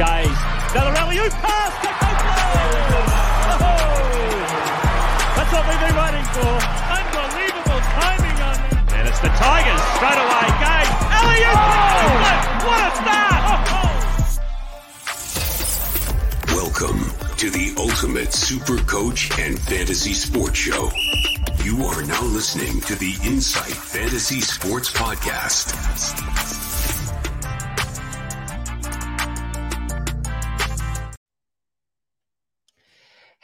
Gaze. 0.00 0.32
Another 0.72 0.92
rally, 0.96 1.16
you 1.16 1.28
pass 1.28 1.76
to 1.84 1.92
Copeland! 2.00 2.32
Oh, 3.60 4.00
that's 5.36 5.52
what 5.52 5.60
we've 5.68 5.76
been 5.76 5.92
waiting 5.92 6.24
for. 6.32 6.56
Unbelievable 6.88 7.84
timing 8.00 8.32
on 8.40 8.56
that. 8.56 8.96
And 8.96 9.04
it's 9.04 9.20
the 9.20 9.28
Tigers 9.36 9.84
straight 10.00 10.16
away. 10.16 10.48
Gaze. 10.56 10.88
Elliot! 11.20 11.52
Oh! 11.52 12.16
What 12.64 12.80
a 12.80 12.96
start! 12.96 13.44
Welcome 16.56 17.04
to 17.36 17.50
the 17.50 17.74
Ultimate 17.76 18.32
Super 18.32 18.78
Coach 18.84 19.38
and 19.38 19.60
Fantasy 19.60 20.14
Sports 20.14 20.56
Show. 20.56 20.90
You 21.62 21.84
are 21.84 22.02
now 22.04 22.22
listening 22.22 22.80
to 22.88 22.94
the 22.94 23.14
Insight 23.22 23.74
Fantasy 23.74 24.40
Sports 24.40 24.90
Podcast. 24.90 25.76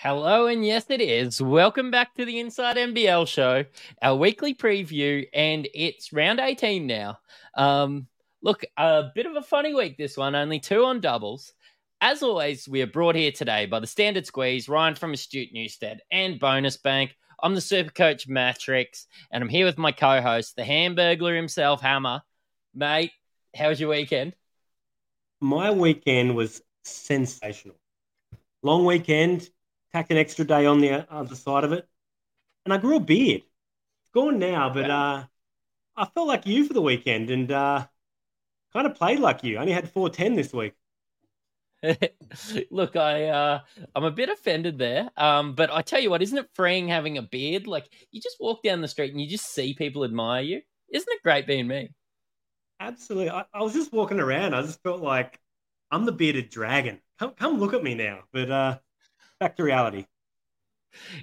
Hello, 0.06 0.46
and 0.46 0.64
yes, 0.64 0.86
it 0.88 1.00
is. 1.00 1.42
Welcome 1.42 1.90
back 1.90 2.14
to 2.14 2.24
the 2.24 2.38
Insight 2.38 2.76
NBL 2.76 3.26
show, 3.26 3.64
our 4.00 4.14
weekly 4.14 4.54
preview, 4.54 5.26
and 5.34 5.66
it's 5.74 6.12
round 6.12 6.38
18 6.38 6.86
now. 6.86 7.18
Um, 7.56 8.06
look, 8.40 8.64
a 8.76 9.06
bit 9.16 9.26
of 9.26 9.34
a 9.34 9.42
funny 9.42 9.74
week 9.74 9.98
this 9.98 10.16
one, 10.16 10.36
only 10.36 10.60
two 10.60 10.84
on 10.84 11.00
doubles. 11.00 11.54
As 12.00 12.22
always, 12.22 12.68
we 12.68 12.82
are 12.82 12.86
brought 12.86 13.16
here 13.16 13.32
today 13.32 13.66
by 13.66 13.80
the 13.80 13.86
Standard 13.88 14.26
Squeeze, 14.26 14.68
Ryan 14.68 14.94
from 14.94 15.12
Astute 15.12 15.52
Newstead, 15.52 16.02
and 16.12 16.38
Bonus 16.38 16.76
Bank. 16.76 17.16
I'm 17.42 17.56
the 17.56 17.60
Super 17.60 17.90
Coach 17.90 18.28
Matrix, 18.28 19.08
and 19.32 19.42
I'm 19.42 19.48
here 19.48 19.66
with 19.66 19.76
my 19.76 19.90
co 19.90 20.20
host, 20.20 20.54
the 20.54 20.62
Hamburglar 20.62 21.34
himself, 21.34 21.80
Hammer. 21.80 22.22
Mate, 22.76 23.10
how 23.56 23.70
was 23.70 23.80
your 23.80 23.90
weekend? 23.90 24.36
My 25.40 25.72
weekend 25.72 26.36
was 26.36 26.62
sensational. 26.84 27.74
Long 28.62 28.84
weekend, 28.84 29.50
tacked 29.96 30.10
an 30.10 30.18
extra 30.18 30.44
day 30.44 30.66
on 30.66 30.80
the 30.80 31.10
other 31.10 31.34
side 31.34 31.64
of 31.64 31.72
it, 31.72 31.88
and 32.66 32.74
I 32.74 32.76
grew 32.76 32.96
a 32.96 33.00
beard. 33.00 33.40
It's 33.40 34.10
gone 34.12 34.38
now, 34.38 34.68
but 34.68 34.90
uh, 34.90 35.24
I 35.96 36.04
felt 36.04 36.28
like 36.28 36.44
you 36.44 36.66
for 36.66 36.74
the 36.74 36.82
weekend 36.82 37.30
and 37.30 37.50
uh, 37.50 37.86
kind 38.74 38.86
of 38.86 38.94
played 38.94 39.20
like 39.20 39.42
you. 39.42 39.56
I 39.56 39.60
only 39.62 39.72
had 39.72 39.90
410 39.90 40.34
this 40.34 40.52
week. 40.52 40.74
Look, 42.70 42.96
I 42.96 43.28
uh, 43.28 43.60
I'm 43.94 44.04
a 44.04 44.10
bit 44.10 44.28
offended 44.28 44.76
there, 44.76 45.08
um, 45.16 45.54
but 45.54 45.70
I 45.70 45.80
tell 45.80 46.00
you 46.00 46.10
what, 46.10 46.20
isn't 46.20 46.36
it 46.36 46.50
freeing 46.52 46.88
having 46.88 47.16
a 47.16 47.22
beard? 47.22 47.66
Like 47.66 47.88
you 48.10 48.20
just 48.20 48.36
walk 48.38 48.62
down 48.62 48.82
the 48.82 48.88
street 48.88 49.12
and 49.12 49.20
you 49.20 49.26
just 49.26 49.50
see 49.50 49.72
people 49.72 50.04
admire 50.04 50.42
you. 50.42 50.60
Isn't 50.92 51.08
it 51.10 51.22
great 51.22 51.46
being 51.46 51.68
me? 51.68 51.90
Absolutely. 52.80 53.30
I, 53.30 53.46
I 53.54 53.62
was 53.62 53.72
just 53.72 53.94
walking 53.94 54.20
around. 54.20 54.52
I 54.52 54.60
just 54.60 54.82
felt 54.82 55.00
like 55.00 55.40
I'm 55.90 56.04
the 56.04 56.12
bearded 56.12 56.50
dragon. 56.50 57.00
Come, 57.18 57.30
come 57.30 57.58
look 57.58 57.72
at 57.72 57.82
me 57.82 57.94
now. 57.94 58.24
But 58.30 58.50
uh, 58.50 58.78
back 59.40 59.56
to 59.56 59.64
reality. 59.64 60.06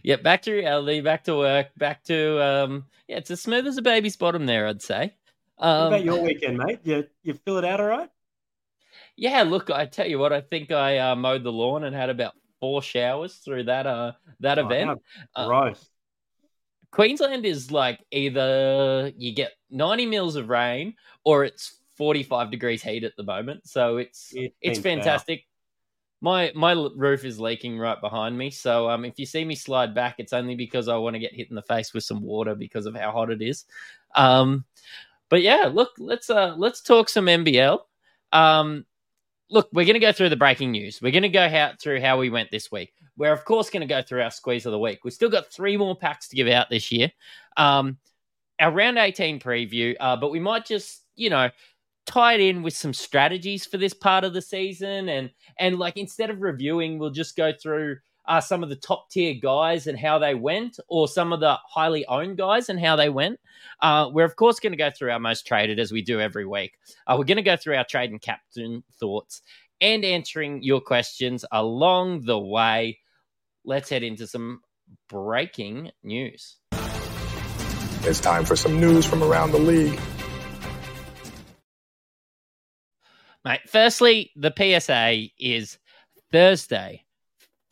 Yeah, 0.03 0.17
back 0.17 0.43
to 0.43 0.53
reality, 0.53 1.01
back 1.01 1.23
to 1.25 1.35
work, 1.35 1.67
back 1.77 2.03
to 2.05 2.41
um, 2.43 2.85
yeah, 3.07 3.17
it's 3.17 3.31
as 3.31 3.41
smooth 3.41 3.65
as 3.67 3.77
a 3.77 3.81
baby's 3.81 4.15
bottom 4.15 4.45
there, 4.45 4.67
I'd 4.67 4.81
say. 4.81 5.15
Um, 5.57 5.79
what 5.79 5.87
about 5.87 6.03
your 6.03 6.23
weekend, 6.23 6.57
mate? 6.57 6.79
You 6.83 7.07
you 7.23 7.33
fill 7.33 7.57
it 7.57 7.65
out 7.65 7.79
all 7.79 7.87
right? 7.87 8.09
Yeah, 9.15 9.43
look, 9.43 9.69
I 9.69 9.85
tell 9.85 10.07
you 10.07 10.19
what, 10.19 10.33
I 10.33 10.41
think 10.41 10.71
I 10.71 10.97
uh, 10.99 11.15
mowed 11.15 11.43
the 11.43 11.51
lawn 11.51 11.83
and 11.83 11.95
had 11.95 12.09
about 12.09 12.33
four 12.59 12.81
showers 12.81 13.35
through 13.35 13.63
that 13.65 13.85
uh 13.85 14.13
that 14.39 14.57
Oh, 14.59 14.65
event. 14.65 15.01
how 15.35 15.51
Uh. 15.51 15.73
Queensland 16.91 17.43
is 17.45 17.71
like 17.71 17.99
either 18.11 19.11
you 19.17 19.33
get 19.33 19.51
90 19.71 20.05
mils 20.05 20.35
of 20.35 20.47
rain 20.49 20.93
or 21.25 21.43
it's 21.43 21.79
45 21.97 22.51
degrees 22.51 22.83
heat 22.83 23.03
at 23.03 23.15
the 23.17 23.23
moment. 23.23 23.67
So 23.67 23.97
it's 23.97 24.31
It 24.33 24.53
it's 24.61 24.79
fantastic. 24.79 25.45
My 26.23 26.53
my 26.55 26.71
roof 26.95 27.25
is 27.25 27.37
leaking 27.37 27.77
right 27.77 27.99
behind 27.99 28.37
me. 28.37 28.49
So 28.49 28.89
um 28.89 29.03
if 29.03 29.19
you 29.19 29.25
see 29.25 29.43
me 29.43 29.55
slide 29.55 29.93
back, 29.93 30.15
it's 30.19 30.31
only 30.31 30.55
because 30.55 30.87
I 30.87 30.95
want 30.95 31.15
to 31.15 31.19
get 31.19 31.35
hit 31.35 31.49
in 31.49 31.55
the 31.55 31.61
face 31.61 31.93
with 31.93 32.05
some 32.05 32.21
water 32.21 32.55
because 32.55 32.85
of 32.85 32.95
how 32.95 33.11
hot 33.11 33.29
it 33.29 33.41
is. 33.41 33.65
Um 34.15 34.63
but 35.27 35.41
yeah, 35.41 35.69
look, 35.71 35.91
let's 35.97 36.29
uh 36.29 36.55
let's 36.57 36.79
talk 36.79 37.09
some 37.09 37.25
NBL. 37.25 37.79
Um 38.31 38.85
look, 39.49 39.67
we're 39.73 39.85
going 39.85 39.95
to 39.95 39.99
go 39.99 40.13
through 40.13 40.29
the 40.29 40.37
breaking 40.37 40.71
news. 40.71 41.01
We're 41.01 41.11
going 41.11 41.23
to 41.23 41.29
go 41.29 41.49
how, 41.49 41.73
through 41.79 41.99
how 42.01 42.17
we 42.17 42.29
went 42.29 42.51
this 42.51 42.71
week. 42.71 42.93
We're 43.17 43.33
of 43.33 43.43
course 43.43 43.69
going 43.69 43.81
to 43.81 43.93
go 43.93 44.01
through 44.01 44.21
our 44.21 44.31
squeeze 44.31 44.65
of 44.65 44.71
the 44.71 44.79
week. 44.79 44.99
We've 45.03 45.13
still 45.13 45.29
got 45.29 45.51
three 45.51 45.75
more 45.75 45.95
packs 45.95 46.29
to 46.29 46.35
give 46.37 46.47
out 46.47 46.69
this 46.69 46.89
year. 46.89 47.11
Um, 47.57 47.97
our 48.61 48.71
round 48.71 48.97
18 48.97 49.39
preview, 49.39 49.95
uh, 49.99 50.15
but 50.15 50.31
we 50.31 50.39
might 50.39 50.65
just, 50.65 51.03
you 51.15 51.29
know, 51.29 51.49
tie 52.05 52.33
it 52.33 52.41
in 52.41 52.63
with 52.63 52.75
some 52.75 52.93
strategies 52.93 53.65
for 53.65 53.77
this 53.77 53.93
part 53.93 54.23
of 54.23 54.33
the 54.33 54.41
season. 54.41 55.09
And, 55.09 55.31
and 55.57 55.79
like, 55.79 55.97
instead 55.97 56.29
of 56.29 56.41
reviewing, 56.41 56.97
we'll 56.97 57.11
just 57.11 57.35
go 57.35 57.51
through 57.53 57.97
uh, 58.25 58.39
some 58.39 58.63
of 58.63 58.69
the 58.69 58.75
top 58.75 59.09
tier 59.09 59.33
guys 59.33 59.87
and 59.87 59.99
how 59.99 60.17
they 60.17 60.33
went, 60.33 60.79
or 60.87 61.07
some 61.07 61.33
of 61.33 61.41
the 61.41 61.57
highly 61.67 62.05
owned 62.05 62.37
guys 62.37 62.69
and 62.69 62.79
how 62.79 62.95
they 62.95 63.09
went. 63.09 63.39
Uh, 63.81 64.09
we're, 64.13 64.23
of 64.23 64.35
course, 64.35 64.59
going 64.59 64.71
to 64.71 64.77
go 64.77 64.89
through 64.89 65.11
our 65.11 65.19
most 65.19 65.45
traded 65.45 65.77
as 65.77 65.91
we 65.91 66.01
do 66.01 66.21
every 66.21 66.45
week. 66.45 66.77
Uh, 67.05 67.15
we're 67.17 67.25
going 67.25 67.35
to 67.35 67.41
go 67.43 67.57
through 67.57 67.75
our 67.75 67.83
trade 67.83 68.11
and 68.11 68.21
captain 68.21 68.83
thoughts 68.99 69.41
and 69.81 70.05
answering 70.05 70.63
your 70.63 70.79
questions 70.79 71.43
along 71.51 72.21
the 72.21 72.39
way. 72.39 72.99
Let's 73.65 73.89
head 73.89 74.03
into 74.03 74.27
some 74.27 74.61
breaking 75.09 75.91
news. 76.01 76.57
It's 78.05 78.19
time 78.19 78.45
for 78.45 78.55
some 78.55 78.79
news 78.79 79.05
from 79.05 79.23
around 79.23 79.51
the 79.51 79.59
league. 79.59 79.99
Mate, 83.45 83.61
firstly, 83.67 84.31
the 84.35 84.53
PSA 84.55 85.29
is 85.37 85.77
Thursday, 86.31 87.03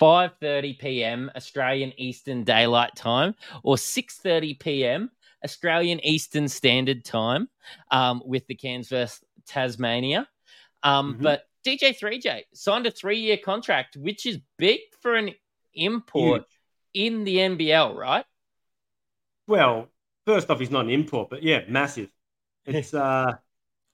5:30 0.02 0.80
p.m. 0.80 1.32
Australian 1.36 1.94
Eastern 1.98 2.44
Daylight 2.44 2.96
Time 2.96 3.36
or 3.64 3.76
6:30 3.76 4.60
p.m. 4.60 5.12
Australian 5.44 6.00
Eastern 6.06 6.48
Standard 6.48 7.06
Time 7.06 7.50
um, 7.90 8.22
with 8.26 8.46
the 8.48 8.56
Cairns 8.56 8.90
versus 8.90 9.22
Tasmania. 9.48 10.28
Um, 10.84 11.16
Mhm. 11.16 11.24
But 11.24 11.48
DJ3J 11.66 12.44
signed 12.54 12.88
a 12.88 12.92
three-year 12.92 13.38
contract, 13.38 13.96
which 13.96 14.26
is 14.26 14.40
big 14.58 14.80
for 15.02 15.16
an 15.16 15.34
import 15.74 16.42
Huge. 16.42 16.60
in 16.94 17.24
the 17.24 17.38
NBL, 17.38 17.96
right? 17.96 18.26
Well, 19.48 19.90
first 20.26 20.50
off, 20.50 20.60
he's 20.60 20.72
not 20.72 20.86
an 20.86 20.92
import, 20.92 21.30
but 21.30 21.44
yeah, 21.44 21.64
massive. 21.68 22.10
It's 22.66 22.94
uh, 22.94 23.34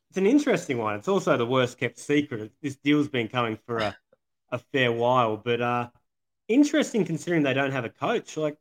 it's 0.09 0.17
an 0.17 0.25
interesting 0.25 0.77
one. 0.77 0.95
It's 0.95 1.07
also 1.07 1.37
the 1.37 1.45
worst 1.45 1.77
kept 1.77 1.99
secret. 1.99 2.51
This 2.61 2.75
deal's 2.77 3.09
been 3.09 3.27
coming 3.27 3.57
for 3.65 3.77
a, 3.77 3.97
a 4.51 4.59
fair 4.59 4.91
while, 4.91 5.37
but 5.37 5.61
uh, 5.61 5.89
interesting 6.47 7.05
considering 7.05 7.43
they 7.43 7.53
don't 7.53 7.71
have 7.71 7.85
a 7.85 7.89
coach. 7.89 8.37
Like, 8.37 8.57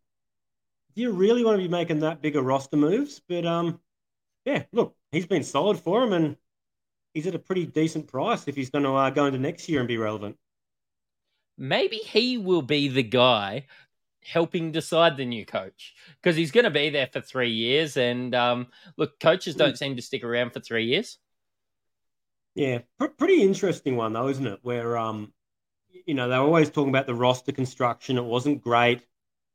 do 0.95 1.03
you 1.03 1.12
really 1.12 1.45
want 1.45 1.59
to 1.59 1.62
be 1.62 1.69
making 1.69 2.01
that 2.01 2.23
bigger 2.23 2.43
roster 2.43 2.77
moves? 2.77 3.21
But 3.29 3.47
um, 3.47 3.81
yeah, 4.45 4.65
look, 4.73 4.97
he's 5.12 5.27
been 5.27 5.43
solid 5.45 5.79
for 5.79 6.03
him, 6.03 6.12
and 6.12 6.37
he's 7.15 7.27
at 7.27 7.34
a 7.34 7.39
pretty 7.39 7.67
decent 7.67 8.07
price 8.09 8.49
if 8.49 8.57
he's 8.57 8.71
going 8.71 8.84
to 8.84 8.93
uh, 8.95 9.11
go 9.11 9.27
into 9.27 9.39
next 9.39 9.69
year 9.69 9.81
and 9.81 9.89
be 9.89 9.99
relevant. 9.99 10.37
maybe 11.59 11.97
he 11.97 12.39
will 12.39 12.63
be 12.63 12.89
the 12.89 13.03
guy 13.03 13.67
helping 14.25 14.73
decide 14.73 15.17
the 15.17 15.25
new 15.25 15.47
coach 15.47 15.95
because 16.21 16.37
he's 16.37 16.51
going 16.51 16.65
to 16.65 16.71
be 16.71 16.91
there 16.91 17.07
for 17.07 17.21
three 17.21 17.51
years. 17.51 17.97
And 17.97 18.34
um, 18.34 18.67
look, 18.97 19.19
coaches 19.21 19.55
don't 19.55 19.78
seem 19.78 19.97
to 19.97 20.03
stick 20.03 20.25
around 20.25 20.51
for 20.51 20.61
three 20.61 20.87
years. 20.87 21.19
Yeah, 22.56 22.78
pr- 22.99 23.06
pretty 23.06 23.43
interesting 23.43 23.97
one 23.97 24.15
though, 24.15 24.28
isn't 24.28 24.47
it? 24.47 24.61
Where 24.62 24.97
um, 24.97 25.33
you 26.06 26.15
know, 26.15 26.28
they 26.28 26.39
were 26.39 26.44
always 26.44 26.71
talking 26.71 26.89
about 26.89 27.06
the 27.06 27.15
roster 27.15 27.53
construction. 27.53 28.19
It 28.19 28.25
wasn't 28.25 28.62
great. 28.62 29.03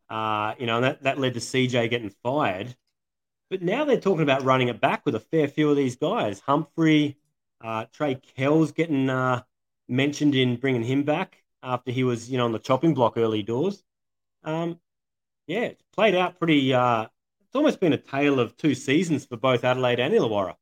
Uh, 0.10 0.54
you 0.60 0.68
know, 0.68 0.78
and 0.78 0.86
that, 0.86 1.04
that 1.04 1.20
led 1.20 1.34
to 1.36 1.40
CJ 1.40 1.90
getting 1.90 2.12
fired. 2.24 2.76
But 3.50 3.62
now 3.64 3.86
they're 3.86 4.00
talking 4.00 4.24
about 4.24 4.44
running 4.44 4.70
it 4.70 4.82
back 4.82 5.06
with 5.06 5.16
a 5.16 5.20
fair 5.20 5.48
few 5.48 5.70
of 5.70 5.78
these 5.78 5.96
guys. 5.98 6.42
Humphrey, 6.42 7.18
uh, 7.62 7.86
Trey 7.94 8.16
Kells 8.16 8.72
getting 8.72 9.10
uh, 9.10 9.44
mentioned 9.90 10.36
in 10.36 10.58
bringing 10.58 10.84
him 10.84 11.04
back 11.04 11.44
after 11.64 11.92
he 11.92 12.04
was, 12.04 12.30
you 12.30 12.38
know, 12.38 12.46
on 12.46 12.52
the 12.52 12.60
chopping 12.60 12.94
block 12.94 13.18
early 13.18 13.44
doors. 13.44 13.84
Um, 14.44 14.80
yeah, 15.48 15.62
it's 15.62 15.84
played 15.94 16.16
out 16.16 16.40
pretty. 16.40 16.74
Uh, 16.74 17.08
it's 17.42 17.56
almost 17.56 17.80
been 17.80 17.94
a 17.94 17.98
tale 17.98 18.40
of 18.40 18.58
two 18.58 18.76
seasons 18.76 19.26
for 19.26 19.38
both 19.38 19.64
Adelaide 19.64 20.00
and 20.00 20.14
Illawarra. 20.14 20.56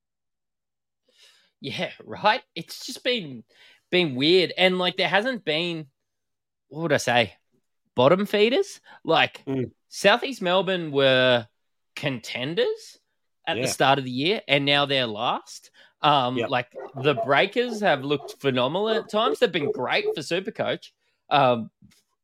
Yeah, 1.61 1.91
right. 2.05 2.41
It's 2.55 2.85
just 2.85 3.03
been 3.03 3.43
been 3.91 4.15
weird, 4.15 4.53
and 4.57 4.77
like 4.77 4.97
there 4.97 5.07
hasn't 5.07 5.43
been 5.45 5.87
what 6.67 6.83
would 6.83 6.93
I 6.93 6.97
say 6.97 7.33
bottom 7.95 8.25
feeders. 8.25 8.79
Like 9.03 9.43
Mm. 9.45 9.71
Southeast 9.89 10.41
Melbourne 10.41 10.91
were 10.91 11.47
contenders 11.95 12.99
at 13.47 13.57
Yeah. 13.57 13.63
the 13.63 13.67
start 13.67 13.99
of 13.99 14.05
the 14.05 14.11
year, 14.11 14.41
and 14.47 14.65
now 14.65 14.85
they're 14.85 15.07
last. 15.07 15.71
Um, 16.01 16.37
Yep. 16.37 16.49
like 16.49 16.71
the 17.03 17.15
Breakers 17.15 17.81
have 17.81 18.05
looked 18.05 18.39
phenomenal 18.39 18.89
at 18.89 19.09
times. 19.09 19.39
They've 19.39 19.51
been 19.51 19.71
great 19.71 20.05
for 20.15 20.21
Supercoach. 20.21 20.91
Um, 21.29 21.71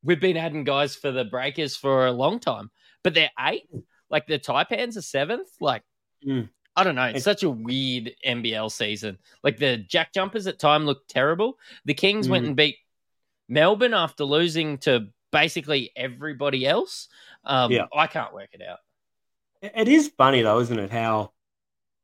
we've 0.01 0.21
been 0.21 0.37
adding 0.37 0.63
guys 0.63 0.95
for 0.95 1.11
the 1.11 1.25
Breakers 1.25 1.75
for 1.75 2.05
a 2.05 2.11
long 2.11 2.39
time, 2.39 2.71
but 3.03 3.13
they're 3.13 3.31
eighth. 3.39 3.67
Like 4.09 4.27
the 4.27 4.39
Taipans 4.39 4.95
are 4.97 5.01
seventh. 5.01 5.49
Like 5.59 5.83
Mm. 6.25 6.49
I 6.75 6.83
don't 6.83 6.95
know. 6.95 7.03
It's, 7.05 7.19
It's- 7.19 7.23
such 7.23 7.43
a 7.43 7.49
weird 7.49 8.11
NBL 8.25 8.69
season. 8.71 9.17
Like 9.43 9.57
the 9.57 9.77
Jack 9.77 10.13
Jumpers 10.13 10.47
at 10.47 10.59
time 10.59 10.85
looked 10.85 11.09
terrible. 11.09 11.57
The 11.85 11.93
Kings 11.93 12.27
went 12.27 12.43
Mm. 12.43 12.47
and 12.49 12.55
beat 12.57 12.77
Melbourne 13.47 13.93
after 13.93 14.23
losing 14.25 14.77
to 14.79 15.07
basically 15.31 15.91
everybody 15.95 16.65
else. 16.67 17.07
Um, 17.43 17.71
Yeah. 17.71 17.85
I 17.93 18.07
can't 18.07 18.33
work 18.33 18.49
it 18.53 18.61
out. 18.61 18.79
It 19.61 19.87
is 19.87 20.09
funny 20.17 20.41
though, 20.41 20.59
isn't 20.59 20.77
it? 20.79 20.91
How 20.91 21.31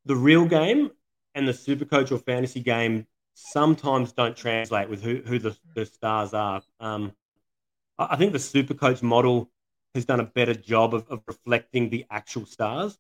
the 0.06 0.16
real 0.16 0.46
game 0.46 0.92
and 1.36 1.48
the 1.48 1.54
super 1.54 1.86
coach 1.86 2.12
or 2.12 2.18
fantasy 2.18 2.60
game 2.62 3.08
sometimes 3.34 4.12
don't 4.14 4.36
translate 4.36 4.90
with 4.90 5.02
who, 5.04 5.18
who 5.26 5.40
the, 5.40 5.58
the 5.76 5.86
stars 5.86 6.34
are. 6.34 6.62
Um, 6.80 7.14
I 8.00 8.08
I 8.12 8.16
think 8.18 8.34
the 8.34 8.40
super 8.40 8.74
coach 8.74 9.02
model 9.04 9.52
has 9.96 10.06
done 10.06 10.20
a 10.20 10.26
better 10.26 10.54
job 10.54 10.94
of, 10.94 11.08
of 11.10 11.22
reflecting 11.28 11.90
the 11.90 12.06
actual 12.10 12.46
stars. 12.46 12.98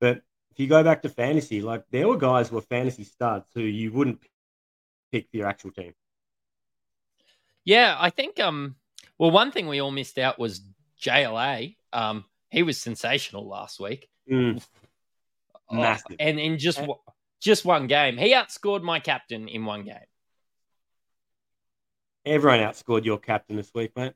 But 0.00 0.22
if 0.58 0.62
you 0.62 0.68
go 0.68 0.82
back 0.82 1.02
to 1.02 1.08
fantasy, 1.08 1.62
like 1.62 1.84
there 1.92 2.08
were 2.08 2.16
guys 2.16 2.48
who 2.48 2.56
were 2.56 2.62
fantasy 2.62 3.04
studs 3.04 3.46
who 3.54 3.60
you 3.60 3.92
wouldn't 3.92 4.20
pick 5.12 5.30
for 5.30 5.36
your 5.36 5.46
actual 5.46 5.70
team. 5.70 5.94
Yeah, 7.64 7.96
I 7.96 8.10
think. 8.10 8.40
Um, 8.40 8.74
well, 9.18 9.30
one 9.30 9.52
thing 9.52 9.68
we 9.68 9.80
all 9.80 9.92
missed 9.92 10.18
out 10.18 10.36
was 10.36 10.60
JLA. 11.00 11.76
Um, 11.92 12.24
he 12.50 12.64
was 12.64 12.76
sensational 12.76 13.46
last 13.46 13.78
week. 13.78 14.08
Mm, 14.28 14.60
Oh, 15.70 15.76
Massive. 15.76 16.16
and 16.18 16.40
in 16.40 16.58
just 16.58 16.78
And- 16.78 16.92
just 17.40 17.64
one 17.64 17.86
game, 17.86 18.16
he 18.16 18.32
outscored 18.32 18.82
my 18.82 18.98
captain 18.98 19.46
in 19.48 19.64
one 19.64 19.84
game. 19.84 19.98
everyone 22.26 22.58
outscored 22.60 23.04
your 23.04 23.18
captain 23.18 23.54
this 23.56 23.70
week, 23.74 23.92
mate. 23.96 24.14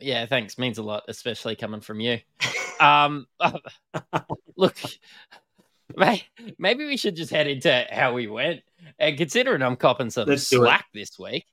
Yeah, 0.00 0.24
thanks. 0.26 0.56
Means 0.56 0.78
a 0.78 0.82
lot, 0.84 1.02
especially 1.08 1.56
coming 1.56 1.80
from 1.80 1.98
you. 2.00 2.20
Um, 2.80 3.26
look, 4.56 4.76
maybe 6.58 6.86
we 6.86 6.96
should 6.96 7.16
just 7.16 7.30
head 7.30 7.46
into 7.46 7.86
how 7.90 8.12
we 8.12 8.26
went. 8.26 8.60
And 8.98 9.16
considering 9.16 9.62
I'm 9.62 9.76
copping 9.76 10.10
some 10.10 10.28
Let's 10.28 10.46
slack 10.48 10.86
this 10.94 11.18
week, 11.18 11.46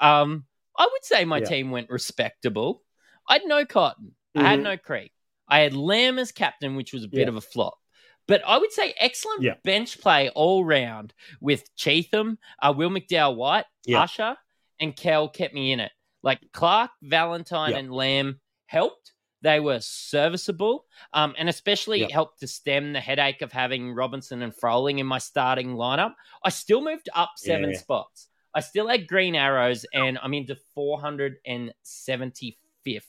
um, 0.00 0.44
I 0.76 0.84
would 0.90 1.04
say 1.04 1.24
my 1.24 1.38
Yeah. 1.38 1.44
team 1.46 1.70
went 1.70 1.90
respectable. 1.90 2.82
I 3.28 3.34
had 3.34 3.42
no 3.46 3.64
Cotton. 3.64 4.14
I 4.36 4.42
had 4.50 4.60
Mhm. 4.60 4.64
no 4.64 4.76
Creek. 4.76 5.12
I 5.48 5.60
had 5.60 5.74
Lamb 5.74 6.18
as 6.18 6.30
captain, 6.32 6.76
which 6.76 6.92
was 6.92 7.04
a 7.04 7.08
bit 7.08 7.20
Yeah. 7.22 7.28
of 7.28 7.36
a 7.36 7.40
flop. 7.40 7.78
But 8.26 8.42
I 8.46 8.58
would 8.58 8.72
say 8.72 8.94
excellent 8.98 9.42
Yeah. 9.42 9.54
bench 9.64 10.00
play 10.00 10.28
all 10.30 10.64
round 10.64 11.14
with 11.40 11.74
Cheatham, 11.76 12.38
uh, 12.62 12.74
Will 12.76 12.90
McDowell 12.90 13.36
White. 13.36 13.64
Usher, 13.92 14.36
and 14.78 14.94
Kell 14.94 15.28
kept 15.30 15.54
me 15.54 15.72
in 15.72 15.80
it. 15.80 15.90
Like 16.22 16.40
Clark, 16.52 16.90
Valentine, 17.00 17.72
and 17.74 17.90
Lamb 17.92 18.40
helped. 18.66 19.12
They 19.40 19.60
were 19.60 19.78
serviceable, 19.80 20.86
um, 21.12 21.34
and 21.38 21.48
especially 21.48 22.00
Yeah. 22.00 22.08
helped 22.10 22.40
to 22.40 22.48
stem 22.48 22.92
the 22.92 23.00
headache 23.00 23.40
of 23.42 23.52
having 23.52 23.94
Robinson 23.94 24.42
and 24.42 24.52
Froling 24.54 24.98
in 24.98 25.06
my 25.06 25.18
starting 25.18 25.76
lineup. 25.76 26.14
I 26.44 26.48
still 26.50 26.80
moved 26.82 27.08
up 27.14 27.30
seven 27.36 27.70
Yeah. 27.70 27.78
spots. 27.78 28.28
I 28.54 28.60
still 28.60 28.88
had 28.88 29.06
green 29.06 29.36
arrows, 29.36 29.84
and 29.94 30.18
I'm 30.20 30.34
into 30.34 30.56
475th. 30.74 33.06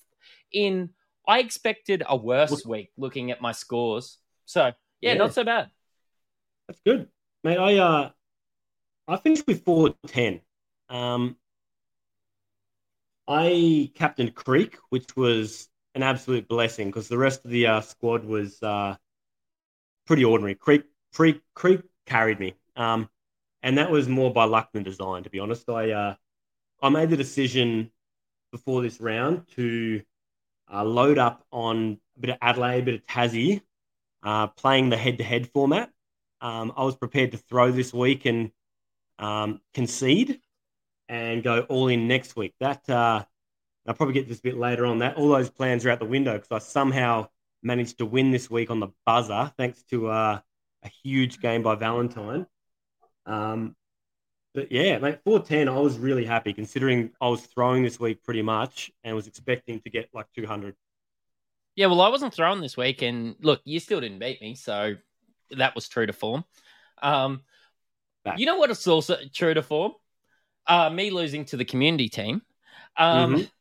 In 0.51 0.93
I 1.27 1.39
expected 1.39 2.03
a 2.07 2.15
worse 2.15 2.63
week 2.65 2.91
looking 2.97 3.31
at 3.31 3.41
my 3.41 3.51
scores. 3.51 4.19
So 4.45 4.65
yeah, 5.01 5.13
Yeah. 5.13 5.15
not 5.15 5.33
so 5.33 5.43
bad. 5.43 5.71
That's 6.67 6.79
good, 6.81 7.09
mate. 7.43 7.57
I 7.57 7.77
uh, 7.77 8.11
I 9.07 9.17
finished 9.17 9.47
with 9.47 9.63
four 9.63 9.95
ten. 10.07 10.41
Um, 10.89 11.37
I 13.27 13.91
captained 13.95 14.35
Creek, 14.35 14.77
which 14.89 15.15
was 15.15 15.68
an 15.95 16.03
absolute 16.03 16.47
blessing 16.47 16.87
because 16.87 17.07
the 17.07 17.17
rest 17.17 17.45
of 17.45 17.51
the 17.51 17.67
uh, 17.67 17.81
squad 17.81 18.23
was 18.23 18.61
uh, 18.61 18.95
pretty 20.05 20.25
ordinary. 20.25 20.55
Creek, 20.55 20.83
Creek, 21.13 21.41
Creek 21.53 21.81
carried 22.05 22.39
me, 22.39 22.55
um, 22.75 23.09
and 23.63 23.77
that 23.77 23.91
was 23.91 24.07
more 24.07 24.31
by 24.31 24.45
luck 24.45 24.71
than 24.71 24.83
design. 24.83 25.23
To 25.23 25.29
be 25.29 25.39
honest, 25.39 25.69
I 25.69 25.91
uh, 25.91 26.15
I 26.81 26.89
made 26.89 27.09
the 27.09 27.17
decision 27.17 27.91
before 28.51 28.81
this 28.81 28.99
round 28.99 29.47
to 29.55 30.01
uh, 30.71 30.83
load 30.83 31.17
up 31.17 31.45
on 31.51 31.99
a 32.17 32.19
bit 32.19 32.29
of 32.31 32.37
Adelaide, 32.41 32.79
a 32.79 32.85
bit 32.85 32.95
of 32.95 33.05
Tassie, 33.05 33.61
uh, 34.23 34.47
playing 34.47 34.89
the 34.89 34.97
head-to-head 34.97 35.49
format. 35.51 35.91
Um, 36.41 36.73
I 36.75 36.83
was 36.83 36.95
prepared 36.95 37.31
to 37.31 37.37
throw 37.37 37.71
this 37.71 37.93
week 37.93 38.25
and 38.25 38.51
um, 39.19 39.61
concede 39.73 40.39
and 41.09 41.43
go 41.43 41.61
all 41.61 41.87
in 41.89 42.07
next 42.07 42.35
week. 42.35 42.53
That 42.59 42.89
uh, 42.89 43.25
I'll 43.89 43.95
probably 43.95 44.13
get 44.13 44.29
this 44.29 44.37
a 44.37 44.43
bit 44.43 44.57
later 44.57 44.85
on. 44.85 44.99
That 44.99 45.17
all 45.17 45.29
those 45.29 45.49
plans 45.49 45.83
are 45.83 45.89
out 45.89 45.97
the 45.97 46.05
window 46.05 46.33
because 46.33 46.51
I 46.51 46.59
somehow 46.59 47.27
managed 47.63 47.97
to 47.97 48.05
win 48.05 48.29
this 48.29 48.49
week 48.49 48.69
on 48.69 48.79
the 48.79 48.89
buzzer 49.03 49.51
thanks 49.57 49.81
to 49.89 50.09
uh, 50.09 50.39
a 50.83 50.89
huge 51.03 51.39
game 51.41 51.63
by 51.63 51.73
Valentine. 51.73 52.45
Um, 53.25 53.75
but 54.53 54.71
yeah, 54.71 54.99
mate, 54.99 55.19
four 55.25 55.39
ten. 55.39 55.67
I 55.67 55.79
was 55.79 55.97
really 55.97 56.23
happy 56.23 56.53
considering 56.53 57.11
I 57.19 57.29
was 57.29 57.41
throwing 57.41 57.81
this 57.81 57.99
week 57.99 58.23
pretty 58.23 58.43
much 58.43 58.91
and 59.03 59.15
was 59.15 59.25
expecting 59.25 59.79
to 59.81 59.89
get 59.89 60.09
like 60.13 60.27
two 60.35 60.45
hundred. 60.45 60.75
Yeah, 61.75 61.87
well, 61.87 62.01
I 62.01 62.09
wasn't 62.09 62.33
throwing 62.33 62.61
this 62.61 62.77
week, 62.77 63.01
and 63.01 63.37
look, 63.41 63.61
you 63.63 63.79
still 63.79 64.01
didn't 64.01 64.19
beat 64.19 64.39
me, 64.39 64.53
so 64.53 64.95
that 65.51 65.73
was 65.73 65.89
true 65.89 66.05
to 66.05 66.13
form. 66.13 66.43
Um, 67.01 67.41
you 68.37 68.45
know 68.45 68.57
what 68.57 68.69
is 68.69 68.85
also 68.85 69.17
true 69.33 69.55
to 69.55 69.63
form? 69.63 69.93
Uh, 70.67 70.91
me 70.91 71.09
losing 71.09 71.45
to 71.45 71.57
the 71.57 71.65
community 71.65 72.09
team. 72.09 72.43
Um, 72.97 73.35
Mhm. 73.35 73.51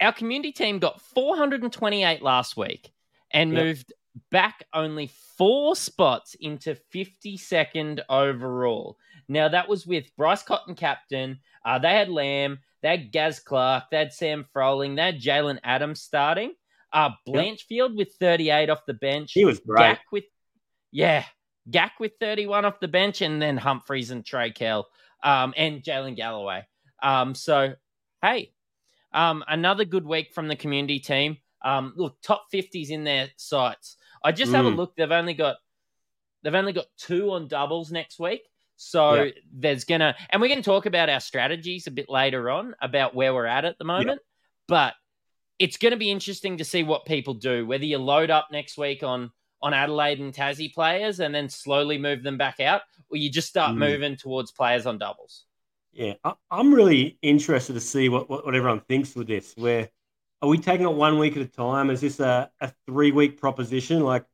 Our 0.00 0.12
community 0.12 0.52
team 0.52 0.78
got 0.78 1.00
428 1.00 2.22
last 2.22 2.56
week 2.56 2.92
and 3.30 3.52
Yep. 3.52 3.62
moved 3.64 3.92
back 4.30 4.64
only 4.72 5.10
four 5.36 5.74
spots 5.76 6.34
into 6.40 6.76
52nd 6.92 8.00
overall. 8.08 8.98
Now, 9.28 9.48
that 9.48 9.68
was 9.68 9.86
with 9.86 10.14
Bryce 10.16 10.42
Cotton 10.42 10.74
captain. 10.74 11.40
Uh, 11.64 11.78
they 11.78 11.94
had 11.94 12.08
Lamb, 12.08 12.60
they 12.82 12.90
had 12.90 13.12
Gaz 13.12 13.40
Clark, 13.40 13.84
they 13.90 13.98
had 13.98 14.12
Sam 14.12 14.44
Froling, 14.52 14.94
they 14.94 15.02
had 15.02 15.20
Jalen 15.20 15.58
Adams 15.64 16.02
starting. 16.02 16.52
Uh, 16.92 17.10
Blanchfield 17.26 17.96
with 17.96 18.12
38 18.20 18.70
off 18.70 18.86
the 18.86 18.94
bench. 18.94 19.32
He 19.32 19.44
was 19.44 19.58
great. 19.58 19.80
Gack 19.80 20.02
with, 20.12 20.24
yeah, 20.92 21.24
Gack 21.68 21.94
with 21.98 22.12
31 22.20 22.64
off 22.64 22.78
the 22.78 22.86
bench, 22.88 23.20
and 23.20 23.40
then 23.42 23.56
Humphries 23.56 24.10
and 24.10 24.24
Trey 24.24 24.50
Kell 24.50 24.86
um, 25.24 25.54
and 25.56 25.82
Jaylin 25.82 26.14
Galloway. 26.14 26.64
Um, 27.02 27.34
so, 27.34 27.74
hey, 28.22 28.52
um, 29.14 29.42
another 29.48 29.84
good 29.86 30.04
week 30.04 30.32
from 30.34 30.48
the 30.48 30.56
community 30.56 30.98
team. 31.00 31.38
Um, 31.64 31.94
look, 31.96 32.20
top 32.22 32.46
50s 32.52 32.90
in 32.90 33.04
their 33.04 33.30
sights. 33.36 33.96
I 34.22 34.32
just 34.32 34.52
have 34.52 34.66
a 34.66 34.70
Mm. 34.70 34.76
look. 34.76 34.94
They've 34.96 35.10
only 35.10 35.34
got 35.34 35.56
they've 36.42 36.54
only 36.54 36.74
got 36.74 36.84
two 36.98 37.30
on 37.32 37.48
doubles 37.48 37.90
next 37.90 38.18
week. 38.18 38.42
So 38.76 39.14
Yeah. 39.22 39.30
there's 39.50 39.84
gonna 39.84 40.14
and 40.28 40.42
we're 40.42 40.48
gonna 40.48 40.62
talk 40.62 40.84
about 40.84 41.08
our 41.08 41.20
strategies 41.20 41.86
a 41.86 41.90
bit 41.90 42.10
later 42.10 42.50
on 42.50 42.74
about 42.82 43.14
where 43.14 43.32
we're 43.32 43.46
at 43.46 43.64
at 43.64 43.78
the 43.78 43.84
moment. 43.84 44.20
But 44.68 44.94
it's 45.58 45.78
gonna 45.78 45.96
be 45.96 46.10
interesting 46.10 46.58
to 46.58 46.64
see 46.64 46.82
what 46.82 47.06
people 47.06 47.32
do. 47.34 47.64
Whether 47.66 47.86
you 47.86 47.96
load 47.98 48.30
up 48.30 48.48
next 48.50 48.76
week 48.76 49.02
on 49.02 49.30
on 49.62 49.72
Adelaide 49.72 50.20
and 50.20 50.34
Tassie 50.34 50.70
players 50.74 51.20
and 51.20 51.34
then 51.34 51.48
slowly 51.48 51.96
move 51.96 52.22
them 52.22 52.36
back 52.36 52.60
out, 52.60 52.82
or 53.08 53.16
you 53.16 53.30
just 53.30 53.48
start 53.48 53.74
Mm. 53.74 53.78
moving 53.78 54.16
towards 54.16 54.50
players 54.52 54.84
on 54.84 54.98
doubles. 54.98 55.46
Yeah, 55.94 56.14
I, 56.24 56.34
I'm 56.50 56.74
really 56.74 57.18
interested 57.22 57.74
to 57.74 57.80
see 57.80 58.08
what, 58.08 58.28
what, 58.28 58.44
what 58.44 58.54
everyone 58.54 58.80
thinks 58.80 59.14
with 59.14 59.28
this. 59.28 59.54
Where 59.56 59.88
are 60.42 60.48
we 60.48 60.58
taking 60.58 60.86
it 60.86 60.92
one 60.92 61.18
week 61.18 61.36
at 61.36 61.42
a 61.42 61.46
time? 61.46 61.88
Is 61.88 62.00
this 62.00 62.18
a, 62.18 62.50
a 62.60 62.72
three 62.86 63.12
week 63.12 63.40
proposition? 63.40 64.00
Like, 64.00 64.24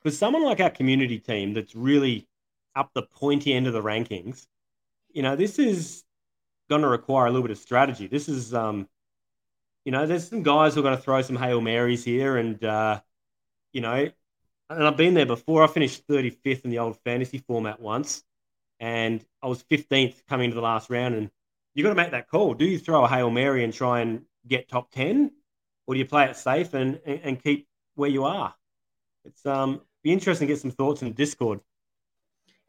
for 0.00 0.10
someone 0.10 0.44
like 0.44 0.60
our 0.60 0.70
community 0.70 1.18
team 1.18 1.52
that's 1.52 1.74
really 1.74 2.26
up 2.74 2.90
the 2.94 3.02
pointy 3.02 3.52
end 3.52 3.66
of 3.66 3.74
the 3.74 3.82
rankings, 3.82 4.46
you 5.12 5.22
know, 5.22 5.36
this 5.36 5.58
is 5.58 6.04
going 6.70 6.82
to 6.82 6.88
require 6.88 7.26
a 7.26 7.30
little 7.30 7.46
bit 7.46 7.50
of 7.50 7.58
strategy. 7.58 8.06
This 8.06 8.28
is, 8.28 8.54
um, 8.54 8.88
you 9.84 9.92
know, 9.92 10.06
there's 10.06 10.28
some 10.28 10.42
guys 10.42 10.74
who 10.74 10.80
are 10.80 10.84
going 10.84 10.96
to 10.96 11.02
throw 11.02 11.20
some 11.20 11.36
Hail 11.36 11.60
Marys 11.60 12.04
here. 12.04 12.38
And, 12.38 12.62
uh, 12.64 13.00
you 13.72 13.82
know, 13.82 14.10
and 14.70 14.86
I've 14.86 14.96
been 14.96 15.14
there 15.14 15.26
before. 15.26 15.62
I 15.62 15.66
finished 15.66 16.06
35th 16.06 16.64
in 16.64 16.70
the 16.70 16.78
old 16.78 16.96
fantasy 17.04 17.38
format 17.46 17.78
once 17.78 18.22
and 18.80 19.24
I 19.42 19.46
was 19.46 19.62
15th 19.64 20.26
coming 20.28 20.46
into 20.46 20.54
the 20.54 20.62
last 20.62 20.90
round. 20.90 21.14
And 21.14 21.30
you've 21.74 21.84
got 21.84 21.90
to 21.90 21.96
make 21.96 22.10
that 22.12 22.28
call. 22.28 22.54
Do 22.54 22.64
you 22.64 22.78
throw 22.78 23.04
a 23.04 23.08
Hail 23.08 23.30
Mary 23.30 23.64
and 23.64 23.72
try 23.72 24.00
and 24.00 24.22
get 24.46 24.68
top 24.68 24.90
10? 24.92 25.30
Or 25.86 25.94
do 25.94 25.98
you 25.98 26.06
play 26.06 26.26
it 26.26 26.36
safe 26.36 26.74
and, 26.74 27.00
and, 27.06 27.20
and 27.22 27.42
keep 27.42 27.66
where 27.94 28.10
you 28.10 28.24
are? 28.24 28.54
It's 29.24 29.44
um 29.46 29.80
be 30.02 30.12
interesting 30.12 30.46
to 30.46 30.54
get 30.54 30.60
some 30.60 30.70
thoughts 30.70 31.02
in 31.02 31.12
Discord. 31.12 31.60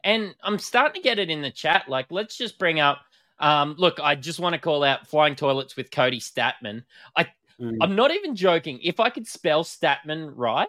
And 0.02 0.34
I'm 0.42 0.58
starting 0.58 1.02
to 1.02 1.06
get 1.06 1.18
it 1.18 1.30
in 1.30 1.42
the 1.42 1.50
chat. 1.50 1.88
Like, 1.88 2.06
let's 2.10 2.36
just 2.36 2.58
bring 2.58 2.80
up. 2.80 3.00
Um, 3.38 3.74
look, 3.78 4.00
I 4.00 4.14
just 4.16 4.40
want 4.40 4.54
to 4.54 4.60
call 4.60 4.82
out 4.82 5.06
flying 5.06 5.34
toilets 5.34 5.76
with 5.76 5.90
Kody 5.90 6.20
Stattmann. 6.20 6.84
I 7.16 7.26
Mm. 7.60 7.76
I'm 7.80 7.94
not 7.94 8.10
even 8.10 8.34
joking. 8.34 8.80
If 8.82 9.00
I 9.00 9.10
could 9.10 9.26
spell 9.26 9.64
Statman 9.64 10.32
right, 10.34 10.68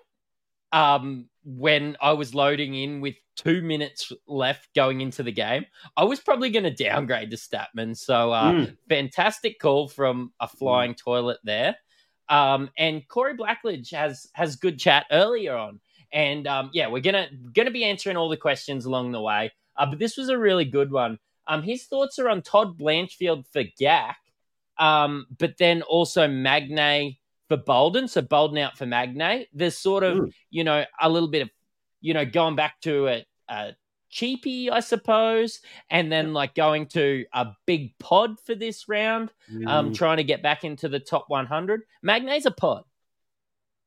um, 0.71 1.27
when 1.43 1.97
I 2.01 2.13
was 2.13 2.33
loading 2.35 2.75
in 2.75 3.01
with 3.01 3.15
two 3.35 3.61
minutes 3.61 4.11
left 4.27 4.69
going 4.75 5.01
into 5.01 5.23
the 5.23 5.31
game, 5.31 5.65
I 5.97 6.03
was 6.03 6.19
probably 6.19 6.49
going 6.51 6.63
to 6.63 6.71
downgrade 6.73 7.31
to 7.31 7.37
Statman. 7.37 7.97
So, 7.97 8.31
uh, 8.31 8.51
Mm. 8.53 8.77
fantastic 8.89 9.59
call 9.59 9.87
from 9.87 10.33
a 10.39 10.47
flying 10.47 10.93
toilet 10.95 11.39
there. 11.43 11.75
Um, 12.29 12.69
and 12.77 13.07
Corey 13.07 13.35
Blackledge 13.35 13.91
has 13.91 14.27
has 14.33 14.55
good 14.55 14.79
chat 14.79 15.05
earlier 15.11 15.55
on, 15.55 15.81
And 16.13 16.45
um, 16.47 16.69
yeah, 16.73 16.87
we're 16.87 17.01
gonna 17.01 17.29
gonna 17.53 17.71
be 17.71 17.83
answering 17.85 18.17
all 18.17 18.29
the 18.29 18.37
questions 18.37 18.85
along 18.85 19.11
the 19.11 19.21
way. 19.21 19.51
Uh, 19.77 19.85
but 19.87 19.99
this 19.99 20.17
was 20.17 20.29
a 20.29 20.37
really 20.37 20.65
good 20.65 20.91
one. 20.91 21.17
Um, 21.47 21.63
his 21.63 21.85
thoughts 21.85 22.19
are 22.19 22.29
on 22.29 22.41
Todd 22.41 22.77
Blanchfield 22.77 23.45
for 23.51 23.63
Gack, 23.79 24.17
um, 24.77 25.25
but 25.39 25.57
then 25.57 25.81
also 25.83 26.27
Magnay 26.27 27.17
for 27.51 27.57
Bolden. 27.57 28.07
So 28.07 28.21
Bolden 28.21 28.57
out 28.59 28.77
for 28.77 28.85
Magnay. 28.85 29.47
There's 29.53 29.77
sort 29.77 30.03
of 30.03 30.17
Mm. 30.17 30.33
you 30.49 30.63
know 30.63 30.85
a 31.01 31.09
little 31.09 31.29
bit 31.29 31.41
of 31.43 31.49
you 31.99 32.13
know 32.13 32.25
going 32.25 32.55
back 32.55 32.79
to 32.81 33.07
a, 33.07 33.25
a 33.49 33.75
cheapy, 34.09 34.69
I 34.69 34.79
suppose, 34.81 35.59
and 35.89 36.11
then 36.11 36.33
like 36.33 36.53
going 36.55 36.87
to 36.87 37.25
a 37.33 37.47
big 37.65 37.97
pod 37.97 38.39
for 38.45 38.55
this 38.55 38.87
round. 38.89 39.33
Um, 39.67 39.91
Mm. 39.91 39.95
trying 39.95 40.17
to 40.17 40.23
get 40.23 40.41
back 40.41 40.63
into 40.63 40.87
the 40.89 40.99
top 40.99 41.25
100. 41.29 41.81
Magnay's 42.01 42.45
a 42.45 42.51
pod. 42.51 42.83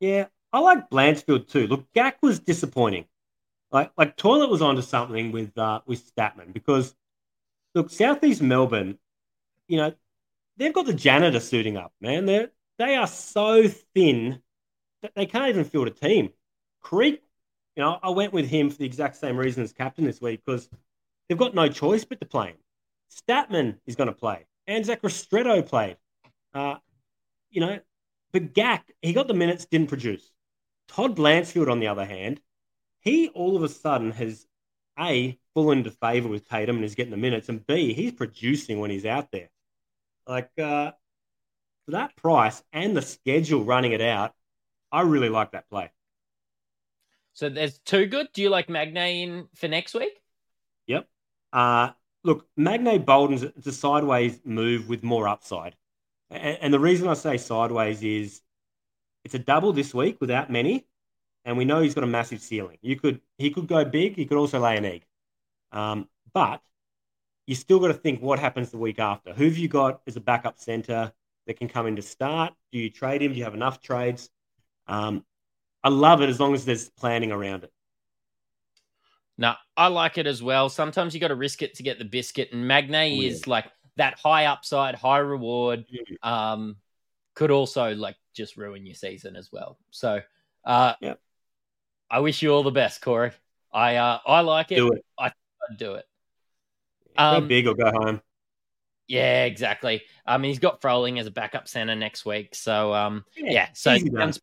Yeah, 0.00 0.26
I 0.52 0.59
like 0.61 0.90
Blanchfield 0.90 1.49
too. 1.49 1.66
Look, 1.66 1.90
Gack 1.94 2.18
was 2.23 2.38
disappointing. 2.40 3.06
Like 3.73 3.90
like 3.97 4.16
Toilet 4.16 4.50
was 4.50 4.62
onto 4.62 4.83
something 4.83 5.33
with 5.33 5.56
uh, 5.59 5.80
with 5.87 6.14
Statman 6.14 6.52
because 6.52 6.94
look, 7.75 7.90
Southeast 7.90 8.40
Melbourne, 8.42 8.99
you 9.68 9.78
know, 9.78 9.92
they've 10.56 10.73
got 10.73 10.87
the 10.87 10.94
janitor 10.94 11.40
suiting 11.40 11.76
up, 11.76 11.92
man. 12.00 12.25
They 12.26 12.47
they 12.78 12.97
are 12.97 13.07
so 13.07 13.69
thin 13.69 14.40
that 15.02 15.12
they 15.14 15.26
can't 15.26 15.49
even 15.49 15.64
field 15.64 15.88
a 15.88 15.90
team. 15.90 16.31
Creek, 16.81 17.23
you 17.76 17.83
know, 17.83 17.99
I 18.02 18.11
went 18.11 18.33
with 18.33 18.49
him 18.49 18.71
for 18.71 18.76
the 18.76 18.87
exact 18.87 19.16
same 19.16 19.37
reason 19.37 19.62
as 19.62 19.73
captain 19.73 20.04
this 20.04 20.21
week 20.21 20.43
because 20.45 20.69
they've 21.28 21.38
got 21.38 21.54
no 21.54 21.69
choice 21.69 22.04
but 22.04 22.21
to 22.21 22.26
play 22.26 22.49
him. 22.49 22.57
Statman 23.11 23.76
is 23.87 23.97
going 23.97 24.09
to 24.09 24.14
play. 24.14 24.47
Anzac 24.66 25.02
Rissetto 25.02 25.64
played. 25.66 25.97
Uh, 26.52 26.76
you 27.50 27.61
know, 27.61 27.78
but 28.33 28.52
Gack, 28.52 28.93
he 29.02 29.12
got 29.12 29.28
the 29.28 29.35
minutes, 29.35 29.66
didn't 29.66 29.88
produce. 29.88 30.31
Todd 30.88 31.16
Blanchfield, 31.16 31.71
on 31.71 31.81
the 31.81 31.88
other 31.88 32.04
hand, 32.04 32.40
he 33.00 33.28
all 33.28 33.57
of 33.57 33.62
a 33.62 33.69
sudden 33.69 34.11
has 34.12 34.47
A, 34.99 35.38
fallen 35.54 35.78
into 35.78 35.90
favour 35.90 36.28
with 36.28 36.49
Tatum 36.49 36.76
and 36.76 36.85
is 36.85 36.95
getting 36.95 37.11
the 37.11 37.16
minutes, 37.16 37.49
and 37.49 37.66
B, 37.66 37.93
he's 37.93 38.12
producing 38.12 38.81
when 38.81 38.90
he's 38.90 39.07
out 39.07 39.31
there. 39.31 39.50
Like, 40.26 40.50
uh, 40.59 40.93
for 41.85 41.93
that 41.93 42.17
price 42.17 42.62
and 42.73 42.97
the 42.97 43.03
schedule 43.03 43.64
running 43.64 43.93
it 43.93 44.00
out, 44.00 44.35
I 44.91 45.03
really 45.03 45.29
like 45.29 45.53
that 45.53 45.69
play. 45.69 45.91
So 47.33 47.49
there's 47.49 47.79
two 47.79 48.07
good. 48.07 48.29
Do 48.33 48.43
you 48.43 48.49
like 48.49 48.69
Magnay 48.69 49.23
in 49.23 49.49
for 49.55 49.69
next 49.69 49.95
week? 49.95 50.21
Yep. 50.87 51.09
Uh, 51.53 51.91
look, 52.23 52.47
Magnay 52.57 52.99
Bolden's 52.99 53.43
it's 53.43 53.67
a 53.67 53.73
sideways 53.73 54.41
move 54.45 54.88
with 54.88 55.03
more 55.03 55.26
upside. 55.26 55.75
And, 56.31 56.59
and 56.61 56.75
the 56.75 56.79
reason 56.79 57.09
I 57.09 57.14
say 57.14 57.37
sideways 57.37 58.03
is 58.03 58.41
it's 59.25 59.35
a 59.35 59.38
double 59.38 59.73
this 59.73 59.93
week 59.93 60.21
without 60.21 60.50
many, 60.50 60.87
and 61.45 61.59
we 61.59 61.64
know 61.64 61.81
he's 61.81 61.95
got 61.95 62.05
a 62.05 62.09
massive 62.09 62.41
ceiling. 62.41 62.79
You 62.83 62.97
could 62.97 63.21
he 63.37 63.50
could 63.50 63.67
go 63.67 63.85
big, 63.85 64.14
he 64.14 64.26
could 64.26 64.38
also 64.38 64.61
lay 64.61 64.76
an 64.76 64.85
egg. 64.85 65.05
Um, 65.73 66.09
but 66.33 66.62
you 67.47 67.55
still 67.55 67.81
got 67.81 67.88
to 67.88 67.95
think 67.95 68.23
what 68.23 68.38
happens 68.38 68.71
the 68.71 68.79
week 68.79 68.99
after. 68.99 69.33
Who 69.33 69.45
have 69.45 69.59
you 69.59 69.69
got 69.69 70.03
as 70.07 70.17
a 70.17 70.21
backup 70.21 70.59
center 70.59 71.12
that 71.47 71.59
can 71.59 71.69
come 71.69 71.87
in 71.87 71.97
to 71.97 72.03
start? 72.03 72.55
Do 72.73 72.79
you 72.79 72.91
trade 72.91 73.23
him? 73.23 73.33
Do 73.33 73.39
you 73.39 73.45
have 73.45 73.55
enough 73.55 73.81
trades? 73.81 74.31
Um, 74.87 75.25
I 75.83 75.89
love 75.91 76.23
it 76.23 76.29
as 76.29 76.41
long 76.41 76.55
as 76.55 76.65
there's 76.65 76.89
planning 76.91 77.33
around 77.33 77.65
it. 77.65 77.73
No, 79.37 79.55
I 79.77 79.89
like 79.89 80.17
it 80.17 80.27
as 80.27 80.43
well. 80.43 80.69
Sometimes 80.69 81.13
you 81.13 81.21
got 81.21 81.29
to 81.29 81.35
risk 81.35 81.63
it 81.63 81.75
to 81.75 81.83
get 81.83 81.99
the 81.99 82.05
biscuit, 82.05 82.51
and 82.53 82.65
Magnay 82.65 83.11
Oh, 83.19 83.21
yeah. 83.21 83.29
is 83.29 83.47
like 83.47 83.67
that 83.97 84.19
high 84.19 84.47
upside, 84.47 84.95
high 84.95 85.19
reward. 85.19 85.87
Mhm. 85.89 86.17
Um, 86.23 86.77
could 87.35 87.51
also 87.51 87.95
like 87.95 88.17
just 88.33 88.57
ruin 88.57 88.87
your 88.87 88.95
season 88.95 89.35
as 89.37 89.51
well. 89.51 89.77
So, 89.91 90.21
uh, 90.65 90.95
Yep. 91.01 91.21
I 92.11 92.21
wish 92.21 92.43
you 92.43 92.53
all 92.53 92.63
the 92.63 92.71
best, 92.71 93.01
Corey. 93.01 93.33
I 93.73 93.97
uh, 93.97 94.21
I 94.25 94.41
like 94.41 94.71
it. 94.71 94.77
Do 94.77 94.93
it. 94.93 95.05
I'd 95.19 95.33
do 95.77 95.95
it. 95.95 96.07
go 97.17 97.23
Um, 97.23 97.49
big 97.49 97.67
or 97.67 97.75
go 97.75 97.91
home. 97.91 98.23
Yeah, 99.06 99.44
exactly. 99.44 100.02
I 100.26 100.38
mean, 100.38 100.50
he's 100.50 100.58
got 100.58 100.80
Froling 100.80 101.18
as 101.18 101.26
a 101.26 101.30
backup 101.30 101.68
center 101.68 101.94
next 101.94 102.25
week, 102.25 102.54
so 102.54 102.94
um, 102.94 103.25
yeah, 103.37 103.68
so 103.75 103.96
sounds, 103.99 104.40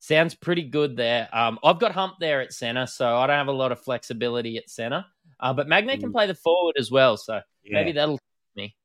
sounds 0.00 0.34
pretty 0.34 0.64
good 0.64 0.96
there. 0.96 1.28
Um, 1.32 1.58
I've 1.62 1.78
got 1.78 1.92
Hump 1.92 2.14
there 2.18 2.40
at 2.40 2.52
center, 2.52 2.86
so 2.86 3.16
I 3.16 3.26
don't 3.26 3.36
have 3.36 3.48
a 3.48 3.52
lot 3.52 3.70
of 3.72 3.80
flexibility 3.80 4.56
at 4.56 4.68
center. 4.68 5.04
Uh, 5.38 5.52
but 5.54 5.68
can 5.68 6.10
Mm. 6.10 6.12
play 6.12 6.26
the 6.26 6.34
forward 6.34 6.74
as 6.78 6.90
well, 6.90 7.16
so 7.16 7.40
Yeah, 7.62 7.72
maybe 7.72 7.92
that'll 7.92 8.14
help 8.16 8.20
me. 8.56 8.76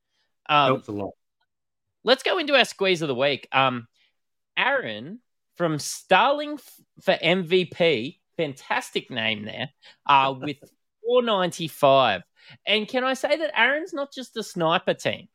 Um, 0.48 0.66
helps 0.66 0.88
a 0.88 0.92
lot. 0.92 1.10
let's 2.04 2.22
go 2.22 2.38
into 2.38 2.54
our 2.54 2.64
squeeze 2.64 3.02
of 3.02 3.08
the 3.08 3.14
week. 3.14 3.48
Um, 3.52 3.88
Aaron 4.56 5.20
from 5.56 5.78
Starling 5.78 6.58
for 7.02 7.14
MVP, 7.14 8.20
fantastic 8.36 9.10
name 9.10 9.44
there, 9.44 9.70
uh, 10.06 10.34
with 10.40 10.56
495. 11.04 12.22
And 12.66 12.88
can 12.88 13.04
I 13.04 13.14
say 13.14 13.36
that 13.36 13.58
Aaron's 13.58 13.92
not 13.92 14.12
just 14.12 14.36
a 14.36 14.42
sniper 14.42 14.94
team? 14.94 15.28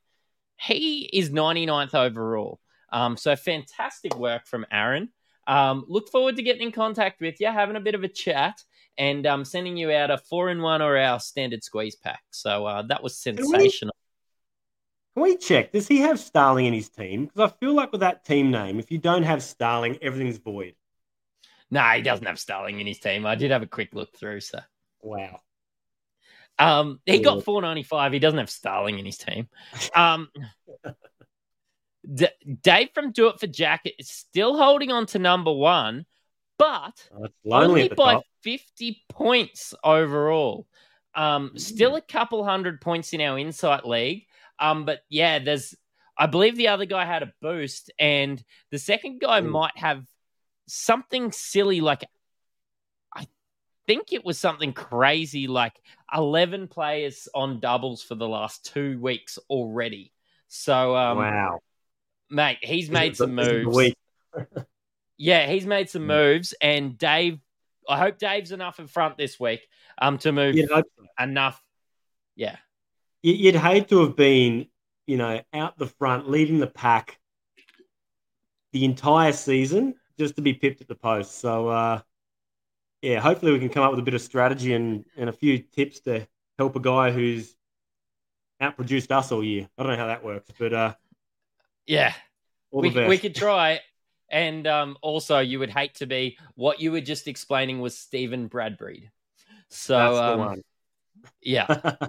He 0.58 1.10
is 1.12 1.30
99th 1.30 1.96
overall. 1.96 2.60
Um, 2.92 3.18
so 3.18 3.36
fantastic 3.36 4.16
work 4.18 4.46
from 4.46 4.66
Aaron. 4.72 5.10
Um, 5.48 5.86
look 5.88 6.10
forward 6.10 6.36
to 6.36 6.44
getting 6.44 6.68
in 6.68 6.72
contact 6.72 7.22
with 7.22 7.40
you, 7.40 7.48
having 7.48 7.76
a 7.76 7.82
bit 7.82 7.96
of 7.96 8.04
a 8.04 8.08
chat, 8.08 8.64
and 8.98 9.26
um, 9.26 9.44
sending 9.44 9.78
you 9.78 9.92
out 9.92 10.12
a 10.12 10.18
four 10.18 10.50
in 10.50 10.62
one 10.62 10.82
or 10.82 10.98
our 10.98 11.20
standard 11.20 11.64
squeeze 11.64 11.96
pack. 11.96 12.22
So 12.32 12.66
uh, 12.66 12.84
that 12.84 13.02
was 13.02 13.18
sensational. 13.18 13.96
Can 15.14 15.24
we 15.24 15.38
check? 15.38 15.72
Does 15.72 15.88
he 15.88 15.98
have 16.00 16.20
Starling 16.20 16.68
in 16.68 16.74
his 16.74 16.90
team? 16.90 17.26
Because 17.26 17.52
I 17.52 17.54
feel 17.60 17.74
like 17.74 17.92
with 17.92 18.02
that 18.02 18.24
team 18.24 18.52
name, 18.52 18.80
if 18.80 18.92
you 18.92 18.98
don't 18.98 19.24
have 19.24 19.44
Starling, 19.44 19.98
everything's 20.02 20.38
void. 20.38 20.76
No, 21.70 21.82
he 21.82 22.02
doesn't 22.02 22.26
have 22.26 22.40
Starling 22.40 22.80
in 22.80 22.88
his 22.88 23.00
team. 23.00 23.26
I 23.26 23.36
did 23.36 23.52
have 23.52 23.62
a 23.62 23.68
quick 23.68 23.94
look 23.94 24.16
through, 24.16 24.42
so 24.42 24.60
Wow. 25.02 25.42
Um, 26.62 27.00
he 27.06 27.20
got 27.20 27.44
495. 27.44 28.14
He 28.14 28.20
doesn't 28.20 28.40
have 28.40 28.50
Starling 28.50 29.00
in 29.00 29.06
his 29.06 29.18
team. 29.18 29.48
Um, 29.96 30.30
D- 32.14 32.28
Dave 32.62 32.90
from 32.94 33.12
Do 33.12 33.28
It 33.28 33.40
for 33.40 33.48
Jacket 33.48 33.94
is 34.00 34.10
still 34.10 34.58
holding 34.58 34.92
on 34.92 35.06
to 35.08 35.20
number 35.20 35.52
one, 35.54 36.06
but 36.58 37.08
Oh, 37.16 37.28
only 37.52 37.90
by 37.90 38.14
top. 38.16 38.24
50 38.44 39.04
points 39.10 39.74
overall. 39.84 40.68
Um, 41.14 41.52
still 41.58 41.96
a 41.96 42.02
couple 42.02 42.44
hundred 42.44 42.82
points 42.82 43.14
in 43.14 43.22
our 43.22 43.38
Insight 43.38 43.86
League. 43.86 44.26
Um, 44.60 44.86
but 44.86 45.02
yeah, 45.10 45.40
there's, 45.40 45.76
I 46.18 46.26
believe 46.26 46.56
the 46.56 46.70
other 46.70 46.86
guy 46.86 47.06
had 47.06 47.24
a 47.24 47.34
boost, 47.42 47.92
and 48.00 48.42
the 48.72 48.80
second 48.80 49.20
guy 49.20 49.42
Mm. 49.42 49.50
might 49.50 49.78
have 49.78 50.04
something 50.68 51.32
silly 51.32 51.82
like, 51.82 52.04
think 53.92 54.14
it 54.14 54.24
was 54.24 54.40
something 54.40 54.72
crazy 54.72 55.48
like 55.48 55.74
11 56.14 56.68
players 56.70 57.28
on 57.36 57.60
doubles 57.60 58.02
for 58.02 58.16
the 58.16 58.28
last 58.28 58.72
two 58.74 58.98
weeks 59.00 59.38
already. 59.50 60.14
So, 60.48 60.96
um, 60.96 61.18
wow. 61.18 61.60
mate, 62.30 62.60
he's 62.62 62.90
made 62.90 63.18
some 63.18 63.36
the- 63.36 63.42
this 63.44 63.52
is 63.52 63.64
the 63.64 63.66
moves. 64.36 64.66
Yeah, 65.18 65.46
he's 65.46 65.68
made 65.68 65.88
some 65.88 66.04
Mm. 66.04 66.08
moves, 66.08 66.54
and 66.62 66.98
Dave. 66.98 67.40
I 67.88 68.00
hope 68.00 68.18
Dave's 68.18 68.52
enough 68.52 68.80
in 68.80 68.88
front 68.88 69.18
this 69.18 69.40
week, 69.40 69.68
um, 70.00 70.18
to 70.20 70.32
move 70.32 70.56
so. 70.68 70.82
enough. 71.20 71.62
Yeah, 72.36 72.58
You- 73.22 73.34
You'd 73.36 73.56
hate 73.56 73.88
to 73.90 74.00
have 74.06 74.16
been, 74.16 74.68
you 75.06 75.18
know, 75.18 75.42
out 75.54 75.78
the 75.78 75.86
front, 75.88 76.28
leading 76.30 76.60
the 76.60 76.66
pack 76.68 77.20
the 78.72 78.84
entire 78.86 79.34
season 79.34 79.94
just 80.18 80.38
to 80.38 80.42
be 80.42 80.54
pipped 80.54 80.82
at 80.82 80.88
the 80.88 80.96
post. 80.96 81.36
So, 81.40 81.68
uh, 81.68 82.02
yeah, 83.02 83.20
hopefully 83.20 83.52
we 83.52 83.60
can 83.60 83.70
come 83.70 83.84
up 83.84 83.92
with 83.92 84.00
a 84.00 84.04
bit 84.04 84.14
of 84.14 84.22
strategy 84.22 84.74
and, 84.74 85.06
and 85.18 85.30
a 85.30 85.34
few 85.34 85.60
tips 85.60 86.00
to 86.02 86.28
help 86.58 86.76
a 86.76 86.80
guy 86.80 87.12
who's 87.12 87.56
outproduced 88.62 89.12
us 89.12 89.32
all 89.32 89.44
year. 89.44 89.68
I 89.78 89.84
don't 89.84 89.92
know 89.92 89.98
how 89.98 90.08
that 90.08 90.24
works, 90.24 90.50
but 90.58 90.74
uh, 90.74 90.94
yeah, 91.86 92.14
we, 92.72 92.90
we 92.90 93.18
could 93.18 93.36
try. 93.36 93.80
And 94.30 94.66
um, 94.66 94.98
also, 95.02 95.40
you 95.40 95.60
would 95.60 95.70
hate 95.70 95.96
to 95.96 96.06
be 96.06 96.38
what 96.56 96.80
you 96.80 96.92
were 96.92 97.02
just 97.02 97.28
explaining 97.28 97.82
was 97.82 97.98
Stephen 97.98 98.48
Bradbury. 98.48 99.10
So, 99.70 100.24
um, 100.24 100.62
yeah. 101.42 101.96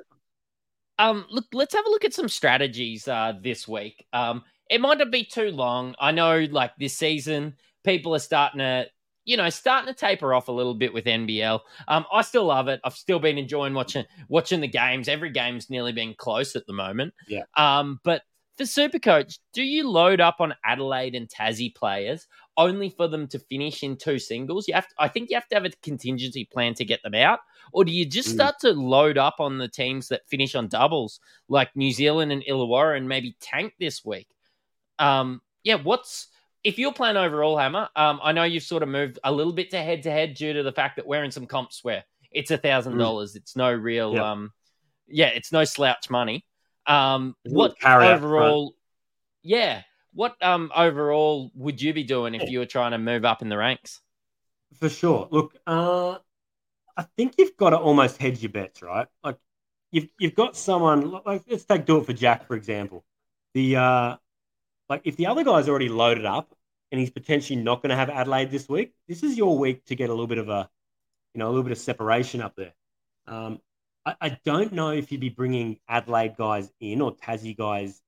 Um, 0.99 1.27
look, 1.31 1.47
let's 1.53 1.75
have 1.75 1.85
a 1.85 1.91
look 1.91 2.05
at 2.05 2.15
some 2.15 2.29
strategies 2.29 3.09
uh, 3.09 3.33
this 3.41 3.67
week. 3.67 4.07
Um, 4.13 4.45
it 4.71 4.81
might 4.81 4.99
not 4.99 5.11
be 5.11 5.25
too 5.25 5.51
long. 5.51 5.97
I 5.99 6.13
know, 6.13 6.47
like 6.51 6.77
this 6.77 6.95
season, 6.95 7.57
people 7.83 8.15
are 8.15 8.21
starting 8.21 8.61
to, 8.61 8.87
you 9.25 9.37
know, 9.37 9.49
starting 9.51 9.93
to 9.93 9.99
taper 9.99 10.35
off 10.35 10.49
a 10.49 10.53
little 10.53 10.75
bit 10.75 10.93
with 10.93 11.05
NBL. 11.05 11.61
Um, 11.89 12.05
I 12.13 12.23
still 12.23 12.45
love 12.45 12.69
it. 12.69 12.81
I've 12.85 12.95
still 12.95 13.19
been 13.19 13.39
enjoying 13.39 13.75
watching 13.75 14.05
watching 14.29 14.61
the 14.61 14.69
games. 14.69 15.09
Every 15.09 15.31
game's 15.31 15.71
nearly 15.71 15.93
been 15.93 16.15
close 16.15 16.57
at 16.57 16.67
the 16.67 16.73
moment. 16.73 17.15
Yeah. 17.29 17.43
Um, 17.57 18.01
but 18.03 18.23
for 18.59 18.65
Supercoach, 18.65 19.39
do 19.55 19.63
you 19.63 19.89
load 19.89 20.21
up 20.21 20.37
on 20.41 20.55
Adelaide 20.65 21.15
and 21.15 21.27
Tassie 21.29 21.75
players 21.75 22.27
only 22.59 22.91
for 22.91 23.09
them 23.09 23.27
to 23.29 23.39
finish 23.39 23.83
in 23.83 23.97
two 23.97 24.19
singles? 24.19 24.69
You 24.69 24.75
have, 24.75 24.87
to, 24.89 24.95
I 24.99 25.09
think, 25.09 25.31
you 25.31 25.37
have 25.37 25.49
to 25.49 25.55
have 25.55 25.65
a 25.65 25.71
contingency 25.83 26.45
plan 26.45 26.75
to 26.75 26.85
get 26.85 27.03
them 27.03 27.15
out, 27.15 27.39
or 27.73 27.85
do 27.85 27.93
you 27.93 28.05
just 28.05 28.29
Mm. 28.29 28.35
start 28.35 28.57
to 28.61 28.73
load 28.73 29.17
up 29.17 29.37
on 29.39 29.57
the 29.57 29.69
teams 29.69 30.09
that 30.09 30.29
finish 30.29 30.55
on 30.55 30.69
doubles, 30.69 31.19
like 31.49 31.75
New 31.75 31.93
Zealand 31.93 32.31
and 32.31 32.43
Illawarra, 32.45 32.99
and 32.99 33.09
maybe 33.09 33.37
tank 33.41 33.73
this 33.81 34.05
week? 34.05 34.29
Um, 34.99 35.41
yeah, 35.65 35.77
what's 35.77 36.29
if 36.65 36.79
you're 36.79 36.93
playing 36.93 37.17
overall, 37.17 37.57
Hammer, 37.57 37.89
um, 37.97 38.21
I 38.23 38.33
know 38.33 38.45
you've 38.45 38.63
sort 38.63 38.83
of 38.83 38.89
moved 38.89 39.19
a 39.25 39.33
little 39.33 39.53
bit 39.53 39.71
to 39.71 39.83
head 39.83 40.03
to 40.05 40.11
head 40.11 40.35
due 40.35 40.53
to 40.53 40.63
the 40.63 40.73
fact 40.73 40.97
that 40.97 41.07
we're 41.07 41.25
in 41.25 41.31
some 41.31 41.47
comps 41.47 41.83
where 41.83 42.05
it's 42.31 42.51
a 42.51 42.59
thousand 42.59 42.99
dollars. 42.99 43.37
It's 43.37 43.57
no 43.57 43.73
real, 43.73 44.15
Yep. 44.15 44.23
um, 44.23 44.53
yeah, 45.07 45.29
it's 45.29 45.53
no 45.53 45.65
slouch 45.65 46.09
money. 46.09 46.45
Um, 46.87 47.37
There's 47.45 47.55
a 47.55 47.59
little 47.59 47.77
what 47.83 48.03
overall? 48.03 48.75
Yeah, 49.43 49.83
what 50.15 50.37
um 50.43 50.71
overall 50.75 51.51
would 51.55 51.81
you 51.81 51.93
be 51.93 52.05
doing 52.05 52.35
if 52.35 52.49
you 52.49 52.59
were 52.59 52.67
trying 52.67 52.93
to 52.93 52.99
move 52.99 53.25
up 53.25 53.43
in 53.43 53.49
the 53.49 53.57
ranks? 53.57 54.01
For 54.79 54.89
sure. 54.89 55.29
Look, 55.31 55.55
uh, 55.67 56.19
I 56.97 57.03
think 57.17 57.35
you've 57.39 57.57
got 57.57 57.71
to 57.71 57.79
almost 57.79 58.19
hedge 58.19 58.43
your 58.43 58.53
bets, 58.53 58.83
right? 58.83 59.07
Like 59.25 59.37
you've 59.91 60.09
you've 60.19 60.35
got 60.35 60.57
someone 60.57 61.11
like 61.25 61.43
let's 61.49 61.65
take 61.65 61.87
do 61.87 61.99
it 61.99 62.07
for 62.07 62.13
Jack 62.13 62.47
for 62.47 62.55
example. 62.57 63.05
The 63.55 63.77
uh, 63.77 64.17
like 64.89 65.03
if 65.05 65.17
the 65.17 65.27
other 65.27 65.45
guy's 65.45 65.69
already 65.69 65.89
loaded 65.89 66.27
up 66.27 66.55
and 66.91 67.01
he's 67.01 67.11
potentially 67.11 67.61
not 67.61 67.83
going 67.83 67.91
to 67.91 67.97
have 67.97 68.11
Adelaide 68.11 68.51
this 68.51 68.69
week, 68.69 68.93
this 69.09 69.23
is 69.23 69.37
your 69.37 69.59
week 69.59 69.85
to 69.87 69.95
get 69.95 70.11
a 70.11 70.13
little 70.13 70.27
bit 70.27 70.39
of 70.39 70.49
a, 70.49 70.69
you 71.35 71.39
know, 71.39 71.47
a 71.47 71.51
little 71.51 71.63
bit 71.63 71.73
of 71.73 71.79
separation 71.79 72.41
up 72.41 72.55
there. 72.57 72.75
Um, 73.27 73.61
I, 74.05 74.15
I 74.21 74.39
don't 74.45 74.73
know 74.73 74.91
if 74.91 75.13
you'd 75.13 75.21
be 75.21 75.29
bringing 75.29 75.79
Adelaide 75.89 76.37
guys 76.37 76.71
in 76.81 77.01
or 77.01 77.15
Tassie 77.15 77.57
guys 77.57 78.01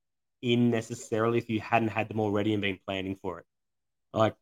in 0.42 0.70
necessarily 0.70 1.38
if 1.38 1.48
you 1.48 1.60
hadn't 1.60 1.88
had 1.88 2.08
them 2.08 2.20
already 2.20 2.52
and 2.52 2.60
been 2.60 2.78
planning 2.86 3.16
for 3.22 3.38
it. 3.38 3.46
Like 4.12 4.34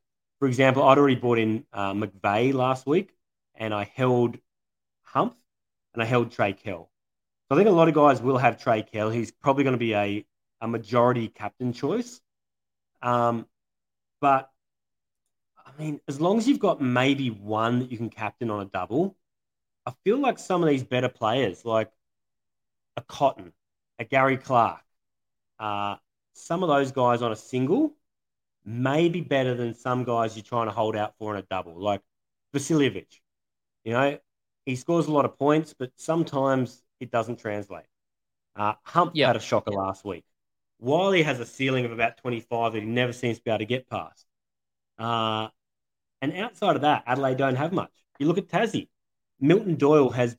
for 0.43 0.49
example, 0.49 0.83
I'd 0.83 0.99
already 0.99 1.15
brought 1.15 1.39
in 1.39 1.65
uh, 1.73 1.93
McVeigh 1.93 2.53
last 2.53 2.85
week, 2.85 3.15
and 3.55 3.73
I 3.73 3.85
held 3.95 4.39
Humph, 5.05 5.37
and 5.95 6.03
I 6.03 6.05
held 6.05 6.33
Trey 6.33 6.53
Kell. 6.53 6.91
So 7.49 7.55
I 7.55 7.57
think 7.57 7.69
a 7.69 7.73
lot 7.73 7.87
of 7.87 7.95
guys 7.95 8.21
will 8.21 8.39
have 8.39 8.61
Trey 8.61 8.83
Kell. 8.83 9.09
He's 9.09 9.31
probably 9.31 9.63
going 9.63 9.75
to 9.75 9.79
be 9.79 9.95
a, 9.95 10.27
a 10.63 10.69
majority 10.69 11.29
captain 11.29 11.75
choice. 11.75 12.23
Um, 13.03 13.47
but 14.21 14.51
I 15.59 15.71
mean, 15.83 16.01
as 16.09 16.21
long 16.21 16.39
as 16.39 16.49
you've 16.49 16.59
got 16.61 16.81
maybe 16.81 17.31
one 17.31 17.81
that 17.81 17.91
you 17.91 17.99
can 17.99 18.11
captain 18.11 18.51
on 18.51 18.63
a 18.63 18.67
double, 18.67 19.17
I 19.87 19.93
feel 20.05 20.19
like 20.19 20.39
some 20.39 20.63
of 20.63 20.69
these 20.69 20.85
better 20.85 21.11
players, 21.11 21.65
like 21.65 21.91
a 22.97 23.03
Cotton, 23.03 23.53
a 23.99 24.05
Gary 24.05 24.37
Clark, 24.37 24.81
uh, 25.59 25.97
some 26.35 26.63
of 26.63 26.69
those 26.69 26.93
guys 26.93 27.23
on 27.23 27.33
a 27.33 27.37
single 27.37 27.95
maybe 28.65 29.21
better 29.23 29.55
than 29.55 29.75
some 29.75 30.05
guys 30.05 30.37
you're 30.37 30.45
trying 30.45 30.67
to 30.67 30.73
hold 30.73 30.97
out 30.97 31.15
for 31.19 31.35
in 31.35 31.41
a 31.41 31.47
double, 31.51 31.81
like 31.81 32.03
Vasiljevic. 32.55 33.21
You 33.85 33.93
know, 33.95 34.19
he 34.67 34.77
scores 34.77 35.09
a 35.09 35.13
lot 35.13 35.25
of 35.25 35.39
points, 35.39 35.75
but 35.79 35.93
sometimes 35.97 36.83
it 37.01 37.11
doesn't 37.11 37.39
translate. 37.41 37.87
Uh, 38.57 38.75
Hump 38.85 39.15
Yeah. 39.15 39.29
had 39.29 39.37
a 39.37 39.41
shocker 39.41 39.73
last 39.73 40.05
week. 40.05 40.25
Wiley 40.83 41.23
has 41.23 41.39
a 41.39 41.47
ceiling 41.47 41.85
of 41.85 41.93
about 41.93 42.17
25 42.19 42.73
that 42.73 42.81
he 42.81 42.89
never 42.89 43.13
seems 43.13 43.39
to 43.39 43.45
be 43.45 43.51
able 43.53 43.59
to 43.61 43.65
get 43.65 43.89
past. 43.89 44.27
Uh, 44.99 45.49
and 46.21 46.37
outside 46.37 46.75
of 46.75 46.83
that, 46.83 47.05
Adelaide 47.07 47.37
don't 47.37 47.55
have 47.55 47.73
much. 47.73 47.93
You 48.19 48.27
look 48.27 48.39
at 48.39 48.49
Tassie. 48.49 48.89
Milton 49.41 49.77
Doyle 49.77 50.11
has, 50.11 50.37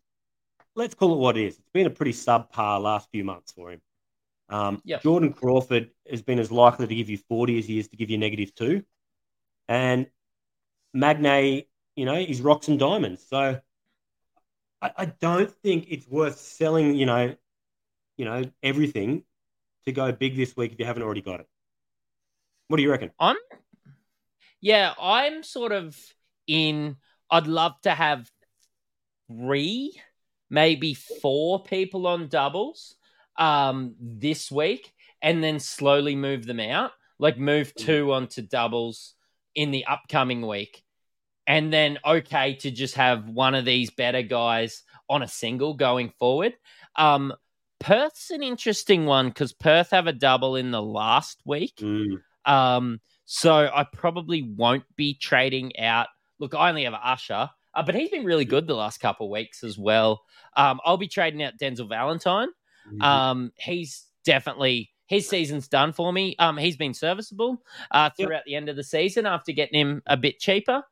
let's 0.76 0.96
call 0.96 1.14
it 1.14 1.18
what 1.18 1.38
it 1.38 1.46
is. 1.46 1.58
It's 1.58 1.70
been 1.74 1.88
a 1.88 1.92
pretty 1.92 2.12
subpar 2.12 2.82
last 2.82 3.10
few 3.10 3.24
months 3.24 3.54
for 3.54 3.72
him. 3.72 3.82
Um, 4.50 4.82
Yep. 4.84 5.02
Jordan 5.02 5.34
Crawford 5.34 5.92
has 6.10 6.22
been 6.22 6.40
as 6.40 6.52
likely 6.52 6.88
to 6.88 6.96
give 6.96 7.10
you 7.10 7.18
40 7.30 7.60
as 7.60 7.66
he 7.66 7.80
is 7.80 7.88
to 7.88 7.96
give 7.96 8.10
you 8.10 8.18
negative 8.18 8.54
two. 8.54 8.84
And 9.70 10.08
Magnay, 10.94 11.68
you 11.96 12.04
know, 12.06 12.16
he's 12.16 12.42
rocks 12.42 12.68
and 12.68 12.78
diamonds. 12.78 13.26
So 13.30 13.62
I, 14.82 14.92
I 14.98 15.06
don't 15.06 15.50
think 15.50 15.88
it's 15.90 16.08
worth 16.08 16.38
selling, 16.38 16.96
you 16.96 17.06
know, 17.06 17.36
you 18.18 18.26
know, 18.26 18.44
everything 18.62 19.24
to 19.86 19.92
go 19.92 20.12
big 20.12 20.36
this 20.36 20.56
week 20.56 20.74
if 20.74 20.80
you 20.80 20.86
haven't 20.86 21.04
already 21.04 21.22
got 21.22 21.40
it. 21.40 21.48
What 22.68 22.78
do 22.78 22.84
you 22.84 22.92
reckon? 22.92 23.12
I'm 23.20 23.36
yeah, 24.62 24.94
I'm 25.00 25.44
sort 25.44 25.72
of 25.72 25.98
in 26.48 26.96
I'd 27.30 27.48
love 27.48 27.74
to 27.84 27.92
have 27.92 28.30
three, 29.28 30.00
maybe 30.50 30.94
four 30.94 31.64
people 31.64 32.08
on 32.08 32.28
doubles 32.28 32.96
um 33.38 33.96
this 34.00 34.52
week 34.52 34.94
and 35.22 35.44
then 35.44 35.60
slowly 35.60 36.16
move 36.16 36.46
them 36.46 36.60
out. 36.60 36.92
Like 37.20 37.38
move 37.38 37.74
two 37.76 38.14
onto 38.14 38.42
doubles 38.42 39.16
in 39.56 39.72
the 39.72 39.86
upcoming 39.86 40.46
week. 40.46 40.84
And 41.46 41.74
then 41.74 42.00
okay 42.06 42.56
to 42.56 42.72
just 42.72 42.96
have 42.96 43.28
one 43.28 43.54
of 43.56 43.66
these 43.66 43.90
better 43.90 44.22
guys 44.22 44.84
on 45.10 45.24
a 45.24 45.28
single 45.28 45.74
going 45.74 46.12
forward. 46.20 46.54
Um 46.96 47.34
Perth's 47.84 48.32
an 48.32 48.42
interesting 48.42 49.06
one 49.06 49.28
because 49.28 49.52
Perth 49.52 49.90
have 49.92 50.08
a 50.08 50.14
double 50.14 50.56
in 50.56 50.72
the 50.72 50.82
last 50.82 51.42
week. 51.46 51.76
Mm, 51.82 52.22
Um, 52.46 53.02
so 53.26 53.70
I 53.74 53.84
probably 53.92 54.42
won't 54.42 54.86
be 54.96 55.16
trading 55.16 55.78
out. 55.78 56.08
Look, 56.40 56.56
I 56.56 56.70
only 56.70 56.86
have 56.86 56.94
Usher, 56.94 57.50
uh, 57.74 57.84
but 57.84 57.94
he's 57.94 58.10
been 58.10 58.24
really 58.26 58.46
good 58.46 58.68
the 58.68 58.74
last 58.76 59.00
couple 59.00 59.28
of 59.28 59.32
weeks 59.32 59.64
as 59.66 59.78
well. 59.78 60.24
Um, 60.56 60.80
I'll 60.86 60.98
be 60.98 61.08
trading 61.10 61.44
out 61.44 61.58
Denzel 61.58 61.90
Valentine. 61.90 62.50
mhm. 62.90 63.02
Um, 63.04 63.52
he's 63.58 64.06
definitely 64.24 64.92
his 65.08 65.28
season's 65.28 65.68
done 65.68 65.92
for 65.92 66.14
me. 66.14 66.36
Um, 66.40 66.56
he's 66.58 66.78
been 66.78 66.94
serviceable 66.94 67.62
uh, 67.92 68.10
Yep. 68.18 68.28
throughout 68.28 68.44
the 68.46 68.56
end 68.56 68.70
of 68.70 68.78
the 68.78 68.84
season 68.84 69.26
after 69.26 69.52
getting 69.52 69.80
him 69.80 70.02
a 70.06 70.16
bit 70.16 70.40
cheaper. 70.40 70.84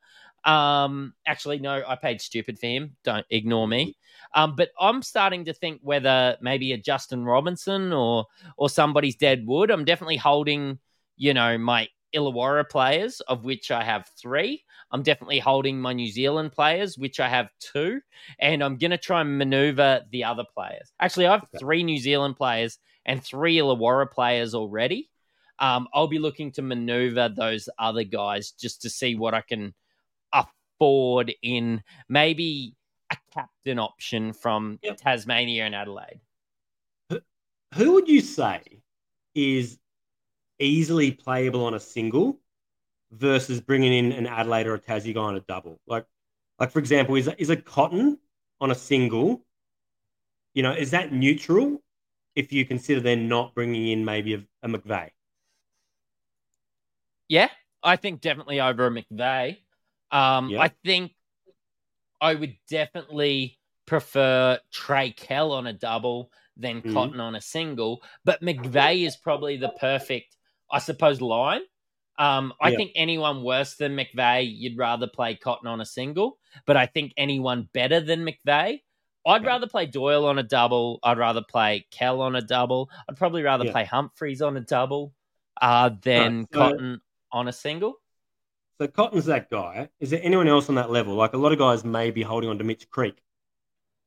Um, 0.43 1.13
actually, 1.27 1.60
no, 1.60 1.84
I 1.88 1.95
paid 1.95 2.21
stupid 2.21 2.58
for 2.60 2.67
him. 2.67 2.95
Don't 3.04 3.25
ignore 3.30 3.67
me. 3.67 3.97
Um, 4.34 4.56
but 4.56 4.69
I'm 4.80 5.01
starting 5.01 5.45
to 5.45 5.54
think 5.54 5.82
whether 5.84 6.38
maybe 6.41 6.71
a 6.73 6.77
Justin 6.77 7.25
Robinson 7.25 7.93
or 7.93 8.25
or 8.58 8.69
somebody's 8.69 9.15
dead 9.15 9.45
wood. 9.45 9.71
I'm 9.71 9.86
definitely 9.86 10.17
holding, 10.17 10.80
you 11.17 11.34
know, 11.34 11.58
my 11.58 11.89
Illawarra 12.13 12.69
players, 12.69 13.21
of 13.21 13.43
which 13.43 13.71
I 13.71 13.84
have 13.84 14.10
three. 14.19 14.63
I'm 14.91 15.04
definitely 15.04 15.39
holding 15.39 15.80
my 15.80 15.93
New 15.93 16.10
Zealand 16.10 16.51
players, 16.51 16.97
which 16.97 17.19
I 17.19 17.30
have 17.30 17.49
two, 17.60 18.01
and 18.39 18.63
I'm 18.63 18.77
gonna 18.77 18.97
try 18.97 19.21
and 19.21 19.38
maneuver 19.38 20.01
the 20.12 20.23
other 20.23 20.43
players. 20.54 20.91
Actually, 20.99 21.27
I 21.27 21.34
have 21.34 21.47
three 21.60 21.84
New 21.84 21.97
Zealand 21.97 22.36
players 22.36 22.80
and 23.06 23.23
three 23.23 23.58
Illawarra 23.58 24.12
players 24.12 24.54
already. 24.54 25.10
Um, 25.60 25.88
I'll 25.93 26.08
be 26.08 26.19
looking 26.19 26.51
to 26.54 26.62
maneuver 26.62 27.30
those 27.30 27.69
other 27.77 28.04
guys 28.04 28.51
just 28.51 28.82
to 28.82 28.89
see 28.89 29.15
what 29.15 29.34
I 29.34 29.41
can 29.41 29.73
afford 30.82 31.32
in 31.44 31.84
maybe 32.10 32.76
a 33.12 33.17
captain 33.34 33.78
option 33.78 34.34
from 34.34 34.80
Yep. 34.82 34.98
Tasmania 34.98 35.65
and 35.65 35.76
Adelaide. 35.76 36.20
Who 37.76 37.94
would 37.94 38.08
you 38.10 38.22
say 38.22 38.62
is 39.36 39.78
easily 40.60 41.12
playable 41.12 41.65
on 41.65 41.74
a 41.74 41.80
single 41.80 42.39
versus 43.12 43.62
bringing 43.62 43.94
in 43.94 44.12
an 44.12 44.28
Adelaide 44.28 44.67
or 44.67 44.74
a 44.74 44.80
Tassie 44.80 45.13
guy 45.13 45.22
on 45.22 45.36
a 45.36 45.41
double? 45.41 45.80
Like, 45.88 46.06
like 46.60 46.72
for 46.72 46.80
example, 46.80 47.15
is 47.15 47.30
is 47.38 47.50
a 47.50 47.56
Cotton 47.56 48.17
on 48.60 48.72
a 48.72 48.76
single? 48.76 49.46
You 50.54 50.63
know, 50.63 50.74
is 50.74 50.91
that 50.91 51.13
neutral? 51.13 51.82
If 52.36 52.52
you 52.52 52.65
consider 52.65 53.02
then 53.02 53.28
not 53.28 53.54
bringing 53.54 53.88
in 53.89 54.04
maybe 54.06 54.34
a, 54.34 54.44
a 54.63 54.67
McVeigh. 54.67 55.12
Yeah, 57.28 57.50
I 57.84 57.98
think 57.98 58.22
definitely 58.22 58.60
over 58.60 58.88
a 58.88 58.89
McVeigh. 58.89 59.58
Um, 60.12 60.50
Yeah. 60.50 60.62
I 60.62 60.67
think 60.84 61.13
I 62.19 62.36
would 62.36 62.56
definitely 62.69 63.58
prefer 63.86 64.60
Trey 64.71 65.12
Kell 65.12 65.52
on 65.52 65.67
a 65.67 65.74
double 65.74 66.32
than 66.56 66.82
Mhm. 66.82 66.93
Cotton 66.93 67.19
on 67.19 67.36
a 67.36 67.41
single, 67.41 68.04
but 68.24 68.41
McVeigh 68.41 69.06
is 69.08 69.17
probably 69.17 69.58
the 69.58 69.69
perfect, 69.69 70.38
I 70.69 70.80
suppose, 70.80 71.19
line. 71.21 71.62
Um, 72.19 72.54
I 72.62 72.69
Yeah. 72.69 72.78
think 72.78 72.91
anyone 72.95 73.41
worse 73.41 73.76
than 73.78 73.95
McVeigh, 73.95 74.43
you'd 74.56 74.78
rather 74.78 75.08
play 75.08 75.36
Cotton 75.36 75.67
on 75.67 75.82
a 75.82 75.86
single, 75.86 76.38
but 76.65 76.78
I 76.78 76.86
think 76.86 77.13
anyone 77.17 77.69
better 77.74 78.00
than 78.00 78.24
McVeigh, 78.24 78.82
I'd 79.26 79.43
Yeah. 79.43 79.47
rather 79.47 79.67
play 79.67 79.86
Doyle 79.88 80.26
on 80.26 80.38
a 80.39 80.43
double. 80.43 81.00
I'd 81.04 81.17
rather 81.17 81.41
play 81.43 81.88
Kell 81.91 82.21
on 82.21 82.36
a 82.36 82.41
double. 82.41 82.89
I'd 83.10 83.17
probably 83.17 83.43
rather 83.43 83.65
Yeah. 83.65 83.71
play 83.71 83.86
Humphries 83.86 84.41
on 84.41 84.58
a 84.58 84.62
double 84.62 85.13
uh, 85.62 85.89
than 86.02 86.47
so- 86.52 86.58
Cotton 86.60 87.02
on 87.32 87.47
a 87.47 87.54
single. 87.54 87.95
So 88.82 88.88
Cotton's 88.88 89.26
that 89.26 89.52
guy. 89.52 89.89
Is 90.00 90.10
there 90.10 90.22
anyone 90.24 90.48
else 90.48 90.67
on 90.67 90.74
that 90.74 90.89
level? 90.89 91.13
Like 91.13 91.34
a 91.34 91.38
lot 91.38 91.52
of 91.52 91.60
guys 91.60 91.86
may 91.86 92.10
be 92.10 92.24
holding 92.24 92.50
on 92.50 92.58
to 92.58 92.63
Mitch 92.63 92.89
Creek. 92.89 93.15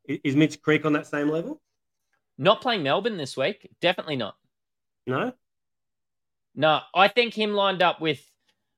Is 0.08 0.34
Mitch 0.34 0.60
Creek 0.60 0.84
on 0.84 0.94
that 0.94 1.06
same 1.06 1.28
level? 1.28 1.62
Not 2.38 2.60
playing 2.60 2.82
Melbourne 2.82 3.16
this 3.16 3.36
week. 3.36 3.70
Definitely 3.80 4.16
not. 4.16 4.34
No. 5.06 5.32
No, 6.56 6.80
I 6.92 7.06
think 7.06 7.34
him 7.34 7.54
lined 7.54 7.82
up 7.82 8.00
with 8.00 8.20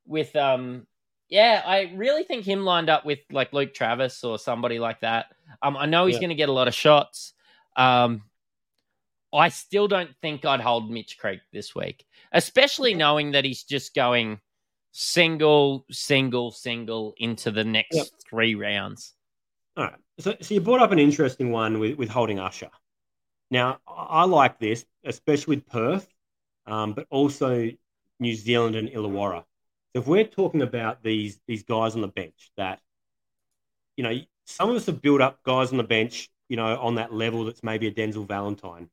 with 0.06 0.36
um 0.36 0.86
yeah, 1.30 1.62
I 1.64 1.90
really 1.96 2.24
think 2.24 2.44
him 2.44 2.66
lined 2.66 2.90
up 2.90 3.06
with 3.06 3.20
like 3.30 3.54
Luke 3.54 3.72
Travers 3.72 4.22
or 4.22 4.38
somebody 4.38 4.78
like 4.78 5.00
that. 5.00 5.34
Um 5.62 5.78
I 5.78 5.86
know 5.86 6.04
he's 6.04 6.16
Yeah. 6.16 6.20
going 6.20 6.28
to 6.28 6.34
get 6.34 6.50
a 6.50 6.52
lot 6.52 6.68
of 6.68 6.74
shots. 6.74 7.32
Um 7.74 8.20
I 9.32 9.48
still 9.48 9.88
don't 9.88 10.14
think 10.20 10.44
I'd 10.44 10.60
hold 10.60 10.90
Mitch 10.90 11.16
Creek 11.16 11.40
this 11.54 11.74
week, 11.74 12.04
especially 12.32 12.92
knowing 12.92 13.32
that 13.32 13.46
he's 13.46 13.62
just 13.62 13.94
going 13.94 14.40
single, 14.98 15.84
single, 15.90 16.50
single 16.50 17.12
into 17.18 17.50
the 17.50 17.64
next 17.64 17.96
Yep. 17.96 18.06
three 18.30 18.54
rounds. 18.54 19.12
All 19.76 19.84
right. 19.84 19.94
So, 20.18 20.34
so 20.40 20.54
you 20.54 20.62
brought 20.62 20.80
up 20.80 20.90
an 20.90 20.98
interesting 20.98 21.50
one 21.50 21.78
with, 21.78 21.98
with 21.98 22.08
holding 22.08 22.38
Usher. 22.38 22.70
Now, 23.50 23.78
I 23.86 24.24
like 24.24 24.58
this, 24.58 24.86
especially 25.04 25.56
with 25.56 25.66
Perth, 25.66 26.08
um, 26.64 26.94
but 26.94 27.06
also 27.10 27.70
New 28.20 28.34
Zealand 28.34 28.74
and 28.74 28.88
Illawarra. 28.88 29.44
So 29.92 30.00
if 30.00 30.06
we're 30.06 30.24
talking 30.24 30.62
about 30.62 31.02
these 31.02 31.38
these 31.46 31.62
guys 31.62 31.94
on 31.94 32.00
the 32.00 32.08
bench 32.08 32.50
that, 32.56 32.80
you 33.98 34.02
know, 34.02 34.18
some 34.46 34.70
of 34.70 34.76
us 34.76 34.86
have 34.86 35.02
built 35.02 35.20
up 35.20 35.42
guys 35.42 35.72
on 35.72 35.76
the 35.76 35.84
bench, 35.84 36.30
you 36.48 36.56
know, 36.56 36.78
on 36.80 36.94
that 36.94 37.12
level 37.12 37.44
that's 37.44 37.62
maybe 37.62 37.86
a 37.86 37.92
Denzel 37.92 38.26
Valentine. 38.26 38.88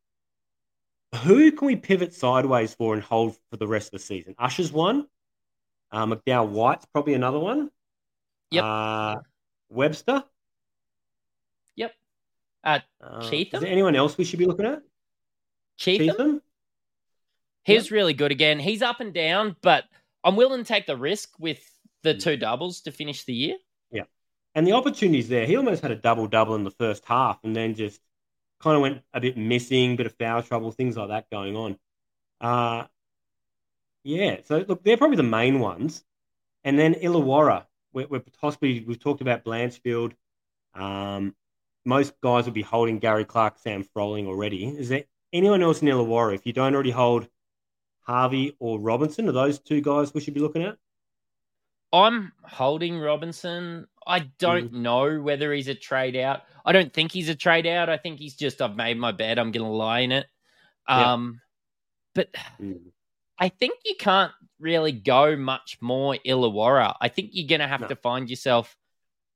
Who 1.24 1.54
can 1.54 1.66
we 1.66 1.78
pivot 1.78 2.13
sideways 2.13 2.74
for 2.74 2.94
and 2.94 3.02
hold 3.02 3.38
for 3.50 3.58
the 3.58 3.68
rest 3.68 3.88
of 3.88 3.92
the 3.94 4.00
season? 4.00 4.36
Usher's 4.38 4.74
one. 4.74 5.08
Uh, 5.94 6.08
McDowell 6.08 6.50
White's 6.50 6.86
probably 6.86 7.14
another 7.14 7.40
one. 7.40 7.70
Yep. 8.50 8.64
Uh, 8.64 9.16
Webster. 9.70 10.24
Yep. 11.76 11.94
Uh, 12.64 12.80
Uh, 13.00 13.30
is 13.32 13.50
there 13.52 13.66
anyone 13.68 13.96
else 13.96 14.18
we 14.18 14.24
should 14.24 14.40
be 14.40 14.46
looking 14.46 14.66
at? 14.66 14.82
Cheatham? 15.78 16.08
Cheatham? 16.08 16.42
He's 17.64 17.92
really 17.92 18.14
good 18.14 18.32
again. 18.32 18.60
He's 18.60 18.82
up 18.82 19.00
and 19.00 19.14
down, 19.14 19.56
but 19.62 19.86
I'm 20.24 20.36
willing 20.36 20.64
to 20.64 20.68
take 20.68 20.88
the 20.88 20.98
risk 20.98 21.30
with 21.40 21.60
the 22.02 22.16
two 22.16 22.38
doubles 22.38 22.82
to 22.82 22.92
finish 22.92 23.24
the 23.24 23.34
year. 23.34 23.58
Yeah. 23.92 24.04
And 24.56 24.68
the 24.68 24.74
opportunities 24.74 25.30
there. 25.30 25.46
He 25.46 25.56
almost 25.56 25.82
had 25.82 25.92
a 25.92 25.96
double 25.96 26.28
double 26.28 26.56
in 26.56 26.64
the 26.64 26.72
first 26.72 27.06
half 27.06 27.40
and 27.44 27.56
then 27.56 27.76
just 27.76 28.02
kind 28.60 28.76
of 28.76 28.82
went 28.82 29.02
a 29.14 29.22
bit 29.22 29.38
missing, 29.38 29.96
bit 29.96 30.08
of 30.08 30.16
foul 30.18 30.42
trouble, 30.42 30.72
things 30.72 30.98
like 30.98 31.10
that 31.10 31.30
going 31.30 31.56
on. 31.56 31.78
Uh, 32.42 32.86
yeah, 34.04 34.38
so 34.46 34.66
look, 34.68 34.84
they're 34.84 34.98
probably 34.98 35.18
the 35.18 35.24
main 35.24 35.60
ones. 35.60 36.04
And 36.63 36.78
then 36.78 36.94
Illawarra, 36.96 37.66
we're, 37.94 38.08
we're 38.08 38.24
possibly, 38.42 38.84
we've 38.86 39.00
talked 39.00 39.22
about 39.22 39.44
Blanchfield. 39.44 40.13
Um, 40.74 41.36
most 41.86 42.13
guys 42.22 42.46
will 42.46 42.54
be 42.54 42.62
holding 42.62 43.00
Gary 43.00 43.26
Clark, 43.26 43.60
Sam 43.60 43.84
Froling 43.84 44.28
already. 44.28 44.66
Is 44.66 44.89
there 44.89 45.04
anyone 45.32 45.62
else 45.62 45.82
in 45.82 45.88
Illawarra? 45.88 46.36
If 46.36 46.46
you 46.46 46.54
don't 46.54 46.74
already 46.74 46.92
hold 46.92 47.28
Harvey 48.02 48.56
or 48.60 48.80
Robinson, 48.80 49.28
are 49.28 49.34
those 49.34 49.60
two 49.60 49.82
guys 49.82 50.13
we 50.13 50.22
should 50.22 50.34
be 50.34 50.39
looking 50.39 50.63
at? 50.63 50.78
I'm 51.92 52.32
holding 52.44 52.98
Robinson. 52.98 53.88
I 54.08 54.20
don't 54.39 54.74
know 54.74 55.22
whether 55.22 55.54
he's 55.54 55.68
a 55.68 55.76
trade 55.76 56.16
out. 56.16 56.42
I 56.66 56.72
don't 56.72 56.92
think 56.92 57.12
he's 57.12 57.30
a 57.30 57.36
trade 57.36 57.68
out. 57.68 57.89
I 57.89 57.98
think 57.98 58.20
he's 58.20 58.36
just 58.36 58.62
I've 58.62 58.76
made 58.76 58.98
my 58.98 59.12
bed. 59.12 59.38
I'm 59.38 59.52
going 59.52 59.66
to 59.66 59.72
lie 59.72 60.00
in 60.00 60.12
it. 60.12 60.26
Yeah. 60.89 61.13
Um, 61.13 61.42
but 62.16 62.30
Mm. 62.62 62.80
I 63.39 63.50
think 63.50 63.74
you 63.86 63.96
can't 63.98 64.32
really 64.60 64.91
go 64.91 65.36
much 65.36 65.78
more 65.82 66.15
Illawarra. 66.26 66.96
I 67.02 67.08
think 67.10 67.32
you're 67.34 67.48
going 67.48 67.62
to 67.62 67.67
have 67.67 67.82
No. 67.82 67.88
to 67.88 67.96
find 67.96 68.30
yourself. 68.30 68.78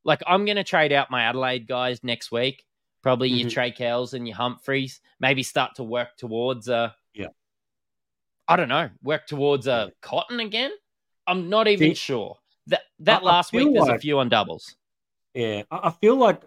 Like 0.03 0.21
I'm 0.25 0.45
going 0.45 0.55
to 0.57 0.63
trade 0.63 0.91
out 0.93 1.11
my 1.11 1.23
Adelaide 1.23 1.67
guys 1.67 2.03
next 2.03 2.31
week. 2.31 2.63
Probably 3.01 3.29
your 3.29 3.47
Mhm. 3.47 3.53
Trey 3.53 3.71
Kells 3.71 4.13
and 4.13 4.27
your 4.27 4.37
Humphries. 4.37 5.01
Maybe 5.19 5.43
start 5.43 5.75
to 5.75 5.83
work 5.83 6.15
towards 6.17 6.67
a. 6.67 6.95
Yeah. 7.13 7.27
I 8.47 8.55
don't 8.55 8.69
know. 8.69 8.89
Work 9.01 9.27
towards 9.27 9.67
a 9.67 9.91
Cotton 10.01 10.39
again. 10.39 10.71
I'm 11.25 11.49
not 11.49 11.67
even 11.67 11.89
See- 11.89 11.95
sure. 11.95 12.37
That 12.67 12.83
that 12.99 13.21
I- 13.21 13.25
I 13.25 13.25
last 13.25 13.51
feel 13.51 13.65
week 13.65 13.75
there's 13.75 13.89
a 13.89 13.99
few 13.99 14.19
on 14.19 14.29
doubles. 14.29 14.75
Yeah, 15.33 15.63
I 15.71 15.87
I 15.87 15.91
feel 15.91 16.15
like 16.15 16.41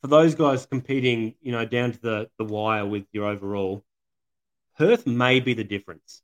for 0.00 0.08
those 0.08 0.34
guys 0.34 0.66
competing, 0.66 1.34
you 1.40 1.52
know, 1.52 1.64
down 1.64 1.92
to 1.92 1.98
the, 2.00 2.30
the 2.38 2.44
wire 2.44 2.84
with 2.86 3.06
your 3.12 3.24
overall, 3.26 3.84
Perth 4.76 5.06
may 5.06 5.40
be 5.40 5.54
the 5.54 5.64
difference. 5.64 6.22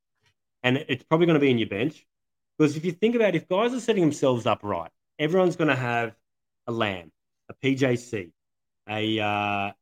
And 0.62 0.84
it's 0.88 1.04
probably 1.04 1.26
going 1.26 1.34
to 1.34 1.40
be 1.40 1.50
in 1.50 1.58
your 1.58 1.68
bench. 1.68 2.06
Because 2.58 2.76
if 2.76 2.84
you 2.84 2.92
think 2.92 3.14
about 3.14 3.30
it, 3.30 3.36
if 3.36 3.48
guys 3.48 3.72
are 3.72 3.80
setting 3.80 4.02
themselves 4.02 4.46
up 4.46 4.60
right, 4.62 4.90
everyone's 5.18 5.56
going 5.56 5.68
to 5.68 5.76
have 5.76 6.14
a 6.66 6.72
Lamb, 6.72 7.10
a 7.48 7.54
PJC, 7.54 8.32
a 8.88 9.20
uh, 9.20 9.72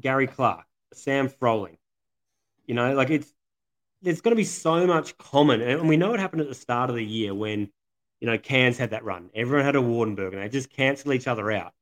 Gary 0.00 0.26
Clark, 0.26 0.64
a 0.92 0.96
Sam 0.96 1.28
Froling. 1.28 1.78
You 2.66 2.74
know, 2.74 2.94
like 2.94 3.10
it's 3.10 3.32
there's 4.02 4.20
going 4.20 4.32
to 4.32 4.36
be 4.36 4.44
so 4.44 4.86
much 4.86 5.16
common. 5.18 5.60
And 5.60 5.88
we 5.88 5.96
know 5.96 6.10
what 6.10 6.18
happened 6.18 6.42
at 6.42 6.48
the 6.48 6.54
start 6.54 6.90
of 6.90 6.96
the 6.96 7.04
year 7.04 7.32
when 7.32 7.70
you 8.22 8.26
know, 8.26 8.38
Cairns 8.38 8.78
had 8.78 8.90
that 8.90 9.02
run. 9.02 9.30
Everyone 9.34 9.64
had 9.64 9.74
a 9.74 9.80
Waardenburg, 9.80 10.32
and 10.32 10.40
they 10.40 10.48
just 10.48 10.70
cancel 10.70 11.12
each 11.12 11.26
other 11.26 11.50
out. 11.50 11.72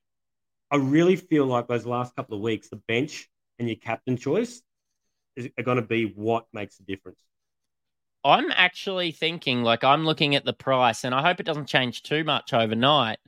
I 0.70 0.76
really 0.76 1.16
feel 1.16 1.44
like 1.44 1.68
those 1.68 1.84
last 1.84 2.16
couple 2.16 2.34
of 2.34 2.42
weeks, 2.42 2.70
the 2.70 2.76
bench 2.76 3.28
and 3.58 3.68
your 3.68 3.76
captain 3.76 4.16
choice 4.16 4.62
is, 5.36 5.50
are 5.58 5.62
going 5.62 5.76
to 5.76 5.82
be 5.82 6.06
what 6.06 6.46
makes 6.54 6.78
the 6.78 6.84
difference. 6.84 7.20
I'm 8.24 8.50
actually 8.52 9.12
thinking, 9.12 9.62
like, 9.62 9.84
I'm 9.84 10.04
looking 10.04 10.34
at 10.34 10.44
the 10.44 10.52
price, 10.52 11.04
and 11.04 11.14
I 11.14 11.22
hope 11.22 11.40
it 11.40 11.46
doesn't 11.46 11.66
change 11.66 12.02
too 12.02 12.24
much 12.24 12.52
overnight. 12.52 13.18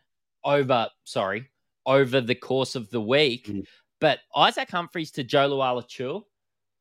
Over, 0.44 0.88
sorry, 1.04 1.48
over 1.86 2.20
the 2.20 2.34
course 2.34 2.74
of 2.74 2.90
the 2.90 3.00
week. 3.00 3.46
Mhm. 3.46 3.66
But 4.00 4.20
Isaac 4.36 4.70
Humphries 4.70 5.10
to 5.12 5.24
Joe 5.24 5.48
Luala 5.50 5.86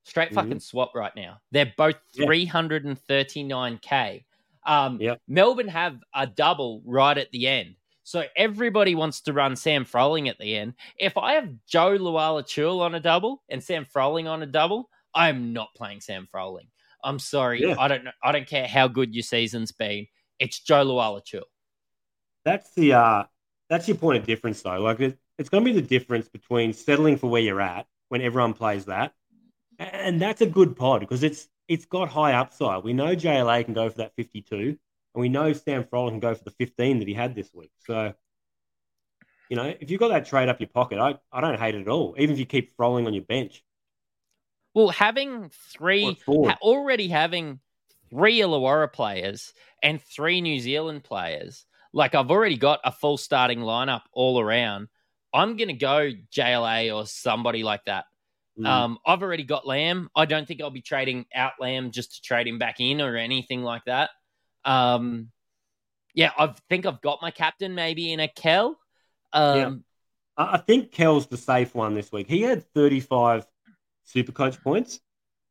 straight 0.04 0.32
Mhm. 0.32 0.36
fucking 0.36 0.60
swap 0.60 0.96
right 0.96 1.16
now. 1.16 1.40
They're 1.52 1.74
both 1.78 1.96
Yeah. 2.14 2.26
339k. 2.26 4.26
Um, 4.66 5.00
Yep. 5.00 5.22
Melbourne 5.28 5.68
have 5.68 6.00
a 6.14 6.28
double 6.28 6.82
right 6.86 7.18
at 7.18 7.32
the 7.32 7.48
end. 7.48 7.76
So 8.04 8.26
everybody 8.36 8.96
wants 8.96 9.22
to 9.22 9.34
run 9.34 9.56
Sam 9.56 9.86
Froling 9.86 10.28
at 10.28 10.40
the 10.40 10.58
end. 10.58 10.74
If 10.98 11.18
I 11.18 11.34
have 11.34 11.54
Joe 11.68 11.98
Luala 11.98 12.82
on 12.82 12.96
a 12.96 13.00
double 13.00 13.44
and 13.50 13.64
Sam 13.64 13.86
Froling 13.86 14.28
on 14.28 14.42
a 14.42 14.48
double, 14.48 14.90
I'm 15.14 15.54
not 15.54 15.74
playing 15.76 16.02
Sam 16.02 16.28
Froling. 16.28 16.68
I'm 17.04 17.20
sorry. 17.20 17.62
Yeah. 17.62 17.76
I 17.78 17.88
don't 17.88 18.04
know. 18.04 18.12
I 18.24 18.32
don't 18.32 18.48
care 18.48 18.68
how 18.68 18.88
good 18.88 19.14
your 19.14 19.24
season's 19.24 19.72
been. 19.72 20.08
It's 20.40 20.60
Joe 20.60 20.86
Luala 20.86 21.22
That's 22.46 22.74
the 22.74 22.94
uh, 22.94 23.24
that's 23.70 23.88
your 23.88 23.98
point 23.98 24.20
of 24.20 24.26
difference, 24.26 24.62
though. 24.62 24.80
Like 24.82 25.00
it, 25.00 25.18
it's 25.38 25.50
going 25.50 25.64
to 25.64 25.74
be 25.74 25.80
the 25.80 25.88
difference 25.88 26.28
between 26.28 26.74
settling 26.74 27.18
for 27.18 27.30
where 27.30 27.42
you're 27.42 27.62
at 27.62 27.88
when 28.10 28.22
everyone 28.22 28.54
plays 28.54 28.86
that, 28.86 29.14
and 29.80 30.22
that's 30.22 30.42
a 30.42 30.46
good 30.46 30.76
pod 30.76 31.02
because 31.02 31.24
it's 31.24 31.48
it's 31.68 31.86
got 31.86 32.10
high 32.10 32.34
upside. 32.34 32.84
We 32.84 32.94
know 32.94 33.16
JLA 33.16 33.64
can 33.64 33.74
go 33.74 33.90
for 33.90 33.98
that 34.00 34.14
52, 34.16 34.58
and 34.58 34.78
we 35.16 35.30
know 35.30 35.54
Sam 35.54 35.86
Froling 35.86 36.14
can 36.16 36.20
go 36.20 36.36
for 36.36 36.44
the 36.44 36.52
15 36.52 37.00
that 37.00 37.08
he 37.08 37.14
had 37.14 37.34
this 37.34 37.50
week. 37.54 37.72
So, 37.86 38.14
you 39.50 39.56
know, 39.56 39.74
if 39.80 39.90
you've 39.90 40.00
got 40.00 40.10
that 40.10 40.26
trade 40.26 40.50
up 40.50 40.60
your 40.60 40.70
pocket, 40.70 41.00
I, 41.00 41.18
I 41.32 41.40
don't 41.40 41.60
hate 41.60 41.76
it 41.76 41.82
at 41.82 41.88
all. 41.88 42.16
Even 42.18 42.34
if 42.34 42.40
you 42.40 42.46
keep 42.46 42.76
Froling 42.76 43.08
on 43.08 43.14
your 43.14 43.24
bench. 43.24 43.64
Well, 44.74 44.90
having 44.90 45.52
three, 45.72 46.18
ha- 46.26 46.58
already 46.62 47.08
having 47.10 47.60
three 48.10 48.40
Illawarra 48.40 48.92
players 48.92 49.54
and 49.84 50.02
three 50.02 50.42
New 50.42 50.60
Zealand 50.60 51.04
players, 51.04 51.66
like 51.94 52.16
I've 52.16 52.32
already 52.32 52.58
got 52.58 52.80
a 52.84 52.92
full 52.92 53.18
starting 53.18 53.60
lineup 53.60 54.04
all 54.14 54.40
around. 54.40 54.88
I'm 55.34 55.58
going 55.58 55.70
to 55.70 55.74
go 55.74 56.12
JLA 56.34 56.96
or 56.96 57.06
somebody 57.06 57.64
like 57.64 57.86
that. 57.86 58.06
Mm. 58.60 58.68
Um, 58.68 58.98
I've 59.06 59.22
already 59.24 59.44
got 59.44 59.66
Lamb. 59.66 60.10
I 60.16 60.26
don't 60.26 60.48
think 60.48 60.62
I'll 60.62 60.70
be 60.70 60.82
trading 60.82 61.26
out 61.34 61.54
Lamb 61.60 61.92
just 61.92 62.16
to 62.16 62.22
trade 62.22 62.48
him 62.48 62.60
back 62.60 62.80
in 62.80 63.02
or 63.02 63.16
anything 63.16 63.64
like 63.64 63.86
that. 63.86 64.10
Um, 64.66 65.32
yeah, 66.14 66.32
I 66.38 66.54
think 66.70 66.86
I've 66.86 67.02
got 67.02 67.20
my 67.22 67.32
captain 67.32 67.76
maybe 67.76 68.12
in 68.12 68.20
a 68.20 68.28
Kell. 68.28 68.78
Um, 69.34 69.84
I 70.38 70.56
I 70.56 70.58
think 70.58 70.92
Kell's 70.92 71.28
the 71.28 71.38
safe 71.38 71.74
one 71.74 71.94
this 71.94 72.12
week. 72.12 72.28
He 72.28 72.42
had 72.42 72.66
35 72.74 73.46
super 74.04 74.32
coach 74.32 74.62
points. 74.62 75.00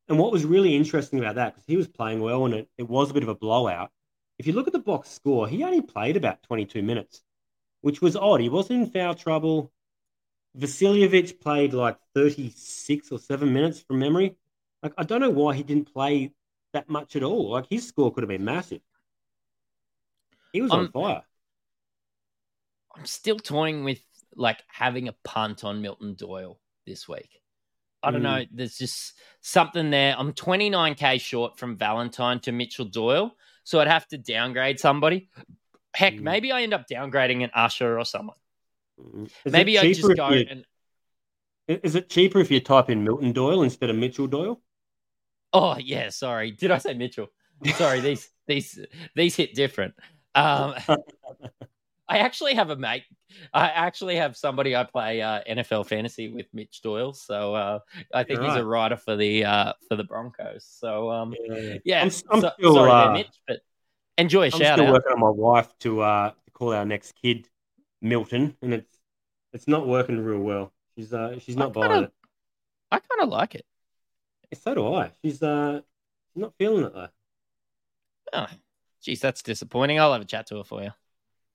And 0.09 0.19
what 0.19 0.33
was 0.33 0.45
really 0.45 0.77
interesting 0.77 1.19
about 1.21 1.37
that, 1.37 1.55
because 1.55 1.67
he 1.67 1.77
was 1.77 1.89
playing 1.89 2.21
well 2.21 2.45
and 2.47 2.55
it, 2.55 2.69
it 2.79 2.89
was 2.89 3.11
a 3.11 3.15
bit 3.15 3.23
of 3.23 3.29
a 3.29 3.35
blowout. 3.35 3.91
If 4.39 4.47
you 4.47 4.53
look 4.55 4.67
at 4.67 4.73
the 4.73 4.79
box 4.81 5.11
score, 5.11 5.49
he 5.49 5.65
only 5.65 5.83
played 5.83 6.17
about 6.17 6.43
22 6.45 6.83
minutes, 6.83 7.23
which 7.83 8.03
was 8.03 8.17
odd. 8.17 8.41
He 8.41 8.49
wasn't 8.49 8.83
in 8.85 8.91
foul 8.91 9.15
trouble. 9.15 9.73
Vasiljevic 10.57 11.41
played 11.41 11.75
like 11.75 11.99
36 12.15 13.11
or 13.13 13.19
7 13.19 13.53
minutes 13.53 13.81
from 13.81 13.99
memory. 13.99 14.37
Like, 14.83 14.95
I 14.99 15.05
don't 15.05 15.21
know 15.21 15.31
why 15.31 15.55
he 15.55 15.63
didn't 15.65 15.93
play 15.93 16.33
that 16.73 16.89
much 16.89 17.17
at 17.17 17.23
all. 17.25 17.51
Like, 17.51 17.67
his 17.69 17.87
score 17.87 18.13
could 18.13 18.23
have 18.23 18.29
been 18.29 18.45
massive. 18.45 18.81
He 20.53 20.63
was 20.63 20.75
on 20.75 20.87
Um, 20.87 20.93
fire. 20.93 21.25
I'm 22.95 23.05
still 23.07 23.39
toying 23.39 23.83
with 23.83 24.01
like 24.37 24.63
having 24.69 25.09
a 25.09 25.13
punt 25.25 25.65
on 25.65 25.83
Milton 25.83 26.15
Doyle 26.15 26.61
this 26.87 27.09
week. 27.09 27.40
I 28.03 28.11
don't 28.11 28.21
Mm. 28.21 28.25
know. 28.25 28.45
There's 28.53 28.79
just 28.79 29.19
something 29.41 29.91
there. 29.91 30.15
I'm 30.19 30.33
29k 30.33 31.21
short 31.21 31.59
from 31.59 31.77
Valentine 31.77 32.41
to 32.41 32.53
Mitchell 32.53 32.87
Doyle, 32.87 33.37
so 33.65 33.79
I'd 33.81 33.89
have 33.89 34.07
to 34.09 34.19
downgrade 34.19 34.81
somebody. 34.81 35.29
Heck, 35.95 36.15
Mm. 36.15 36.21
maybe 36.23 36.53
I 36.53 36.63
end 36.63 36.73
up 36.75 36.87
downgrading 36.89 37.45
an 37.45 37.51
Usher 37.55 37.99
or 37.99 38.05
someone. 38.05 38.37
Mm. 39.01 39.31
Is 39.45 39.53
maybe 39.53 39.79
I 39.79 39.93
just 39.93 40.17
go 40.17 40.31
you- 40.31 40.47
and 40.49 40.65
Is 41.69 41.95
it 41.95 42.09
cheaper 42.11 42.41
if 42.41 42.51
you 42.51 42.61
type 42.61 42.91
in 42.91 43.05
Milton 43.05 43.33
Doyle 43.33 43.63
instead 43.63 43.91
of 43.91 43.97
Mitchell 43.97 44.27
Doyle? 44.27 44.61
oh 45.53 45.77
yeah, 45.79 46.09
sorry. 46.11 46.51
Did 46.53 46.71
I 46.71 46.79
say 46.79 46.95
Mitchell? 46.95 47.29
Sorry, 47.75 48.01
these 48.01 48.31
these 48.47 48.79
these 49.15 49.37
hit 49.37 49.55
different. 49.55 49.95
Um, 50.35 50.75
I 52.11 52.19
actually 52.19 52.55
have 52.55 52.71
a 52.71 52.77
mate. 52.77 53.05
I 53.55 53.69
actually 53.69 54.17
have 54.17 54.37
somebody 54.37 54.75
I 54.75 54.83
play 54.83 55.23
uh, 55.23 55.43
NFL 55.49 55.87
fantasy 55.87 56.29
with, 56.29 56.47
Mitch 56.53 56.83
Doyle. 56.83 57.13
So 57.13 57.55
uh, 57.55 57.79
I 58.13 58.25
think 58.25 58.41
You're 58.41 58.49
he's 58.49 58.57
a 58.57 58.65
writer 58.65 58.97
for 58.97 59.15
the 59.17 59.45
uh, 59.45 59.73
for 59.89 59.95
the 59.95 60.03
Broncos. 60.03 60.67
So 60.69 61.09
um, 61.11 61.35
Yeah, 61.49 61.75
yeah, 61.85 61.99
I'm, 62.01 62.07
I'm 62.31 62.41
so- 62.41 62.51
still, 62.59 62.75
sorry, 62.75 62.91
there, 62.91 62.99
uh, 63.11 63.13
Mitch, 63.13 63.41
but 63.47 63.61
enjoy 64.19 64.43
a 64.43 64.45
I'm 64.47 64.51
shout 64.51 64.79
still 64.79 64.89
out. 64.89 64.93
working 64.95 65.13
on 65.13 65.21
my 65.21 65.31
wife 65.31 65.69
to 65.81 66.01
uh, 66.01 66.33
call 66.53 66.73
our 66.75 66.85
next 66.85 67.13
kid 67.15 67.49
Milton, 68.03 68.57
and 68.61 68.75
it's 68.75 68.99
it's 69.53 69.69
not 69.69 69.87
working 69.87 70.19
real 70.19 70.41
well. 70.41 70.73
She's 70.97 71.13
uh 71.15 71.39
she's 71.39 71.57
not 71.57 71.73
kinda- 71.73 71.89
buying 71.89 72.05
it. 72.05 72.13
I 72.91 72.99
kind 72.99 73.23
of 73.23 73.29
like 73.29 73.55
it. 73.55 73.65
So 74.61 74.75
do 74.75 74.93
I. 74.95 75.13
She's 75.23 75.41
uh 75.45 75.81
she's 76.35 76.41
not 76.41 76.55
feeling 76.59 76.85
it 76.87 76.93
though. 76.93 77.09
Oh, 78.33 78.47
Geez, 79.01 79.21
that's 79.21 79.43
disappointing. 79.43 80.01
I'll 80.01 80.13
have 80.13 80.23
a 80.23 80.25
chat 80.25 80.49
to 80.49 80.57
her 80.59 80.65
for 80.65 80.83
you. 80.83 80.91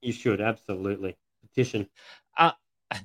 You 0.06 0.12
should 0.12 0.40
absolutely 0.40 1.16
petition. 1.42 1.88
Uh, 2.38 2.52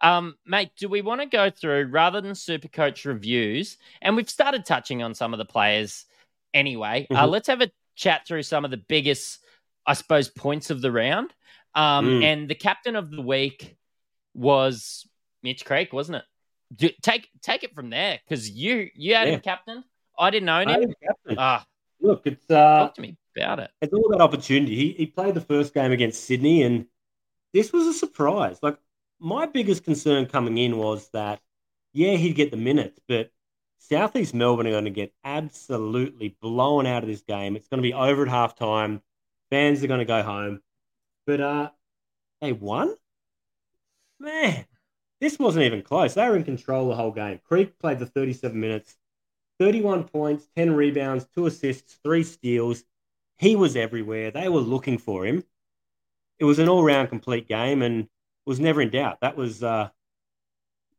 um, 0.00 0.36
mate, 0.46 0.70
do 0.78 0.88
we 0.88 1.02
want 1.02 1.20
to 1.20 1.26
go 1.26 1.50
through 1.50 1.86
rather 1.86 2.20
than 2.20 2.36
super 2.36 2.68
coach 2.68 3.04
reviews? 3.04 3.76
And 4.00 4.14
we've 4.14 4.30
started 4.30 4.64
touching 4.64 5.02
on 5.02 5.14
some 5.14 5.34
of 5.34 5.38
the 5.38 5.44
players 5.44 6.04
anyway. 6.54 7.08
Uh, 7.10 7.14
Mhm. 7.14 7.22
Uh, 7.22 7.26
let's 7.26 7.48
have 7.48 7.60
a 7.60 7.72
chat 7.96 8.24
through 8.24 8.44
some 8.44 8.64
of 8.64 8.70
the 8.70 8.76
biggest, 8.76 9.40
I 9.84 9.94
suppose, 9.94 10.28
points 10.28 10.70
of 10.70 10.80
the 10.80 10.92
round. 10.92 11.34
Um, 11.74 12.06
Mm. 12.06 12.22
And 12.22 12.48
the 12.48 12.54
captain 12.54 12.94
of 12.94 13.10
the 13.10 13.20
week 13.20 13.76
was 14.32 15.08
Mitch 15.42 15.64
Creek, 15.64 15.92
wasn't 15.92 16.18
it? 16.18 16.24
Do, 16.76 16.90
take 17.02 17.28
take 17.42 17.64
it 17.64 17.74
from 17.74 17.90
there 17.90 18.20
because 18.24 18.48
you 18.48 18.90
you 18.94 19.14
had 19.16 19.26
Yeah. 19.26 19.34
him 19.34 19.40
captain. 19.40 19.82
I 20.16 20.30
didn't 20.30 20.48
own 20.50 20.68
I 20.68 20.78
him. 20.78 20.94
captain. 21.02 21.36
Ah, 21.36 21.66
Look, 22.00 22.26
it's 22.26 22.48
uh, 22.48 22.78
talk 22.78 22.94
to 22.94 23.00
me 23.00 23.16
about 23.38 23.60
it. 23.60 23.70
it's 23.80 23.92
all 23.92 24.06
about 24.06 24.20
opportunity. 24.20 24.74
He, 24.74 24.92
he 24.92 25.06
played 25.06 25.34
the 25.34 25.40
first 25.40 25.74
game 25.74 25.92
against 25.92 26.24
Sydney, 26.24 26.62
and 26.62 26.86
this 27.52 27.72
was 27.72 27.86
a 27.86 27.92
surprise. 27.94 28.58
Like 28.62 28.78
my 29.20 29.46
biggest 29.46 29.84
concern 29.84 30.26
coming 30.26 30.58
in 30.58 30.76
was 30.76 31.08
that, 31.10 31.40
yeah, 31.92 32.12
he'd 32.12 32.34
get 32.34 32.50
the 32.50 32.56
minutes, 32.56 33.00
but 33.08 33.30
Southeast 33.78 34.34
Melbourne 34.34 34.66
are 34.66 34.72
going 34.72 34.84
to 34.84 34.90
get 34.90 35.14
absolutely 35.24 36.36
blown 36.40 36.86
out 36.86 37.02
of 37.02 37.08
this 37.08 37.22
game. 37.22 37.56
It's 37.56 37.68
going 37.68 37.82
to 37.82 37.88
be 37.88 37.94
over 37.94 38.26
at 38.26 38.28
halftime. 38.28 39.00
Fans 39.50 39.82
are 39.82 39.86
going 39.86 40.00
to 40.00 40.04
go 40.04 40.22
home, 40.22 40.60
but 41.26 41.40
uh, 41.40 41.70
they 42.40 42.52
won. 42.52 42.94
Man, 44.20 44.66
this 45.20 45.38
wasn't 45.38 45.64
even 45.64 45.82
close. 45.82 46.14
They 46.14 46.28
were 46.28 46.36
in 46.36 46.44
control 46.44 46.88
the 46.88 46.96
whole 46.96 47.12
game. 47.12 47.40
Creek 47.44 47.78
played 47.78 47.98
the 47.98 48.06
37 48.06 48.58
minutes, 48.58 48.96
31 49.58 50.04
points, 50.04 50.48
10 50.56 50.74
rebounds, 50.74 51.26
two 51.34 51.46
assists, 51.46 51.98
three 52.02 52.24
steals. 52.24 52.84
He 53.38 53.56
was 53.56 53.76
everywhere. 53.76 54.30
They 54.30 54.48
were 54.48 54.60
looking 54.60 54.98
for 54.98 55.24
him. 55.24 55.44
It 56.38 56.44
was 56.44 56.58
an 56.58 56.68
all-round 56.68 57.08
complete 57.08 57.48
game 57.48 57.82
and 57.82 58.08
was 58.46 58.60
never 58.60 58.80
in 58.80 58.90
doubt. 58.90 59.20
That 59.20 59.36
was 59.36 59.62
uh, 59.62 59.88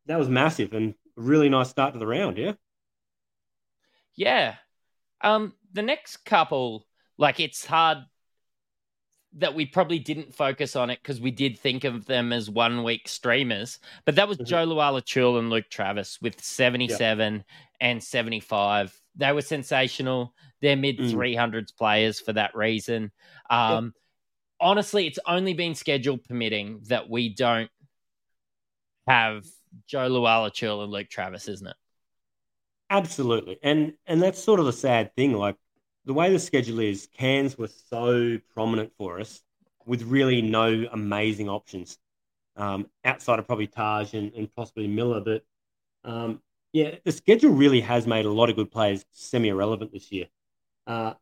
that 0.06 0.20
was 0.20 0.30
massive 0.30 0.74
and 0.74 0.96
a 1.18 1.22
really 1.22 1.50
nice 1.50 1.70
start 1.70 1.94
to 1.94 2.00
the 2.00 2.08
round. 2.08 2.38
Yeah. 2.38 2.54
Yeah. 4.16 4.56
Um, 5.22 5.54
the 5.74 5.82
next 5.82 6.18
couple, 6.26 6.86
like 7.18 7.40
it's 7.40 7.66
hard 7.66 8.00
that 9.34 9.54
we 9.54 9.66
probably 9.66 10.00
didn't 10.00 10.34
focus 10.34 10.76
on 10.76 10.90
it 10.90 11.00
because 11.02 11.22
we 11.22 11.32
did 11.32 11.60
think 11.60 11.84
of 11.84 12.06
them 12.06 12.34
as 12.34 12.50
one 12.50 12.84
week 12.84 13.08
streamers, 13.08 13.80
but 14.06 14.16
that 14.16 14.28
was 14.28 14.38
Mhm. 14.40 14.46
Jo 14.48 14.66
Lual-Acuil 14.66 15.38
and 15.38 15.50
Luke 15.50 15.70
Travers 15.70 16.18
with 16.22 16.42
77 16.44 17.44
and 17.80 18.04
75. 18.04 19.00
They 19.20 19.32
were 19.32 19.42
sensational. 19.42 20.34
They're 20.62 20.76
mid 20.76 20.98
Mm. 20.98 21.12
300s 21.14 21.72
players 21.78 22.20
for 22.20 22.34
that 22.34 22.56
reason. 22.56 23.12
Um, 23.50 23.94
Honestly, 24.62 25.08
it's 25.08 25.20
only 25.26 25.54
been 25.54 25.74
schedule 25.74 26.18
permitting 26.18 26.82
that 26.90 27.10
we 27.10 27.30
don't 27.34 27.72
have 29.08 29.46
Jo 29.88 30.10
Lual-Acuil 30.10 30.84
and 30.84 30.92
Luke 30.92 31.08
Travers, 31.08 31.48
isn't 31.48 31.68
it? 31.68 31.76
Absolutely. 32.90 33.58
And 33.64 33.94
and 34.06 34.22
that's 34.22 34.44
sort 34.44 34.60
of 34.60 34.66
the 34.66 34.74
sad 34.74 35.16
thing. 35.16 35.32
Like 35.34 35.56
the 36.04 36.14
way 36.14 36.32
the 36.34 36.40
schedule 36.40 36.80
is, 36.80 37.08
Cairns 37.18 37.58
were 37.58 37.70
so 37.90 38.38
prominent 38.54 38.92
for 38.98 39.20
us 39.22 39.42
with 39.86 40.04
really 40.04 40.42
no 40.42 40.88
amazing 40.92 41.48
options. 41.48 41.98
Um, 42.58 42.88
outside 43.06 43.40
of 43.40 43.48
probably 43.48 43.68
Taj 43.68 44.14
and, 44.14 44.34
and 44.34 44.54
possibly 44.54 44.88
Miller. 44.88 45.22
But 45.22 45.44
um, 46.04 46.42
yeah, 46.74 46.96
the 47.04 47.12
schedule 47.12 47.52
really 47.52 47.82
has 47.82 48.06
made 48.08 48.26
a 48.26 48.32
lot 48.32 48.50
of 48.50 48.56
good 48.56 48.72
players 48.72 49.06
semi 49.12 49.50
irrelevant 49.50 49.92
this 49.92 50.12
year. 50.12 50.28
Uh, 50.88 51.14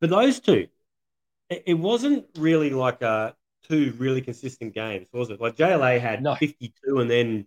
for 0.00 0.06
those 0.06 0.40
two, 0.40 0.68
it, 1.50 1.62
it 1.66 1.74
wasn't 1.74 2.26
really 2.38 2.70
like 2.70 3.02
uh, 3.02 3.32
two 3.68 3.94
really 3.98 4.20
consistent 4.20 4.74
games, 4.74 5.08
was 5.12 5.30
it? 5.30 5.40
Like 5.40 5.56
JLA 5.56 5.98
had 6.00 6.22
No. 6.22 6.34
52 6.34 6.98
and 7.00 7.10
then 7.10 7.46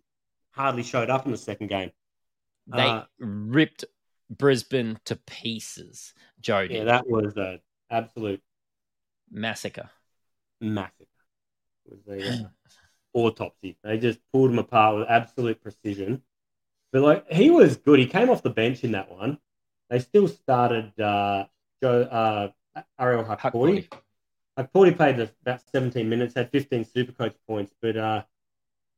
hardly 0.51 0.83
showed 0.83 1.09
up 1.09 1.25
in 1.25 1.31
the 1.31 1.37
second 1.37 1.67
game. 1.67 1.91
They 2.67 2.83
Uh, 2.83 3.05
ripped 3.19 3.85
Brisbane 4.29 4.99
to 5.05 5.15
pieces. 5.15 6.13
Jody 6.39 6.75
Yeah, 6.75 6.85
that 6.85 7.07
was 7.07 7.35
an 7.37 7.59
absolute 7.89 8.41
massacre. 9.31 9.89
massacre. 10.61 11.05
It 11.85 11.91
was 12.05 12.07
a 12.07 12.45
uh, 12.45 12.49
autopsy. 13.13 13.77
They 13.83 13.97
just 13.97 14.19
pulled 14.31 14.51
them 14.51 14.59
apart 14.59 14.97
with 14.97 15.09
absolute 15.09 15.61
precision. 15.61 16.21
But 16.91 17.01
like 17.01 17.31
he 17.31 17.49
was 17.49 17.77
good. 17.77 17.99
He 17.99 18.05
came 18.05 18.29
off 18.29 18.43
the 18.43 18.49
bench 18.49 18.83
in 18.83 18.93
that 18.93 19.11
one. 19.11 19.37
They 19.89 19.99
still 19.99 20.27
started 20.27 20.99
uh, 20.99 21.45
Joe 21.81 22.01
uh, 22.01 22.81
Ariel 22.99 23.23
Hukporti. 23.23 23.89
Hukporti 24.57 24.95
played 24.95 25.19
about 25.19 25.61
17 25.71 26.07
minutes, 26.07 26.35
had 26.35 26.51
15 26.51 26.85
Supercoach 26.85 27.35
points, 27.47 27.73
but 27.81 27.95
uh, 27.95 28.23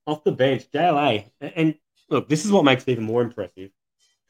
off 0.07 0.23
the 0.23 0.31
bench, 0.31 0.69
JLA. 0.71 1.25
And, 1.39 1.53
and 1.55 1.75
look, 2.09 2.27
this 2.27 2.45
is 2.45 2.51
what 2.51 2.65
makes 2.65 2.83
it 2.83 2.91
even 2.91 3.03
more 3.03 3.21
impressive. 3.21 3.69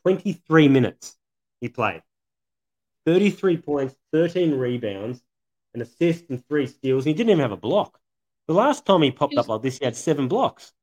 23 0.03 0.67
minutes 0.67 1.17
he 1.61 1.69
played. 1.69 2.01
33 3.05 3.57
points, 3.57 3.95
13 4.11 4.53
rebounds, 4.55 5.21
an 5.73 5.81
assist, 5.81 6.25
and 6.29 6.45
three 6.47 6.67
steals. 6.67 7.05
And 7.05 7.11
he 7.11 7.13
didn't 7.13 7.31
even 7.31 7.41
have 7.41 7.51
a 7.51 7.57
block. 7.57 7.99
The 8.47 8.53
last 8.53 8.85
time 8.85 9.01
he 9.01 9.11
popped 9.11 9.37
up 9.37 9.47
like 9.47 9.61
this, 9.61 9.79
he 9.79 9.85
had 9.85 9.95
seven 9.95 10.27
blocks. 10.27 10.73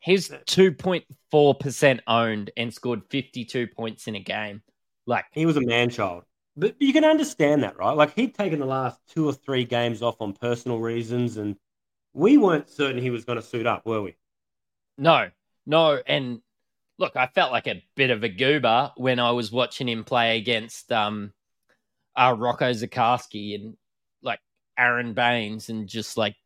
He's 0.00 0.30
2.4% 0.30 2.00
owned 2.06 2.50
and 2.56 2.72
scored 2.72 3.02
52 3.10 3.68
points 3.68 4.08
in 4.08 4.14
a 4.16 4.20
game. 4.20 4.62
Like, 5.06 5.26
He 5.32 5.46
was 5.46 5.56
a 5.56 5.60
man 5.60 5.90
child. 5.90 6.24
But 6.56 6.76
you 6.78 6.92
can 6.92 7.04
understand 7.04 7.62
that, 7.62 7.78
right? 7.78 7.96
Like 7.96 8.14
he'd 8.14 8.34
taken 8.34 8.58
the 8.58 8.66
last 8.66 9.00
two 9.08 9.26
or 9.26 9.32
three 9.32 9.64
games 9.64 10.02
off 10.02 10.20
on 10.20 10.32
personal 10.32 10.78
reasons, 10.78 11.36
and 11.36 11.56
we 12.12 12.36
weren't 12.36 12.68
certain 12.68 13.00
he 13.00 13.10
was 13.10 13.24
going 13.24 13.36
to 13.40 13.42
suit 13.42 13.66
up, 13.66 13.86
were 13.86 14.02
we? 14.02 14.16
no, 14.98 15.30
no. 15.64 15.98
And 16.06 16.40
look, 16.98 17.16
I 17.16 17.26
felt 17.28 17.52
like 17.52 17.66
a 17.66 17.82
bit 17.96 18.10
of 18.10 18.22
a 18.22 18.28
goober 18.28 18.92
when 18.96 19.18
I 19.18 19.30
was 19.30 19.50
watching 19.50 19.88
him 19.88 20.04
play 20.04 20.36
against 20.36 20.92
um, 20.92 21.32
uh, 22.14 22.34
Rocco 22.36 22.70
Zikarsky 22.72 23.54
and 23.54 23.76
like 24.22 24.40
Aron 24.76 25.14
Baynes 25.14 25.70
and 25.70 25.88
just 25.88 26.18
like 26.18 26.36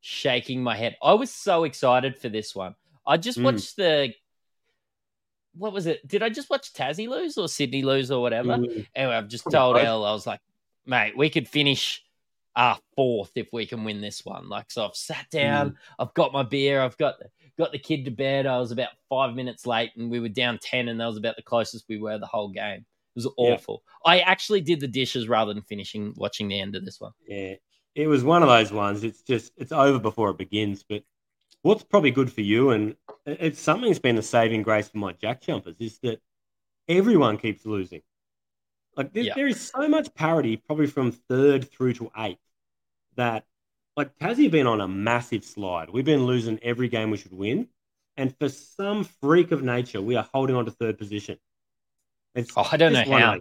shaking 0.00 0.62
my 0.62 0.76
head. 0.76 0.96
I 1.02 1.14
was 1.14 1.32
so 1.32 1.64
excited 1.64 2.16
for 2.16 2.28
this 2.28 2.54
one. 2.54 2.76
I 3.08 3.16
just 3.16 3.38
Mm. 3.38 3.44
watched 3.44 3.76
the. 3.76 4.14
What 5.54 5.72
was 5.72 5.86
it? 5.86 6.06
Did 6.06 6.22
I 6.22 6.28
just 6.28 6.50
watch 6.50 6.72
Tassie 6.72 7.08
lose 7.08 7.36
or 7.36 7.48
Sydney 7.48 7.82
lose 7.82 8.10
or 8.10 8.22
whatever? 8.22 8.58
Mm. 8.58 8.86
Anyway, 8.94 9.14
I've 9.14 9.28
just 9.28 9.50
told. 9.50 9.76
Elle, 9.76 10.04
I 10.04 10.12
was 10.12 10.26
like, 10.26 10.40
mate, 10.86 11.16
we 11.16 11.30
could 11.30 11.48
finish 11.48 12.04
uh 12.54 12.76
fourth 12.96 13.32
if 13.34 13.48
we 13.52 13.66
can 13.66 13.84
win 13.84 14.00
this 14.00 14.24
one. 14.24 14.48
Like, 14.48 14.70
so 14.70 14.84
I've 14.84 14.94
sat 14.96 15.26
down, 15.30 15.76
I've 15.98 16.14
got 16.14 16.32
my 16.32 16.42
beer, 16.42 16.80
I've 16.82 16.96
got 16.98 17.16
got 17.56 17.72
the 17.72 17.78
kid 17.78 18.04
to 18.04 18.10
bed. 18.12 18.46
I 18.46 18.58
was 18.58 18.70
about 18.70 18.90
five 19.08 19.34
minutes 19.34 19.66
late 19.66 19.90
and 19.96 20.10
we 20.10 20.20
were 20.20 20.28
down 20.28 20.58
ten, 20.60 20.88
and 20.88 21.00
that 21.00 21.06
was 21.06 21.16
about 21.16 21.36
the 21.36 21.42
closest 21.42 21.86
we 21.88 21.98
were 21.98 22.18
the 22.18 22.26
whole 22.26 22.50
game. 22.50 22.80
It 22.80 22.84
was 23.16 23.24
Yeah. 23.38 23.54
awful. 23.54 23.82
I 24.04 24.20
actually 24.20 24.60
did 24.60 24.80
the 24.80 24.86
dishes 24.86 25.28
rather 25.28 25.52
than 25.54 25.62
finishing 25.64 26.14
watching 26.16 26.46
the 26.48 26.60
end 26.60 26.76
of 26.76 26.84
this 26.84 27.00
one. 27.00 27.12
Yeah, 27.26 27.54
it 27.96 28.06
was 28.06 28.22
one 28.22 28.42
of 28.44 28.48
those 28.48 28.70
ones. 28.70 29.02
It's 29.02 29.22
just 29.22 29.52
it's 29.56 29.72
over 29.72 29.98
before 29.98 30.30
it 30.30 30.38
begins. 30.38 30.84
But 30.84 31.02
what's 31.62 31.82
probably 31.84 32.10
good 32.10 32.32
for 32.32 32.40
you, 32.40 32.70
and 32.70 32.96
it's 33.26 33.60
something 33.60 33.88
that's 33.88 33.98
been 33.98 34.16
the 34.16 34.22
saving 34.22 34.62
grace 34.62 34.88
for 34.88 34.98
my 34.98 35.12
jack 35.12 35.40
jumpers, 35.42 35.76
is 35.80 35.98
that 36.00 36.20
everyone 36.88 37.38
keeps 37.38 37.66
losing. 37.66 38.02
Like 38.96 39.12
there, 39.12 39.22
Yeah. 39.24 39.34
there 39.34 39.46
is 39.46 39.60
so 39.70 39.88
much 39.88 40.12
parity, 40.14 40.56
probably 40.56 40.86
from 40.86 41.12
third 41.12 41.70
through 41.70 41.94
to 41.94 42.10
eighth, 42.16 42.40
that 43.16 43.44
like 43.96 44.16
Tassie 44.18 44.44
have 44.44 44.52
been 44.52 44.66
on 44.66 44.80
a 44.80 44.88
massive 44.88 45.44
slide. 45.44 45.90
We've 45.90 46.04
been 46.04 46.24
losing 46.24 46.58
every 46.62 46.88
game 46.88 47.10
we 47.10 47.16
should 47.16 47.32
win, 47.32 47.68
and 48.16 48.36
for 48.38 48.48
some 48.48 49.04
freak 49.04 49.50
of 49.52 49.62
nature, 49.62 50.00
we 50.00 50.16
are 50.16 50.28
holding 50.32 50.56
on 50.56 50.64
to 50.64 50.70
third 50.70 50.98
position. 50.98 51.38
It's 52.34 52.52
Oh, 52.56 52.66
I 52.70 52.76
don't 52.76 52.92
know 52.92 53.04
how. 53.04 53.40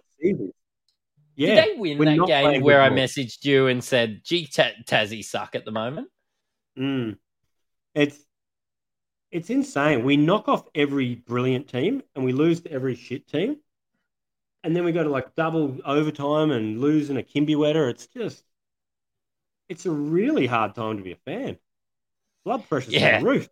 Yeah, 1.35 1.53
Did 1.65 1.75
they 1.75 1.79
win 1.79 1.99
that 2.17 2.25
game 2.27 2.61
where 2.63 2.81
I 2.81 2.89
ball. 2.89 2.97
messaged 2.97 3.45
you 3.45 3.67
and 3.67 3.83
said, 3.83 4.23
"Gee, 4.23 4.47
Ta- 4.47 4.71
Tassie 4.85 5.23
suck 5.23 5.53
at 5.53 5.65
the 5.65 5.71
moment"? 5.71 6.09
Mm. 6.75 7.19
It's 7.97 8.17
it's 9.31 9.49
insane. 9.49 10.05
We 10.05 10.15
knock 10.17 10.47
off 10.47 10.63
every 10.73 11.15
brilliant 11.15 11.67
team 11.67 12.01
and 12.15 12.23
we 12.23 12.31
lose 12.31 12.61
to 12.61 12.71
every 12.71 12.95
shit 12.95 13.27
team. 13.27 13.57
And 14.63 14.75
then 14.75 14.85
we 14.85 14.91
go 14.91 15.03
to 15.03 15.09
like 15.09 15.35
double 15.35 15.77
overtime 15.85 16.51
and 16.51 16.79
lose 16.79 17.09
in 17.09 17.17
a 17.17 17.23
Kimby 17.23 17.55
wetter. 17.57 17.89
It's 17.89 18.07
just 18.07 18.43
it's 19.69 19.85
a 19.85 19.91
really 19.91 20.47
hard 20.47 20.75
time 20.75 20.97
to 20.97 21.03
be 21.03 21.11
a 21.11 21.17
fan. 21.17 21.57
Blood 22.45 22.67
pressure's 22.69 22.93
Yeah. 22.93 23.21
roof. 23.21 23.49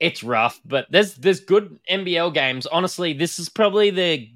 it's 0.00 0.22
rough, 0.22 0.60
but 0.64 0.86
there's 0.90 1.14
there's 1.16 1.40
good 1.40 1.80
NBL 1.90 2.32
games. 2.32 2.66
Honestly, 2.66 3.14
this 3.14 3.38
is 3.40 3.48
probably 3.48 3.90
the 3.90 4.30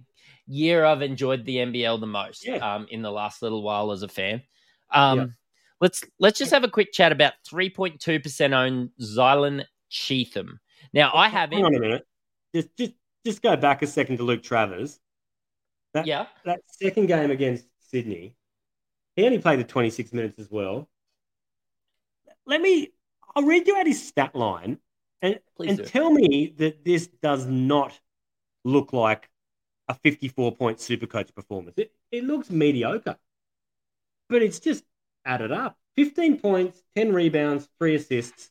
year 0.48 0.84
I've 0.84 1.02
enjoyed 1.02 1.44
the 1.44 1.58
NBL 1.58 1.98
the 2.00 2.06
most 2.06 2.44
Yeah. 2.44 2.56
um, 2.56 2.86
in 2.90 3.02
the 3.02 3.12
last 3.12 3.42
little 3.42 3.62
while 3.62 3.92
as 3.92 4.02
a 4.02 4.08
fan. 4.08 4.42
Um, 4.90 5.18
Yeah. 5.18 5.26
Let's 5.82 6.04
let's 6.20 6.38
just 6.38 6.52
have 6.52 6.62
a 6.62 6.68
quick 6.68 6.92
chat 6.92 7.10
about 7.10 7.32
3.2% 7.52 8.52
owned 8.52 8.90
Zylan 9.00 9.64
Cheatham. 9.90 10.60
Now 10.94 11.10
I 11.12 11.28
have 11.28 11.50
Hang 11.50 11.64
on 11.64 11.74
a 11.74 11.80
minute. 11.80 12.06
Just 12.54 12.68
just 12.78 12.92
just 13.26 13.42
go 13.42 13.56
back 13.56 13.82
a 13.82 13.88
second 13.88 14.18
to 14.18 14.22
Luke 14.22 14.44
Travers. 14.44 15.00
That 15.92 16.06
Yeah, 16.06 16.26
that 16.44 16.60
second 16.68 17.06
game 17.06 17.32
against 17.32 17.66
Sydney, 17.80 18.36
He 19.16 19.26
only 19.26 19.40
played 19.40 19.58
the 19.58 19.64
26 19.64 20.12
minutes 20.12 20.38
as 20.38 20.48
well. 20.50 20.88
Let 22.46 22.60
me, 22.60 22.92
I'll 23.34 23.42
read 23.42 23.66
you 23.66 23.76
out 23.76 23.86
his 23.86 24.06
stat 24.06 24.34
line 24.36 24.78
and, 25.20 25.40
Please 25.56 25.70
and 25.70 25.78
do. 25.78 25.84
tell 25.84 26.10
me 26.10 26.54
that 26.58 26.84
this 26.84 27.08
does 27.08 27.46
not 27.46 27.98
look 28.64 28.92
like 28.92 29.28
a 29.88 29.94
54 29.94 30.54
point 30.54 30.80
super 30.80 31.06
coach 31.06 31.34
performance. 31.34 31.74
It, 31.76 31.92
it 32.12 32.24
looks 32.24 32.50
mediocre, 32.50 33.16
but 34.28 34.42
it's 34.42 34.60
just 34.60 34.84
added 35.24 35.52
up 35.52 35.76
15 35.96 36.38
points, 36.38 36.82
10 36.96 37.12
rebounds, 37.12 37.68
three 37.78 37.94
assists, 37.94 38.50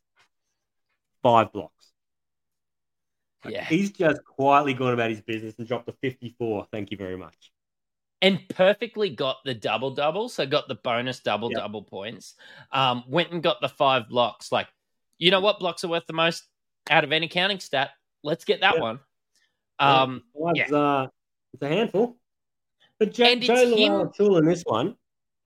five 1.24 1.52
blocks. 1.52 1.92
Yeah. 3.48 3.64
He's 3.64 3.92
just 3.92 4.24
quietly 4.24 4.74
gone 4.76 4.94
about 4.94 5.10
his 5.10 5.22
business 5.22 5.56
and 5.58 5.68
dropped 5.68 5.90
a 5.90 5.94
54. 5.94 6.68
Thank 6.72 6.92
you 6.92 6.98
very 6.98 7.18
much. 7.18 7.52
and 8.24 8.40
perfectly 8.50 9.10
got 9.10 9.38
the 9.46 9.54
double 9.56 9.90
double. 9.90 10.30
So 10.30 10.46
got 10.46 10.68
the 10.68 10.76
bonus 10.76 11.22
double 11.22 11.50
Yep. 11.50 11.60
double 11.60 11.82
points. 11.82 12.36
Um, 12.72 13.04
went 13.08 13.32
and 13.32 13.42
got 13.42 13.62
the 13.62 13.68
five 13.70 14.08
blocks. 14.10 14.52
Like, 14.52 14.68
you 15.18 15.32
know 15.32 15.40
what 15.40 15.58
blocks 15.58 15.84
are 15.84 15.88
worth 15.88 16.06
the 16.06 16.14
most 16.14 16.44
out 16.92 17.04
of 17.04 17.12
any 17.12 17.28
counting 17.28 17.60
stat? 17.60 17.90
Let's 18.24 18.46
get 18.46 18.62
that 18.62 18.76
Yep. 18.76 18.82
one. 18.82 19.00
Um, 19.80 20.24
Five's, 20.40 20.72
uh, 20.72 21.08
it's 21.54 21.64
a 21.64 21.68
handful. 21.68 22.20
But 23.00 23.12
Joe, 23.12 23.26
it's 23.26 23.48
Jo 23.48 23.56
Lual-Acuil 23.56 24.38
in 24.38 24.46
this 24.46 24.62
one 24.68 24.96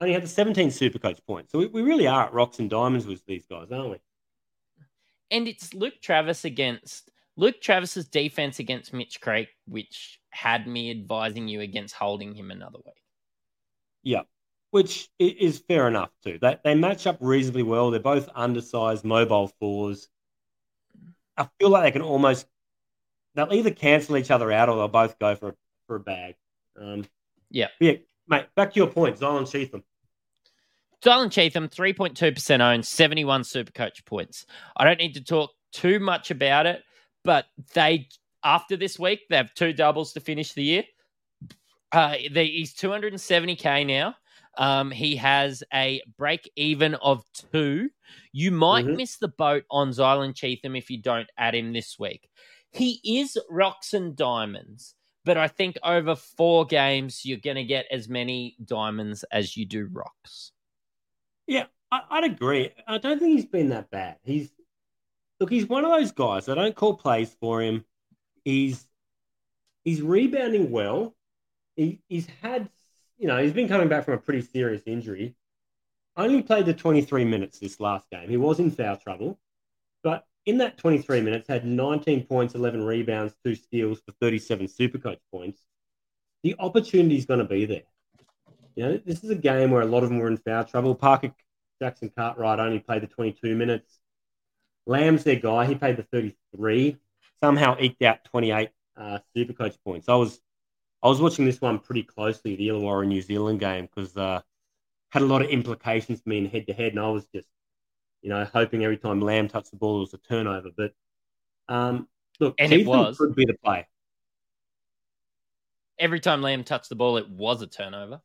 only 0.00 0.12
had 0.14 0.22
the 0.22 0.28
17 0.28 0.70
super 0.70 0.98
coach 0.98 1.20
points. 1.26 1.52
So 1.52 1.58
we, 1.58 1.66
we 1.66 1.82
really 1.82 2.06
are 2.06 2.26
at 2.26 2.32
rocks 2.32 2.58
and 2.58 2.68
diamonds 2.68 3.06
with 3.06 3.24
these 3.26 3.46
guys, 3.46 3.70
aren't 3.72 3.90
we? 3.90 3.96
and 5.30 5.48
it's 5.48 5.74
Luke 5.74 6.00
Travers 6.00 6.44
against 6.44 7.10
Luke 7.36 7.60
Travers's 7.60 8.06
defense 8.06 8.60
against 8.60 8.92
Mitch 8.92 9.20
Creek, 9.20 9.48
which 9.66 10.20
had 10.30 10.66
me 10.68 10.90
advising 10.90 11.48
you 11.48 11.60
against 11.60 11.94
holding 11.94 12.32
him 12.34 12.50
another 12.52 12.78
week. 12.86 13.02
Yeah, 14.04 14.22
which 14.70 15.08
is 15.18 15.58
fair 15.58 15.88
enough 15.88 16.10
too. 16.22 16.38
They, 16.40 16.56
they 16.62 16.74
match 16.76 17.06
up 17.08 17.18
reasonably 17.20 17.64
well. 17.64 17.90
They're 17.90 17.98
both 18.00 18.28
undersized 18.36 19.04
mobile 19.04 19.48
fours. 19.58 20.08
I 21.36 21.48
feel 21.58 21.70
like 21.70 21.82
they 21.82 21.90
can 21.90 22.02
almost 22.02 22.46
they'll 23.34 23.52
either 23.52 23.72
cancel 23.72 24.16
each 24.16 24.30
other 24.30 24.52
out 24.52 24.68
or 24.68 24.76
they'll 24.76 24.88
both 24.88 25.18
go 25.18 25.34
for 25.34 25.48
a, 25.48 25.54
for 25.88 25.96
a 25.96 26.00
bag. 26.00 26.36
Um, 26.80 27.04
Yeah. 27.50 27.68
yeah, 27.80 27.94
mate. 28.28 28.46
Back 28.54 28.72
to 28.74 28.80
your 28.80 28.88
point, 28.88 29.18
Zylan 29.18 29.50
Cheatham. 29.50 29.82
Zylan 31.04 31.30
Cheatham, 31.30 31.68
3.2% 31.68 32.60
owned, 32.60 32.84
71 32.84 33.44
super 33.44 33.72
coach 33.72 34.04
points. 34.04 34.46
I 34.76 34.84
don't 34.84 34.98
need 34.98 35.14
to 35.14 35.22
talk 35.24 35.50
too 35.72 36.00
much 36.00 36.30
about 36.30 36.66
it, 36.66 36.82
but 37.22 37.46
they, 37.74 38.08
after 38.42 38.76
this 38.76 38.98
week, 38.98 39.20
they 39.28 39.36
have 39.36 39.54
two 39.54 39.72
doubles 39.72 40.12
to 40.14 40.20
finish 40.20 40.52
the 40.52 40.64
year. 40.64 40.84
Uh, 41.92 42.16
they, 42.32 42.46
he's 42.46 42.74
270K 42.74 43.86
now. 43.86 44.16
Um, 44.58 44.90
he 44.90 45.14
has 45.16 45.62
a 45.72 46.02
break 46.16 46.50
even 46.56 46.94
of 46.96 47.22
two. 47.52 47.90
You 48.32 48.50
might 48.50 48.86
Mhm. 48.86 48.96
miss 48.96 49.18
the 49.18 49.28
boat 49.28 49.64
on 49.70 49.90
Zylan 49.90 50.34
Cheatham 50.34 50.74
if 50.74 50.90
you 50.90 50.98
don't 50.98 51.28
add 51.36 51.54
him 51.54 51.72
this 51.72 51.98
week. 51.98 52.28
He 52.72 53.00
is 53.04 53.38
rocks 53.50 53.92
and 53.94 54.16
diamonds, 54.16 54.95
but 55.26 55.36
I 55.36 55.48
think 55.48 55.76
over 55.82 56.14
four 56.14 56.64
games, 56.64 57.24
you're 57.24 57.38
going 57.38 57.56
to 57.56 57.64
get 57.64 57.86
as 57.90 58.08
many 58.08 58.56
diamonds 58.64 59.24
as 59.24 59.56
you 59.56 59.66
do 59.66 59.88
rocks. 59.92 60.52
Yeah, 61.48 61.64
I, 61.90 62.02
I'd 62.08 62.24
agree. 62.24 62.70
I 62.86 62.98
don't 62.98 63.18
think 63.18 63.32
he's 63.32 63.44
been 63.44 63.70
that 63.70 63.90
bad. 63.90 64.18
He's 64.22 64.50
look, 65.40 65.50
he's 65.50 65.66
one 65.66 65.84
of 65.84 65.90
those 65.90 66.12
guys. 66.12 66.48
I 66.48 66.54
don't 66.54 66.76
call 66.76 66.94
plays 66.94 67.36
for 67.40 67.60
him. 67.60 67.84
He's 68.44 68.86
he's 69.84 70.00
rebounding 70.00 70.70
well. 70.70 71.16
He, 71.74 72.00
he's 72.08 72.28
had, 72.40 72.70
you 73.18 73.26
know, 73.26 73.42
he's 73.42 73.52
been 73.52 73.68
coming 73.68 73.88
back 73.88 74.04
from 74.04 74.14
a 74.14 74.18
pretty 74.18 74.42
serious 74.42 74.82
injury. 74.86 75.34
Only 76.16 76.40
played 76.42 76.66
the 76.66 76.72
23 76.72 77.24
minutes 77.24 77.58
this 77.58 77.80
last 77.80 78.08
game. 78.10 78.30
He 78.30 78.36
was 78.36 78.60
in 78.60 78.70
foul 78.70 78.96
trouble, 78.96 79.40
in 80.46 80.58
that 80.58 80.78
23 80.78 81.20
minutes, 81.20 81.48
had 81.48 81.66
19 81.66 82.24
points, 82.24 82.54
11 82.54 82.84
rebounds, 82.84 83.34
two 83.44 83.54
steals 83.54 84.00
for 84.00 84.12
37 84.20 84.66
Supercoach 84.66 85.18
points. 85.32 85.60
The 86.42 86.54
opportunity 86.58 87.16
is 87.16 87.26
going 87.26 87.40
to 87.40 87.44
be 87.44 87.66
there. 87.66 87.82
You 88.76 88.84
know, 88.84 89.00
this 89.04 89.24
is 89.24 89.30
a 89.30 89.34
game 89.34 89.70
where 89.70 89.82
a 89.82 89.86
lot 89.86 90.02
of 90.02 90.08
them 90.08 90.18
were 90.18 90.28
in 90.28 90.36
foul 90.36 90.64
trouble. 90.64 90.94
Parker 90.94 91.32
Jackson 91.80 92.10
Cartwright 92.16 92.60
only 92.60 92.78
played 92.78 93.02
the 93.02 93.06
22 93.06 93.54
minutes. 93.56 93.98
Lamb's 94.86 95.24
their 95.24 95.36
guy. 95.36 95.66
He 95.66 95.74
played 95.74 95.96
the 95.96 96.04
33. 96.04 96.96
Somehow 97.40 97.76
eked 97.78 98.02
out 98.02 98.24
28 98.24 98.70
uh, 98.96 99.18
Supercoach 99.36 99.76
points. 99.84 100.08
I 100.08 100.14
was 100.14 100.40
I 101.02 101.08
was 101.08 101.20
watching 101.20 101.44
this 101.44 101.60
one 101.60 101.78
pretty 101.78 102.02
closely, 102.02 102.56
the 102.56 102.68
Illawarra 102.68 103.06
New 103.06 103.20
Zealand 103.20 103.60
game, 103.60 103.88
because 103.94 104.16
uh, 104.16 104.40
had 105.10 105.22
a 105.22 105.26
lot 105.26 105.42
of 105.42 105.50
implications 105.50 106.20
for 106.20 106.28
me 106.28 106.38
in 106.38 106.46
head 106.46 106.66
to 106.66 106.72
head, 106.72 106.92
and 106.92 107.00
I 107.00 107.08
was 107.10 107.26
just, 107.34 107.46
you 108.26 108.30
know, 108.32 108.44
hoping 108.52 108.82
every 108.82 108.96
time 108.96 109.20
Lamb 109.20 109.46
touched 109.46 109.70
the 109.70 109.76
ball 109.76 109.98
it 109.98 110.00
was 110.00 110.14
a 110.14 110.18
turnover. 110.18 110.70
But 110.76 110.92
um, 111.68 112.08
look, 112.40 112.56
And 112.58 112.72
it 112.72 112.84
was. 112.84 113.16
could 113.16 113.36
be 113.36 113.44
the 113.44 113.54
play. 113.64 113.86
Every 116.00 116.18
time 116.18 116.42
Lamb 116.42 116.64
touched 116.64 116.88
the 116.88 116.96
ball, 116.96 117.18
it 117.18 117.28
was 117.30 117.62
a 117.62 117.68
turnover. 117.68 118.20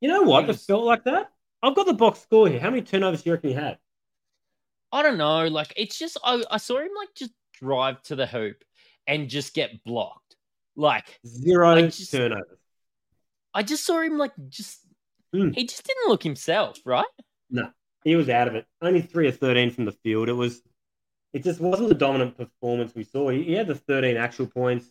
You 0.00 0.08
know 0.08 0.22
what? 0.22 0.42
It 0.42 0.48
was- 0.48 0.64
felt 0.66 0.82
like 0.84 1.04
that. 1.04 1.30
I've 1.62 1.76
got 1.76 1.86
the 1.86 1.92
box 1.94 2.18
score 2.18 2.48
here. 2.48 2.58
How 2.58 2.70
many 2.70 2.82
turnovers 2.82 3.22
do 3.22 3.30
you 3.30 3.34
reckon 3.34 3.50
he 3.50 3.54
had? 3.54 3.78
I 4.90 5.02
don't 5.02 5.18
know. 5.18 5.46
Like 5.46 5.72
it's 5.76 5.96
just 5.96 6.18
I, 6.24 6.42
I 6.50 6.56
saw 6.56 6.78
him 6.78 6.90
like 6.98 7.10
just 7.14 7.30
drive 7.52 8.02
to 8.04 8.16
the 8.16 8.26
hoop 8.26 8.64
and 9.06 9.28
just 9.28 9.54
get 9.54 9.84
blocked. 9.84 10.34
Like 10.74 11.20
Zero 11.24 11.80
just- 11.82 12.10
turnovers. 12.10 12.58
I 13.54 13.62
just 13.62 13.86
saw 13.86 14.00
him 14.00 14.18
like 14.18 14.32
just 14.48 14.80
Hmm. 15.32 15.50
he 15.52 15.64
just 15.64 15.84
didn't 15.86 16.08
look 16.08 16.24
himself, 16.24 16.78
right? 16.84 17.06
He 18.04 18.16
was 18.16 18.28
out 18.28 18.48
of 18.48 18.54
it. 18.54 18.66
Only 18.80 19.02
three 19.02 19.26
or 19.28 19.32
thirteen 19.32 19.70
from 19.70 19.84
the 19.84 19.92
field. 19.92 20.28
It 20.28 20.32
was, 20.34 20.62
it 21.32 21.44
just 21.44 21.60
wasn't 21.60 21.88
the 21.90 21.94
dominant 21.94 22.36
performance 22.36 22.94
we 22.94 23.04
saw. 23.04 23.28
He, 23.28 23.42
he 23.44 23.52
had 23.52 23.66
the 23.66 23.74
thirteen 23.74 24.16
actual 24.16 24.46
points, 24.46 24.86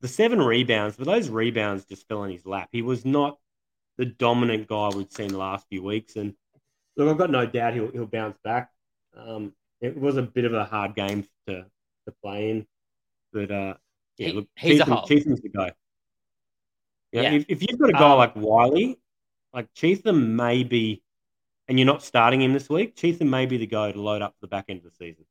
the 0.00 0.08
seven 0.08 0.40
rebounds, 0.42 0.96
but 0.96 1.06
those 1.06 1.28
rebounds 1.30 1.84
just 1.86 2.06
fell 2.08 2.24
in 2.24 2.30
his 2.30 2.44
lap. 2.46 2.68
He 2.72 2.82
was 2.82 3.04
not 3.04 3.38
the 3.96 4.04
dominant 4.04 4.68
guy 4.68 4.90
we'd 4.94 5.12
seen 5.12 5.28
the 5.28 5.38
last 5.38 5.66
few 5.70 5.82
weeks. 5.82 6.16
And 6.16 6.34
look, 6.96 7.08
I've 7.08 7.16
got 7.18 7.30
no 7.30 7.46
doubt 7.46 7.74
he'll 7.74 7.90
he'll 7.90 8.06
bounce 8.06 8.36
back. 8.44 8.70
Um, 9.16 9.54
it 9.80 9.98
was 9.98 10.16
a 10.18 10.22
bit 10.22 10.44
of 10.44 10.52
a 10.52 10.64
hard 10.64 10.94
game 10.94 11.26
to 11.46 11.64
to 11.64 12.12
play 12.22 12.50
in, 12.50 12.66
but 13.32 13.50
uh, 13.50 13.74
yeah, 14.18 14.26
He- 14.28 14.32
look, 14.34 14.48
he's 14.56 14.74
a 14.80 14.84
Cheatham, 14.84 14.92
hole. 14.94 15.06
Cheatham's 15.06 15.40
the 15.40 15.48
guy. 15.48 15.72
Yeah, 17.12 17.22
Yeah. 17.22 17.32
If, 17.32 17.44
if 17.48 17.62
you've 17.62 17.78
got 17.80 17.88
a 17.88 17.92
guy 17.94 18.12
Um, 18.12 18.18
like 18.18 18.36
Wiley, 18.36 18.98
like 19.54 19.72
Cheatham 19.74 20.36
may 20.36 20.62
be, 20.64 21.02
and 21.68 21.78
you're 21.78 21.86
not 21.86 22.02
starting 22.02 22.40
him 22.42 22.52
this 22.52 22.68
week, 22.68 22.96
Cheatham 22.96 23.30
may 23.30 23.46
be 23.46 23.56
the 23.56 23.66
guy 23.66 23.92
to 23.92 24.00
load 24.00 24.22
up 24.22 24.32
for 24.34 24.40
the 24.42 24.48
back 24.48 24.66
end 24.68 24.78
of 24.78 24.84
the 24.84 24.90
season. 24.96 25.24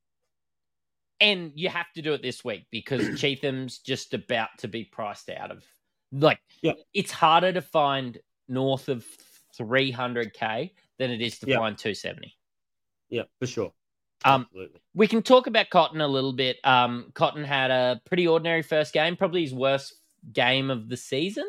And 1.22 1.52
you 1.56 1.70
have 1.70 1.92
to 1.94 2.02
do 2.02 2.14
it 2.14 2.22
this 2.22 2.44
week 2.44 2.66
because 2.72 3.08
Cheatham's 3.20 3.80
just 3.80 4.14
about 4.14 4.50
to 4.60 4.68
be 4.68 4.84
priced 4.84 5.30
out 5.30 5.52
of 5.52 5.64
like 6.12 6.40
Yeah. 6.62 6.74
it's 6.94 7.12
harder 7.12 7.52
to 7.54 7.62
find 7.62 8.18
north 8.48 8.90
of 8.90 9.06
300k 9.60 10.72
than 11.00 11.12
it 11.12 11.22
is 11.22 11.40
to 11.40 11.48
Yeah. 11.48 11.58
find 11.58 11.78
270. 11.78 12.36
Yeah, 13.10 13.24
for 13.40 13.48
sure. 13.48 13.74
Um, 14.24 14.42
Absolutely. 14.44 14.82
We 14.94 15.08
can 15.08 15.22
talk 15.22 15.48
about 15.48 15.70
Cotton 15.70 16.02
a 16.02 16.08
little 16.08 16.34
bit. 16.34 16.58
Um, 16.64 17.12
Cotton 17.14 17.44
had 17.44 17.70
a 17.72 18.02
pretty 18.06 18.28
ordinary 18.28 18.62
first 18.62 18.94
game, 18.94 19.16
probably 19.16 19.42
his 19.42 19.54
worst 19.54 19.94
game 20.34 20.72
of 20.72 20.90
the 20.90 20.98
season, 20.98 21.46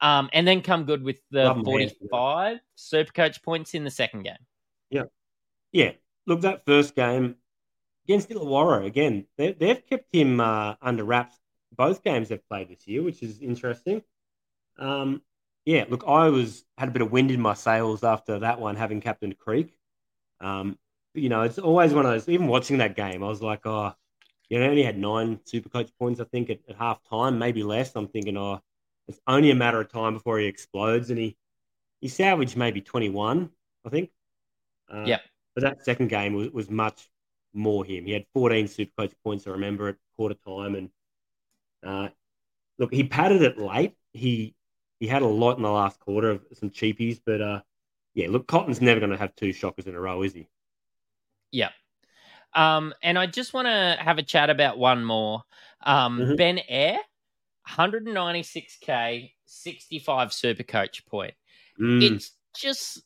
um, 0.00 0.28
and 0.32 0.46
then 0.46 0.62
come 0.62 0.84
good 0.84 1.02
with 1.02 1.20
the 1.30 1.44
Love 1.44 1.58
him, 1.58 1.62
man. 1.64 1.90
45 2.00 2.58
Supercoach 2.76 3.42
points 3.42 3.74
in 3.74 3.84
the 3.84 3.90
second 3.90 4.24
game. 4.24 4.36
Yeah, 4.90 5.04
Yeah. 5.72 5.92
look, 6.26 6.42
that 6.42 6.64
first 6.66 6.94
game 6.94 7.36
against 8.06 8.28
Illawarra, 8.28 8.84
again, 8.86 9.26
they, 9.36 9.52
they've 9.52 9.84
kept 9.86 10.14
him 10.14 10.40
uh, 10.40 10.74
under 10.80 11.04
wraps 11.04 11.36
both 11.72 12.02
games 12.02 12.28
they've 12.28 12.48
played 12.48 12.68
this 12.68 12.86
year, 12.86 13.02
which 13.02 13.22
is 13.22 13.40
interesting. 13.40 14.02
Um, 14.78 15.22
yeah, 15.64 15.84
look, 15.88 16.04
I 16.06 16.28
was 16.28 16.64
had 16.78 16.88
a 16.88 16.92
bit 16.92 17.02
of 17.02 17.12
wind 17.12 17.30
in 17.30 17.40
my 17.40 17.54
sails 17.54 18.04
after 18.04 18.38
that 18.40 18.60
one, 18.60 18.76
having 18.76 19.00
captain 19.00 19.34
Creek. 19.34 19.74
Um, 20.40 20.78
you 21.14 21.28
know, 21.28 21.42
it's 21.42 21.58
always 21.58 21.92
one 21.92 22.06
of 22.06 22.12
those. 22.12 22.28
Even 22.28 22.46
watching 22.46 22.78
that 22.78 22.96
game, 22.96 23.22
I 23.22 23.28
was 23.28 23.42
like, 23.42 23.66
oh, 23.66 23.92
you 24.48 24.58
know, 24.58 24.66
only 24.66 24.82
had 24.82 24.98
nine 24.98 25.40
super 25.44 25.68
coach 25.68 25.90
points, 25.98 26.20
I 26.20 26.24
think, 26.24 26.50
at, 26.50 26.60
at 26.68 26.76
half 26.76 27.02
time, 27.08 27.38
maybe 27.38 27.62
less. 27.62 27.94
I'm 27.96 28.08
thinking, 28.08 28.36
oh, 28.36 28.60
it's 29.08 29.20
only 29.26 29.50
a 29.50 29.54
matter 29.54 29.80
of 29.80 29.90
time 29.90 30.14
before 30.14 30.38
he 30.38 30.46
explodes, 30.46 31.10
and 31.10 31.18
he 31.18 31.36
he 32.00 32.08
salvaged 32.08 32.56
maybe 32.56 32.80
21, 32.80 33.50
I 33.84 33.88
think. 33.88 34.10
Uh, 34.90 35.04
Yep. 35.06 35.22
But 35.54 35.62
that 35.64 35.84
second 35.84 36.08
game 36.08 36.34
was, 36.34 36.50
was 36.50 36.70
much 36.70 37.08
more 37.54 37.84
him. 37.84 38.04
He 38.04 38.12
had 38.12 38.26
14 38.34 38.68
super 38.68 38.92
coach 38.98 39.14
points, 39.24 39.46
I 39.46 39.50
remember, 39.50 39.88
at 39.88 39.96
quarter 40.16 40.36
time, 40.46 40.74
and 40.74 40.90
uh, 41.84 42.08
look, 42.78 42.92
he 42.92 43.04
padded 43.04 43.42
it 43.42 43.58
late. 43.58 43.94
He 44.12 44.54
he 45.00 45.06
had 45.06 45.22
a 45.22 45.26
lot 45.26 45.56
in 45.56 45.62
the 45.62 45.70
last 45.70 46.00
quarter 46.00 46.30
of 46.30 46.44
some 46.54 46.70
cheapies, 46.70 47.20
but 47.24 47.40
uh, 47.40 47.62
yeah, 48.14 48.28
look, 48.30 48.46
Cotton's 48.46 48.80
never 48.80 49.00
going 49.00 49.12
to 49.12 49.18
have 49.18 49.34
two 49.36 49.52
shockers 49.52 49.86
in 49.86 49.94
a 49.94 50.00
row, 50.00 50.22
is 50.22 50.34
he? 50.34 50.48
Yeah. 51.52 51.70
Um, 52.54 52.94
and 53.02 53.18
I 53.18 53.26
just 53.26 53.52
want 53.52 53.66
to 53.66 53.96
have 54.00 54.18
a 54.18 54.22
chat 54.22 54.50
about 54.50 54.78
one 54.78 55.04
more. 55.04 55.42
Um, 55.82 56.20
Mhm. 56.20 56.36
Ben 56.36 56.60
Ayre, 56.68 56.98
196k, 57.68 59.30
65 59.46 60.32
super 60.32 60.62
coach 60.62 61.04
point. 61.06 61.34
Mm, 61.80 62.02
It's 62.02 62.32
just 62.56 63.02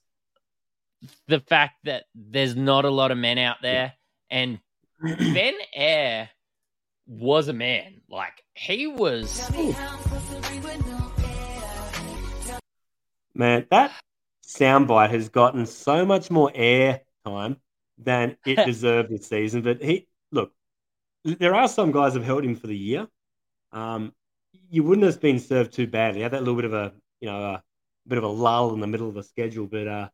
the 1.29 1.41
fact 1.41 1.75
that 1.85 2.05
there's 2.15 2.55
not 2.57 2.85
a 2.85 2.91
lot 2.91 3.11
of 3.11 3.19
men 3.19 3.39
out 3.39 3.57
there, 3.63 3.95
and 4.31 4.61
Ben 5.03 5.55
Ayre 5.75 6.31
was 7.07 7.49
a 7.49 7.53
man. 7.53 8.03
Like 8.09 8.45
he 8.55 8.87
was. 8.87 9.51
Man, 13.35 13.67
that 13.71 13.93
soundbite 14.47 15.11
has 15.11 15.29
gotten 15.29 15.65
so 15.67 16.05
much 16.05 16.31
more 16.31 16.51
air 16.55 17.01
time 17.25 17.57
than 17.97 18.37
it 18.45 18.57
deserved 18.67 19.11
this 19.11 19.29
season. 19.29 19.63
But 19.63 19.83
he 19.83 20.07
look, 20.31 20.53
there 21.25 21.55
are 21.55 21.69
some 21.69 21.93
guys 21.93 22.15
have 22.15 22.25
held 22.25 22.45
him 22.45 22.57
for 22.57 22.67
the 22.67 22.77
year. 22.77 23.09
Um, 23.73 24.13
you 24.71 24.83
wouldn't 24.83 25.07
have 25.07 25.21
been 25.21 25.39
served 25.39 25.73
too 25.73 25.87
badly. 25.87 26.19
He 26.19 26.23
had 26.23 26.33
that 26.33 26.41
little 26.41 26.57
bit 26.57 26.65
of 26.65 26.75
a 26.75 26.93
you 27.21 27.29
know 27.29 27.43
a 27.43 27.63
bit 28.07 28.19
of 28.19 28.25
a 28.25 28.29
lull 28.29 28.73
in 28.75 28.81
the 28.81 28.87
middle 28.87 29.09
of 29.09 29.15
the 29.15 29.23
schedule, 29.23 29.67
but 29.67 29.87
uh, 29.87 30.09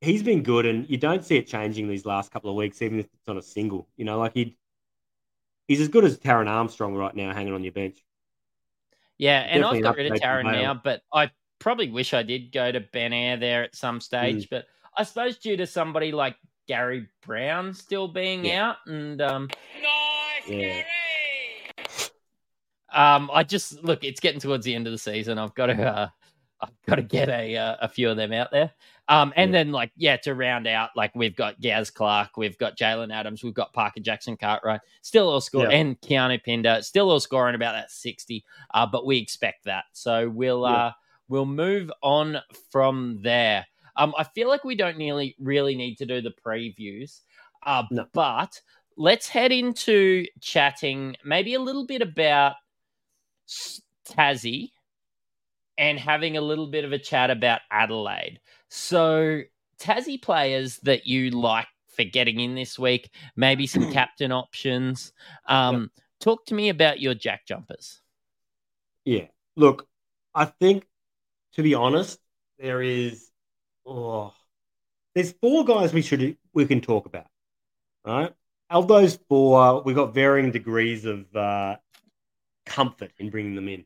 he's 0.00 0.22
been 0.22 0.42
good, 0.42 0.66
and 0.66 0.88
you 0.88 0.96
don't 0.96 1.24
see 1.24 1.36
it 1.36 1.46
changing 1.46 1.88
these 1.88 2.06
last 2.06 2.30
couple 2.30 2.50
of 2.50 2.56
weeks, 2.56 2.82
even 2.82 3.00
if 3.00 3.06
it's 3.06 3.28
on 3.28 3.38
a 3.38 3.42
single. 3.42 3.88
You 3.96 4.04
know, 4.04 4.18
like 4.18 4.34
he 4.34 4.56
he's 5.68 5.80
as 5.80 5.88
good 5.88 6.04
as 6.04 6.18
Taran 6.18 6.48
Armstrong 6.48 6.94
right 6.94 7.14
now, 7.14 7.32
hanging 7.32 7.52
on 7.54 7.62
your 7.64 7.72
bench. 7.72 7.98
Yeah, 9.18 9.40
and 9.40 9.62
Definitely 9.62 9.78
I've 9.78 9.84
got 9.84 9.96
rid 9.96 10.06
of 10.06 10.12
upgrade 10.12 10.22
from 10.22 10.30
Taran 10.30 10.52
Bale. 10.52 10.62
now, 10.62 10.80
but 10.82 11.02
I 11.12 11.30
probably 11.58 11.90
wish 11.90 12.12
I 12.12 12.22
did 12.22 12.50
go 12.50 12.72
to 12.72 12.80
Ben 12.80 13.12
Ayre 13.12 13.36
there 13.36 13.62
at 13.62 13.76
some 13.76 13.98
Mm. 13.98 14.02
stage. 14.02 14.48
But 14.50 14.66
I 14.96 15.04
suppose 15.04 15.38
due 15.38 15.56
to 15.56 15.66
somebody 15.66 16.10
like 16.10 16.36
Gary 16.66 17.06
Browne 17.24 17.72
still 17.74 18.08
being 18.08 18.44
Yeah. 18.44 18.70
out, 18.70 18.76
and 18.86 19.20
um, 19.20 19.48
Yeah. 20.48 20.82
Um, 22.92 23.30
I 23.32 23.42
just 23.42 23.82
look, 23.82 24.04
it's 24.04 24.20
getting 24.20 24.40
towards 24.40 24.64
the 24.64 24.74
end 24.74 24.86
of 24.86 24.92
the 24.92 24.98
season. 24.98 25.38
I've 25.38 25.54
got 25.54 25.66
to, 25.66 25.82
uh, 25.82 26.08
I've 26.60 26.70
got 26.86 26.96
to 26.96 27.02
get 27.02 27.28
a 27.28 27.56
uh, 27.56 27.76
a 27.80 27.88
few 27.88 28.08
of 28.10 28.16
them 28.16 28.32
out 28.32 28.50
there. 28.52 28.70
Um, 29.08 29.32
and 29.36 29.50
Yeah. 29.52 29.64
then 29.64 29.72
like 29.72 29.90
yeah, 29.96 30.16
to 30.18 30.34
round 30.34 30.66
out, 30.66 30.90
like 30.94 31.12
we've 31.14 31.34
got 31.34 31.60
Gaz 31.60 31.90
Clark, 31.90 32.36
we've 32.36 32.56
got 32.58 32.78
Jalen 32.78 33.12
Adams, 33.12 33.42
we've 33.42 33.52
got 33.52 33.72
Parker 33.72 34.00
Jackson 34.00 34.36
Cartwright, 34.36 34.80
still 35.02 35.28
all 35.28 35.40
score, 35.40 35.64
Yeah. 35.64 35.76
and 35.76 36.00
Keanu 36.00 36.42
Pinder, 36.44 36.78
still 36.82 37.10
all 37.10 37.20
scoring 37.20 37.54
about 37.56 37.72
that 37.72 37.90
sixty. 37.90 38.44
Uh, 38.72 38.86
but 38.86 39.04
we 39.06 39.18
expect 39.18 39.64
that, 39.64 39.84
so 39.92 40.28
we'll 40.28 40.62
Yeah. 40.62 40.68
uh, 40.86 40.92
we'll 41.28 41.46
move 41.46 41.90
on 42.02 42.38
from 42.70 43.18
there. 43.22 43.66
Um, 43.96 44.14
I 44.16 44.24
feel 44.24 44.48
like 44.48 44.64
we 44.64 44.74
don't 44.76 44.96
nearly 44.98 45.34
really 45.38 45.74
need 45.74 45.96
to 45.96 46.06
do 46.06 46.20
the 46.20 46.32
previews, 46.46 47.20
uh, 47.66 47.84
No. 47.90 48.06
but 48.12 48.60
let's 48.96 49.28
head 49.28 49.50
into 49.52 50.24
chatting 50.40 51.16
maybe 51.24 51.54
a 51.54 51.60
little 51.60 51.86
bit 51.86 52.02
about 52.02 52.54
Tassie 54.08 54.70
and 55.78 55.98
having 55.98 56.36
a 56.36 56.40
little 56.40 56.66
bit 56.66 56.84
of 56.84 56.92
a 56.92 56.98
chat 56.98 57.30
about 57.30 57.60
Adelaide. 57.70 58.40
So, 58.68 59.42
Tassie 59.78 60.20
players 60.20 60.78
that 60.84 61.06
you 61.06 61.30
like 61.30 61.66
for 61.88 62.04
getting 62.04 62.40
in 62.40 62.54
this 62.54 62.78
week, 62.78 63.10
maybe 63.36 63.66
some 63.66 63.92
captain 63.92 64.32
options. 64.32 65.12
Um, 65.46 65.90
Talk 66.22 66.46
to 66.46 66.54
me 66.54 66.68
about 66.68 67.00
your 67.00 67.14
jack 67.14 67.46
jumpers. 67.46 68.00
Yeah. 69.04 69.26
Look, 69.56 69.88
I 70.32 70.44
think 70.44 70.86
to 71.54 71.64
be 71.64 71.74
honest, 71.74 72.20
there 72.60 72.80
is 72.80 73.28
oh 73.84 74.32
there's 75.16 75.32
four 75.32 75.64
guys 75.64 75.92
we 75.92 76.00
should 76.00 76.36
we 76.54 76.64
can 76.66 76.80
talk 76.80 77.06
about. 77.06 77.26
Right? 78.04 78.32
Of 78.70 78.86
those 78.86 79.18
four, 79.28 79.82
we've 79.82 79.96
got 79.96 80.14
varying 80.14 80.52
degrees 80.52 81.04
of 81.04 81.26
uh, 81.34 81.76
comfort 82.66 83.12
in 83.18 83.30
bringing 83.30 83.54
them 83.54 83.68
in. 83.68 83.84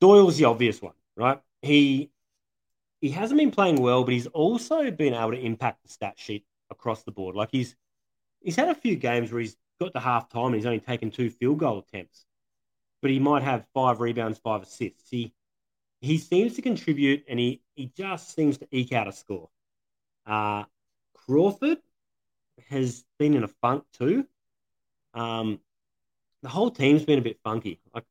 Doyle's 0.00 0.36
the 0.38 0.44
obvious 0.44 0.80
one, 0.82 0.94
right? 1.16 1.40
He 1.62 2.10
he 3.00 3.10
hasn't 3.10 3.38
been 3.38 3.50
playing 3.50 3.76
well, 3.76 4.04
but 4.04 4.14
he's 4.14 4.28
also 4.28 4.90
been 4.90 5.14
able 5.14 5.32
to 5.32 5.40
impact 5.40 5.82
the 5.82 5.88
stat 5.88 6.14
sheet 6.16 6.44
across 6.70 7.02
the 7.02 7.12
board. 7.12 7.36
Like 7.36 7.50
he's 7.52 7.76
he's 8.40 8.56
had 8.56 8.68
a 8.68 8.74
few 8.74 8.96
games 8.96 9.32
where 9.32 9.40
he's 9.40 9.56
got 9.80 9.92
to 9.94 10.00
half 10.00 10.28
time 10.28 10.46
and 10.46 10.56
he's 10.56 10.66
only 10.66 10.80
taken 10.80 11.10
two 11.10 11.30
field 11.30 11.58
goal 11.58 11.78
attempts 11.78 12.24
but 13.02 13.10
he 13.10 13.18
might 13.18 13.42
have 13.42 13.66
five 13.74 14.00
rebounds, 14.00 14.38
five 14.38 14.62
assists. 14.62 15.10
He 15.10 15.34
he 16.00 16.18
seems 16.18 16.54
to 16.54 16.62
contribute, 16.62 17.24
and 17.28 17.38
he 17.38 17.60
he 17.74 17.92
just 17.96 18.34
seems 18.34 18.58
to 18.58 18.68
eke 18.70 18.92
out 18.92 19.08
a 19.08 19.12
score. 19.12 19.50
Uh, 20.24 20.64
Crawford 21.14 21.78
has 22.70 23.04
been 23.18 23.34
in 23.34 23.42
a 23.42 23.48
funk 23.48 23.84
too. 23.92 24.26
Um, 25.14 25.60
the 26.42 26.48
whole 26.48 26.70
team's 26.70 27.04
been 27.04 27.18
a 27.18 27.22
bit 27.22 27.38
funky. 27.44 27.80
Like 27.94 28.04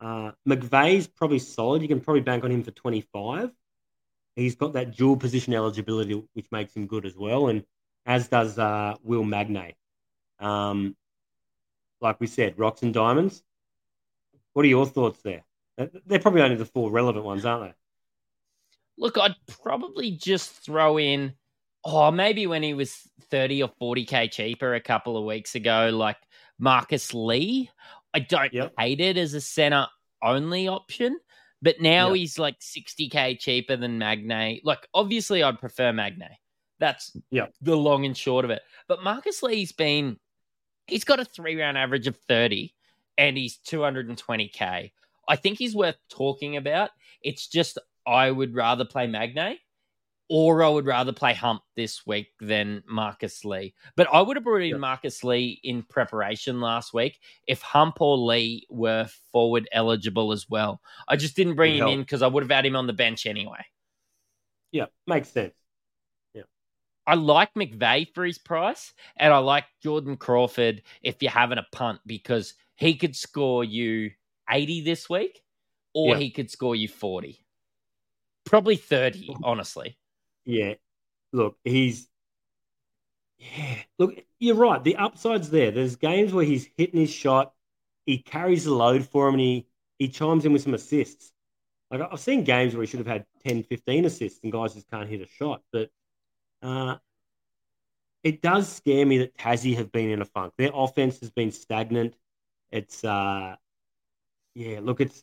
uh, 0.00 0.32
McVeigh's 0.48 1.06
probably 1.06 1.38
solid. 1.38 1.82
You 1.82 1.88
can 1.88 2.00
probably 2.00 2.20
bank 2.20 2.44
on 2.44 2.50
him 2.50 2.62
for 2.62 2.70
twenty 2.70 3.00
five. 3.12 3.50
He's 4.36 4.54
got 4.54 4.74
that 4.74 4.96
dual 4.96 5.16
position 5.16 5.54
eligibility, 5.54 6.22
which 6.34 6.46
makes 6.52 6.74
him 6.74 6.86
good 6.86 7.06
as 7.06 7.16
well, 7.16 7.48
and 7.48 7.64
as 8.06 8.28
does 8.28 8.58
uh, 8.58 8.94
Will 9.02 9.24
Magnay. 9.24 9.74
Um, 10.38 10.96
like 12.00 12.20
we 12.20 12.26
said, 12.26 12.58
rocks 12.58 12.82
and 12.82 12.94
diamonds. 12.94 13.42
What 14.52 14.64
are 14.64 14.68
your 14.68 14.86
thoughts 14.86 15.20
there? 15.22 15.44
They're 16.06 16.18
probably 16.18 16.42
only 16.42 16.56
the 16.56 16.64
four 16.64 16.90
relevant 16.90 17.24
ones, 17.24 17.44
aren't 17.44 17.70
they? 17.70 17.74
Look, 18.96 19.16
I'd 19.18 19.36
probably 19.62 20.10
just 20.10 20.50
throw 20.50 20.98
in, 20.98 21.34
oh, 21.84 22.10
maybe 22.10 22.46
when 22.46 22.62
he 22.62 22.74
was 22.74 22.96
30 23.30 23.62
or 23.62 23.70
40K 23.80 24.30
cheaper 24.30 24.74
a 24.74 24.80
couple 24.80 25.16
of 25.16 25.24
weeks 25.24 25.54
ago, 25.54 25.90
like 25.92 26.16
Marcus 26.58 27.14
Lee. 27.14 27.70
I 28.14 28.20
don't 28.20 28.52
Yep. 28.52 28.74
hate 28.78 29.00
it 29.00 29.16
as 29.16 29.34
a 29.34 29.40
center 29.40 29.86
only 30.22 30.66
option, 30.68 31.18
but 31.62 31.80
now 31.80 32.08
Yep. 32.08 32.16
he's 32.16 32.38
like 32.38 32.56
60K 32.60 33.34
cheaper 33.36 33.76
than 33.76 33.98
Magnay. 33.98 34.60
Like, 34.64 34.88
obviously, 34.94 35.42
I'd 35.42 35.58
prefer 35.58 35.92
Magnay. 35.92 36.36
That's 36.80 37.16
Yep. 37.30 37.54
the 37.60 37.76
long 37.76 38.04
and 38.06 38.16
short 38.16 38.44
of 38.44 38.50
it. 38.50 38.62
But 38.86 39.02
Marcus 39.02 39.42
Lee's 39.42 39.72
been, 39.72 40.18
he's 40.86 41.04
got 41.04 41.20
a 41.20 41.24
three 41.24 41.60
round 41.60 41.76
average 41.78 42.06
of 42.06 42.16
30 42.28 42.74
and 43.16 43.36
he's 43.36 43.58
220K. 43.58 44.92
I 45.28 45.36
think 45.36 45.58
he's 45.58 45.74
worth 45.74 45.98
talking 46.08 46.56
about. 46.56 46.90
It's 47.22 47.46
just 47.48 47.78
I 48.06 48.30
would 48.30 48.54
rather 48.54 48.84
play 48.84 49.06
Magnay 49.06 49.58
or 50.28 50.62
I 50.62 50.68
would 50.68 50.86
rather 50.86 51.12
play 51.12 51.32
Hump 51.32 51.62
this 51.74 52.06
week 52.06 52.28
than 52.40 52.82
Marcus 52.86 53.44
Lee. 53.44 53.74
But 53.96 54.08
I 54.12 54.20
would 54.20 54.36
have 54.36 54.44
brought 54.44 54.62
in 54.62 54.70
Yep. 54.70 54.80
Marcus 54.80 55.24
Lee 55.24 55.58
in 55.62 55.82
preparation 55.82 56.60
last 56.60 56.92
week 56.92 57.18
if 57.46 57.62
Hump 57.62 58.00
or 58.00 58.18
Lee 58.18 58.66
were 58.68 59.08
forward 59.32 59.68
eligible 59.72 60.32
as 60.32 60.48
well. 60.48 60.82
I 61.08 61.16
just 61.16 61.34
didn't 61.34 61.56
bring 61.56 61.76
him 61.76 61.88
in 61.88 62.00
because 62.00 62.22
I 62.22 62.26
would 62.26 62.42
have 62.42 62.50
had 62.50 62.66
him 62.66 62.76
on 62.76 62.86
the 62.86 62.92
bench 62.92 63.24
anyway. 63.26 63.64
Yeah, 64.70 64.86
makes 65.06 65.30
sense. 65.30 65.54
Yeah, 66.34 66.42
I 67.06 67.14
like 67.14 67.54
McVeigh 67.54 68.12
for 68.14 68.24
his 68.24 68.38
price, 68.38 68.92
and 69.16 69.32
I 69.32 69.38
like 69.38 69.64
Jordan 69.82 70.18
Crawford 70.18 70.82
if 71.02 71.22
you're 71.22 71.30
having 71.30 71.58
a 71.58 71.66
punt 71.72 72.00
because 72.04 72.52
he 72.76 72.96
could 72.96 73.16
score 73.16 73.64
you 73.64 74.10
80 74.50 74.82
this 74.82 75.08
week, 75.08 75.40
or 75.94 76.16
he 76.16 76.30
could 76.30 76.50
score 76.50 76.76
you 76.76 76.86
40. 76.86 77.42
Probably 78.44 78.76
30, 78.76 79.36
honestly. 79.42 79.96
Yeah. 80.48 80.74
Look, 81.32 81.58
he's. 81.64 82.08
Yeah. 83.38 83.82
Look, 83.98 84.14
you're 84.38 84.56
right. 84.56 84.82
The 84.82 84.96
upside's 84.96 85.50
there. 85.50 85.70
There's 85.70 85.96
games 85.96 86.32
where 86.32 86.44
he's 86.44 86.68
hitting 86.76 87.00
his 87.00 87.10
shot, 87.10 87.54
he 88.06 88.18
carries 88.18 88.64
the 88.64 88.74
load 88.74 89.06
for 89.06 89.28
him, 89.28 89.34
and 89.34 89.40
he, 89.40 89.66
he 89.98 90.08
chimes 90.08 90.44
in 90.44 90.52
with 90.52 90.62
some 90.62 90.74
assists. 90.74 91.32
Like 91.90 92.02
I've 92.12 92.20
seen 92.20 92.44
games 92.44 92.74
where 92.74 92.82
he 92.82 92.88
should 92.88 93.00
have 93.00 93.06
had 93.06 93.26
10, 93.46 93.62
15 93.64 94.04
assists, 94.06 94.40
and 94.42 94.52
guys 94.52 94.74
just 94.74 94.90
can't 94.90 95.08
hit 95.08 95.22
a 95.22 95.26
shot. 95.26 95.62
But 95.72 95.90
uh, 96.62 96.96
it 98.22 98.42
does 98.42 98.68
scare 98.70 99.06
me 99.06 99.18
that 99.18 99.36
Tassie 99.36 99.76
have 99.76 99.92
been 99.92 100.10
in 100.10 100.20
a 100.20 100.24
funk. 100.24 100.54
Their 100.58 100.70
offense 100.74 101.20
has 101.20 101.30
been 101.30 101.52
stagnant. 101.52 102.14
It's 102.70 103.04
uh, 103.04 103.56
yeah. 104.54 104.80
Look, 104.82 105.00
it's 105.00 105.22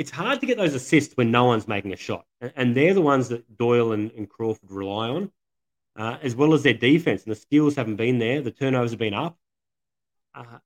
it's 0.00 0.10
hard 0.10 0.40
to 0.40 0.46
get 0.46 0.56
those 0.56 0.72
assists 0.72 1.14
when 1.14 1.30
no 1.30 1.44
one's 1.44 1.68
making 1.68 1.92
a 1.92 1.96
shot, 1.96 2.24
and, 2.40 2.74
they're 2.74 2.94
the 2.94 3.02
ones 3.02 3.28
that 3.28 3.58
Doyle 3.58 3.92
and, 3.92 4.10
and 4.12 4.30
Crawford 4.30 4.70
rely 4.70 5.10
on, 5.10 5.30
uh, 5.94 6.16
as 6.22 6.34
well 6.34 6.54
as 6.54 6.62
their 6.62 6.72
defense. 6.72 7.22
And 7.24 7.30
the 7.30 7.36
skills 7.36 7.76
haven't 7.76 7.96
been 7.96 8.18
there. 8.18 8.40
The 8.40 8.50
turnovers 8.50 8.92
have 8.92 8.98
been 8.98 9.12
up. 9.12 9.36
Uh, 10.34 10.60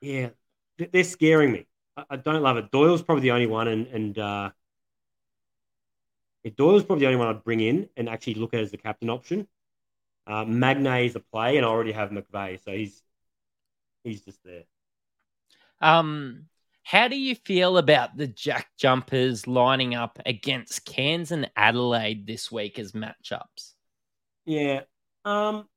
yeah, 0.00 0.30
they- 0.76 0.86
they're 0.86 1.04
scaring 1.04 1.52
me. 1.52 1.68
I, 1.96 2.04
I 2.10 2.16
don't 2.16 2.42
love 2.42 2.56
it. 2.56 2.72
Doyle's 2.72 3.00
probably 3.00 3.22
the 3.22 3.30
only 3.30 3.46
one, 3.46 3.68
and 3.68 3.86
and 3.86 4.18
uh, 4.18 4.50
yeah, 6.42 6.50
Doyle's 6.56 6.82
probably 6.82 7.04
the 7.04 7.12
only 7.12 7.18
one 7.18 7.28
I'd 7.28 7.44
bring 7.44 7.60
in 7.60 7.88
and 7.96 8.08
actually 8.08 8.34
look 8.34 8.54
at 8.54 8.60
as 8.60 8.72
the 8.72 8.76
captain 8.76 9.08
option. 9.08 9.46
Uh, 10.26 10.44
Magnay 10.44 11.06
is 11.06 11.14
a 11.14 11.20
play, 11.20 11.58
and 11.58 11.64
I 11.64 11.68
already 11.68 11.92
have 11.92 12.10
McVeigh, 12.10 12.58
so 12.64 12.72
he's 12.72 13.00
he's 14.02 14.22
just 14.22 14.42
there. 14.42 14.64
Um, 15.80 16.48
how 16.88 17.06
do 17.06 17.18
you 17.18 17.34
feel 17.34 17.76
about 17.76 18.16
the 18.16 18.26
Jack 18.26 18.68
Jumpers 18.78 19.46
lining 19.46 19.94
up 19.94 20.18
against 20.24 20.86
Cairns 20.86 21.30
and 21.30 21.50
Adelaide 21.54 22.26
this 22.26 22.50
week 22.50 22.78
as 22.78 22.92
matchups? 22.92 23.74
Yeah. 24.46 24.80
Um 25.22 25.68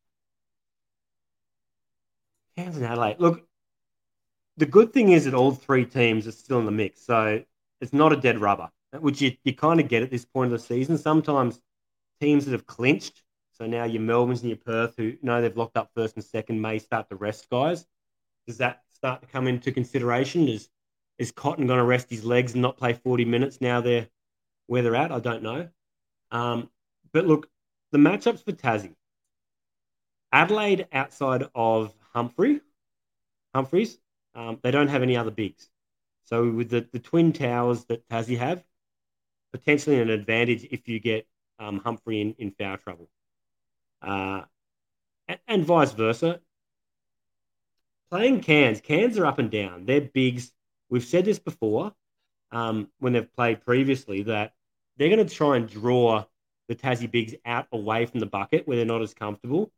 Cairns 2.55 2.77
and 2.77 2.85
Adelaide. 2.85 3.17
Look, 3.19 3.45
the 4.55 4.65
good 4.65 4.93
thing 4.93 5.11
is 5.11 5.25
that 5.25 5.33
all 5.33 5.51
three 5.51 5.85
teams 5.85 6.27
are 6.27 6.31
still 6.31 6.59
in 6.59 6.65
the 6.65 6.71
mix, 6.71 7.05
so 7.05 7.43
it's 7.81 7.91
not 7.91 8.13
a 8.13 8.15
dead 8.15 8.39
rubber. 8.39 8.69
which 8.97 9.21
you, 9.21 9.35
you 9.43 9.53
kind 9.53 9.81
of 9.81 9.89
get 9.89 10.03
at 10.03 10.11
this 10.11 10.23
point 10.23 10.53
of 10.53 10.61
the 10.61 10.65
season. 10.65 10.97
Sometimes 10.97 11.59
teams 12.21 12.45
that 12.45 12.53
have 12.53 12.67
clinched, 12.67 13.21
so 13.51 13.65
now 13.65 13.83
your 13.83 14.01
Melbournes 14.01 14.43
and 14.43 14.49
your 14.49 14.59
Perth, 14.59 14.93
who 14.95 15.17
know 15.21 15.41
they've 15.41 15.57
locked 15.57 15.75
up 15.75 15.91
first 15.93 16.15
and 16.15 16.23
second, 16.23 16.61
may 16.61 16.79
start 16.79 17.09
to 17.09 17.17
rest 17.17 17.49
guys. 17.49 17.85
Does 18.47 18.59
that 18.59 18.83
start 18.93 19.19
to 19.23 19.27
come 19.27 19.47
into 19.47 19.73
consideration? 19.73 20.47
Is 20.47 20.69
is 21.21 21.31
Cotton 21.31 21.67
going 21.67 21.77
to 21.77 21.85
rest 21.85 22.09
his 22.09 22.25
legs 22.25 22.53
and 22.53 22.63
not 22.63 22.77
play 22.77 22.93
40 22.93 23.25
minutes 23.25 23.61
now 23.61 23.79
they're 23.79 24.07
where 24.65 24.81
they're 24.81 24.95
at? 24.95 25.11
I 25.11 25.19
don't 25.19 25.43
know. 25.43 25.69
Um, 26.31 26.71
but 27.13 27.27
look, 27.27 27.47
the 27.91 27.99
matchups 27.99 28.43
for 28.43 28.53
Tassie. 28.53 28.95
Adelaide 30.31 30.87
outside 30.91 31.43
of 31.53 31.93
Humphrey, 32.15 32.61
Humphries, 33.53 33.99
um, 34.33 34.57
they 34.63 34.71
don't 34.71 34.87
have 34.87 35.03
any 35.03 35.15
other 35.15 35.29
bigs. 35.29 35.69
So 36.23 36.49
with 36.49 36.71
the, 36.71 36.87
the 36.91 36.97
twin 36.97 37.33
towers 37.33 37.85
that 37.85 38.07
Tassie 38.09 38.39
have, 38.39 38.63
potentially 39.53 40.01
an 40.01 40.09
advantage 40.09 40.65
if 40.71 40.87
you 40.87 40.99
get 40.99 41.27
um, 41.59 41.81
Humphrey 41.83 42.19
in, 42.19 42.33
in 42.39 42.49
foul 42.49 42.77
trouble. 42.77 43.09
Uh, 44.01 44.41
and, 45.27 45.39
and, 45.47 45.65
vice 45.65 45.91
versa. 45.91 46.39
Playing 48.09 48.41
Cairns, 48.41 48.81
Cairns 48.81 49.19
are 49.19 49.27
up 49.27 49.37
and 49.37 49.51
down. 49.51 49.85
They're 49.85 50.01
bigs. 50.01 50.51
We've 50.91 51.03
said 51.03 51.25
this 51.25 51.39
before 51.39 51.93
um, 52.51 52.89
when 52.99 53.13
they've 53.13 53.33
played 53.33 53.65
previously 53.65 54.23
that 54.23 54.53
they're 54.97 55.09
going 55.09 55.25
to 55.25 55.33
try 55.33 55.55
and 55.55 55.67
draw 55.67 56.25
the 56.67 56.75
Tassie 56.75 57.09
bigs 57.09 57.33
out 57.45 57.67
away 57.71 58.05
from 58.05 58.19
the 58.19 58.25
bucket 58.25 58.67
where 58.67 58.77
they're 58.77 58.85
not 58.85 59.01
as 59.01 59.13
comfortable. 59.13 59.71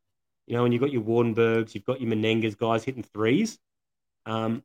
You 0.48 0.56
know, 0.56 0.64
when 0.64 0.72
you've 0.72 0.82
got 0.82 0.92
your 0.92 1.04
Waardenburgs, 1.04 1.74
you've 1.74 1.86
got 1.86 2.02
your 2.02 2.12
Menengas 2.12 2.58
guys 2.58 2.84
hitting 2.84 3.04
threes. 3.04 3.60
Um, 4.26 4.64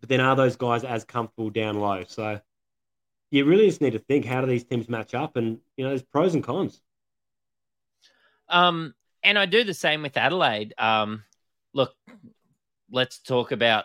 but 0.00 0.08
then 0.08 0.20
are 0.20 0.34
those 0.34 0.56
guys 0.56 0.82
as 0.84 1.04
comfortable 1.04 1.50
down 1.50 1.78
low? 1.78 2.04
So 2.08 2.40
you 3.30 3.44
really 3.44 3.66
just 3.66 3.82
need 3.82 3.92
to 3.92 3.98
think 3.98 4.24
how 4.24 4.40
do 4.40 4.46
these 4.46 4.64
teams 4.64 4.88
match 4.88 5.14
up, 5.14 5.36
and 5.36 5.58
you 5.76 5.84
know, 5.84 5.90
there's 5.90 6.02
pros 6.02 6.34
and 6.34 6.42
cons. 6.42 6.80
Um, 8.48 8.94
and 9.22 9.38
I 9.38 9.46
do 9.46 9.62
the 9.62 9.74
same 9.74 10.02
with 10.02 10.16
Adelaide. 10.16 10.74
Um, 10.78 11.24
look, 11.72 11.94
let's 12.90 13.18
talk 13.20 13.52
about 13.52 13.84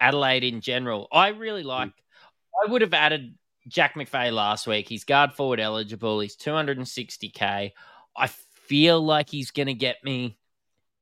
Adelaide 0.00 0.44
in 0.44 0.60
general. 0.60 1.08
I 1.12 1.28
really 1.28 1.62
like. 1.62 1.92
I 2.64 2.70
would 2.70 2.82
have 2.82 2.94
added 2.94 3.34
Jack 3.68 3.94
McVeigh 3.94 4.32
last 4.32 4.66
week. 4.66 4.88
He's 4.88 5.04
guard 5.04 5.32
forward 5.32 5.60
eligible. 5.60 6.20
He's 6.20 6.36
260k. 6.36 7.72
I 8.16 8.26
feel 8.66 9.00
like 9.00 9.30
he's 9.30 9.50
going 9.50 9.66
to 9.66 9.74
get 9.74 9.96
me 10.02 10.38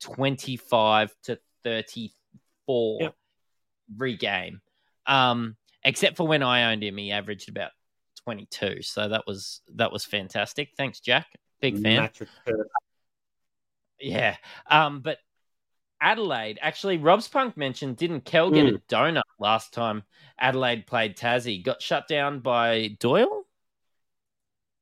25 0.01 1.15
to 1.25 1.39
34 1.63 2.99
yep. 3.01 3.15
every 3.95 4.17
game. 4.17 4.61
Um, 5.07 5.57
except 5.85 6.17
for 6.17 6.27
when 6.27 6.43
I 6.43 6.73
owned 6.73 6.83
him, 6.83 6.97
he 6.97 7.13
averaged 7.13 7.49
about 7.49 7.71
22. 8.25 8.83
So 8.83 9.09
that 9.09 9.25
was 9.27 9.61
that 9.75 9.93
was 9.93 10.05
fantastic. 10.05 10.71
Thanks, 10.77 11.01
Jack. 11.01 11.27
Big 11.61 11.81
fan. 11.81 12.11
Yeah. 14.01 14.37
Um, 14.71 15.01
but 15.01 15.19
Adelaide, 16.05 16.59
actually, 16.61 16.99
Rob's 16.99 17.27
Punk 17.29 17.57
mentioned, 17.57 17.97
didn't 17.97 18.27
Kell 18.27 18.51
get 18.51 18.67
mm. 18.67 18.75
a 18.75 18.79
donut 18.95 19.23
last 19.39 19.73
time 19.73 20.03
Adelaide 20.39 20.87
played 20.87 21.17
Tassie? 21.17 21.65
Got 21.65 21.81
shut 21.81 22.07
down 22.07 22.41
by 22.41 22.95
Doyle? 23.01 23.45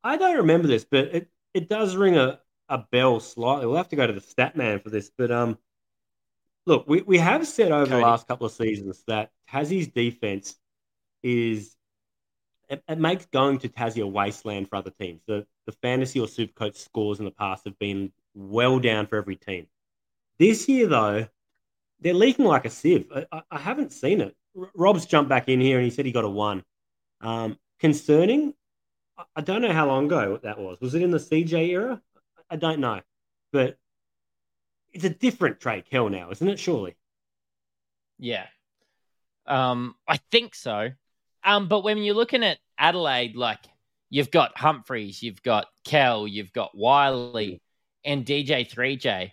I 0.02 0.16
don't 0.16 0.38
remember 0.38 0.66
this, 0.66 0.84
but 0.84 1.14
it, 1.14 1.28
it 1.54 1.68
does 1.68 1.94
ring 1.94 2.16
a, 2.16 2.40
a 2.68 2.78
bell 2.90 3.20
slightly. 3.20 3.66
We'll 3.66 3.76
have 3.76 3.90
to 3.90 3.96
go 3.96 4.04
to 4.04 4.12
the 4.12 4.20
stat 4.20 4.56
man 4.56 4.80
for 4.80 4.90
this. 4.90 5.12
But 5.16 5.30
um, 5.30 5.58
look, 6.66 6.88
we, 6.88 7.02
we 7.02 7.18
have 7.18 7.46
said 7.46 7.70
over 7.70 7.86
Cody. 7.86 8.00
the 8.00 8.02
last 8.04 8.26
couple 8.26 8.46
of 8.46 8.52
seasons 8.52 9.04
that 9.06 9.30
Tassie's 9.48 9.86
defense 9.86 10.56
is 11.22 11.76
it, 12.68 12.82
it, 12.88 12.98
makes 12.98 13.26
going 13.26 13.58
to 13.60 13.68
Tassie 13.68 14.02
a 14.02 14.06
wasteland 14.08 14.68
for 14.68 14.74
other 14.74 14.90
teams. 14.90 15.20
The 15.28 15.46
the 15.66 15.72
fantasy 15.82 16.18
or 16.18 16.26
supercoach 16.26 16.74
scores 16.78 17.20
in 17.20 17.26
the 17.26 17.30
past 17.30 17.64
have 17.66 17.78
been 17.78 18.12
well 18.34 18.80
down 18.80 19.06
for 19.06 19.18
every 19.18 19.36
team. 19.36 19.68
This 20.38 20.68
year, 20.68 20.86
though, 20.86 21.26
they're 22.00 22.14
leaking 22.14 22.44
like 22.44 22.64
a 22.64 22.70
sieve. 22.70 23.06
I, 23.14 23.42
I 23.50 23.58
haven't 23.58 23.92
seen 23.92 24.20
it. 24.20 24.34
Rob's 24.74 25.06
jumped 25.06 25.28
back 25.28 25.48
in 25.48 25.60
here 25.60 25.78
and 25.78 25.84
he 25.84 25.90
said 25.90 26.04
he 26.04 26.12
got 26.12 26.24
a 26.24 26.28
one. 26.28 26.64
Um, 27.20 27.58
concerning, 27.78 28.54
I 29.36 29.40
don't 29.40 29.62
know 29.62 29.72
how 29.72 29.86
long 29.86 30.06
ago 30.06 30.38
that 30.42 30.58
was. 30.58 30.80
Was 30.80 30.94
it 30.94 31.02
in 31.02 31.10
the 31.10 31.18
CJ 31.18 31.68
era? 31.68 32.00
I 32.50 32.56
don't 32.56 32.80
know, 32.80 33.00
but 33.52 33.76
it's 34.92 35.04
a 35.04 35.10
different 35.10 35.60
Trey 35.60 35.82
Kell 35.82 36.08
now, 36.08 36.30
isn't 36.30 36.48
it? 36.48 36.58
Surely. 36.58 36.96
Yeah. 38.18 38.46
Um, 39.46 39.94
I 40.06 40.18
think 40.30 40.54
so. 40.54 40.90
Um, 41.44 41.68
but 41.68 41.82
when 41.82 41.98
you're 41.98 42.14
looking 42.14 42.44
at 42.44 42.58
Adelaide, 42.78 43.36
like 43.36 43.58
you've 44.10 44.30
got 44.30 44.56
Humphries, 44.58 45.22
you've 45.22 45.42
got 45.42 45.66
Kell, 45.84 46.28
you've 46.28 46.52
got 46.52 46.76
Wiley, 46.76 47.62
and 48.04 48.24
DJ 48.24 48.68
3J. 48.68 49.32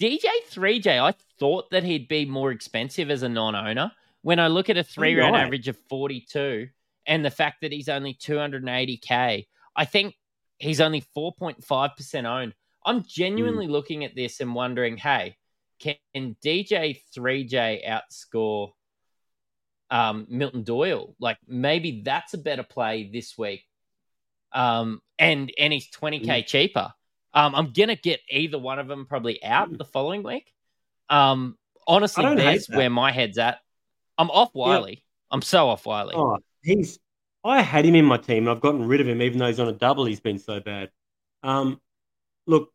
DJ 0.00 0.24
3J, 0.50 1.02
I 1.02 1.14
thought 1.38 1.70
that 1.70 1.84
he'd 1.84 2.08
be 2.08 2.24
more 2.24 2.50
expensive 2.50 3.10
as 3.10 3.22
a 3.22 3.28
non 3.28 3.54
owner. 3.54 3.92
When 4.22 4.38
I 4.38 4.46
look 4.46 4.70
at 4.70 4.76
a 4.76 4.84
three 4.84 5.16
round 5.16 5.34
right. 5.34 5.44
average 5.44 5.68
of 5.68 5.76
42 5.88 6.68
and 7.06 7.24
the 7.24 7.30
fact 7.30 7.62
that 7.62 7.72
he's 7.72 7.88
only 7.88 8.14
280K, 8.14 9.46
I 9.74 9.84
think 9.84 10.14
he's 10.58 10.80
only 10.80 11.04
4.5% 11.16 12.24
owned. 12.24 12.54
I'm 12.84 13.04
genuinely 13.04 13.66
mm. 13.66 13.70
looking 13.70 14.04
at 14.04 14.14
this 14.14 14.40
and 14.40 14.54
wondering 14.54 14.96
hey, 14.96 15.36
can 15.78 15.96
DJ 16.14 17.00
3J 17.16 17.86
outscore 17.86 18.70
um, 19.90 20.26
Milton 20.28 20.62
Doyle. 20.62 21.14
Like 21.20 21.38
maybe 21.46 22.02
that's 22.04 22.34
a 22.34 22.38
better 22.38 22.62
play 22.62 23.10
this 23.12 23.36
week. 23.36 23.62
Um, 24.52 25.00
and 25.18 25.52
and 25.58 25.72
he's 25.72 25.90
20k 25.90 26.24
mm. 26.24 26.46
cheaper. 26.46 26.92
Um, 27.34 27.54
I'm 27.54 27.72
gonna 27.72 27.96
get 27.96 28.20
either 28.28 28.58
one 28.58 28.78
of 28.78 28.88
them 28.88 29.06
probably 29.06 29.42
out 29.42 29.72
mm. 29.72 29.78
the 29.78 29.84
following 29.84 30.22
week. 30.22 30.52
Um, 31.08 31.56
honestly, 31.86 32.34
that's 32.34 32.68
where 32.68 32.90
my 32.90 33.12
head's 33.12 33.38
at. 33.38 33.58
I'm 34.18 34.30
off 34.30 34.54
Wiley. 34.54 34.90
Yep. 34.90 34.98
I'm 35.30 35.42
so 35.42 35.68
off 35.68 35.86
Wiley. 35.86 36.14
Oh, 36.16 36.38
he's. 36.62 36.98
I 37.44 37.60
had 37.60 37.84
him 37.84 37.96
in 37.96 38.04
my 38.04 38.18
team. 38.18 38.44
and 38.44 38.50
I've 38.50 38.60
gotten 38.60 38.86
rid 38.86 39.00
of 39.00 39.08
him, 39.08 39.20
even 39.20 39.38
though 39.38 39.48
he's 39.48 39.58
on 39.58 39.68
a 39.68 39.72
double. 39.72 40.04
He's 40.04 40.20
been 40.20 40.38
so 40.38 40.60
bad. 40.60 40.90
Um, 41.42 41.80
look, 42.46 42.72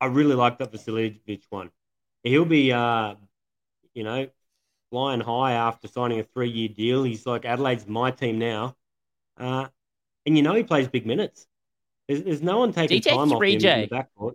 I 0.00 0.06
really 0.06 0.34
like 0.34 0.58
that 0.58 0.72
Vasiljevic 0.72 1.42
one. 1.50 1.70
He'll 2.22 2.46
be, 2.46 2.72
uh, 2.72 3.16
you 3.92 4.04
know, 4.04 4.28
flying 4.90 5.20
high 5.20 5.52
after 5.52 5.88
signing 5.88 6.20
a 6.20 6.24
three 6.24 6.48
year 6.48 6.68
deal. 6.68 7.02
He's 7.04 7.26
like 7.26 7.44
Adelaide's 7.44 7.86
my 7.86 8.10
team 8.10 8.38
now. 8.38 8.76
Uh, 9.36 9.68
and 10.26 10.36
you 10.36 10.42
know 10.42 10.54
he 10.54 10.62
plays 10.62 10.88
big 10.88 11.06
minutes. 11.06 11.46
There's, 12.10 12.24
there's 12.24 12.42
no 12.42 12.58
one 12.58 12.72
taking 12.72 13.00
DJ 13.00 13.10
time 13.10 13.28
3J, 13.28 13.34
off 13.34 13.42
him 13.42 13.54
in 13.54 13.60
the 13.60 13.86
backcourt. 13.88 14.34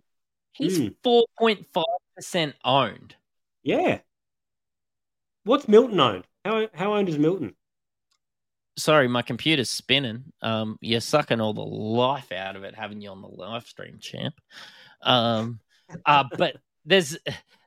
He's 0.53 0.77
hmm. 0.77 0.87
four 1.03 1.25
point 1.37 1.65
five 1.73 1.83
percent 2.15 2.55
owned. 2.63 3.15
Yeah. 3.63 3.99
What's 5.43 5.67
Milton 5.67 5.99
owned? 5.99 6.23
How 6.45 6.69
how 6.73 6.93
owned 6.93 7.09
is 7.09 7.19
Milton? 7.19 7.53
Sorry, 8.77 9.09
my 9.09 9.21
computer's 9.23 9.69
spinning. 9.69 10.23
Um, 10.41 10.77
you're 10.79 11.01
sucking 11.01 11.41
all 11.41 11.53
the 11.53 11.65
life 11.65 12.31
out 12.31 12.55
of 12.55 12.63
it, 12.63 12.75
having 12.75 13.01
you 13.01 13.09
on 13.09 13.21
the 13.21 13.27
live 13.27 13.65
stream, 13.67 13.97
champ. 13.99 14.35
Um, 15.01 15.59
uh, 16.05 16.23
but 16.37 16.55
there's 16.85 17.17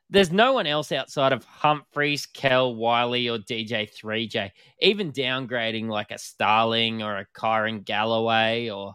there's 0.09 0.33
no 0.33 0.55
one 0.55 0.67
else 0.67 0.91
outside 0.91 1.35
of 1.35 1.45
Humphries, 1.45 2.25
Kell, 2.25 2.75
Wiley, 2.75 3.29
or 3.29 3.37
DJ 3.37 3.93
3J. 3.95 4.53
Even 4.81 5.13
downgrading 5.13 5.89
like 5.89 6.13
a 6.13 6.19
Starling 6.19 7.03
or 7.03 7.19
a 7.19 7.27
Kyron 7.27 7.85
Galloway 7.85 8.71
or 8.71 8.95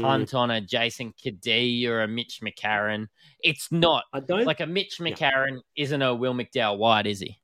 punt 0.00 0.30
mm. 0.30 0.38
on 0.38 0.50
a 0.50 0.60
Jason 0.60 1.12
Cadee 1.12 1.86
or 1.86 2.02
a 2.02 2.08
Mitch 2.08 2.40
McCarron. 2.42 3.08
It's 3.42 3.70
not 3.70 4.04
I 4.12 4.20
don't, 4.20 4.44
like 4.44 4.60
a 4.60 4.66
Mitch 4.66 4.98
McCarron 4.98 5.60
isn't 5.76 6.02
a 6.02 6.14
Will 6.14 6.34
McDowell 6.34 6.78
White, 6.78 7.06
is 7.06 7.20
he? 7.20 7.38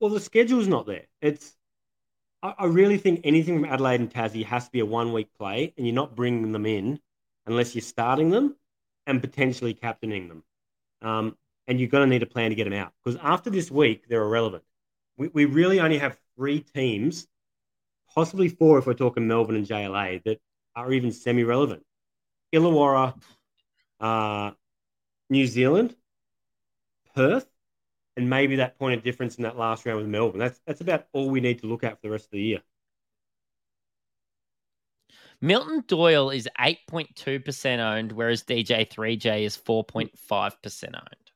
Well, 0.00 0.10
the 0.10 0.20
schedule's 0.20 0.68
not 0.68 0.86
there. 0.86 1.06
It's 1.20 1.54
I, 2.42 2.54
I 2.58 2.64
really 2.66 2.98
think 2.98 3.20
anything 3.24 3.56
from 3.60 3.72
Adelaide 3.72 4.00
and 4.00 4.10
Tassie 4.10 4.44
has 4.44 4.66
to 4.66 4.72
be 4.72 4.80
a 4.80 4.86
one 4.86 5.12
week 5.12 5.28
play, 5.38 5.72
and 5.76 5.86
you're 5.86 5.94
not 5.94 6.14
bringing 6.14 6.52
them 6.52 6.66
in 6.66 7.00
unless 7.46 7.74
you're 7.74 7.82
starting 7.82 8.30
them 8.30 8.56
and 9.06 9.20
potentially 9.20 9.74
captaining 9.74 10.28
them. 10.28 10.42
Um, 11.02 11.36
and 11.66 11.80
you're 11.80 11.88
going 11.88 12.08
to 12.08 12.10
need 12.10 12.22
a 12.22 12.26
plan 12.26 12.50
to 12.50 12.56
get 12.56 12.64
them 12.64 12.72
out 12.72 12.92
because 13.04 13.18
after 13.22 13.50
this 13.50 13.70
week, 13.70 14.08
they're 14.08 14.22
irrelevant. 14.22 14.64
We, 15.16 15.28
we 15.28 15.44
really 15.44 15.80
only 15.80 15.98
have 15.98 16.18
three 16.36 16.60
teams, 16.60 17.26
possibly 18.14 18.48
four 18.48 18.78
if 18.78 18.86
we're 18.86 18.94
talking 18.94 19.26
Melbourne 19.26 19.56
and 19.56 19.66
JLA, 19.66 20.22
that 20.24 20.40
are 20.76 20.92
even 20.92 21.10
semi 21.10 21.42
relevant 21.44 21.84
Illawarra, 22.54 23.14
uh, 24.00 24.52
New 25.30 25.46
Zealand, 25.46 25.96
Perth, 27.14 27.48
and 28.16 28.30
maybe 28.30 28.56
that 28.56 28.78
point 28.78 28.96
of 28.98 29.04
difference 29.04 29.36
in 29.36 29.44
that 29.44 29.56
last 29.58 29.86
round 29.86 29.98
with 29.98 30.08
Melbourne. 30.08 30.40
That's, 30.40 30.60
that's 30.66 30.80
about 30.80 31.06
all 31.12 31.30
we 31.30 31.40
need 31.40 31.60
to 31.60 31.66
look 31.66 31.84
at 31.84 32.00
for 32.00 32.02
the 32.02 32.10
rest 32.10 32.26
of 32.26 32.32
the 32.32 32.42
year. 32.42 32.62
Milton 35.40 35.84
Doyle 35.86 36.30
is 36.30 36.48
8.2% 36.58 37.80
owned, 37.80 38.12
whereas 38.12 38.42
DJ 38.42 38.84
3J 38.84 39.44
is 39.44 39.56
4.5% 39.56 40.94
owned. 40.94 41.30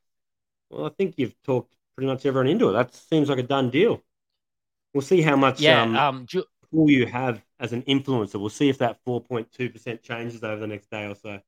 Well, 0.71 0.87
I 0.87 0.91
think 0.91 1.15
you've 1.19 1.41
talked 1.43 1.75
pretty 1.97 2.07
much 2.07 2.25
everyone 2.25 2.47
into 2.49 2.71
it. 2.71 2.73
That 2.73 2.95
seems 2.95 3.29
like 3.29 3.39
a 3.39 3.43
done 3.43 3.71
deal. 3.71 4.03
We'll 4.95 5.03
see 5.03 5.23
how 5.23 5.37
much 5.37 5.61
Yeah, 5.61 5.83
um, 5.83 5.97
um, 5.97 6.27
Ju- 6.27 6.45
pull 6.73 6.91
you 6.91 7.07
have 7.07 7.43
as 7.59 7.73
an 7.73 7.83
influencer. 7.83 8.41
We'll 8.41 8.49
see 8.51 8.69
if 8.69 8.79
that 8.79 8.99
4.2% 9.05 10.03
changes 10.03 10.43
over 10.45 10.61
the 10.61 10.67
next 10.67 10.91
day 10.91 11.07
or 11.07 11.15
so. 11.15 11.41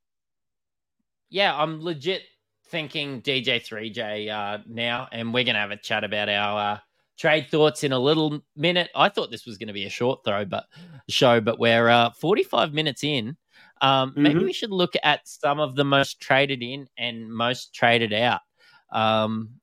yeah, 1.30 1.54
I'm 1.56 1.80
legit 1.82 2.22
thinking 2.66 3.20
DJ3J 3.20 4.28
uh, 4.30 4.58
now, 4.66 5.08
and 5.12 5.32
we're 5.32 5.44
gonna 5.44 5.58
have 5.58 5.70
a 5.70 5.76
chat 5.76 6.04
about 6.04 6.28
our 6.28 6.74
uh, 6.74 6.78
trade 7.18 7.48
thoughts 7.50 7.84
in 7.84 7.92
a 7.92 7.98
little 7.98 8.40
minute. 8.56 8.90
I 8.94 9.08
thought 9.08 9.30
this 9.30 9.46
was 9.46 9.58
gonna 9.58 9.72
be 9.72 9.84
a 9.86 9.90
short 9.90 10.20
throw, 10.24 10.44
but 10.44 10.64
show, 11.08 11.40
but 11.40 11.58
we're 11.58 11.88
uh, 11.88 12.10
45 12.10 12.72
minutes 12.72 13.04
in. 13.04 13.36
Um, 13.80 14.14
Maybe 14.16 14.40
Mhm. 14.40 14.44
we 14.44 14.52
should 14.52 14.70
look 14.70 14.92
at 15.02 15.26
some 15.26 15.58
of 15.58 15.74
the 15.74 15.84
most 15.84 16.20
traded 16.20 16.62
in 16.62 16.86
and 16.98 17.32
most 17.32 17.74
traded 17.74 18.12
out. 18.12 18.40
Um, 18.92 19.54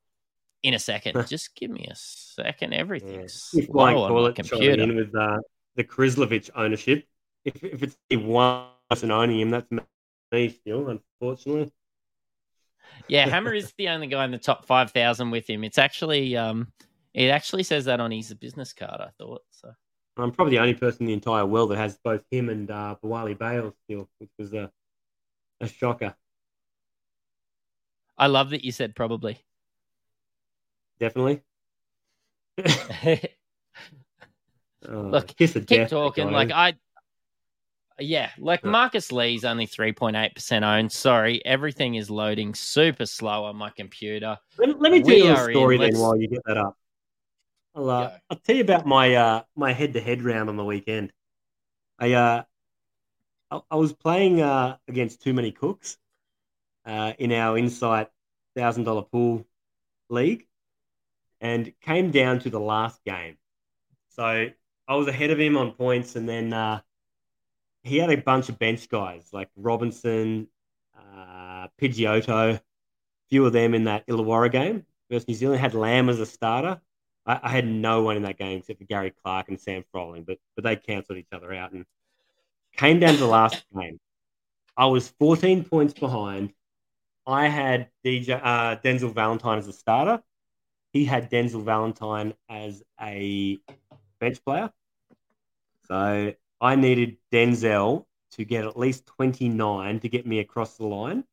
in 0.64 0.74
a 0.74 0.80
second, 0.80 1.26
just 1.28 1.56
give 1.56 1.72
me 1.72 1.88
a 1.90 1.96
second. 1.96 2.72
Yeah. 2.74 2.80
Everything's 2.80 3.50
If 3.54 3.66
slow 3.66 4.04
on 4.04 4.24
my 4.24 4.32
computer. 4.32 4.82
in 4.82 4.96
with 4.96 5.16
uh, 5.16 5.38
the 5.76 5.84
Krislovich 5.84 6.50
ownership, 6.56 7.06
if, 7.46 7.64
if 7.64 7.84
it's 7.84 7.98
the 8.10 8.18
one 8.18 8.68
person 8.90 9.12
owning 9.12 9.40
him, 9.40 9.50
that's 9.52 9.70
me 9.72 10.50
still, 10.50 10.90
unfortunately. 10.90 11.72
Yeah, 13.08 13.28
Hammer 13.28 13.54
is 13.56 13.74
the 13.78 13.90
only 13.90 14.08
guy 14.08 14.26
in 14.26 14.32
the 14.32 14.38
top 14.38 14.66
five 14.66 14.92
thousand 14.92 15.32
with 15.32 15.50
him. 15.50 15.64
It's 15.64 15.78
actually 15.78 16.36
um 16.36 16.68
it 17.14 17.30
actually 17.30 17.64
says 17.64 17.86
that 17.86 18.00
on 18.00 18.12
his 18.12 18.34
business 18.34 18.74
card, 18.74 19.02
I 19.02 19.10
thought. 19.18 19.42
So 19.52 19.74
I'm 20.18 20.32
probably 20.32 20.56
the 20.56 20.62
only 20.62 20.76
person 20.76 21.04
in 21.04 21.08
the 21.08 21.14
entire 21.14 21.46
world 21.46 21.72
that 21.72 21.78
has 21.78 21.98
both 22.04 22.22
him 22.30 22.50
and 22.50 22.70
uh, 22.70 22.96
Bawali 23.04 23.38
Bale 23.38 23.74
still, 23.86 24.10
which 24.20 24.30
was 24.38 24.54
a, 24.54 24.70
a 25.62 25.68
shocker. 25.68 26.16
I 28.18 28.28
love 28.28 28.50
that 28.50 28.66
you 28.66 28.72
said 28.72 28.96
probably. 28.96 29.40
Definitely. 31.00 31.42
Oh, 34.88 35.10
Look, 35.12 35.36
Keep 35.36 35.90
talking. 35.90 36.32
Like 36.32 36.52
I 36.52 36.76
yeah, 38.00 38.30
like 38.40 38.64
Yeah. 38.64 38.72
Marcus 38.72 39.12
Lee's 39.12 39.44
only 39.44 39.66
three 39.66 39.92
point 39.92 40.16
eight 40.16 40.34
percent 40.34 40.64
owned. 40.64 40.92
Sorry, 40.92 41.44
everything 41.46 41.96
is 41.96 42.10
loading 42.10 42.54
super 42.54 43.06
slow 43.06 43.44
on 43.46 43.58
my 43.58 43.70
computer. 43.72 44.38
Let, 44.58 44.80
let 44.82 44.92
me 44.92 45.02
tell 45.04 45.16
We 45.16 45.24
you 45.24 45.32
a 45.32 45.36
are 45.36 45.52
in. 45.52 45.54
story 45.54 45.78
then 45.78 46.00
while 46.00 46.18
you 46.18 46.28
get 46.28 46.42
that 46.46 46.58
up. 46.58 46.78
I'll, 47.76 47.90
uh, 47.90 48.12
I'll 48.30 48.38
tell 48.38 48.56
you 48.56 48.64
about 48.64 48.86
my 48.86 49.16
uh, 49.16 49.44
my 49.56 49.74
head 49.74 49.94
to 49.94 50.02
head 50.02 50.24
round 50.24 50.50
on 50.50 50.56
the 50.58 50.66
weekend. 50.66 51.12
I 52.00 52.14
uh, 52.14 52.44
I, 53.52 53.62
I 53.72 53.76
was 53.76 53.94
playing 53.94 54.42
uh, 54.42 54.78
against 54.88 55.22
too 55.22 55.34
many 55.34 55.52
cooks 55.52 55.98
uh, 56.86 57.14
in 57.20 57.32
our 57.34 57.58
Insight 57.58 58.10
thousand 58.56 58.86
dollar 58.86 59.04
pool 59.04 59.46
league, 60.10 60.49
and 61.42 61.74
came 61.82 62.12
down 62.12 62.40
to 62.40 62.50
the 62.50 62.60
last 62.60 63.04
game. 63.04 63.38
So 64.10 64.50
I 64.88 64.96
was 64.96 65.08
ahead 65.08 65.32
of 65.32 65.40
him 65.40 65.58
on 65.58 65.72
points, 65.72 66.16
and 66.16 66.28
then 66.28 66.52
uh, 66.52 66.82
he 67.84 67.98
had 67.98 68.10
a 68.10 68.18
bunch 68.18 68.50
of 68.50 68.60
bench 68.60 68.90
guys 68.90 69.30
like 69.32 69.50
Robinson, 69.56 70.48
uh, 70.98 71.68
Pidgeotto, 71.82 72.56
a 72.56 72.62
few 73.30 73.46
of 73.46 73.54
them 73.54 73.74
in 73.74 73.86
that 73.86 74.08
Illawarra 74.08 74.52
game 74.52 74.86
versus 75.10 75.28
New 75.28 75.36
Zealand. 75.36 75.62
Had 75.62 75.74
Lamb 75.74 76.10
as 76.10 76.20
a 76.20 76.26
starter. 76.26 76.82
I, 77.26 77.40
I 77.44 77.50
had 77.50 77.68
no 77.68 78.02
one 78.02 78.18
in 78.18 78.24
that 78.24 78.38
game 78.38 78.60
except 78.60 78.80
for 78.80 78.86
Gary 78.86 79.14
Clark 79.24 79.50
and 79.50 79.60
Sam 79.60 79.84
Froling, 79.92 80.24
but 80.24 80.40
but 80.56 80.64
they 80.64 80.76
cancelled 80.76 81.18
each 81.18 81.32
other 81.32 81.54
out 81.54 81.72
and 81.72 81.86
came 82.76 83.00
down 83.00 83.14
to 83.14 83.20
the 83.20 83.28
last 83.28 83.64
game. 83.80 84.00
I 84.76 84.88
was 84.88 85.10
14 85.20 85.66
points 85.66 85.94
behind. 85.94 86.54
I 87.28 87.48
had 87.48 87.90
DJ 88.04 88.40
uh, 88.42 88.78
Denzel 88.78 89.14
Valentine 89.14 89.60
as 89.60 89.68
a 89.68 89.74
starter. 89.74 90.24
He 90.92 91.06
had 91.06 91.30
Denzel 91.30 91.64
Valentine 91.64 92.34
as 92.50 92.84
a 93.00 93.60
bench 94.20 94.44
player. 94.44 94.72
So 95.88 96.34
I 96.62 96.76
needed 96.76 97.18
Denzel 97.32 98.06
to 98.32 98.46
get 98.46 98.66
at 98.66 98.78
least 98.78 99.06
29 99.06 100.00
to 100.00 100.10
get 100.10 100.26
me 100.26 100.40
across 100.40 100.78
the 100.78 100.86
line. 100.86 101.24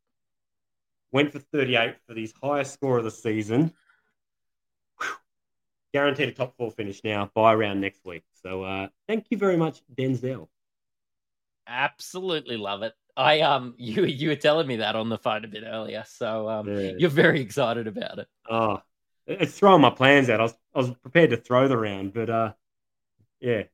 Went 1.13 1.33
for 1.33 1.39
38 1.39 1.97
for 2.07 2.15
his 2.15 2.35
highest 2.43 2.75
score 2.75 2.99
of 2.99 3.05
the 3.05 3.11
season. 3.11 3.73
Whew. 5.01 5.09
Guaranteed 5.95 6.29
a 6.29 6.33
top 6.33 6.57
four 6.57 6.71
finish 6.71 7.03
now 7.05 7.31
by 7.35 7.55
round 7.55 7.81
next 7.81 8.05
week. 8.05 8.25
So 8.43 8.63
uh, 8.63 8.89
thank 9.09 9.27
you 9.31 9.39
very 9.39 9.57
much, 9.57 9.83
Denzel. 9.95 10.49
Absolutely 11.67 12.57
love 12.57 12.83
it. 12.83 12.95
I 13.17 13.41
um 13.41 13.75
you 13.79 14.05
you 14.05 14.29
were 14.29 14.37
telling 14.37 14.67
me 14.67 14.77
that 14.77 14.97
on 14.97 15.09
the 15.09 15.19
phone 15.19 15.45
a 15.45 15.49
bit 15.49 15.65
earlier, 15.67 16.05
so 16.07 16.49
um 16.49 16.69
Yeah. 16.69 16.93
you're 16.99 17.11
very 17.11 17.41
excited 17.41 17.87
about 17.87 18.19
it. 18.19 18.29
Oh, 18.49 18.83
it's 19.27 19.59
throwing 19.59 19.83
my 19.83 19.91
plans 19.91 20.31
out. 20.31 20.41
I 20.41 20.45
was, 20.45 20.55
I 20.75 20.79
was 20.79 20.91
prepared 21.03 21.31
to 21.31 21.37
throw 21.37 21.69
the 21.69 21.77
round, 21.77 22.15
but 22.15 22.31
uh, 22.31 22.53
yeah. 23.41 23.65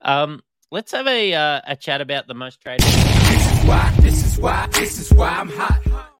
Um, 0.00 0.42
let's 0.70 0.92
have 0.92 1.06
a 1.06 1.34
uh, 1.34 1.60
a 1.66 1.76
chat 1.76 2.00
about 2.00 2.26
the 2.26 2.34
most 2.34 2.60
traded. 2.60 2.86
This 2.86 3.52
is 3.52 3.64
why, 3.64 3.94
this 4.00 4.24
is 4.24 4.38
why, 4.38 4.66
this 4.72 5.00
is 5.00 5.12
why 5.12 5.28
I'm 5.28 5.48
hot. 5.48 6.12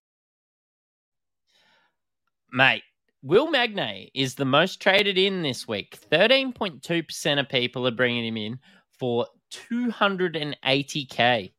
Mate, 2.51 2.83
Will 3.21 3.47
Magnay 3.47 4.11
is 4.13 4.35
the 4.35 4.45
most 4.45 4.81
traded 4.81 5.17
in 5.17 5.41
this 5.41 5.67
week. 5.67 5.97
13.2% 6.11 7.39
of 7.39 7.49
people 7.49 7.87
are 7.87 7.91
bringing 7.91 8.25
him 8.25 8.37
in 8.37 8.59
for 8.97 9.27
280k. 9.51 11.51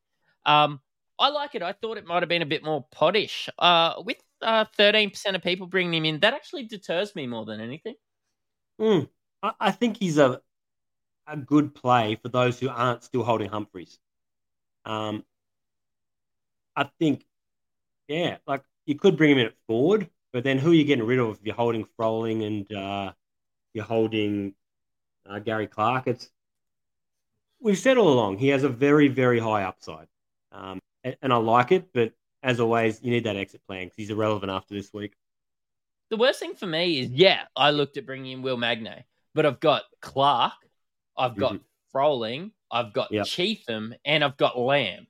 Um, 0.45 0.79
I 1.19 1.29
like 1.29 1.55
it. 1.55 1.61
I 1.61 1.73
thought 1.73 1.97
it 1.97 2.07
might 2.07 2.21
have 2.21 2.29
been 2.29 2.41
a 2.41 2.47
bit 2.47 2.63
more 2.63 2.85
pottish. 2.91 3.49
Uh, 3.59 4.01
with 4.03 4.17
uh, 4.41 4.65
13% 4.77 5.35
of 5.35 5.43
people 5.43 5.67
bringing 5.67 5.93
him 5.93 6.05
in, 6.05 6.19
that 6.21 6.33
actually 6.33 6.63
deters 6.63 7.15
me 7.15 7.27
more 7.27 7.45
than 7.45 7.59
anything. 7.59 7.95
Mm. 8.79 9.09
I, 9.43 9.51
I 9.59 9.71
think 9.71 9.97
he's 9.97 10.17
a 10.17 10.41
a 11.29 11.37
good 11.37 11.75
play 11.75 12.17
for 12.21 12.29
those 12.29 12.59
who 12.59 12.69
aren't 12.69 13.03
still 13.03 13.23
holding 13.23 13.49
Humphries. 13.49 13.99
Um, 14.85 15.23
I 16.75 16.89
think, 16.99 17.25
yeah, 18.07 18.37
like 18.47 18.63
you 18.85 18.95
could 18.95 19.17
bring 19.17 19.31
him 19.31 19.37
in 19.37 19.45
at 19.47 19.53
forward, 19.67 20.09
but 20.33 20.43
then 20.43 20.57
who 20.57 20.71
are 20.71 20.73
you 20.73 20.83
getting 20.83 21.05
rid 21.05 21.19
of 21.19 21.37
if 21.37 21.45
you're 21.45 21.55
holding 21.55 21.85
Froling 21.97 22.43
and 22.43 22.71
uh, 22.73 23.11
you're 23.73 23.85
holding 23.85 24.55
uh, 25.29 25.39
Gary 25.39 25.67
Clark? 25.67 26.07
It's 26.07 26.29
we've 27.59 27.77
said 27.77 27.97
all 27.97 28.11
along 28.11 28.37
he 28.37 28.47
has 28.47 28.63
a 28.63 28.69
very 28.69 29.07
very 29.07 29.39
high 29.39 29.63
upside, 29.63 30.07
um, 30.51 30.79
and, 31.03 31.15
and 31.21 31.33
I 31.33 31.37
like 31.37 31.71
it. 31.71 31.93
But 31.93 32.13
as 32.43 32.59
always, 32.59 33.01
you 33.01 33.11
need 33.11 33.25
that 33.25 33.35
exit 33.35 33.61
plan 33.67 33.85
because 33.85 33.97
he's 33.97 34.09
irrelevant 34.09 34.51
after 34.51 34.73
this 34.73 34.93
week. 34.93 35.13
The 36.09 36.17
worst 36.17 36.39
thing 36.39 36.55
for 36.55 36.65
me 36.65 36.99
is, 36.99 37.11
yeah, 37.11 37.43
I 37.55 37.71
looked 37.71 37.97
at 37.97 38.05
bringing 38.05 38.31
in 38.31 38.41
Will 38.41 38.57
Magnay, 38.57 39.03
but 39.35 39.45
I've 39.45 39.59
got 39.59 39.83
Clark, 40.01 40.53
I've 41.17 41.35
got 41.35 41.59
Froling, 41.91 42.51
I've 42.71 42.93
got 42.93 43.11
Yep. 43.11 43.25
Cheatham, 43.27 43.93
and 44.05 44.23
I've 44.23 44.37
got 44.37 44.57
Lamb. 44.57 45.07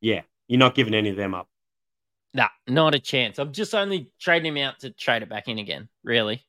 Yeah, 0.00 0.22
you're 0.46 0.58
not 0.58 0.74
giving 0.74 0.94
any 0.94 1.10
of 1.10 1.16
them 1.16 1.34
up. 1.34 1.48
Nah, 2.34 2.48
not 2.66 2.94
a 2.94 2.98
chance. 2.98 3.38
I'm 3.38 3.52
just 3.52 3.74
only 3.74 4.10
trading 4.20 4.54
him 4.54 4.62
out 4.62 4.80
to 4.80 4.90
trade 4.90 5.22
it 5.22 5.28
back 5.28 5.48
in 5.48 5.58
again, 5.58 5.88
really. 6.02 6.44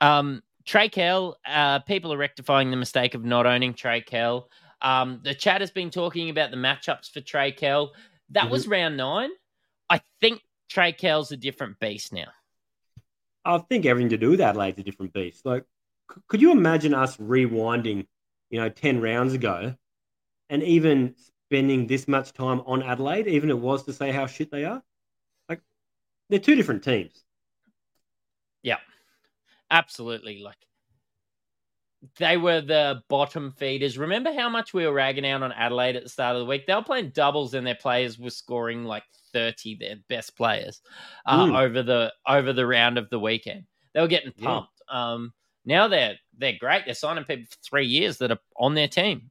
Um, 0.00 0.42
Trey 0.64 0.88
Kell, 0.88 1.38
uh, 1.46 1.80
people 1.80 2.12
are 2.12 2.16
rectifying 2.16 2.70
the 2.70 2.76
mistake 2.76 3.14
of 3.14 3.24
not 3.24 3.46
owning 3.46 3.74
Trey 3.74 4.00
Kell. 4.00 4.48
Um, 4.82 5.20
the 5.22 5.34
chat 5.34 5.60
has 5.60 5.70
been 5.70 5.90
talking 5.90 6.28
about 6.28 6.50
the 6.50 6.56
matchups 6.56 7.10
for 7.10 7.20
Trey 7.20 7.52
Kell. 7.52 7.92
That 8.30 8.50
was 8.50 8.66
round 8.66 8.96
nine. 8.96 9.30
I 9.88 10.00
think 10.20 10.40
Trey 10.68 10.92
Kell's 10.92 11.30
a 11.30 11.36
different 11.36 11.78
beast 11.78 12.12
now. 12.12 12.28
I 13.44 13.58
think 13.58 13.86
everything 13.86 14.10
to 14.10 14.16
do 14.16 14.30
with 14.30 14.40
Adelaide's 14.40 14.78
a 14.78 14.82
different 14.82 15.12
beast. 15.12 15.44
Like, 15.44 15.64
c- 16.12 16.20
could 16.28 16.40
you 16.40 16.50
imagine 16.50 16.94
us 16.94 17.16
rewinding, 17.16 18.06
you 18.50 18.60
know, 18.60 18.68
10 18.68 19.00
rounds 19.00 19.34
ago 19.34 19.74
and 20.48 20.62
even 20.62 21.14
spending 21.46 21.86
this 21.86 22.08
much 22.08 22.32
time 22.32 22.62
on 22.66 22.82
Adelaide, 22.82 23.26
even 23.28 23.50
it 23.50 23.58
was 23.58 23.84
to 23.84 23.92
say 23.92 24.10
how 24.10 24.26
shit 24.26 24.50
they 24.50 24.64
are? 24.64 24.82
Like, 25.48 25.60
they're 26.28 26.38
two 26.38 26.54
different 26.54 26.82
teams. 26.82 27.22
Yeah, 28.62 28.78
absolutely. 29.70 30.40
Like 30.40 30.58
they 32.18 32.36
were 32.36 32.60
the 32.60 33.02
bottom 33.08 33.52
feeders. 33.52 33.96
Remember 33.98 34.32
how 34.32 34.48
much 34.48 34.74
we 34.74 34.86
were 34.86 34.92
ragging 34.92 35.26
out 35.26 35.42
on 35.42 35.52
Adelaide 35.52 35.96
at 35.96 36.02
the 36.02 36.08
start 36.08 36.36
of 36.36 36.40
the 36.40 36.46
week? 36.46 36.66
They 36.66 36.74
were 36.74 36.82
playing 36.82 37.10
doubles, 37.10 37.54
and 37.54 37.66
their 37.66 37.74
players 37.76 38.18
were 38.18 38.30
scoring 38.30 38.84
like 38.84 39.04
thirty. 39.32 39.76
Their 39.76 39.96
best 40.08 40.36
players 40.36 40.80
uh, 41.26 41.46
Mm. 41.46 41.60
over 41.60 41.82
the 41.82 42.12
over 42.26 42.52
the 42.52 42.66
round 42.66 42.98
of 42.98 43.08
the 43.10 43.18
weekend. 43.20 43.64
They 43.94 44.00
were 44.00 44.08
getting 44.08 44.32
Yeah. 44.36 44.46
pumped. 44.46 44.82
Um, 44.88 45.32
now 45.64 45.88
they're 45.88 46.18
they're 46.36 46.58
great. 46.58 46.84
They're 46.86 46.94
signing 46.94 47.24
people 47.24 47.46
for 47.50 47.58
three 47.64 47.86
years 47.86 48.18
that 48.18 48.30
are 48.32 48.40
on 48.56 48.74
their 48.74 48.88
team. 48.88 49.30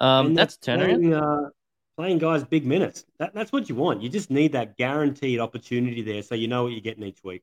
Um, 0.00 0.34
that's 0.34 0.56
turnaround. 0.56 0.84
Playing, 1.00 1.14
uh, 1.14 1.48
playing 1.96 2.18
guys 2.18 2.44
big 2.44 2.66
minutes. 2.66 3.04
That, 3.18 3.34
that's 3.34 3.52
what 3.52 3.68
you 3.68 3.74
want. 3.74 4.02
You 4.02 4.08
just 4.08 4.30
need 4.30 4.52
that 4.52 4.76
guaranteed 4.76 5.38
opportunity 5.38 6.02
there 6.02 6.22
so 6.22 6.34
you 6.34 6.48
know 6.48 6.64
what 6.64 6.72
you're 6.72 6.80
getting 6.80 7.04
each 7.04 7.22
week. 7.24 7.42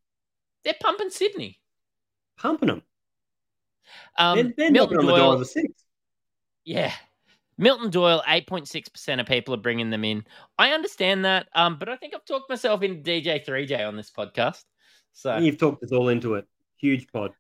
They're 0.64 0.76
pumping 0.82 1.10
Sydney. 1.10 1.60
Pumping 2.38 2.68
them. 2.68 2.82
Um, 4.18 4.54
they're 4.58 4.68
on 4.68 4.74
the 4.74 4.88
door 4.88 5.02
Doyle- 5.02 5.32
of 5.34 5.40
the 5.40 5.46
six. 5.46 5.84
Yeah. 6.66 6.94
Milton 7.58 7.90
Doyle, 7.90 8.24
8.6% 8.26 9.20
of 9.20 9.26
people 9.26 9.54
are 9.54 9.58
bringing 9.58 9.90
them 9.90 10.06
in. 10.06 10.24
I 10.58 10.72
understand 10.72 11.26
that, 11.26 11.48
um, 11.54 11.78
but 11.78 11.90
I 11.90 11.98
think 11.98 12.14
I've 12.16 12.24
talked 12.24 12.50
myself 12.50 12.84
into 12.84 13.02
DJ3J 13.02 13.86
on 13.86 13.98
this 13.98 14.10
podcast. 14.10 14.64
So, 15.12 15.38
You've 15.38 15.58
talked 15.58 15.84
us 15.84 15.92
all 15.92 16.08
into 16.08 16.36
it. 16.36 16.46
Huge 16.78 17.12
pod. 17.12 17.34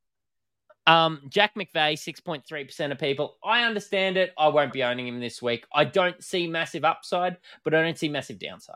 Um, 0.87 1.21
Jack 1.29 1.53
McVeigh, 1.55 1.93
6.3% 1.93 2.91
of 2.91 2.97
people. 2.99 3.37
I 3.43 3.63
understand 3.63 4.17
it. 4.17 4.33
I 4.37 4.47
won't 4.47 4.73
be 4.73 4.83
owning 4.83 5.07
him 5.07 5.19
this 5.19 5.41
week. 5.41 5.65
I 5.73 5.85
don't 5.85 6.21
see 6.21 6.47
massive 6.47 6.83
upside, 6.83 7.37
but 7.63 7.73
I 7.73 7.83
don't 7.83 7.97
see 7.97 8.09
massive 8.09 8.39
downside. 8.39 8.75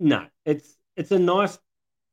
No, 0.00 0.26
it's 0.44 0.76
it's 0.96 1.12
a 1.12 1.18
nice 1.18 1.58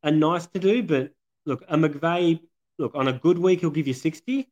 a 0.03 0.11
nice 0.11 0.45
to 0.47 0.59
do, 0.59 0.83
but 0.83 1.11
look, 1.45 1.63
a 1.67 1.77
McVeigh, 1.77 2.39
look, 2.77 2.93
on 2.95 3.07
a 3.07 3.13
good 3.13 3.39
week 3.39 3.61
he'll 3.61 3.71
give 3.71 3.87
you 3.87 3.93
60. 3.93 4.47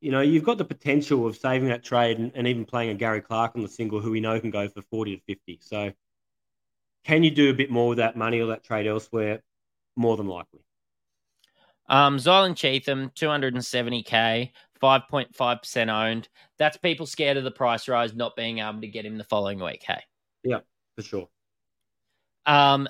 You 0.00 0.10
know, 0.10 0.20
you've 0.20 0.44
got 0.44 0.58
the 0.58 0.64
potential 0.64 1.26
of 1.26 1.36
saving 1.36 1.68
that 1.68 1.84
trade 1.84 2.18
and, 2.18 2.32
and 2.34 2.46
even 2.46 2.64
playing 2.64 2.90
a 2.90 2.94
Gary 2.94 3.20
Clark 3.20 3.52
on 3.54 3.62
the 3.62 3.68
single 3.68 4.00
who 4.00 4.10
we 4.10 4.20
know 4.20 4.40
can 4.40 4.50
go 4.50 4.66
for 4.68 4.82
40 4.82 5.16
to 5.16 5.22
50. 5.26 5.58
So 5.62 5.92
can 7.04 7.22
you 7.22 7.30
do 7.30 7.50
a 7.50 7.54
bit 7.54 7.70
more 7.70 7.88
with 7.88 7.98
that 7.98 8.16
money 8.16 8.40
or 8.40 8.46
that 8.46 8.64
trade 8.64 8.86
elsewhere? 8.86 9.42
More 9.96 10.16
than 10.16 10.26
likely. 10.26 10.60
Um, 11.88 12.18
Zylan 12.18 12.56
Cheatham, 12.56 13.10
270k, 13.16 14.52
5.5% 14.80 15.88
owned. 15.88 16.28
That's 16.56 16.76
people 16.76 17.04
scared 17.04 17.36
of 17.36 17.44
the 17.44 17.50
price 17.50 17.88
rise, 17.88 18.14
not 18.14 18.36
being 18.36 18.60
able 18.60 18.80
to 18.80 18.86
get 18.86 19.04
him 19.04 19.18
the 19.18 19.24
following 19.24 19.58
week. 19.58 19.82
Hey, 19.86 20.00
Yeah, 20.44 20.60
for 20.96 21.02
sure. 21.02 21.28
um, 22.46 22.88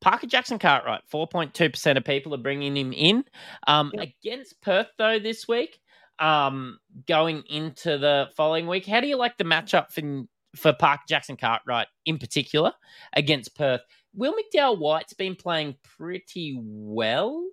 Parker 0.00 0.26
Jackson 0.26 0.58
Cartwright, 0.58 1.02
4.2% 1.12 1.96
of 1.96 2.04
people 2.04 2.34
are 2.34 2.38
bringing 2.38 2.76
him 2.76 2.92
in. 2.92 3.24
Um. 3.66 3.92
Against 3.98 4.60
Perth, 4.60 4.88
though, 4.98 5.18
this 5.18 5.48
week, 5.48 5.80
um, 6.20 6.78
going 7.08 7.42
into 7.48 7.98
the 7.98 8.28
following 8.36 8.66
week, 8.66 8.86
how 8.86 9.00
do 9.00 9.06
you 9.06 9.16
like 9.16 9.36
the 9.38 9.44
matchup 9.44 9.90
for, 9.90 10.24
for 10.54 10.72
Parker 10.72 11.02
Jackson 11.08 11.36
Cartwright 11.36 11.88
in 12.04 12.18
particular 12.18 12.72
against 13.14 13.56
Perth? 13.56 13.80
Will 14.14 14.34
McDowell 14.34 14.78
White's 14.78 15.14
been 15.14 15.34
playing 15.36 15.76
pretty 15.96 16.56
well. 16.60 17.44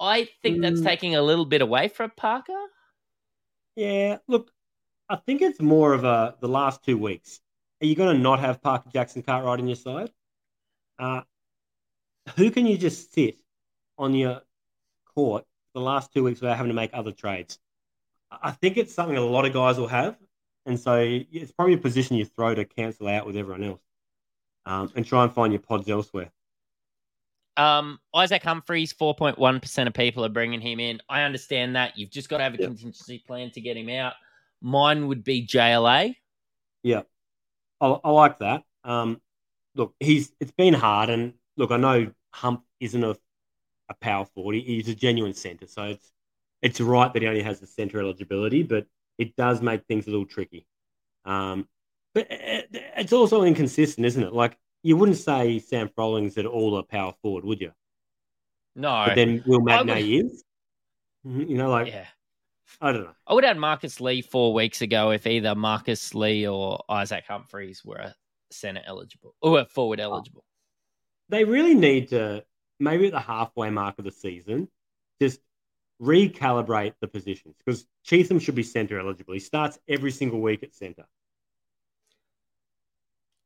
I 0.00 0.28
think 0.42 0.62
that's 0.62 0.80
Mm. 0.80 0.84
taking 0.84 1.14
a 1.16 1.22
little 1.22 1.44
bit 1.44 1.62
away 1.62 1.88
from 1.88 2.10
Parker. 2.16 2.58
Yeah, 3.76 4.18
look, 4.26 4.50
I 5.08 5.16
think 5.16 5.42
it's 5.42 5.60
more 5.60 5.92
of 5.92 6.04
a 6.04 6.36
the 6.40 6.48
last 6.48 6.82
two 6.84 6.98
weeks. 6.98 7.40
Are 7.80 7.86
you 7.86 7.94
going 7.94 8.16
to 8.16 8.22
not 8.22 8.40
have 8.40 8.62
Parker 8.62 8.90
Jackson 8.92 9.22
Cartwright 9.22 9.58
in 9.60 9.66
your 9.66 9.76
side? 9.76 10.10
Uh, 10.98 11.22
who 12.36 12.50
can 12.50 12.66
you 12.66 12.78
just 12.78 13.12
sit 13.12 13.40
on 13.98 14.14
your 14.14 14.42
court 15.14 15.44
the 15.74 15.80
last 15.80 16.12
two 16.12 16.22
weeks 16.24 16.40
without 16.40 16.56
having 16.56 16.70
to 16.70 16.74
make 16.74 16.90
other 16.92 17.12
trades? 17.12 17.58
I 18.42 18.52
think 18.52 18.76
it's 18.76 18.94
something 18.94 19.16
a 19.16 19.20
lot 19.20 19.44
of 19.46 19.52
guys 19.52 19.78
will 19.78 19.88
have, 19.88 20.16
and 20.66 20.78
so 20.78 20.96
it's 21.00 21.52
probably 21.52 21.74
a 21.74 21.78
position 21.78 22.16
you 22.16 22.24
throw 22.24 22.54
to 22.54 22.64
cancel 22.64 23.08
out 23.08 23.26
with 23.26 23.36
everyone 23.36 23.64
else, 23.64 23.80
um, 24.66 24.90
and 24.94 25.04
try 25.04 25.24
and 25.24 25.32
find 25.32 25.52
your 25.52 25.60
pods 25.60 25.88
elsewhere. 25.88 26.30
Um, 27.56 27.98
Isaac 28.14 28.42
Humphries, 28.42 28.92
4.1% 28.94 29.86
of 29.86 29.92
people 29.92 30.24
are 30.24 30.30
bringing 30.30 30.60
him 30.60 30.80
in. 30.80 31.00
I 31.08 31.22
understand 31.22 31.76
that. 31.76 31.98
You've 31.98 32.10
just 32.10 32.28
got 32.28 32.38
to 32.38 32.44
have 32.44 32.54
a 32.54 32.58
Yep. 32.58 32.68
contingency 32.68 33.18
plan 33.18 33.50
to 33.50 33.60
get 33.60 33.76
him 33.76 33.90
out. 33.90 34.14
Mine 34.62 35.08
would 35.08 35.22
be 35.24 35.46
JLA. 35.46 36.16
Yeah, 36.82 37.02
I, 37.80 37.86
I 38.04 38.10
like 38.10 38.38
that. 38.38 38.64
Um, 38.84 39.20
look, 39.74 39.94
he's 40.00 40.32
it's 40.40 40.52
been 40.52 40.74
hard, 40.74 41.10
and 41.10 41.34
look, 41.56 41.70
I 41.70 41.76
know 41.76 42.12
Hump 42.32 42.64
isn't 42.80 43.04
a, 43.04 43.16
a 43.88 43.94
power 44.00 44.24
forward. 44.26 44.54
He- 44.56 44.62
He's 44.62 44.88
a 44.88 44.94
genuine 44.94 45.34
centre, 45.34 45.66
so 45.66 45.84
it's 45.84 46.12
it's 46.62 46.80
right 46.80 47.12
that 47.12 47.22
he 47.22 47.28
only 47.28 47.42
has 47.42 47.60
the 47.60 47.66
centre 47.66 48.00
eligibility, 48.00 48.62
but 48.62 48.86
it 49.18 49.36
does 49.36 49.60
make 49.60 49.84
things 49.86 50.06
a 50.06 50.10
little 50.10 50.26
tricky. 50.26 50.66
Um, 51.24 51.68
but 52.14 52.26
it's 52.30 53.12
also 53.12 53.42
inconsistent, 53.42 54.06
isn't 54.06 54.22
it? 54.22 54.32
Like 54.32 54.56
you 54.82 54.96
wouldn't 54.96 55.18
say 55.18 55.58
Sam 55.58 55.88
Froling's 55.94 56.36
at 56.38 56.46
all 56.46 56.76
a 56.78 56.82
power 56.82 57.12
forward, 57.22 57.44
would 57.44 57.60
you? 57.60 57.72
No. 58.74 59.04
But 59.06 59.14
then 59.16 59.42
Will 59.46 59.60
Magnay 59.60 60.24
is. 60.24 60.44
Mhm, 61.26 61.48
You 61.48 61.56
know, 61.58 61.70
like 61.70 61.88
yeah. 61.88 62.06
I 62.80 62.90
don't 62.92 63.04
know. 63.04 63.14
I 63.26 63.34
would 63.34 63.44
add 63.44 63.58
Marcus 63.58 64.00
Lee 64.00 64.22
four 64.22 64.54
weeks 64.54 64.80
ago 64.80 65.10
if 65.10 65.26
either 65.26 65.54
Marcus 65.54 66.14
Lee 66.14 66.48
or 66.48 66.80
Isaac 66.88 67.24
Humphries 67.28 67.84
were 67.84 67.96
a 67.98 68.14
center 68.50 68.82
eligible 68.86 69.34
or 69.40 69.60
a 69.60 69.64
forward 69.66 70.00
Oh. 70.00 70.04
eligible. 70.04 70.44
they 71.28 71.44
really 71.44 71.74
need 71.74 72.08
to 72.08 72.44
maybe 72.80 73.06
at 73.06 73.12
the 73.12 73.20
halfway 73.20 73.70
mark 73.70 73.98
of 73.98 74.04
the 74.04 74.10
season 74.10 74.68
just 75.20 75.40
recalibrate 76.02 76.94
the 77.00 77.06
positions 77.06 77.54
because 77.64 77.86
Cheatham 78.02 78.38
should 78.40 78.56
be 78.56 78.62
centre 78.64 78.98
eligible. 78.98 79.34
He 79.34 79.40
starts 79.40 79.78
every 79.88 80.10
single 80.10 80.40
week 80.40 80.62
at 80.64 80.74
centre. 80.74 81.06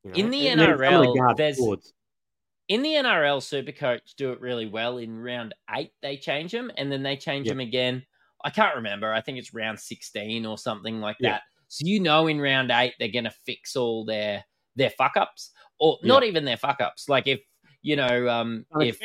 You 0.04 0.12
In 0.24 0.30
the 0.30 0.48
and 0.48 0.60
then 0.60 0.68
some 0.68 0.72
of 0.72 0.78
the 0.78 0.84
NRL, 1.20 1.36
there's- 1.36 1.58
forwards. 1.58 1.92
In 2.68 2.82
the 2.82 2.94
NRL, 2.94 3.40
Supercoach 3.40 4.14
do 4.16 4.32
it 4.32 4.40
really 4.40 4.66
well. 4.66 4.98
In 4.98 5.20
round 5.20 5.54
eight, 5.70 5.92
they 6.02 6.16
change 6.16 6.50
them, 6.50 6.70
and 6.76 6.90
then 6.90 7.02
they 7.02 7.16
change 7.16 7.46
Yeah. 7.46 7.52
them 7.52 7.60
again. 7.60 8.04
I 8.44 8.50
can't 8.50 8.74
remember. 8.76 9.12
I 9.12 9.20
think 9.20 9.38
it's 9.38 9.54
round 9.54 9.78
sixteen 9.78 10.44
or 10.46 10.58
something 10.58 11.00
like 11.00 11.16
Yeah. 11.20 11.32
that. 11.32 11.42
So 11.68 11.86
you 11.86 12.00
know, 12.00 12.26
in 12.26 12.40
round 12.40 12.70
eight, 12.72 12.94
they're 12.98 13.08
going 13.08 13.24
to 13.24 13.30
fix 13.30 13.76
all 13.76 14.04
their 14.04 14.44
their 14.74 14.90
fuck 14.90 15.16
ups, 15.16 15.52
or 15.78 15.98
not 16.02 16.22
even 16.24 16.44
their 16.44 16.56
fuck 16.56 16.80
ups. 16.80 17.08
Like 17.08 17.26
if 17.26 17.40
you 17.82 17.96
know, 17.96 18.28
um, 18.28 18.66
if. 18.80 19.00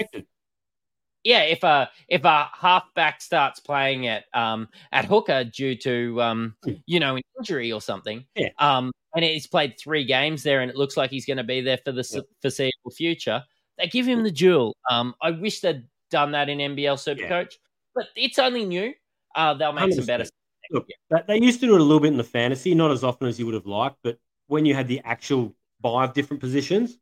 Yeah, 1.24 1.41
if 1.43 1.63
a 1.63 1.89
if 2.07 2.24
a 2.26 2.49
halfback 2.53 3.22
starts 3.22 3.59
playing 3.59 4.07
at 4.07 4.26
um 4.34 4.67
at 4.91 5.05
hooker 5.05 5.43
due 5.43 5.76
to 5.78 6.22
um 6.22 6.55
Hmm. 6.63 6.74
you 6.86 6.99
know 6.99 7.15
an 7.15 7.24
injury 7.39 7.72
or 7.72 7.82
something, 7.82 8.26
Yeah. 8.36 8.49
um, 8.59 8.91
and 9.15 9.24
he's 9.26 9.47
played 9.47 9.76
three 9.80 10.03
games 10.05 10.43
there, 10.43 10.61
and 10.61 10.69
it 10.72 10.78
looks 10.78 10.97
like 10.97 11.09
he's 11.11 11.26
going 11.26 11.38
to 11.38 11.43
be 11.43 11.61
there 11.61 11.78
for 11.84 11.91
the 11.91 12.07
Yeah. 12.13 12.22
foreseeable 12.41 12.91
future, 12.95 13.43
they 13.78 13.88
give 13.88 14.07
him 14.07 14.24
the 14.24 14.32
duel. 14.32 14.76
Um, 14.89 15.13
I 15.22 15.32
wish 15.32 15.59
they'd 15.61 15.84
done 16.09 16.32
that 16.32 16.49
in 16.49 16.59
NBL 16.59 16.97
Supercoach, 16.97 17.53
but 17.95 18.05
it's 18.15 18.39
only 18.39 18.65
new. 18.65 18.93
Uh, 19.36 19.53
they'll 19.53 19.74
make 19.74 19.93
some 19.93 20.05
better. 20.05 20.24
100%. 20.24 20.30
Look, 20.72 20.88
they 21.28 21.41
used 21.41 21.59
to 21.61 21.65
do 21.67 21.76
it 21.76 21.82
a 21.82 21.84
little 21.84 21.99
bit 21.99 22.11
in 22.11 22.17
the 22.17 22.24
fantasy, 22.24 22.74
not 22.76 22.91
as 22.91 23.03
often 23.03 23.28
as 23.28 23.38
you 23.39 23.45
would 23.45 23.55
have 23.55 23.65
liked, 23.65 23.97
but 24.03 24.17
when 24.47 24.65
you 24.65 24.74
had 24.74 24.88
the 24.88 25.01
actual 25.03 25.53
five 25.82 26.13
different 26.13 26.39
positions 26.39 26.97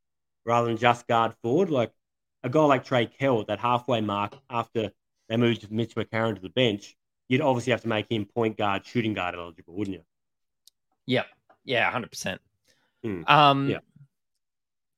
rather 0.45 0.67
than 0.67 0.78
just 0.78 1.05
guard 1.07 1.34
forward, 1.43 1.70
like 1.70 1.91
a 2.43 2.49
guy 2.49 2.63
like 2.63 2.85
Trey 2.85 3.05
Kell 3.05 3.41
at 3.41 3.47
that 3.47 3.59
halfway 3.59 4.01
mark 4.01 4.35
after 4.49 4.91
they 5.27 5.37
moved 5.37 5.71
Mitch 5.71 5.95
McCarron 5.95 6.35
to 6.35 6.41
the 6.41 6.49
bench, 6.49 6.95
you'd 7.27 7.41
obviously 7.41 7.71
have 7.71 7.81
to 7.81 7.87
make 7.87 8.11
him 8.11 8.25
point 8.25 8.57
guard, 8.57 8.85
shooting 8.85 9.13
guard 9.13 9.35
eligible, 9.35 9.75
wouldn't 9.75 9.97
you? 9.97 10.03
Yep. 11.05 11.25
Yeah, 11.65 11.89
hundred 11.91 12.11
percent. 12.11 12.41
Hmm. 13.03 13.21
Um, 13.27 13.69
Yeah. 13.69 13.79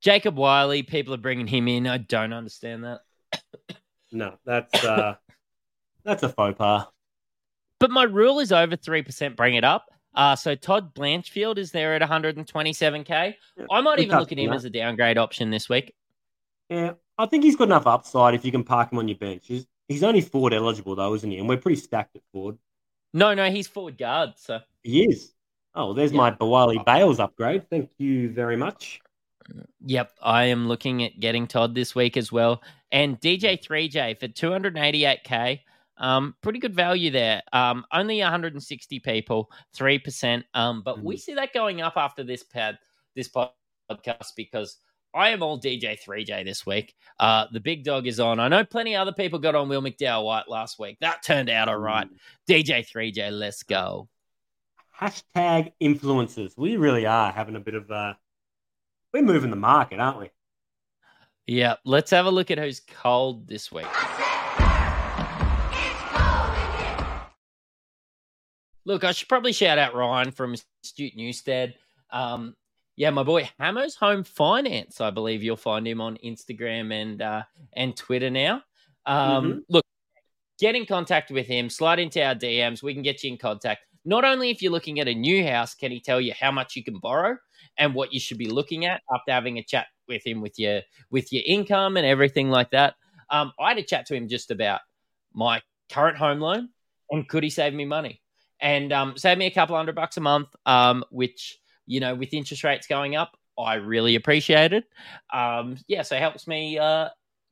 Jacob 0.01 0.35
Wiley, 0.35 0.81
people 0.83 1.13
are 1.13 1.17
bringing 1.17 1.47
him 1.47 1.67
in. 1.67 1.85
I 1.87 1.97
don't 1.97 2.33
understand 2.33 2.83
that. 2.83 3.01
No, 4.13 4.33
that's 4.43 4.83
uh, 4.83 5.15
that's 6.03 6.21
a 6.23 6.27
faux 6.27 6.57
pas. 6.57 6.85
But 7.79 7.91
my 7.91 8.03
rule 8.03 8.39
is 8.39 8.51
over 8.51 8.75
3%, 8.75 9.37
bring 9.37 9.55
it 9.55 9.63
up. 9.63 9.85
Uh, 10.13 10.35
so 10.35 10.53
Todd 10.53 10.93
Blanchfield 10.93 11.57
is 11.57 11.71
there 11.71 11.95
at 11.95 12.01
127k. 12.01 13.33
I 13.71 13.81
might 13.81 13.99
even 13.99 14.17
look 14.17 14.33
at 14.33 14.37
him 14.37 14.49
that. 14.49 14.57
as 14.57 14.65
a 14.65 14.69
downgrade 14.69 15.17
option 15.17 15.49
this 15.49 15.69
week. 15.69 15.93
Yeah, 16.71 16.93
I 17.17 17.25
think 17.25 17.43
he's 17.43 17.57
got 17.57 17.65
enough 17.65 17.85
upside 17.85 18.33
if 18.33 18.45
you 18.45 18.51
can 18.51 18.63
park 18.63 18.91
him 18.93 18.97
on 18.97 19.07
your 19.09 19.17
bench. 19.17 19.43
He's, 19.45 19.67
he's 19.89 20.03
only 20.03 20.21
forward 20.21 20.53
eligible 20.53 20.95
though, 20.95 21.13
isn't 21.13 21.29
he? 21.29 21.37
And 21.37 21.47
we're 21.49 21.57
pretty 21.57 21.79
stacked 21.81 22.15
at 22.15 22.21
forward. 22.31 22.57
No, 23.13 23.33
no, 23.33 23.51
he's 23.51 23.67
forward 23.67 23.97
guard. 23.97 24.33
So 24.37 24.59
He 24.83 25.03
is. 25.03 25.33
Oh, 25.75 25.87
well, 25.87 25.93
there's 25.93 26.13
Yeah. 26.13 26.17
my 26.17 26.31
Biwali 26.31 26.83
Bayles 26.85 27.19
upgrade. 27.19 27.69
Thank 27.69 27.89
you 27.97 28.29
very 28.29 28.55
much. 28.55 29.01
Yep, 29.85 30.11
I 30.21 30.45
am 30.45 30.67
looking 30.69 31.03
at 31.03 31.19
getting 31.19 31.45
Todd 31.45 31.75
this 31.75 31.93
week 31.93 32.15
as 32.15 32.31
well. 32.31 32.61
And 32.93 33.19
DJ3J 33.19 34.17
for 34.19 34.27
288k. 34.29 35.59
Um, 35.97 36.35
pretty 36.41 36.59
good 36.59 36.73
value 36.73 37.11
there. 37.11 37.41
Um, 37.51 37.85
only 37.91 38.19
160 38.21 38.99
people, 38.99 39.51
three 39.73 39.99
percent. 39.99 40.45
Um, 40.53 40.81
but 40.83 41.03
we 41.03 41.17
see 41.17 41.33
that 41.35 41.53
going 41.53 41.81
up 41.81 41.93
after 41.97 42.23
this 42.23 42.43
pad, 42.43 42.79
this 43.15 43.29
podcast 43.29 44.35
because 44.35 44.77
I 45.13 45.29
am 45.29 45.43
all 45.43 45.59
DJ3J 45.59 46.45
this 46.45 46.65
week. 46.65 46.95
Uh, 47.19 47.45
the 47.51 47.59
big 47.59 47.83
dog 47.83 48.07
is 48.07 48.19
on. 48.19 48.39
I 48.39 48.47
know 48.47 48.63
plenty 48.63 48.95
of 48.95 49.01
other 49.01 49.11
people 49.11 49.39
got 49.39 49.55
on 49.55 49.67
Will 49.67 49.81
McDowell 49.81 50.23
White 50.25 50.47
last 50.47 50.79
week. 50.79 50.97
That 51.01 51.23
turned 51.23 51.49
out 51.49 51.67
all 51.67 51.77
right. 51.77 52.07
DJ3J, 52.49 53.31
let's 53.31 53.63
go. 53.63 54.07
Hashtag 54.99 55.73
influencers. 55.81 56.57
We 56.57 56.77
really 56.77 57.05
are 57.05 57.31
having 57.31 57.55
a 57.55 57.59
bit 57.59 57.75
of 57.75 57.89
a. 57.89 58.17
we're 59.13 59.23
moving 59.23 59.49
the 59.49 59.55
market, 59.55 59.99
aren't 59.99 60.19
we? 60.19 60.29
Yeah, 61.47 61.75
let's 61.83 62.11
have 62.11 62.27
a 62.27 62.31
look 62.31 62.51
at 62.51 62.59
who's 62.59 62.79
cold 62.79 63.47
this 63.47 63.71
week. 63.71 63.87
Look, 68.85 69.03
I 69.03 69.11
should 69.11 69.27
probably 69.27 69.51
shout 69.51 69.77
out 69.77 69.93
Ryan 69.93 70.31
from 70.31 70.55
Astute 70.83 71.15
Newstead. 71.15 71.75
Um, 72.11 72.55
yeah, 72.95 73.09
my 73.09 73.23
boy 73.23 73.49
Hammer's 73.59 73.95
Home 73.95 74.23
Finance. 74.23 75.01
I 75.01 75.09
believe 75.09 75.43
you'll 75.43 75.57
find 75.57 75.87
him 75.87 76.01
on 76.01 76.17
Instagram 76.23 76.93
and 76.93 77.21
uh, 77.21 77.43
and 77.73 77.95
Twitter 77.95 78.29
now. 78.29 78.63
Um, 79.05 79.53
Mhm. 79.53 79.61
Look, 79.69 79.85
get 80.59 80.75
in 80.75 80.85
contact 80.85 81.31
with 81.31 81.47
him. 81.47 81.69
Slide 81.69 81.99
into 81.99 82.23
our 82.23 82.35
DMs. 82.35 82.83
We 82.83 82.93
can 82.93 83.03
get 83.03 83.23
you 83.23 83.31
in 83.31 83.37
contact. 83.37 83.81
Not 84.03 84.25
only 84.25 84.49
if 84.49 84.61
you're 84.61 84.71
looking 84.71 84.99
at 84.99 85.07
a 85.07 85.13
new 85.13 85.45
house, 85.45 85.75
can 85.75 85.91
he 85.91 85.99
tell 85.99 86.19
you 86.19 86.33
how 86.39 86.51
much 86.51 86.75
you 86.75 86.83
can 86.83 86.97
borrow 86.99 87.37
and 87.77 87.93
what 87.93 88.13
you 88.13 88.19
should 88.19 88.37
be 88.37 88.49
looking 88.49 88.85
at 88.85 89.01
after 89.13 89.31
having 89.31 89.57
a 89.57 89.63
chat 89.63 89.87
with 90.07 90.25
him 90.25 90.41
with 90.41 90.57
your 90.59 90.81
with 91.09 91.31
your 91.31 91.43
income 91.45 91.97
and 91.97 92.05
everything 92.05 92.49
like 92.49 92.71
that. 92.71 92.95
Um, 93.29 93.53
I 93.59 93.69
had 93.69 93.77
a 93.77 93.83
chat 93.83 94.05
to 94.07 94.15
him 94.15 94.27
just 94.27 94.51
about 94.51 94.81
my 95.33 95.61
current 95.89 96.17
home 96.17 96.39
loan 96.39 96.69
and 97.09 97.27
could 97.27 97.43
he 97.43 97.49
save 97.49 97.73
me 97.73 97.85
money? 97.85 98.21
And 98.59 98.91
um, 98.93 99.17
save 99.17 99.37
me 99.37 99.45
a 99.47 99.51
couple 99.51 99.75
hundred 99.75 99.95
bucks 99.95 100.17
a 100.17 100.21
month, 100.21 100.49
um, 100.65 101.03
which 101.09 101.59
you 101.85 101.99
know, 101.99 102.15
with 102.15 102.33
interest 102.33 102.63
rates 102.63 102.87
going 102.87 103.15
up, 103.15 103.37
I 103.57 103.75
really 103.75 104.15
appreciate 104.15 104.73
it. 104.73 104.85
Um, 105.33 105.77
yeah, 105.87 106.01
so 106.01 106.15
it 106.15 106.21
helps 106.21 106.47
me 106.47 106.79
uh, 106.79 107.09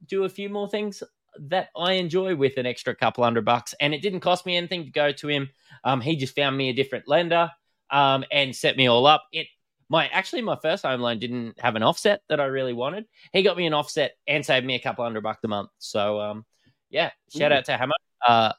do 0.07 0.23
a 0.23 0.29
few 0.29 0.49
more 0.49 0.67
things 0.69 1.03
that 1.39 1.69
I 1.77 1.93
enjoy 1.93 2.35
with 2.35 2.57
an 2.57 2.65
extra 2.65 2.95
couple 2.95 3.23
hundred 3.23 3.45
bucks. 3.45 3.75
And 3.79 3.93
it 3.93 4.01
didn't 4.01 4.21
cost 4.21 4.45
me 4.45 4.57
anything 4.57 4.85
to 4.85 4.91
go 4.91 5.11
to 5.11 5.27
him. 5.27 5.49
Um, 5.83 6.01
he 6.01 6.15
just 6.15 6.35
found 6.35 6.57
me 6.57 6.69
a 6.69 6.73
different 6.73 7.07
lender 7.07 7.51
um, 7.91 8.23
and 8.31 8.55
set 8.55 8.77
me 8.77 8.87
all 8.87 9.05
up. 9.05 9.25
It 9.31 9.47
my 9.91 10.07
actually 10.09 10.41
my 10.43 10.55
first 10.61 10.83
home 10.83 11.01
loan 11.01 11.17
didn't 11.19 11.59
have 11.59 11.75
an 11.75 11.83
offset 11.83 12.21
that 12.29 12.39
I 12.39 12.45
really 12.45 12.73
wanted. 12.73 13.05
He 13.33 13.41
got 13.41 13.57
me 13.57 13.65
an 13.65 13.73
offset 13.73 14.13
and 14.27 14.45
saved 14.45 14.65
me 14.65 14.75
a 14.75 14.79
couple 14.79 15.03
hundred 15.03 15.21
bucks 15.23 15.43
a 15.43 15.47
month. 15.47 15.69
So 15.79 16.19
um, 16.19 16.45
yeah, 16.89 17.11
shout 17.35 17.51
Mm. 17.51 17.55
out 17.57 17.65
to 17.65 17.77
Hammer. 17.77 17.93
Uh, 18.27 18.53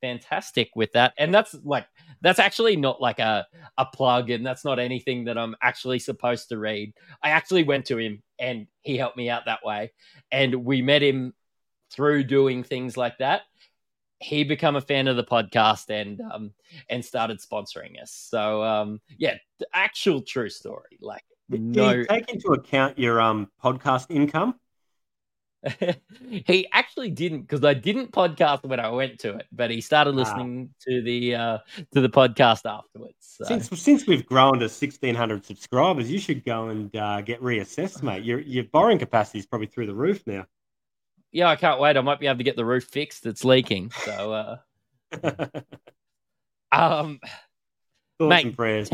fantastic 0.00 0.70
with 0.74 0.92
that. 0.92 1.12
And 1.18 1.34
that's 1.34 1.54
like 1.64 1.86
that's 2.22 2.38
actually 2.38 2.76
not 2.76 3.00
like 3.00 3.18
a 3.18 3.46
a 3.78 3.86
plug, 3.86 4.30
and 4.30 4.44
that's 4.44 4.64
not 4.64 4.78
anything 4.78 5.24
that 5.24 5.38
I'm 5.38 5.56
actually 5.62 5.98
supposed 5.98 6.48
to 6.50 6.58
read. 6.58 6.92
I 7.22 7.30
actually 7.30 7.64
went 7.64 7.86
to 7.86 7.98
him 7.98 8.22
and 8.38 8.66
he 8.82 8.96
helped 8.96 9.16
me 9.16 9.30
out 9.30 9.46
that 9.46 9.64
way, 9.64 9.92
and 10.30 10.64
we 10.64 10.82
met 10.82 11.02
him 11.02 11.34
through 11.90 12.24
doing 12.24 12.62
things 12.62 12.96
like 12.96 13.18
that. 13.18 13.42
He 14.20 14.44
become 14.44 14.76
a 14.76 14.82
fan 14.82 15.08
of 15.08 15.16
the 15.16 15.24
podcast 15.24 15.88
and 15.88 16.20
um 16.20 16.52
and 16.88 17.04
started 17.04 17.40
sponsoring 17.40 18.00
us. 18.00 18.12
So 18.12 18.62
um 18.62 19.00
yeah, 19.18 19.36
the 19.58 19.66
actual 19.72 20.20
true 20.20 20.50
story. 20.50 20.98
Like 21.00 21.24
Do 21.50 21.58
no 21.58 21.90
you 21.92 22.04
take 22.04 22.30
into 22.30 22.52
account 22.52 22.98
your 22.98 23.20
um 23.20 23.48
podcast 23.62 24.06
income? 24.10 24.59
he 26.46 26.66
actually 26.72 27.10
didn't 27.10 27.42
because 27.42 27.64
I 27.64 27.74
didn't 27.74 28.12
podcast 28.12 28.62
when 28.64 28.80
I 28.80 28.88
went 28.90 29.18
to 29.20 29.36
it, 29.36 29.46
but 29.52 29.70
he 29.70 29.80
started 29.80 30.14
Ah. 30.14 30.18
listening 30.18 30.70
to 30.88 31.02
the 31.02 31.34
uh 31.34 31.58
to 31.92 32.00
the 32.00 32.08
podcast 32.08 32.64
afterwards. 32.64 33.14
So. 33.20 33.44
Since 33.44 33.68
since 33.80 34.06
we've 34.06 34.24
grown 34.24 34.58
to 34.60 34.68
sixteen 34.68 35.14
hundred 35.14 35.44
subscribers, 35.44 36.10
you 36.10 36.18
should 36.18 36.44
go 36.44 36.68
and 36.68 36.94
uh, 36.96 37.20
get 37.20 37.42
reassessed, 37.42 38.02
mate. 38.02 38.24
Your 38.24 38.40
your 38.40 38.64
borrowing 38.64 38.98
capacity 38.98 39.38
is 39.40 39.46
probably 39.46 39.66
through 39.66 39.86
the 39.86 39.94
roof 39.94 40.26
now. 40.26 40.46
yeah, 41.32 41.48
I 41.48 41.56
can't 41.56 41.78
wait. 41.80 41.96
I 41.96 42.00
might 42.00 42.20
be 42.20 42.26
able 42.26 42.38
to 42.38 42.44
get 42.44 42.56
the 42.56 42.64
roof 42.64 42.84
fixed. 42.84 43.26
It's 43.26 43.44
leaking. 43.44 43.90
So 43.90 44.32
uh 44.32 44.56
um 46.72 47.20
Thoughts 48.18 48.30
Mate, 48.30 48.46
and 48.46 48.56
prayers. 48.56 48.88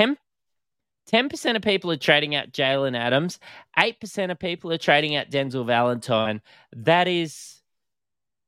10 1.06 1.28
percent 1.28 1.56
of 1.56 1.62
people 1.62 1.90
are 1.90 1.96
trading 1.96 2.34
out 2.34 2.52
Jalen 2.52 2.96
Adams. 2.96 3.38
Eight 3.78 4.00
percent 4.00 4.32
of 4.32 4.38
people 4.38 4.72
are 4.72 4.78
trading 4.78 5.16
out 5.16 5.30
Denzel 5.30 5.66
Valentine. 5.66 6.42
That 6.74 7.08
is, 7.08 7.60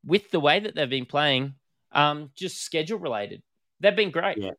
with 0.05 0.31
the 0.31 0.41
way 0.41 0.61
that 0.61 0.75
they've 0.75 0.91
been 0.91 1.07
playing, 1.07 1.55
um, 1.93 2.31
just 2.35 2.63
schedule 2.63 2.99
related. 2.99 3.43
They've 3.81 3.95
been 3.97 4.11
great. 4.11 4.39
Yeah. 4.39 4.51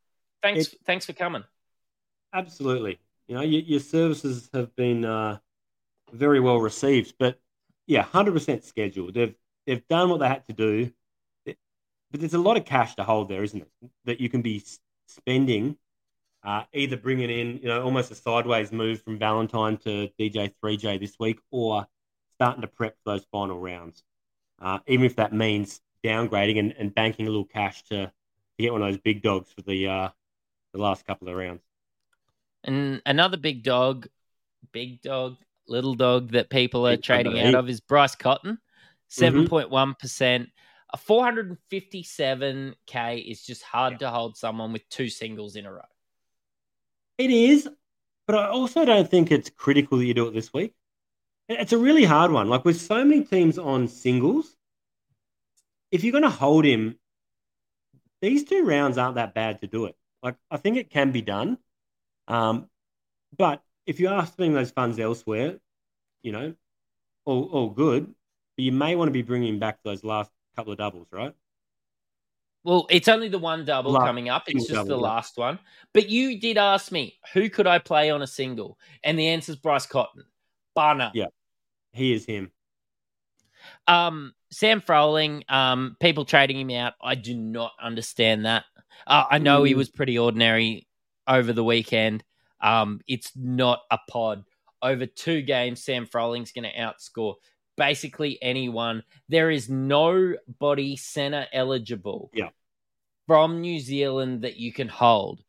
Thanks, 0.41 0.73
thanks 0.85 1.05
for 1.05 1.13
coming. 1.13 1.43
Absolutely. 2.33 2.99
You 3.27 3.35
know, 3.35 3.41
your, 3.41 3.61
your 3.61 3.79
services 3.79 4.49
have 4.53 4.75
been 4.75 5.03
uh, 5.03 5.39
very 6.13 6.39
well 6.39 6.59
received, 6.59 7.15
but 7.19 7.39
yeah, 7.87 8.03
hundred 8.03 8.33
percent 8.33 8.63
scheduled. 8.63 9.13
They've 9.13 9.35
they've 9.67 9.87
done 9.87 10.09
what 10.09 10.19
they 10.19 10.27
had 10.27 10.47
to 10.47 10.53
do, 10.53 10.91
but 11.45 11.55
there's 12.11 12.33
a 12.33 12.39
lot 12.39 12.57
of 12.57 12.65
cash 12.65 12.95
to 12.95 13.03
hold 13.03 13.29
there, 13.29 13.43
isn't 13.43 13.61
it? 13.61 13.89
That 14.05 14.21
you 14.21 14.29
can 14.29 14.41
be 14.41 14.63
spending, 15.07 15.77
uh, 16.43 16.63
either 16.73 16.97
bringing 16.97 17.29
in, 17.29 17.57
you 17.57 17.67
know, 17.67 17.81
almost 17.81 18.11
a 18.11 18.15
sideways 18.15 18.71
move 18.71 19.01
from 19.01 19.19
Valentine 19.19 19.77
to 19.77 20.09
DJ 20.19 20.53
three 20.59 20.77
J 20.77 20.97
this 20.97 21.15
week, 21.19 21.39
or 21.51 21.85
starting 22.35 22.61
to 22.61 22.67
prep 22.67 22.95
for 23.03 23.13
those 23.13 23.25
final 23.31 23.59
rounds. 23.59 24.03
Uh, 24.61 24.79
even 24.87 25.05
if 25.05 25.15
that 25.17 25.33
means 25.33 25.81
downgrading 26.03 26.59
and, 26.59 26.73
and 26.77 26.95
banking 26.95 27.27
a 27.27 27.29
little 27.29 27.45
cash 27.45 27.83
to, 27.83 28.05
to 28.05 28.11
get 28.57 28.71
one 28.71 28.81
of 28.81 28.89
those 28.89 28.99
big 28.99 29.21
dogs 29.21 29.51
for 29.51 29.61
the 29.61 29.87
uh, 29.87 30.09
the 30.73 30.79
last 30.79 31.05
couple 31.05 31.27
of 31.29 31.35
rounds. 31.35 31.61
And 32.63 33.01
another 33.05 33.37
big 33.37 33.63
dog, 33.63 34.07
big 34.71 35.01
dog, 35.01 35.37
little 35.67 35.95
dog 35.95 36.31
that 36.31 36.49
people 36.49 36.87
are 36.87 36.95
Big 36.95 37.03
trading 37.03 37.37
eh? 37.37 37.47
out 37.47 37.55
of 37.55 37.69
is 37.69 37.79
Bryce 37.79 38.15
Cotton, 38.15 38.57
seven 39.07 39.47
point 39.47 39.69
one 39.69 39.95
percent. 39.95 40.49
A 40.91 40.97
four 40.97 41.23
hundred 41.23 41.49
and 41.49 41.57
fifty-seven 41.69 42.75
k 42.87 43.17
is 43.17 43.43
just 43.45 43.61
hard 43.61 43.99
to 43.99 44.09
hold 44.09 44.37
someone 44.37 44.73
with 44.73 44.87
two 44.89 45.09
singles 45.09 45.55
in 45.55 45.65
a 45.65 45.71
row. 45.71 45.81
It 47.19 47.29
is, 47.29 47.69
but 48.25 48.35
I 48.35 48.47
also 48.47 48.85
don't 48.85 49.09
think 49.11 49.31
it's 49.31 49.51
critical 49.51 49.99
that 49.99 50.05
you 50.05 50.13
do 50.15 50.27
it 50.29 50.33
this 50.33 50.53
week. 50.53 50.73
It's 51.49 51.73
a 51.73 51.77
really 51.77 52.05
hard 52.05 52.31
one. 52.31 52.49
Like 52.49 52.65
with 52.65 52.79
so 52.79 53.03
many 53.05 53.25
teams 53.25 53.57
on 53.59 53.89
singles, 53.89 54.55
if 55.91 56.03
you're 56.03 56.13
going 56.13 56.23
to 56.23 56.29
hold 56.29 56.65
him, 56.65 56.97
these 58.21 58.43
two 58.45 58.63
rounds 58.63 58.97
aren't 58.97 59.15
that 59.15 59.33
bad 59.33 59.61
to 59.61 59.67
do 59.67 59.85
it. 59.85 59.95
Like 60.23 60.35
I 60.49 60.57
think 60.57 60.77
it 60.77 60.89
can 60.89 61.11
be 61.11 61.21
done, 61.21 61.57
um, 62.27 62.69
but 63.37 63.63
if 63.85 63.99
you 63.99 64.09
are 64.09 64.25
spending 64.25 64.53
those 64.53 64.71
funds 64.71 64.99
elsewhere, 64.99 65.59
you 66.23 66.31
know, 66.33 66.55
all 67.25 67.45
all 67.45 67.69
good. 67.69 68.07
But 68.57 68.63
you 68.63 68.73
may 68.73 68.95
want 68.95 69.09
to 69.09 69.13
be 69.13 69.23
bringing 69.23 69.59
back 69.59 69.79
those 69.83 70.03
last 70.03 70.31
couple 70.55 70.73
of 70.73 70.79
doubles, 70.79 71.07
right? 71.11 71.35
Well, 72.63 72.87
it's 72.89 73.07
only 73.07 73.29
the 73.29 73.39
one 73.39 73.63
double 73.63 73.97
coming 73.97 74.29
up. 74.29 74.43
It's 74.47 74.65
just 74.67 74.73
double, 74.73 74.89
the 74.89 74.95
yeah. 74.95 75.13
last 75.13 75.37
one. 75.37 75.59
But 75.93 76.09
you 76.09 76.39
did 76.39 76.57
ask 76.57 76.91
me 76.91 77.17
who 77.33 77.49
could 77.49 77.67
I 77.67 77.79
play 77.79 78.09
on 78.11 78.21
a 78.21 78.27
single, 78.27 78.77
and 79.03 79.17
the 79.17 79.27
answer 79.27 79.53
is 79.53 79.55
Bryce 79.57 79.85
Cotton. 79.85 80.25
Barner. 80.77 81.11
Yeah. 81.13 81.27
He 81.93 82.13
is 82.13 82.25
him. 82.25 82.51
Um, 83.87 84.33
Sam 84.51 84.81
Froling. 84.81 85.43
Um, 85.49 85.95
people 85.99 86.25
trading 86.25 86.59
him 86.59 86.71
out. 86.71 86.93
I 87.01 87.15
do 87.15 87.35
not 87.35 87.71
understand 87.81 88.45
that. 88.45 88.65
Uh, 89.07 89.25
I 89.29 89.37
know 89.37 89.63
he 89.63 89.73
Mm. 89.73 89.77
was 89.77 89.89
pretty 89.89 90.17
ordinary 90.19 90.87
over 91.27 91.53
the 91.53 91.63
weekend. 91.63 92.23
Um, 92.61 92.99
it's 93.07 93.31
not 93.35 93.81
a 93.89 93.97
pod. 94.09 94.43
Over 94.81 95.05
two 95.05 95.41
games, 95.41 95.83
Sam 95.83 96.05
Froling's 96.05 96.51
going 96.51 96.69
to 96.69 96.77
outscore 96.77 97.35
basically 97.79 98.37
anyone. 98.43 99.01
There 99.29 99.49
is 99.49 99.69
nobody 99.69 100.97
center 100.97 101.47
eligible 101.51 102.29
Yeah. 102.33 102.49
from 103.25 103.61
New 103.61 103.79
Zealand 103.79 104.43
that 104.43 104.57
you 104.57 104.71
can 104.73 104.89
hold. 104.89 105.41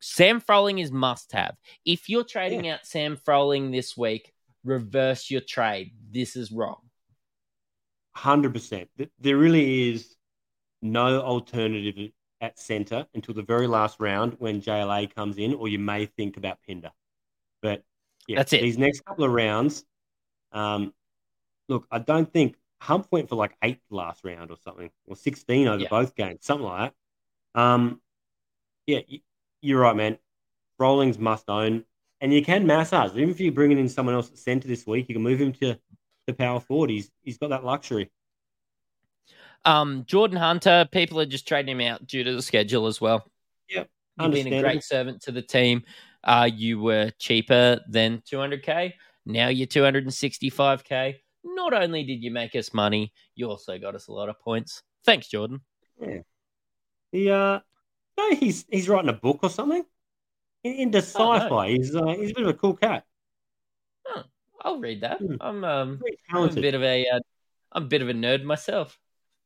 Sam 0.00 0.40
Froling 0.40 0.78
is 0.78 0.90
must 0.90 1.32
have. 1.32 1.56
If 1.84 2.08
you're 2.08 2.24
trading 2.24 2.68
out 2.68 2.86
Sam 2.86 3.16
Froling 3.16 3.70
this 3.70 3.96
week, 3.96 4.32
reverse 4.64 5.30
your 5.30 5.42
trade. 5.42 5.92
This 6.10 6.36
is 6.36 6.50
wrong. 6.50 6.80
Hundred 8.14 8.54
percent. 8.54 8.88
There 9.18 9.36
really 9.36 9.90
is 9.92 10.16
no 10.80 11.20
alternative 11.20 12.12
at 12.40 12.58
centre 12.58 13.06
until 13.14 13.34
the 13.34 13.42
very 13.42 13.66
last 13.66 14.00
round 14.00 14.36
when 14.38 14.62
JLA 14.62 15.14
comes 15.14 15.36
in, 15.38 15.54
or 15.54 15.68
you 15.68 15.78
may 15.78 16.06
think 16.06 16.36
about 16.38 16.58
Pinder. 16.66 16.92
But 17.60 17.82
yeah, 18.26 18.38
That's 18.38 18.52
it. 18.54 18.62
These 18.62 18.78
next 18.78 19.04
couple 19.04 19.24
of 19.24 19.32
rounds, 19.32 19.84
um, 20.52 20.92
look, 21.68 21.86
I 21.90 21.98
don't 21.98 22.30
think 22.32 22.56
Hump 22.80 23.08
went 23.10 23.28
for 23.28 23.36
like 23.36 23.56
eight 23.62 23.80
last 23.90 24.24
round 24.24 24.50
or 24.50 24.56
something, 24.62 24.90
or 25.06 25.16
sixteen 25.16 25.66
over 25.68 25.82
Yeah. 25.82 25.88
both 25.88 26.14
games, 26.14 26.44
something 26.44 26.66
like 26.66 26.92
that. 27.54 27.60
Um, 27.60 28.00
yeah, 28.86 29.00
you're 29.62 29.80
right, 29.80 29.96
man. 29.96 30.18
Froling's 30.76 31.18
must 31.18 31.48
own, 31.48 31.84
and 32.20 32.32
you 32.32 32.44
can 32.44 32.66
massage. 32.66 33.12
Even 33.16 33.30
if 33.30 33.40
you're 33.40 33.52
bringing 33.52 33.78
in 33.78 33.88
someone 33.88 34.14
else 34.14 34.30
at 34.30 34.38
centre 34.38 34.68
this 34.68 34.86
week, 34.86 35.06
you 35.08 35.14
can 35.14 35.22
move 35.22 35.40
him 35.40 35.52
to 35.54 35.78
the 36.26 36.34
power 36.34 36.60
forward. 36.60 36.90
He's 36.90 37.10
he's 37.22 37.38
got 37.38 37.50
that 37.50 37.64
luxury. 37.64 38.10
Um, 39.64 40.04
Jordan 40.06 40.36
Hunter, 40.36 40.86
people 40.92 41.18
are 41.20 41.26
just 41.26 41.48
trading 41.48 41.80
him 41.80 41.86
out 41.88 42.06
due 42.06 42.22
to 42.22 42.34
the 42.34 42.42
schedule 42.42 42.86
as 42.86 43.00
well. 43.00 43.28
Yep, 43.68 43.88
You've 44.20 44.32
been 44.32 44.52
a 44.52 44.62
great 44.62 44.84
servant 44.84 45.22
to 45.22 45.32
the 45.32 45.42
team. 45.42 45.82
Uh, 46.22 46.48
you 46.52 46.78
were 46.78 47.10
cheaper 47.18 47.80
than 47.88 48.22
200k. 48.30 48.92
Now 49.24 49.48
you're 49.48 49.66
265k. 49.66 51.16
Not 51.54 51.72
only 51.72 52.02
did 52.02 52.22
you 52.24 52.30
make 52.30 52.54
us 52.56 52.74
money, 52.74 53.12
you 53.34 53.48
also 53.48 53.78
got 53.78 53.94
us 53.94 54.08
a 54.08 54.12
lot 54.12 54.28
of 54.28 54.38
points. 54.40 54.82
Thanks, 55.04 55.28
Jordan. 55.28 55.60
Yeah. 56.00 56.18
He 57.12 57.30
uh, 57.30 57.60
no, 58.18 58.30
he's 58.34 58.64
he's 58.68 58.88
writing 58.88 59.08
a 59.10 59.14
book 59.14 59.38
or 59.42 59.50
something. 59.50 59.84
In- 60.64 60.74
Into 60.74 60.98
Oh, 60.98 61.32
no. 61.32 61.38
sci-fi, 61.38 61.68
he's 61.70 61.94
uh, 61.94 62.06
he's 62.06 62.30
a 62.32 62.34
bit 62.34 62.42
of 62.42 62.48
a 62.48 62.54
cool 62.54 62.74
cat. 62.74 63.04
Huh, 64.04 64.24
I'll 64.60 64.80
read 64.80 65.02
that. 65.02 65.18
Hmm. 65.18 65.36
I'm 65.40 65.64
um, 65.64 66.00
I'm 66.30 66.48
a 66.48 66.52
bit 66.52 66.74
of 66.74 66.82
a, 66.82 67.06
uh, 67.08 67.20
I'm 67.72 67.84
a 67.84 67.86
bit 67.86 68.02
of 68.02 68.08
a 68.08 68.12
nerd 68.12 68.42
myself. 68.42 68.98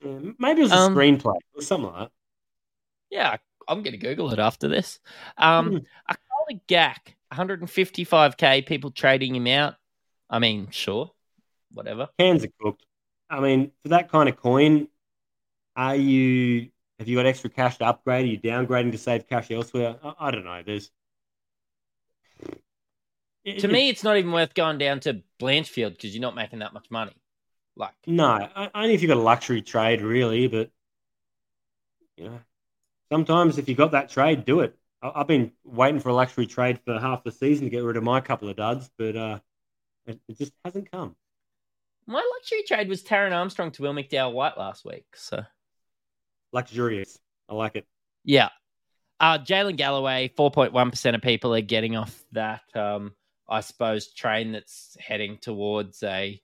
Yeah, 0.02 0.18
maybe 0.38 0.60
it 0.60 0.64
was 0.64 0.72
a 0.72 0.76
Um, 0.76 0.94
screenplay 0.94 1.36
or 1.54 1.60
something 1.62 1.90
like 1.92 1.98
that. 2.08 2.10
Yeah, 3.10 3.36
I'm 3.68 3.82
gonna 3.82 3.98
Google 3.98 4.32
it 4.32 4.38
after 4.38 4.68
this. 4.68 4.98
Um, 5.36 5.82
a 6.08 6.16
colleague 6.30 6.66
Gak, 6.66 7.14
155k 7.32 8.64
people 8.66 8.90
trading 8.90 9.34
him 9.36 9.46
out. 9.46 9.74
I 10.30 10.38
mean, 10.38 10.68
sure, 10.70 11.10
whatever. 11.72 12.08
Cans 12.18 12.44
are 12.44 12.48
cooked. 12.60 12.84
I 13.28 13.40
mean, 13.40 13.72
for 13.82 13.88
that 13.88 14.10
kind 14.10 14.28
of 14.28 14.36
coin, 14.36 14.88
are 15.76 15.96
you 15.96 16.70
have 16.98 17.08
you 17.08 17.16
got 17.16 17.26
extra 17.26 17.48
cash 17.50 17.78
to 17.78 17.86
upgrade? 17.86 18.24
Are 18.24 18.28
you 18.28 18.38
downgrading 18.38 18.92
to 18.92 18.98
save 18.98 19.28
cash 19.28 19.50
elsewhere? 19.50 19.96
I, 20.02 20.14
I 20.18 20.30
don't 20.30 20.44
know. 20.44 20.62
There's 20.64 20.90
To 23.46 23.68
me, 23.68 23.88
it's 23.88 24.04
not 24.04 24.16
even 24.18 24.32
worth 24.32 24.54
going 24.54 24.78
down 24.78 25.00
to 25.00 25.22
Blanchfield 25.40 25.92
because 25.92 26.14
you're 26.14 26.20
not 26.20 26.34
making 26.34 26.58
that 26.58 26.74
much 26.74 26.90
money. 26.90 27.14
Like, 27.74 27.94
no. 28.06 28.48
Only 28.74 28.94
if 28.94 29.02
you've 29.02 29.08
got 29.08 29.16
a 29.16 29.20
luxury 29.20 29.62
trade, 29.62 30.02
really. 30.02 30.46
But 30.48 30.70
you 32.16 32.24
know, 32.24 32.40
sometimes 33.10 33.58
if 33.58 33.68
you've 33.68 33.78
got 33.78 33.92
that 33.92 34.10
trade, 34.10 34.44
do 34.44 34.60
it. 34.60 34.76
I- 35.02 35.12
I've 35.16 35.26
been 35.26 35.52
waiting 35.64 36.00
for 36.00 36.10
a 36.10 36.14
luxury 36.14 36.46
trade 36.46 36.80
for 36.84 36.98
half 36.98 37.24
the 37.24 37.32
season 37.32 37.64
to 37.66 37.70
get 37.70 37.82
rid 37.82 37.96
of 37.96 38.02
my 38.02 38.20
couple 38.20 38.48
of 38.50 38.56
duds, 38.56 38.90
but 38.98 39.16
uh, 39.16 39.40
it, 40.06 40.20
it 40.28 40.38
just 40.38 40.52
hasn't 40.64 40.90
come. 40.90 41.16
My 42.06 42.22
luxury 42.34 42.62
trade 42.66 42.88
was 42.88 43.02
Taran 43.02 43.32
Armstrong 43.32 43.70
to 43.72 43.82
Will 43.82 43.92
McDowell 43.94 44.32
White 44.32 44.58
last 44.58 44.84
week. 44.84 45.04
So 45.14 45.42
Luxurious. 46.52 47.18
I 47.48 47.54
like 47.54 47.76
it. 47.76 47.86
yeah. 48.24 48.48
Uh 49.20 49.38
Jaylin 49.38 49.76
Galloway, 49.76 50.32
four 50.36 50.50
point 50.50 50.72
one 50.72 50.90
percent 50.90 51.14
of 51.14 51.22
people 51.22 51.54
are 51.54 51.60
getting 51.60 51.96
off 51.96 52.22
that 52.32 52.62
um, 52.74 53.12
I 53.48 53.60
suppose, 53.60 54.12
train 54.14 54.52
that's 54.52 54.96
heading 54.98 55.38
towards 55.38 56.02
a 56.02 56.40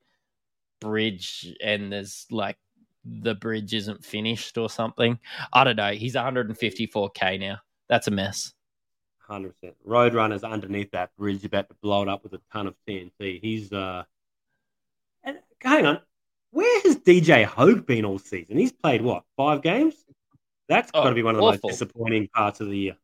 bridge 0.81 1.55
and 1.63 1.91
there's 1.93 2.27
like 2.31 2.59
the 3.05 3.35
bridge 3.35 3.73
isn't 3.73 4.05
finished 4.05 4.59
or 4.59 4.69
something. 4.69 5.19
I 5.53 5.65
don't 5.65 5.77
know. 5.77 5.93
He's 5.93 6.15
154k 6.17 7.39
now. 7.41 7.59
That's 7.89 8.09
a 8.09 8.11
mess. 8.11 8.53
Hundred 9.19 9.55
percent. 9.61 9.77
Roadrunner's 9.87 10.45
underneath 10.45 10.91
that 10.91 11.17
bridge, 11.17 11.45
about 11.45 11.69
to 11.69 11.75
blow 11.83 12.03
it 12.03 12.09
up 12.09 12.25
with 12.25 12.35
a 12.35 12.41
ton 12.53 12.67
of 12.67 12.75
TNT. 12.87 13.41
He's 13.41 13.73
uh, 13.73 14.03
and 15.27 15.39
hang 15.63 15.85
on, 15.85 16.01
where 16.53 16.81
has 16.83 16.97
DJ 16.97 17.45
Hogue 17.45 17.85
been 17.85 18.05
all 18.07 18.19
season? 18.19 18.57
He's 18.57 18.73
played 18.73 19.03
what 19.03 19.25
five 19.37 19.61
games? 19.63 19.95
That's 20.69 20.91
Oh, 20.95 21.03
got 21.03 21.11
to 21.11 21.15
be 21.15 21.23
one 21.23 21.35
of 21.35 21.41
the 21.41 21.47
awful. 21.47 21.61
most 21.69 21.79
disappointing 21.81 22.29
parts 22.35 22.61
of 22.61 22.69
the 22.69 22.79
year. 22.79 22.97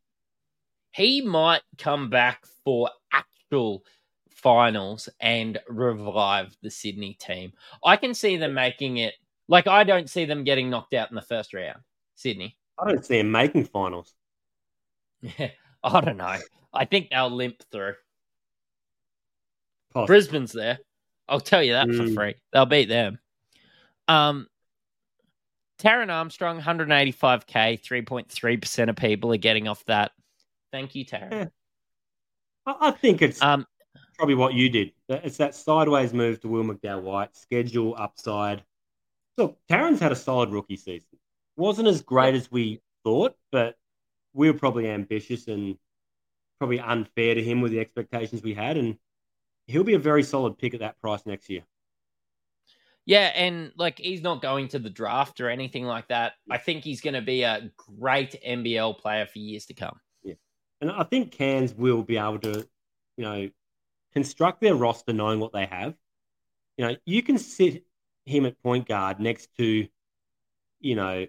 He 0.91 1.21
might 1.21 1.61
come 1.77 2.09
back 2.09 2.45
for 2.65 2.89
actual 3.11 3.83
finals 4.31 5.07
and 5.19 5.59
revive 5.69 6.55
the 6.61 6.69
Sydney 6.71 7.13
team. 7.19 7.53
I 7.85 7.97
can 7.97 8.13
see 8.13 8.37
them 8.37 8.53
making 8.53 8.97
it 8.97 9.13
like 9.47 9.67
I 9.67 9.83
don't 9.83 10.09
see 10.09 10.25
them 10.25 10.43
getting 10.43 10.69
knocked 10.69 10.93
out 10.93 11.09
in 11.09 11.15
the 11.15 11.21
first 11.21 11.53
round. 11.53 11.79
Sydney. 12.15 12.57
I 12.79 12.89
don't 12.89 13.05
see 13.05 13.17
them 13.17 13.31
making 13.31 13.65
finals. 13.65 14.13
Yeah, 15.21 15.49
I 15.83 16.01
don't 16.01 16.17
know. 16.17 16.37
I 16.73 16.85
think 16.85 17.09
they'll 17.11 17.29
limp 17.29 17.61
through. 17.71 17.93
Poss- 19.93 20.07
Brisbane's 20.07 20.51
there. 20.51 20.79
I'll 21.27 21.39
tell 21.39 21.63
you 21.63 21.73
that 21.73 21.87
for 21.87 22.03
Mm. 22.03 22.15
free. 22.15 22.35
They'll 22.51 22.65
beat 22.65 22.89
them. 22.89 23.19
Um, 24.07 24.47
Taran 25.79 26.09
Armstrong, 26.11 26.59
185k, 26.59 27.77
3.3% 27.81 28.89
of 28.89 28.95
people 28.95 29.33
are 29.33 29.37
getting 29.37 29.67
off 29.67 29.83
that. 29.85 30.11
Thank 30.71 30.95
you, 30.95 31.05
Taran. 31.05 31.31
Yeah. 31.31 31.45
I, 32.65 32.89
I 32.89 32.91
think 32.91 33.21
it's 33.21 33.41
Um, 33.41 33.65
probably 34.17 34.35
what 34.35 34.53
you 34.53 34.69
did. 34.69 34.91
It's 35.09 35.37
that 35.37 35.55
sideways 35.55 36.13
move 36.13 36.39
to 36.41 36.47
Will 36.47 36.63
McDowell 36.63 37.01
White, 37.01 37.35
schedule 37.35 37.95
upside. 37.97 38.63
Look, 39.37 39.57
Taran's 39.67 39.99
had 39.99 40.11
a 40.11 40.15
solid 40.15 40.49
rookie 40.51 40.77
season. 40.77 41.17
Wasn't 41.57 41.87
as 41.87 42.01
great 42.01 42.35
as 42.35 42.51
we 42.51 42.81
thought, 43.03 43.35
but 43.51 43.77
we 44.33 44.49
were 44.49 44.57
probably 44.57 44.89
ambitious 44.89 45.47
and 45.47 45.77
probably 46.59 46.79
unfair 46.79 47.35
to 47.35 47.43
him 47.43 47.61
with 47.61 47.71
the 47.71 47.79
expectations 47.79 48.41
we 48.41 48.53
had. 48.53 48.77
And 48.77 48.97
he'll 49.67 49.83
be 49.83 49.93
a 49.93 49.99
very 49.99 50.23
solid 50.23 50.57
pick 50.57 50.73
at 50.73 50.81
that 50.81 50.99
price 50.99 51.25
next 51.25 51.49
year. 51.49 51.63
yeah, 53.05 53.31
and 53.35 53.71
like 53.77 53.99
he's 53.99 54.21
not 54.21 54.41
going 54.41 54.69
to 54.69 54.79
the 54.79 54.89
draft 54.89 55.41
or 55.41 55.49
anything 55.49 55.85
like 55.85 56.07
that. 56.07 56.33
I 56.49 56.57
think 56.57 56.83
he's 56.83 57.01
going 57.01 57.15
to 57.15 57.21
be 57.21 57.43
a 57.43 57.71
great 57.77 58.35
NBL 58.45 58.97
player 58.99 59.25
for 59.25 59.39
years 59.39 59.65
to 59.67 59.73
come. 59.73 59.99
Yeah, 60.23 60.35
and 60.81 60.91
I 60.91 61.03
think 61.03 61.31
Cairns 61.31 61.73
will 61.73 62.03
be 62.03 62.17
able 62.17 62.39
to, 62.39 62.67
you 63.17 63.23
know, 63.23 63.49
construct 64.13 64.61
their 64.61 64.75
roster 64.75 65.13
knowing 65.13 65.39
what 65.39 65.53
they 65.53 65.65
have. 65.65 65.95
You 66.77 66.87
know, 66.87 66.95
you 67.05 67.21
can 67.23 67.37
sit 67.37 67.85
him 68.25 68.45
at 68.45 68.61
point 68.63 68.87
guard 68.87 69.19
next 69.19 69.49
to, 69.57 69.87
you 70.79 70.95
know, 70.95 71.25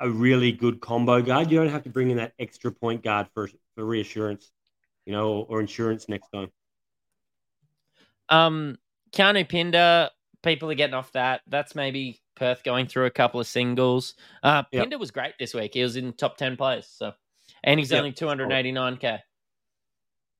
a 0.00 0.10
really 0.10 0.52
good 0.52 0.80
combo 0.80 1.22
guard. 1.22 1.50
You 1.50 1.58
don't 1.58 1.68
have 1.70 1.84
to 1.84 1.90
bring 1.90 2.10
in 2.10 2.18
that 2.18 2.34
extra 2.38 2.72
point 2.72 3.02
guard 3.02 3.28
for 3.34 3.48
for 3.76 3.84
reassurance, 3.84 4.50
you 5.06 5.12
know, 5.12 5.28
or, 5.30 5.46
or 5.50 5.60
insurance 5.60 6.08
next 6.08 6.28
time. 6.30 6.50
Um, 8.28 8.78
Keanu 9.12 9.48
Pinder, 9.48 10.10
people 10.42 10.70
are 10.70 10.74
getting 10.74 10.94
off 10.94 11.12
that. 11.12 11.42
That's 11.46 11.74
maybe 11.74 12.20
Perth 12.34 12.62
going 12.64 12.86
through 12.86 13.06
a 13.06 13.10
couple 13.10 13.40
of 13.40 13.46
singles. 13.46 14.14
Uh, 14.42 14.64
Yep. 14.72 14.82
Pinder 14.82 14.98
was 14.98 15.10
great 15.10 15.34
this 15.38 15.54
week. 15.54 15.74
He 15.74 15.82
was 15.82 15.96
in 15.96 16.12
top 16.12 16.36
10 16.36 16.56
players. 16.56 16.86
So, 16.86 17.12
and 17.64 17.78
he's 17.80 17.90
Yep. 17.90 17.98
only 17.98 18.12
289k. 18.12 19.20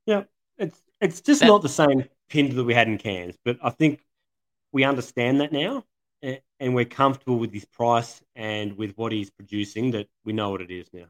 Yeah, 0.06 0.24
it's 0.58 0.80
it's 1.00 1.20
just 1.20 1.40
That- 1.40 1.48
not 1.48 1.62
the 1.62 1.68
same 1.68 2.04
Pinder 2.28 2.54
that 2.54 2.64
we 2.64 2.74
had 2.74 2.88
in 2.88 2.98
Cairns, 2.98 3.36
but 3.44 3.58
I 3.62 3.70
think 3.70 4.04
we 4.72 4.84
understand 4.84 5.40
that 5.40 5.52
now, 5.52 5.84
and 6.22 6.74
we're 6.74 6.84
comfortable 6.84 7.38
with 7.38 7.52
his 7.52 7.64
price 7.64 8.22
and 8.34 8.76
with 8.76 8.96
what 8.96 9.12
he's 9.12 9.30
producing. 9.30 9.90
That 9.92 10.08
we 10.24 10.32
know 10.32 10.50
what 10.50 10.60
it 10.62 10.70
is 10.70 10.92
now. 10.92 11.06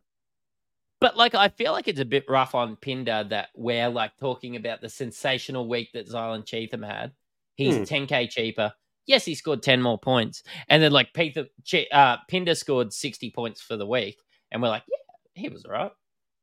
But 1.00 1.16
like, 1.16 1.34
I 1.34 1.48
feel 1.48 1.72
like 1.72 1.88
it's 1.88 2.00
a 2.00 2.04
bit 2.04 2.24
rough 2.28 2.54
on 2.54 2.76
Pinder 2.76 3.24
that 3.30 3.48
we're 3.54 3.88
like 3.88 4.16
talking 4.18 4.56
about 4.56 4.80
the 4.80 4.88
sensational 4.88 5.68
week 5.68 5.90
that 5.92 6.08
Zylan 6.08 6.44
Cheatham 6.46 6.82
had. 6.82 7.12
He's 7.56 7.76
Hmm. 7.76 7.82
10k 7.82 8.30
cheaper. 8.30 8.72
Yes, 9.06 9.24
he 9.24 9.34
scored 9.34 9.62
10 9.62 9.82
more 9.82 9.98
points. 9.98 10.42
And 10.68 10.82
then 10.82 10.92
like 10.92 11.12
Peter, 11.12 11.46
uh, 11.92 12.16
Pinder 12.28 12.54
scored 12.54 12.92
60 12.92 13.30
points 13.30 13.60
for 13.60 13.76
the 13.76 13.86
week. 13.86 14.16
And 14.50 14.62
we're 14.62 14.68
like, 14.68 14.84
yeah, 14.88 15.42
he 15.42 15.48
was 15.48 15.64
all 15.64 15.72
right. 15.72 15.92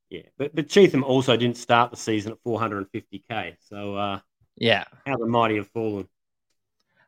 Yeah, 0.10 0.22
but 0.38 0.54
but 0.54 0.70
Cheatham 0.70 1.04
also 1.04 1.36
didn't 1.36 1.58
start 1.58 1.90
the 1.90 1.98
season 1.98 2.34
at 2.34 2.44
450k. 2.46 3.56
So 3.60 3.96
uh, 3.96 4.20
Yeah. 4.58 4.84
how 5.08 5.18
the 5.18 5.26
mighty 5.26 5.56
have 5.56 5.68
fallen. 5.70 6.08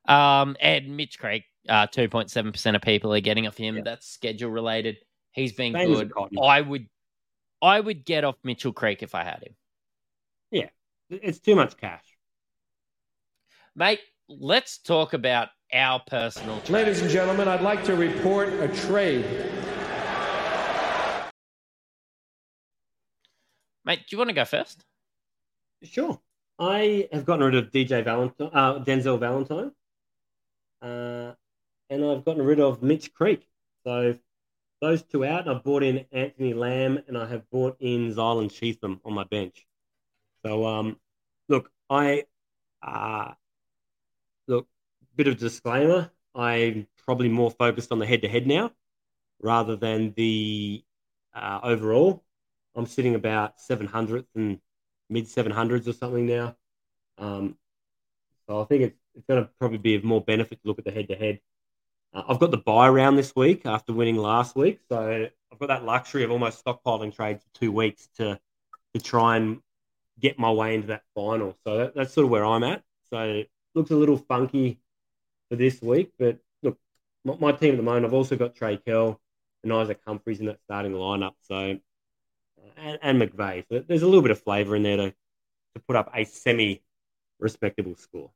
Um, 0.07 0.55
and 0.59 0.97
Mitch 0.97 1.19
Creek, 1.19 1.43
uh, 1.69 1.87
2.7% 1.87 2.75
of 2.75 2.81
people 2.81 3.13
are 3.13 3.19
getting 3.19 3.47
off 3.47 3.57
him. 3.57 3.77
Yeah. 3.77 3.83
That's 3.83 4.07
schedule 4.07 4.49
related. 4.51 4.97
He's 5.31 5.53
been 5.53 5.73
Same 5.73 5.93
good. 5.93 6.11
I 6.41 6.61
would, 6.61 6.87
I 7.61 7.79
would 7.79 8.05
get 8.05 8.23
off 8.23 8.35
Mitchell 8.43 8.73
Creek 8.73 9.03
if 9.03 9.15
I 9.15 9.23
had 9.23 9.43
him. 9.43 9.55
Yeah, 10.51 10.69
it's 11.09 11.39
too 11.39 11.55
much 11.55 11.77
cash. 11.77 12.03
Mate, 13.75 13.99
let's 14.29 14.77
talk 14.77 15.13
about 15.13 15.49
our 15.73 16.01
personal 16.07 16.59
trade. 16.61 16.73
Ladies 16.73 17.01
and 17.01 17.09
gentlemen, 17.09 17.47
I'd 17.47 17.61
like 17.61 17.83
to 17.85 17.95
report 17.95 18.49
a 18.53 18.67
trade. 18.67 19.25
Mate, 23.83 23.99
do 23.99 24.05
you 24.09 24.17
want 24.17 24.29
to 24.29 24.35
go 24.35 24.45
first? 24.45 24.83
Sure. 25.83 26.19
I 26.57 27.07
have 27.11 27.25
gotten 27.25 27.45
rid 27.45 27.55
of 27.55 27.71
DJ 27.71 28.03
Valentine, 28.03 28.49
uh, 28.53 28.79
Denzel 28.79 29.19
Valentine, 29.19 29.71
uh, 30.81 31.33
and 31.89 32.05
I've 32.05 32.23
gotten 32.23 32.43
rid 32.43 32.59
of 32.59 32.81
Mitch 32.81 33.13
Creek. 33.13 33.47
So 33.85 34.17
those 34.81 35.03
two 35.03 35.25
out, 35.25 35.47
I've 35.47 35.63
bought 35.63 35.83
in 35.83 36.05
Anthony 36.11 36.53
Lamb, 36.53 36.99
and 37.07 37.17
I 37.17 37.27
have 37.27 37.49
bought 37.49 37.77
in 37.79 38.13
Zylan 38.13 38.51
Cheatham 38.51 38.99
on 39.05 39.13
my 39.13 39.23
bench. 39.23 39.65
So, 40.45 40.65
um, 40.65 40.99
look, 41.47 41.71
I, 41.89 42.25
uh, 42.81 43.31
look, 44.47 44.67
bit 45.15 45.27
of 45.27 45.37
disclaimer. 45.37 46.11
I'm 46.33 46.87
probably 47.05 47.29
more 47.29 47.51
focused 47.51 47.91
on 47.91 47.99
the 47.99 48.05
head-to-head 48.05 48.45
now, 48.45 48.71
rather 49.41 49.75
than 49.75 50.13
the 50.15 50.83
uh, 51.33 51.59
overall. 51.63 52.23
I'm 52.75 52.85
sitting 52.85 53.15
about 53.15 53.59
700th 53.59 54.25
and 54.35 54.59
mid 55.09 55.25
700s 55.25 55.87
or 55.87 55.93
something 55.93 56.25
now. 56.25 56.55
Um, 57.17 57.57
so 58.47 58.61
I 58.61 58.65
think 58.65 58.83
it's, 58.83 58.97
it's 59.15 59.25
going 59.25 59.43
to 59.43 59.49
probably 59.57 59.77
be 59.77 59.95
of 59.95 60.03
more 60.03 60.21
benefit 60.21 60.61
to 60.61 60.67
look 60.67 60.79
at 60.79 60.85
the 60.85 60.91
head 60.91 61.07
to 61.07 61.15
head 61.15 61.39
head. 62.15 62.25
I've 62.27 62.39
got 62.39 62.51
the 62.51 62.57
buy 62.57 62.89
round 62.89 63.17
this 63.17 63.35
week 63.35 63.65
after 63.65 63.93
winning 63.93 64.17
last 64.17 64.55
week. 64.55 64.79
So 64.89 65.27
I've 65.51 65.59
got 65.59 65.67
that 65.67 65.83
luxury 65.85 66.23
of 66.23 66.31
almost 66.31 66.63
stockpiling 66.63 67.15
trades 67.15 67.43
for 67.43 67.59
two 67.59 67.71
weeks 67.71 68.07
to, 68.17 68.39
to 68.93 68.99
try 69.01 69.37
and 69.37 69.59
get 70.19 70.39
my 70.39 70.51
way 70.51 70.75
into 70.75 70.87
that 70.87 71.03
final. 71.13 71.55
So 71.65 71.77
that, 71.77 71.95
that's 71.95 72.13
sort 72.13 72.25
of 72.25 72.31
where 72.31 72.45
I'm 72.45 72.63
at. 72.63 72.83
So 73.09 73.19
it 73.19 73.49
looks 73.73 73.91
a 73.91 73.95
little 73.95 74.17
funky 74.17 74.79
for 75.49 75.55
this 75.55 75.81
week. 75.81 76.11
But 76.17 76.39
look, 76.63 76.77
my, 77.23 77.35
my 77.39 77.51
team 77.51 77.71
at 77.71 77.77
the 77.77 77.83
moment, 77.83 78.05
I've 78.05 78.13
also 78.13 78.35
got 78.35 78.55
Trey 78.55 78.77
Kell 78.77 79.19
and 79.63 79.71
Isaac 79.73 79.99
Humphries 80.05 80.39
in 80.39 80.45
that 80.47 80.59
starting 80.63 80.93
lineup. 80.93 81.33
So 81.41 81.55
uh, 81.55 82.69
and, 82.77 82.99
and 83.01 83.21
McVeigh. 83.21 83.65
So 83.69 83.83
there's 83.87 84.03
a 84.03 84.07
little 84.07 84.21
bit 84.21 84.31
of 84.31 84.41
flavour 84.41 84.75
in 84.75 84.83
there 84.83 84.97
to, 84.97 85.09
to 85.11 85.79
put 85.87 85.95
up 85.95 86.11
a 86.13 86.23
semi 86.25 86.81
respectable 87.39 87.95
score. 87.95 88.31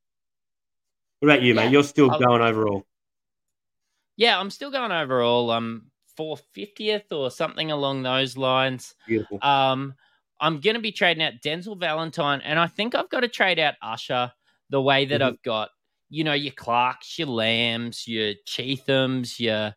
What 1.20 1.30
about 1.32 1.42
you, 1.42 1.54
Yeah, 1.54 1.64
mate? 1.66 1.72
You're 1.72 1.84
still 1.84 2.12
I'll- 2.12 2.20
going 2.20 2.42
overall. 2.42 2.86
Yeah, 4.20 4.38
I'm 4.38 4.50
still 4.50 4.70
going 4.70 4.92
overall. 4.92 5.50
Um, 5.50 5.90
450th 6.18 7.14
or 7.14 7.32
something 7.32 7.72
along 7.72 8.04
those 8.04 8.36
lines. 8.36 8.94
Beautiful. 9.08 9.40
Um, 9.42 9.96
I'm 10.42 10.60
going 10.60 10.76
to 10.76 10.82
be 10.82 10.92
trading 10.92 11.24
out 11.24 11.36
Denzel 11.42 11.80
Valentine, 11.80 12.42
and 12.42 12.60
I 12.60 12.68
think 12.68 12.96
I've 12.96 13.10
got 13.10 13.22
to 13.22 13.30
trade 13.30 13.60
out 13.60 13.76
Usher 13.82 14.32
the 14.70 14.82
way 14.82 15.06
that 15.06 15.22
Mhm. 15.22 15.26
I've 15.26 15.42
got, 15.44 15.70
you 16.10 16.26
know, 16.26 16.34
your 16.34 16.52
Clarks, 16.54 17.18
your 17.18 17.30
Lambs, 17.30 18.06
your 18.08 18.34
Cheathams, 18.46 19.40
your 19.40 19.74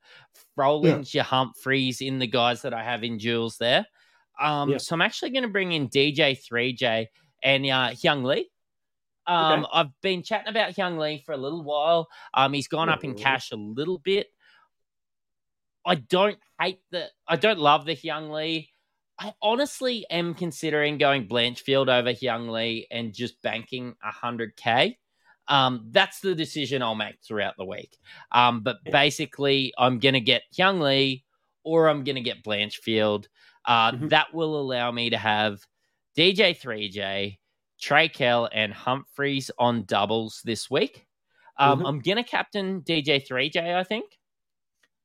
Rollins, 0.56 1.14
your 1.14 1.24
Humphries 1.24 2.00
in 2.00 2.18
the 2.18 2.26
guys 2.26 2.62
that 2.62 2.74
I 2.74 2.82
have 2.82 3.04
in 3.04 3.18
duels 3.18 3.58
there. 3.58 3.86
Um, 4.40 4.70
Yeah. 4.70 4.78
So 4.78 4.94
I'm 4.94 5.02
actually 5.02 5.30
going 5.30 5.44
to 5.44 5.48
bring 5.48 5.70
in 5.72 5.88
DJ3J 5.88 7.08
and 7.44 7.64
uh, 7.66 7.94
Young 8.02 8.24
Lee. 8.24 8.50
Um, 9.26 9.60
Okay. 9.60 9.68
I've 9.72 10.00
been 10.02 10.22
chatting 10.22 10.48
about 10.48 10.76
Young 10.76 10.98
Lee 10.98 11.22
for 11.24 11.32
a 11.32 11.36
little 11.36 11.62
while. 11.62 12.08
Um, 12.34 12.52
he's 12.52 12.68
gone 12.68 12.88
up 12.88 13.04
in 13.04 13.14
cash 13.14 13.50
a 13.52 13.56
little 13.56 13.98
bit. 13.98 14.28
I 15.84 15.96
don't 15.96 16.38
hate 16.60 16.80
the. 16.90 17.08
I 17.26 17.36
don't 17.36 17.58
love 17.58 17.86
the 17.86 17.94
Young 17.94 18.30
Lee. 18.30 18.70
I 19.18 19.34
honestly 19.42 20.06
am 20.10 20.34
considering 20.34 20.98
going 20.98 21.28
Blanchfield 21.28 21.88
over 21.88 22.10
Young 22.10 22.48
Lee 22.48 22.86
and 22.90 23.12
just 23.12 23.40
banking 23.42 23.94
100k. 24.04 24.96
Um, 25.48 25.88
that's 25.90 26.20
the 26.20 26.34
decision 26.34 26.82
I'll 26.82 26.94
make 26.94 27.16
throughout 27.22 27.54
the 27.58 27.64
week. 27.64 27.98
Um, 28.30 28.62
but 28.62 28.78
basically, 28.84 29.72
I'm 29.76 29.98
going 29.98 30.14
to 30.14 30.20
get 30.20 30.42
Young 30.56 30.80
Lee 30.80 31.24
or 31.64 31.88
I'm 31.88 32.04
going 32.04 32.16
to 32.16 32.22
get 32.22 32.42
Blanchfield. 32.44 33.26
Uh, 33.64 33.92
Mhm. 33.92 34.08
That 34.10 34.32
will 34.34 34.58
allow 34.58 34.90
me 34.90 35.10
to 35.10 35.18
have 35.18 35.60
DJ 36.16 36.54
3J, 36.58 37.38
Trey 37.82 38.08
Kell, 38.08 38.48
and 38.52 38.72
Humphries 38.72 39.50
on 39.58 39.84
doubles 39.86 40.40
this 40.44 40.70
week. 40.70 41.06
Um, 41.58 41.80
Mhm. 41.80 41.88
I'm 41.88 41.98
going 41.98 42.16
to 42.16 42.22
captain 42.24 42.80
DJ 42.82 43.18
3J, 43.18 43.74
I 43.74 43.82
think. 43.82 44.18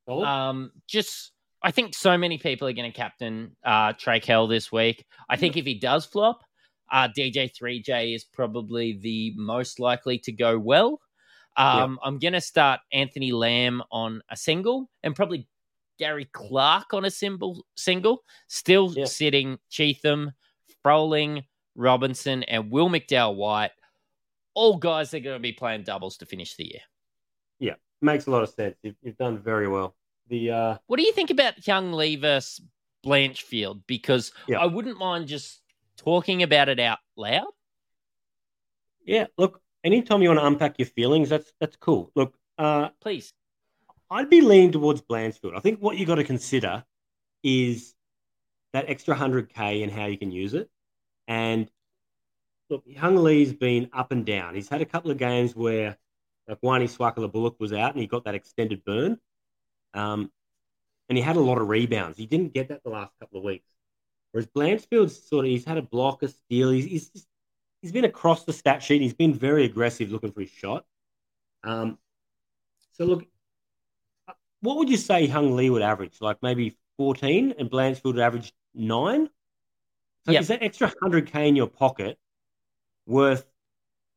Solid. 0.06 0.26
Um, 0.28 0.72
just 0.88 1.32
I 1.64 1.72
think 1.72 1.96
so 1.96 2.16
many 2.20 2.38
people 2.38 2.68
are 2.68 2.74
going 2.74 2.90
to 2.90 2.96
captain 2.96 3.58
uh, 3.64 3.92
Trey 3.94 4.20
Kell 4.20 4.46
this 4.46 4.72
week. 4.72 5.04
I 5.28 5.36
think 5.38 5.58
if 5.58 5.66
he 5.66 5.74
does 5.74 6.06
flop, 6.06 6.44
uh, 6.92 7.08
DJ 7.08 7.50
3J 7.52 8.14
is 8.14 8.24
probably 8.24 8.94
the 9.02 9.34
most 9.36 9.80
likely 9.80 10.20
to 10.20 10.32
go 10.32 10.60
well. 10.60 11.02
Um, 11.58 12.00
I'm 12.04 12.20
going 12.20 12.34
to 12.34 12.42
start 12.42 12.80
Anthony 12.94 13.32
Lamb 13.32 13.82
on 13.92 14.22
a 14.30 14.38
single 14.38 14.88
and 15.02 15.16
probably 15.16 15.48
Gary 15.98 16.26
Clark 16.32 16.94
on 16.94 17.06
a 17.06 17.10
symbol, 17.12 17.66
single. 17.76 18.24
Still 18.48 18.94
Yeah. 18.96 19.06
sitting 19.06 19.58
Cheatham, 19.72 20.32
Froling, 20.84 21.44
Robinson, 21.78 22.44
and 22.44 22.70
Will 22.72 22.90
McDowell 22.90 23.36
White. 23.36 23.72
All 24.54 24.78
guys 24.78 25.12
that 25.12 25.18
are 25.18 25.22
going 25.22 25.36
to 25.38 25.42
be 25.42 25.54
playing 25.54 25.84
doubles 25.84 26.18
to 26.18 26.26
finish 26.26 26.56
the 26.56 26.66
year. 26.66 26.82
Yeah, 27.60 27.76
makes 28.02 28.26
a 28.26 28.32
lot 28.32 28.44
of 28.44 28.50
sense. 28.50 28.76
You've, 28.82 28.96
you've 29.02 29.18
done 29.18 29.38
very 29.38 29.68
well. 29.68 29.96
The 30.28 30.52
uh, 30.52 30.78
What 30.88 30.98
do 30.98 31.04
you 31.04 31.14
think 31.14 31.30
about 31.30 31.66
Young 31.68 31.94
Lee 31.94 32.16
versus 32.16 32.60
Blanchfield? 33.06 33.82
Because 33.88 34.34
Yeah. 34.48 34.58
I 34.58 34.66
wouldn't 34.66 34.98
mind 34.98 35.28
just 35.28 35.62
talking 35.96 36.44
about 36.44 36.70
it 36.70 36.80
out 36.80 37.00
loud. 37.16 37.48
yeah, 39.06 39.28
look, 39.38 39.62
anytime 39.84 40.22
you 40.22 40.30
want 40.30 40.40
to 40.40 40.46
unpack 40.46 40.76
your 40.80 40.88
feelings, 40.88 41.30
that's 41.30 41.54
that's 41.60 41.76
cool. 41.78 42.12
Look, 42.16 42.36
uh, 42.58 42.90
Please. 43.00 43.34
I'd 44.10 44.30
be 44.30 44.42
leaning 44.42 44.72
towards 44.72 45.02
Blanchfield. 45.02 45.56
I 45.56 45.60
think 45.60 45.80
what 45.80 45.98
you 45.98 46.06
got 46.06 46.16
to 46.16 46.24
consider 46.24 46.84
is 47.44 47.94
that 48.74 48.86
extra 48.90 49.16
100K 49.16 49.84
and 49.84 49.92
how 49.92 50.06
you 50.06 50.18
can 50.18 50.32
use 50.32 50.54
it. 50.54 50.70
And 51.28 51.70
look, 52.70 52.84
Hung 52.98 53.18
Lee's 53.18 53.54
been 53.54 53.90
up 53.94 54.12
and 54.12 54.26
down. 54.26 54.56
He's 54.56 54.70
had 54.70 54.82
a 54.82 54.86
couple 54.86 55.12
of 55.12 55.18
games 55.18 55.56
where, 55.56 55.98
like, 56.48 56.60
he 56.62 56.88
Swakala 56.88 57.32
Bullock 57.32 57.60
was 57.60 57.74
out 57.74 57.92
and 57.92 58.02
he 58.02 58.08
got 58.08 58.26
that 58.26 58.36
extended 58.36 58.84
burn. 58.86 59.20
Um, 59.94 60.32
and 61.10 61.18
he 61.18 61.24
had 61.24 61.36
a 61.36 61.42
lot 61.42 61.60
of 61.60 61.68
rebounds. 61.68 62.18
He 62.18 62.26
didn't 62.26 62.54
get 62.54 62.70
that 62.70 62.84
the 62.84 62.90
last 62.90 63.14
couple 63.20 63.38
of 63.38 63.44
weeks. 63.44 63.70
Whereas 64.32 64.48
Blanchfield's 64.48 65.28
sort 65.28 65.46
of, 65.46 65.52
he's 65.52 65.66
had 65.66 65.78
a 65.78 65.82
block, 65.82 66.24
a 66.24 66.28
steal. 66.28 66.72
He's, 66.72 66.86
he's, 66.86 67.10
just, 67.10 67.28
he's 67.82 67.92
been 67.92 68.06
across 68.06 68.44
the 68.44 68.54
stat 68.54 68.84
sheet. 68.84 69.02
He's 69.02 69.14
been 69.14 69.34
very 69.34 69.66
aggressive 69.66 70.12
looking 70.12 70.32
for 70.32 70.42
his 70.42 70.50
shot. 70.50 70.86
Um, 71.64 71.98
so, 72.92 73.06
look, 73.06 73.26
what 74.62 74.78
would 74.78 74.90
you 74.90 74.98
say 74.98 75.28
Hung 75.28 75.56
Lee 75.56 75.70
would 75.70 75.82
average? 75.82 76.18
Like 76.20 76.38
maybe 76.42 76.78
14 76.98 77.56
and 77.58 77.70
Blanchfield 77.70 78.16
would 78.16 78.20
average 78.20 78.54
nine? 78.74 79.30
So 80.28 80.34
Yep. 80.34 80.42
is 80.42 80.48
that 80.50 80.62
extra 80.62 80.90
100K 80.90 81.48
in 81.48 81.56
your 81.56 81.68
pocket 81.68 82.20
worth, 83.06 83.48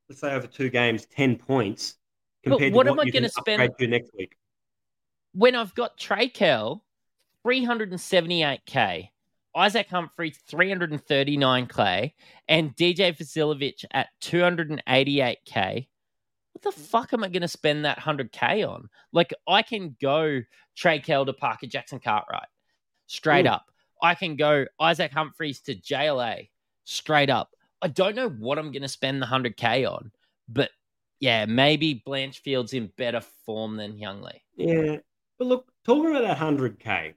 let's 0.08 0.20
say 0.20 0.32
over 0.34 0.48
two 0.48 0.68
games, 0.68 1.06
10 1.06 1.36
points 1.36 1.98
But 2.42 2.50
compared 2.50 2.74
what 2.74 2.82
to 2.84 2.90
am 2.90 2.96
what 2.96 3.04
I 3.04 3.06
you 3.06 3.12
gonna 3.12 3.28
spend- 3.28 3.78
to 3.78 3.86
next 3.86 4.10
week? 4.14 4.36
When 5.34 5.54
I've 5.54 5.72
got 5.76 5.96
Trey 5.98 6.28
Kell, 6.28 6.84
378K, 7.46 9.12
Isaac 9.54 9.86
Humphrey, 9.88 10.32
339K, 10.50 12.12
and 12.48 12.74
DJ 12.74 13.12
Vasiljevic 13.16 13.84
at 13.92 14.08
288K, 14.20 15.88
what 16.52 16.62
the 16.62 16.72
fuck 16.72 17.12
am 17.12 17.22
I 17.22 17.28
going 17.28 17.42
to 17.42 17.48
spend 17.48 17.84
that 17.84 17.98
100K 17.98 18.64
on? 18.68 18.88
Like, 19.12 19.32
I 19.46 19.62
can 19.62 19.96
go 20.02 20.40
Trey 20.76 20.98
Kell 20.98 21.24
to 21.24 21.32
Parker 21.32 21.68
Jackson 21.68 22.00
Cartwright, 22.00 22.48
straight 23.06 23.46
Ooh. 23.46 23.50
up. 23.50 23.69
I 24.02 24.14
can 24.14 24.36
go 24.36 24.66
Isaac 24.80 25.12
Humphries 25.12 25.60
to 25.62 25.74
JLA, 25.74 26.48
straight 26.84 27.30
up. 27.30 27.50
I 27.82 27.88
don't 27.88 28.16
know 28.16 28.28
what 28.28 28.58
I'm 28.58 28.72
going 28.72 28.82
to 28.82 28.88
spend 28.88 29.22
the 29.22 29.26
100K 29.26 29.90
on, 29.90 30.12
but 30.48 30.70
yeah, 31.18 31.46
maybe 31.46 32.02
Blanchfield's 32.04 32.72
in 32.74 32.90
better 32.96 33.20
form 33.46 33.76
than 33.76 33.98
Young 33.98 34.22
Lee. 34.22 34.42
Yeah. 34.56 34.98
But 35.38 35.48
look, 35.48 35.72
talking 35.84 36.10
about 36.10 36.22
that 36.22 36.38
100K, 36.38 37.14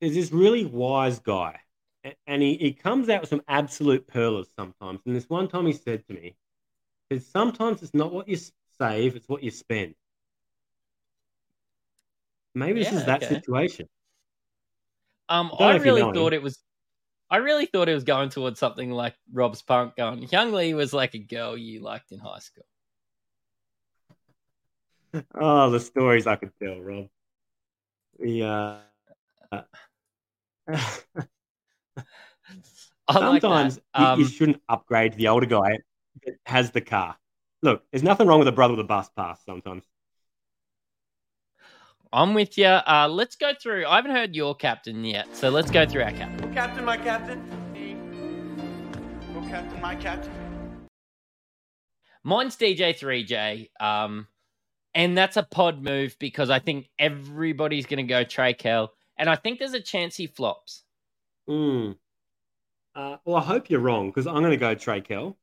there's 0.00 0.14
this 0.14 0.32
really 0.32 0.64
wise 0.64 1.18
guy, 1.18 1.60
and 2.26 2.42
he, 2.42 2.56
he 2.56 2.72
comes 2.72 3.08
out 3.08 3.20
with 3.22 3.30
some 3.30 3.42
absolute 3.48 4.06
pearlers 4.06 4.48
sometimes. 4.56 5.00
And 5.04 5.14
this 5.14 5.28
one 5.28 5.48
time 5.48 5.66
he 5.66 5.72
said 5.72 6.06
to 6.06 6.14
me, 6.14 6.36
that 7.10 7.22
sometimes 7.22 7.82
it's 7.82 7.94
not 7.94 8.12
what 8.12 8.28
you 8.28 8.38
save, 8.78 9.16
it's 9.16 9.28
what 9.28 9.42
you 9.42 9.50
spend. 9.50 9.94
Maybe 12.54 12.80
this 12.80 12.92
Yeah, 12.92 12.98
is 12.98 13.04
that 13.06 13.22
okay. 13.22 13.34
situation. 13.34 13.88
Um, 15.30 15.52
I 15.58 15.64
I 15.64 15.76
you 15.76 15.82
really 15.82 16.00
thought 16.02 16.32
him. 16.32 16.40
it 16.40 16.42
was. 16.42 16.58
I 17.30 17.36
really 17.36 17.66
thought 17.66 17.88
it 17.88 17.94
was 17.94 18.02
going 18.04 18.28
towards 18.28 18.58
something 18.58 18.90
like 18.90 19.14
Rob's 19.32 19.62
punk 19.62 19.96
going. 19.96 20.24
Young 20.24 20.52
Lee 20.52 20.74
was 20.74 20.92
like 20.92 21.14
a 21.14 21.18
girl 21.18 21.56
you 21.56 21.80
liked 21.80 22.10
in 22.12 22.18
high 22.18 22.40
school. 22.40 22.64
Oh, 25.34 25.70
the 25.70 25.80
stories 25.80 26.26
I 26.28 26.36
could 26.36 26.52
tell, 26.62 26.78
Rob. 26.80 27.08
The, 28.20 28.42
uh, 28.44 28.76
I 30.68 30.84
like 33.18 33.40
that. 33.40 33.40
sometimes 33.40 33.76
you- 33.76 33.82
Um, 34.04 34.20
you 34.20 34.26
shouldn't 34.26 34.62
upgrade 34.68 35.14
the 35.14 35.26
older 35.28 35.46
guy 35.46 35.78
that 36.24 36.34
has 36.46 36.70
the 36.70 36.80
car. 36.80 37.16
Look, 37.62 37.82
there's 37.90 38.04
nothing 38.04 38.26
wrong 38.28 38.38
with 38.38 38.46
a 38.48 38.52
brother 38.52 38.74
with 38.74 38.84
a 38.84 38.88
bus 38.88 39.10
pass 39.16 39.44
sometimes. 39.44 39.82
I'm 42.12 42.34
with 42.34 42.58
you. 42.58 42.66
Uh, 42.66 43.06
let's 43.08 43.36
go 43.36 43.52
through. 43.60 43.86
I 43.86 43.96
haven't 43.96 44.10
heard 44.10 44.34
your 44.34 44.56
captain 44.56 45.04
yet, 45.04 45.28
so 45.36 45.48
let's 45.48 45.70
go 45.70 45.86
through 45.86 46.02
our 46.02 46.10
captain. 46.10 46.52
Captain, 46.52 46.84
my 46.84 46.96
captain. 46.96 47.72
Me. 47.72 47.96
Captain, 49.48 49.80
my 49.80 49.94
captain. 49.94 50.32
Mine's 52.24 52.56
DJ3J, 52.56 53.70
um, 53.78 54.26
and 54.92 55.16
that's 55.16 55.36
a 55.36 55.44
pod 55.44 55.82
move 55.82 56.16
because 56.18 56.50
I 56.50 56.58
think 56.58 56.90
everybody's 56.98 57.86
going 57.86 58.04
to 58.04 58.08
go 58.08 58.24
Trey 58.24 58.54
Kell, 58.54 58.92
and 59.16 59.30
I 59.30 59.36
think 59.36 59.60
there's 59.60 59.74
a 59.74 59.80
chance 59.80 60.16
he 60.16 60.26
flops. 60.26 60.82
Mm. 61.48 61.96
Uh, 62.94 63.16
well, 63.24 63.36
I 63.36 63.42
hope 63.42 63.70
you're 63.70 63.80
wrong 63.80 64.08
because 64.08 64.26
I'm 64.26 64.40
going 64.40 64.50
to 64.50 64.56
go 64.56 64.74
Trey 64.74 65.00
Kell. 65.00 65.38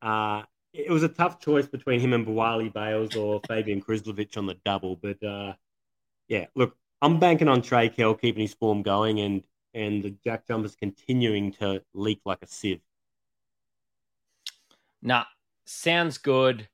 Uh, 0.00 0.42
it 0.72 0.90
was 0.90 1.02
a 1.02 1.08
tough 1.08 1.40
choice 1.40 1.66
between 1.66 1.98
him 1.98 2.12
and 2.12 2.24
Biwali 2.24 2.72
Bayles 2.72 3.16
or 3.16 3.40
Fabijan 3.42 3.84
Krslovic 3.84 4.36
on 4.38 4.46
the 4.46 4.56
double, 4.64 4.94
but 4.94 5.20
uh, 5.24 5.54
yeah, 6.28 6.46
look, 6.54 6.76
I'm 7.00 7.18
banking 7.18 7.48
on 7.48 7.62
Trey 7.62 7.88
Kell 7.88 8.14
keeping 8.14 8.42
his 8.42 8.54
form 8.54 8.82
going 8.82 9.20
and 9.20 9.42
and 9.74 10.02
the 10.02 10.10
Jack 10.24 10.46
Jumpers 10.46 10.74
continuing 10.74 11.52
to 11.52 11.82
leak 11.94 12.20
like 12.24 12.38
a 12.42 12.46
sieve. 12.46 12.80
Nah, 15.02 15.24
sounds 15.66 16.18
good. 16.18 16.68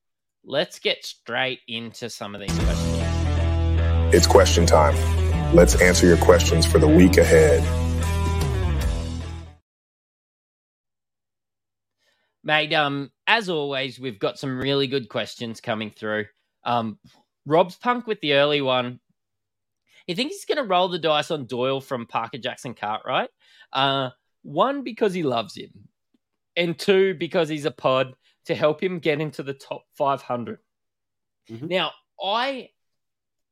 Let's 0.45 0.79
get 0.79 1.05
straight 1.05 1.61
into 1.69 2.09
some 2.09 2.35
of 2.35 2.41
these 2.41 2.57
questions. 2.61 4.15
It's 4.15 4.27
question 4.27 4.65
time. 4.65 4.95
Let's 5.55 5.81
answer 5.81 6.07
your 6.07 6.17
questions 6.17 6.65
for 6.67 6.79
the 6.79 6.89
week 6.89 7.17
ahead. 7.17 7.63
Mate, 12.43 12.73
um, 12.75 13.11
as 13.27 13.49
always, 13.49 13.99
we've 13.99 14.19
got 14.19 14.39
some 14.39 14.59
really 14.59 14.87
good 14.87 15.09
questions 15.09 15.61
coming 15.61 15.91
through. 15.91 16.27
Um, 16.65 16.99
Rob's 17.47 17.77
punk 17.77 18.07
with 18.07 18.21
the 18.21 18.35
early 18.35 18.61
one. 18.61 19.01
You 20.07 20.15
think 20.15 20.31
he's 20.33 20.45
going 20.45 20.59
to 20.59 20.65
roll 20.65 20.89
the 20.89 20.99
dice 20.99 21.31
on 21.31 21.47
Doyle 21.47 21.81
from 21.81 22.07
Parker 22.07 22.39
Jackson 22.39 22.75
Cartwright? 22.75 23.31
Uh, 23.73 24.11
one, 24.43 24.83
because 24.85 25.15
he 25.15 25.23
loves 25.23 25.57
him, 25.57 25.71
and 26.57 26.79
two, 26.79 27.15
because 27.15 27.49
he's 27.49 27.65
a 27.65 27.71
pod 27.71 28.15
to 28.47 28.55
help 28.55 28.83
him 28.83 28.99
get 28.99 29.21
into 29.21 29.43
the 29.43 29.55
top 29.55 29.85
500. 29.97 30.59
Mhm. 31.51 31.69
Now, 31.71 31.93
I 32.23 32.71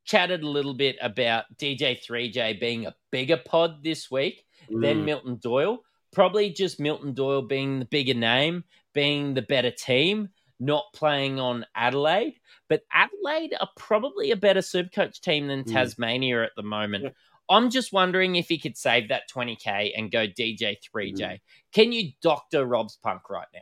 chatted 0.05 0.43
a 0.43 0.49
little 0.49 0.75
bit 0.75 0.97
about 1.01 1.45
DJ3J 1.57 2.55
being 2.61 2.87
a 2.87 2.95
bigger 3.11 3.39
pod 3.39 3.83
this 3.83 4.11
week 4.11 4.45
than 4.69 4.99
Mm. 5.01 5.05
Milton 5.05 5.37
Doyle. 5.37 5.83
Probably 6.13 6.51
just 6.51 6.79
Milton 6.79 7.15
Doyle 7.15 7.43
being 7.43 7.79
the 7.79 7.85
bigger 7.87 8.13
name, 8.15 8.65
being 8.93 9.33
the 9.33 9.43
better 9.43 9.71
team, 9.71 10.29
not 10.63 10.85
playing 10.95 11.41
on 11.41 11.67
Adelaide. 11.75 12.35
But 12.69 12.83
Adelaide 12.93 13.55
are 13.61 13.69
probably 13.77 14.31
a 14.31 14.37
better 14.37 14.61
Supercoach 14.61 15.21
team 15.21 15.49
than 15.49 15.65
Mm. 15.65 15.73
Tasmania 15.73 16.43
at 16.45 16.53
the 16.57 16.63
moment. 16.63 17.05
Yeah. 17.05 17.11
I'm 17.49 17.69
just 17.71 17.93
wondering 17.93 18.37
if 18.37 18.49
he 18.49 18.59
could 18.59 18.77
save 18.77 19.09
that 19.09 19.29
20k 19.29 19.93
and 19.97 20.11
go 20.11 20.27
DJ3J. 20.27 21.19
Mm. 21.19 21.41
Can 21.73 21.93
you 21.93 22.13
doctor 22.23 22.65
Rob's 22.65 22.97
punk 22.97 23.29
right 23.29 23.49
now? 23.53 23.61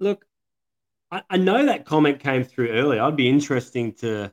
Look, 0.00 0.26
I, 1.10 1.22
I 1.30 1.36
know 1.36 1.64
that 1.66 1.86
comment 1.86 2.18
came 2.20 2.44
through 2.44 2.70
earlier. 2.70 3.00
I'd 3.02 3.16
be 3.16 3.28
interesting 3.28 3.94
to 3.94 4.32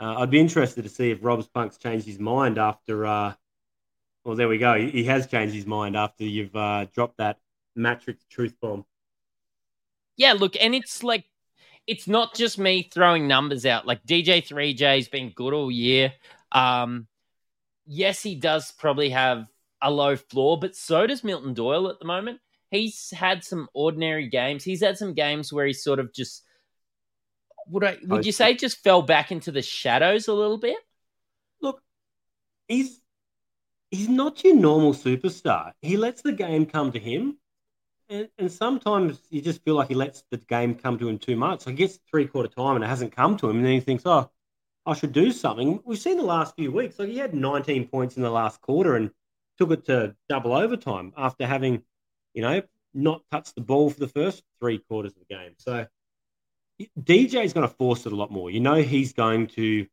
Uh, 0.00 0.14
I'd 0.18 0.30
be 0.30 0.38
interested 0.38 0.82
to 0.84 0.88
see 0.88 1.10
if 1.10 1.18
Rob 1.24 1.42
Spunk's 1.42 1.76
changed 1.76 2.06
his 2.06 2.20
mind 2.20 2.56
after. 2.56 3.04
Uh, 3.04 3.34
well, 4.24 4.36
there 4.36 4.46
we 4.48 4.58
go. 4.58 4.74
He, 4.78 4.90
he 4.90 5.04
has 5.04 5.26
changed 5.26 5.54
his 5.54 5.66
mind 5.66 5.96
after 5.96 6.22
you've 6.22 6.54
uh, 6.54 6.84
dropped 6.94 7.16
that 7.18 7.38
Matrix 7.74 8.24
truth 8.30 8.54
bomb. 8.62 8.84
Yeah, 10.18 10.34
look, 10.34 10.56
and 10.60 10.74
it's 10.74 11.02
like 11.02 11.24
it's 11.86 12.06
not 12.06 12.34
just 12.34 12.58
me 12.58 12.90
throwing 12.92 13.26
numbers 13.26 13.64
out. 13.64 13.86
Like 13.86 14.04
DJ3J's 14.04 15.08
been 15.08 15.30
good 15.30 15.54
all 15.54 15.70
year. 15.70 16.12
Um, 16.52 17.06
yes, 17.86 18.22
he 18.22 18.34
does 18.34 18.70
probably 18.72 19.08
have 19.10 19.46
a 19.80 19.90
low 19.90 20.16
floor, 20.16 20.58
but 20.58 20.76
so 20.76 21.06
does 21.06 21.24
Milton 21.24 21.54
Doyle 21.54 21.88
at 21.88 21.98
the 21.98 22.04
moment. 22.04 22.40
He's 22.70 23.10
had 23.10 23.42
some 23.42 23.68
ordinary 23.72 24.28
games. 24.28 24.64
He's 24.64 24.82
had 24.82 24.98
some 24.98 25.14
games 25.14 25.50
where 25.50 25.66
he 25.66 25.72
sort 25.72 25.98
of 25.98 26.12
just 26.12 26.42
would 27.70 27.84
I 27.84 27.98
would 28.04 28.26
you 28.26 28.32
say 28.32 28.54
just 28.54 28.82
fell 28.82 29.02
back 29.02 29.32
into 29.32 29.52
the 29.52 29.62
shadows 29.62 30.28
a 30.28 30.34
little 30.34 30.58
bit? 30.58 30.76
Look, 31.62 31.80
he's 32.66 33.00
he's 33.90 34.08
not 34.08 34.44
your 34.44 34.56
normal 34.56 34.94
superstar. 34.94 35.72
He 35.80 35.96
lets 35.96 36.22
the 36.22 36.32
game 36.32 36.66
come 36.66 36.92
to 36.92 36.98
him. 36.98 37.38
And, 38.10 38.28
and 38.38 38.50
sometimes 38.50 39.20
you 39.30 39.42
just 39.42 39.62
feel 39.64 39.74
like 39.74 39.88
he 39.88 39.94
lets 39.94 40.24
the 40.30 40.38
game 40.38 40.74
come 40.74 40.98
to 40.98 41.08
him 41.08 41.18
too 41.18 41.36
much. 41.36 41.60
So 41.62 41.70
he 41.70 41.76
gets 41.76 41.98
three 42.10 42.26
quarter 42.26 42.48
time 42.48 42.76
and 42.76 42.84
it 42.84 42.88
hasn't 42.88 43.14
come 43.14 43.36
to 43.38 43.50
him, 43.50 43.56
and 43.56 43.64
then 43.64 43.72
he 43.72 43.80
thinks, 43.80 44.04
"Oh, 44.06 44.30
I 44.86 44.94
should 44.94 45.12
do 45.12 45.32
something." 45.32 45.80
We've 45.84 45.98
seen 45.98 46.16
the 46.16 46.22
last 46.22 46.54
few 46.56 46.72
weeks, 46.72 46.98
like 46.98 47.08
he 47.08 47.18
had 47.18 47.34
19 47.34 47.88
points 47.88 48.16
in 48.16 48.22
the 48.22 48.30
last 48.30 48.60
quarter 48.62 48.96
and 48.96 49.10
took 49.58 49.70
it 49.72 49.84
to 49.86 50.14
double 50.28 50.52
overtime 50.52 51.12
after 51.16 51.46
having, 51.46 51.82
you 52.32 52.42
know, 52.42 52.62
not 52.94 53.22
touched 53.30 53.54
the 53.54 53.60
ball 53.60 53.90
for 53.90 54.00
the 54.00 54.08
first 54.08 54.42
three 54.60 54.78
quarters 54.78 55.12
of 55.12 55.18
the 55.18 55.34
game. 55.34 55.52
So 55.58 55.86
DJ 56.98 57.44
is 57.44 57.52
going 57.52 57.68
to 57.68 57.74
force 57.74 58.06
it 58.06 58.12
a 58.12 58.16
lot 58.16 58.30
more. 58.30 58.50
You 58.50 58.60
know, 58.60 58.76
he's 58.76 59.12
going 59.12 59.48
to, 59.48 59.86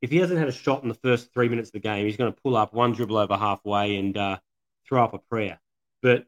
if 0.00 0.10
he 0.10 0.18
hasn't 0.18 0.38
had 0.38 0.48
a 0.48 0.52
shot 0.52 0.82
in 0.82 0.88
the 0.88 0.94
first 0.94 1.32
three 1.32 1.48
minutes 1.48 1.68
of 1.68 1.72
the 1.72 1.80
game, 1.80 2.06
he's 2.06 2.16
going 2.16 2.32
to 2.32 2.40
pull 2.40 2.56
up 2.56 2.72
one 2.72 2.92
dribble 2.92 3.16
over 3.16 3.36
halfway 3.36 3.96
and 3.96 4.16
uh, 4.16 4.38
throw 4.86 5.04
up 5.04 5.14
a 5.14 5.18
prayer. 5.18 5.60
But 6.02 6.26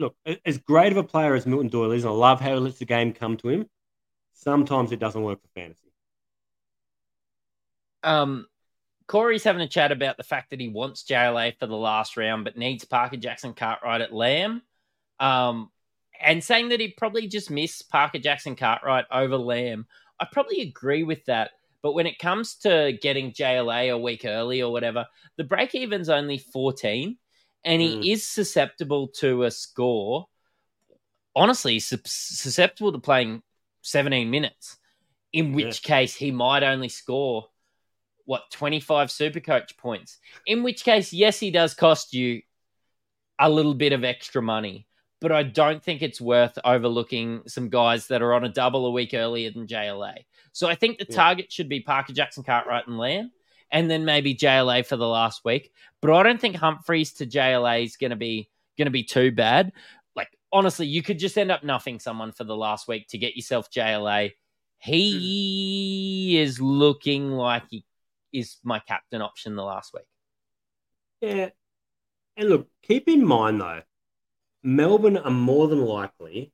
look, 0.00 0.16
as 0.44 0.58
great 0.58 0.92
of 0.92 0.98
a 0.98 1.04
player 1.04 1.34
as 1.34 1.46
Milton 1.46 1.68
Doyle 1.68 1.92
is, 1.92 2.04
I 2.04 2.10
love 2.10 2.40
how 2.40 2.54
he 2.54 2.60
lets 2.60 2.78
the 2.78 2.86
game 2.86 3.12
come 3.12 3.36
to 3.38 3.48
him. 3.48 3.66
Sometimes 4.32 4.90
it 4.90 4.98
doesn't 4.98 5.22
work 5.22 5.40
for 5.42 5.48
fantasy. 5.48 5.92
Um, 8.02 8.46
Corey's 9.06 9.44
having 9.44 9.60
a 9.60 9.68
chat 9.68 9.92
about 9.92 10.16
the 10.16 10.22
fact 10.24 10.50
that 10.50 10.60
he 10.60 10.68
wants 10.68 11.04
JLA 11.04 11.58
for 11.58 11.66
the 11.66 11.76
last 11.76 12.16
round, 12.16 12.44
but 12.44 12.56
needs 12.56 12.84
Parker 12.84 13.18
Jackson 13.18 13.52
Cartwright 13.52 14.00
at 14.00 14.12
Lamb. 14.12 14.62
Um, 15.20 15.70
and 16.18 16.42
saying 16.42 16.70
that 16.70 16.80
he'd 16.80 16.96
probably 16.96 17.28
just 17.28 17.50
miss 17.50 17.82
Parker 17.82 18.18
Jackson 18.18 18.56
Cartwright 18.56 19.04
over 19.10 19.36
Lamb. 19.36 19.86
I 20.18 20.26
probably 20.30 20.62
agree 20.62 21.02
with 21.02 21.24
that. 21.26 21.50
But 21.82 21.92
when 21.92 22.06
it 22.06 22.18
comes 22.18 22.56
to 22.56 22.96
getting 23.00 23.32
JLA 23.32 23.92
a 23.92 23.98
week 23.98 24.24
early 24.24 24.62
or 24.62 24.72
whatever, 24.72 25.06
the 25.36 25.44
break 25.44 25.74
even's 25.74 26.08
only 26.08 26.38
14 26.38 27.16
and 27.64 27.80
he 27.80 27.96
mm. 27.96 28.12
is 28.12 28.26
susceptible 28.26 29.08
to 29.08 29.44
a 29.44 29.50
score. 29.50 30.26
Honestly, 31.36 31.78
susceptible 31.78 32.92
to 32.92 32.98
playing 32.98 33.42
17 33.82 34.30
minutes, 34.30 34.78
in 35.32 35.52
which 35.52 35.80
yeah. 35.84 35.96
case 35.96 36.14
he 36.14 36.30
might 36.30 36.62
only 36.62 36.88
score 36.88 37.46
what 38.24 38.50
25 38.50 39.10
super 39.10 39.40
coach 39.40 39.76
points. 39.76 40.18
In 40.46 40.62
which 40.62 40.84
case, 40.84 41.12
yes, 41.12 41.38
he 41.38 41.50
does 41.50 41.74
cost 41.74 42.12
you 42.14 42.42
a 43.38 43.48
little 43.48 43.74
bit 43.74 43.92
of 43.92 44.04
extra 44.04 44.42
money, 44.42 44.86
but 45.20 45.32
I 45.32 45.42
don't 45.42 45.82
think 45.82 46.02
it's 46.02 46.20
worth 46.20 46.58
overlooking 46.64 47.42
some 47.46 47.68
guys 47.68 48.08
that 48.08 48.22
are 48.22 48.34
on 48.34 48.44
a 48.44 48.48
double 48.48 48.86
a 48.86 48.90
week 48.90 49.14
earlier 49.14 49.50
than 49.50 49.66
JLA. 49.66 50.24
So 50.52 50.68
I 50.68 50.74
think 50.74 50.98
the 50.98 51.06
yeah. 51.08 51.16
target 51.16 51.52
should 51.52 51.68
be 51.68 51.80
Parker 51.80 52.12
Jackson, 52.12 52.42
Cartwright, 52.42 52.86
and 52.86 52.98
Lamb 52.98 53.32
and 53.72 53.90
then 53.90 54.04
maybe 54.04 54.34
JLA 54.34 54.84
for 54.84 54.96
the 54.96 55.06
last 55.06 55.44
week. 55.44 55.72
But 56.00 56.12
I 56.12 56.22
don't 56.22 56.40
think 56.40 56.56
Humphries 56.56 57.14
to 57.14 57.26
JLA 57.26 57.84
is 57.84 57.96
going 57.96 58.10
to 58.10 58.16
be 58.16 58.48
going 58.76 58.86
to 58.86 58.90
be 58.90 59.04
too 59.04 59.30
bad. 59.32 59.72
Like 60.16 60.28
honestly, 60.52 60.86
you 60.86 61.02
could 61.02 61.18
just 61.18 61.38
end 61.38 61.50
up 61.50 61.62
nothing 61.62 62.00
someone 62.00 62.32
for 62.32 62.44
the 62.44 62.56
last 62.56 62.88
week 62.88 63.08
to 63.08 63.18
get 63.18 63.36
yourself 63.36 63.70
JLA. 63.70 64.32
He 64.78 66.34
mm. 66.36 66.42
is 66.42 66.60
looking 66.60 67.32
like 67.32 67.64
he 67.70 67.84
is 68.32 68.56
my 68.62 68.78
captain 68.78 69.22
option 69.22 69.54
the 69.54 69.64
last 69.64 69.92
week. 69.92 70.04
Yeah. 71.20 71.50
And 72.36 72.48
look, 72.48 72.68
keep 72.82 73.08
in 73.08 73.24
mind 73.24 73.60
though, 73.60 73.82
Melbourne 74.62 75.18
are 75.18 75.30
more 75.30 75.68
than 75.68 75.84
likely 75.84 76.52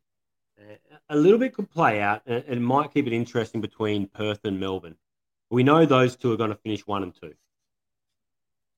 uh, 0.59 0.97
a 1.09 1.17
little 1.17 1.39
bit 1.39 1.55
could 1.55 1.71
play 1.71 2.01
out 2.01 2.23
and 2.27 2.45
it 2.49 2.61
might 2.61 2.93
keep 2.93 3.07
it 3.07 3.13
interesting 3.13 3.61
between 3.61 4.09
Perth 4.09 4.45
and 4.45 4.59
Melbourne. 4.59 4.97
We 5.51 5.63
know 5.63 5.87
those 5.87 6.17
two 6.17 6.33
are 6.33 6.37
going 6.37 6.51
to 6.51 6.57
finish 6.57 6.87
one 6.87 7.03
and 7.03 7.15
two. 7.15 7.35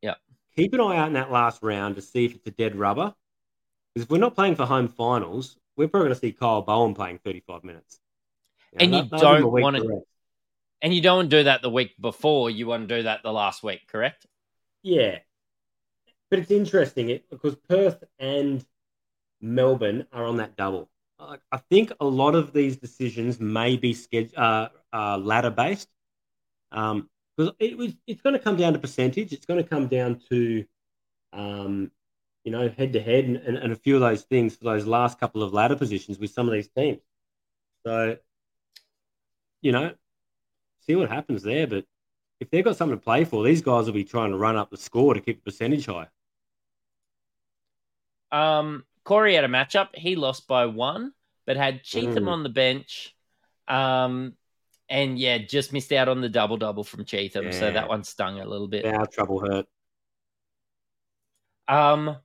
Yeah. 0.02 0.14
Keep 0.56 0.74
an 0.74 0.80
eye 0.80 0.96
out 0.96 1.08
in 1.08 1.14
that 1.14 1.30
last 1.30 1.62
round 1.62 1.96
to 1.96 2.02
see 2.02 2.24
if 2.24 2.34
it's 2.34 2.46
a 2.46 2.50
dead 2.50 2.76
rubber. 2.76 3.14
Because 3.94 4.04
if 4.04 4.10
we're 4.10 4.18
not 4.18 4.34
playing 4.34 4.56
for 4.56 4.66
home 4.66 4.88
finals, 4.88 5.56
we're 5.76 5.88
probably 5.88 6.08
going 6.08 6.14
to 6.14 6.20
see 6.20 6.32
Kyle 6.32 6.62
Bowen 6.62 6.94
playing 6.94 7.20
35 7.24 7.64
minutes. 7.64 8.00
You 8.72 8.88
know, 8.88 8.98
and 8.98 9.12
you 9.12 9.18
don't 9.18 9.50
want 9.50 9.76
to. 9.76 10.02
And 10.80 10.94
you 10.94 11.00
don't 11.00 11.28
do 11.28 11.42
that 11.42 11.62
the 11.62 11.70
week 11.70 11.94
before. 12.00 12.50
You 12.50 12.66
want 12.66 12.88
to 12.88 12.96
do 12.98 13.02
that 13.04 13.22
the 13.22 13.32
last 13.32 13.62
week, 13.62 13.88
correct? 13.88 14.26
Yeah. 14.82 15.18
But 16.30 16.40
it's 16.40 16.50
interesting 16.50 17.10
it, 17.10 17.28
because 17.30 17.56
Perth 17.68 18.04
and 18.18 18.64
Melbourne 19.40 20.06
are 20.12 20.24
on 20.24 20.36
that 20.36 20.56
double. 20.56 20.90
I 21.20 21.56
think 21.68 21.90
a 21.98 22.06
lot 22.06 22.36
of 22.36 22.52
these 22.52 22.76
decisions 22.76 23.40
may 23.40 23.76
be 23.76 23.92
schedule, 23.92 24.34
uh, 24.36 24.68
uh, 24.92 25.18
ladder 25.18 25.50
based. 25.50 25.88
Um, 26.72 27.08
because 27.36 27.52
it 27.60 27.78
was, 27.78 27.92
it's 28.06 28.20
going 28.20 28.32
to 28.32 28.38
come 28.40 28.56
down 28.56 28.72
to 28.72 28.78
percentage. 28.80 29.32
It's 29.32 29.46
going 29.46 29.62
to 29.62 29.68
come 29.68 29.86
down 29.86 30.20
to, 30.28 30.64
um, 31.32 31.92
you 32.42 32.50
know, 32.50 32.68
head 32.68 32.92
to 32.94 33.00
head 33.00 33.26
and 33.26 33.72
a 33.72 33.76
few 33.76 33.94
of 33.94 34.00
those 34.00 34.22
things 34.22 34.56
for 34.56 34.64
those 34.64 34.86
last 34.86 35.20
couple 35.20 35.42
of 35.44 35.52
ladder 35.52 35.76
positions 35.76 36.18
with 36.18 36.32
some 36.32 36.48
of 36.48 36.52
these 36.52 36.68
teams. 36.68 37.00
So, 37.86 38.16
you 39.62 39.70
know, 39.70 39.92
see 40.84 40.96
what 40.96 41.10
happens 41.10 41.44
there. 41.44 41.68
But 41.68 41.84
if 42.40 42.50
they've 42.50 42.64
got 42.64 42.76
something 42.76 42.98
to 42.98 43.04
play 43.04 43.24
for, 43.24 43.44
these 43.44 43.62
guys 43.62 43.86
will 43.86 43.92
be 43.92 44.04
trying 44.04 44.30
to 44.32 44.36
run 44.36 44.56
up 44.56 44.70
the 44.70 44.76
score 44.76 45.14
to 45.14 45.20
keep 45.20 45.36
the 45.44 45.50
percentage 45.50 45.86
high. 45.86 46.08
Um, 48.32 48.84
Corey 49.04 49.34
had 49.34 49.44
a 49.44 49.48
matchup. 49.48 49.94
He 49.94 50.16
lost 50.16 50.48
by 50.48 50.66
one, 50.66 51.12
but 51.46 51.56
had 51.56 51.84
Cheatham 51.84 52.24
mm. 52.24 52.30
on 52.30 52.42
the 52.42 52.48
bench. 52.48 53.14
Um, 53.68 54.34
and 54.88 55.18
yeah, 55.18 55.38
just 55.38 55.72
missed 55.72 55.92
out 55.92 56.08
on 56.08 56.20
the 56.20 56.28
double 56.28 56.56
double 56.56 56.84
from 56.84 57.04
Cheatham, 57.04 57.46
yeah. 57.46 57.50
so 57.50 57.72
that 57.72 57.88
one 57.88 58.04
stung 58.04 58.40
a 58.40 58.46
little 58.46 58.68
bit. 58.68 58.84
Our 58.84 59.06
trouble 59.06 59.40
hurt. 59.40 59.66
Um, 61.68 62.16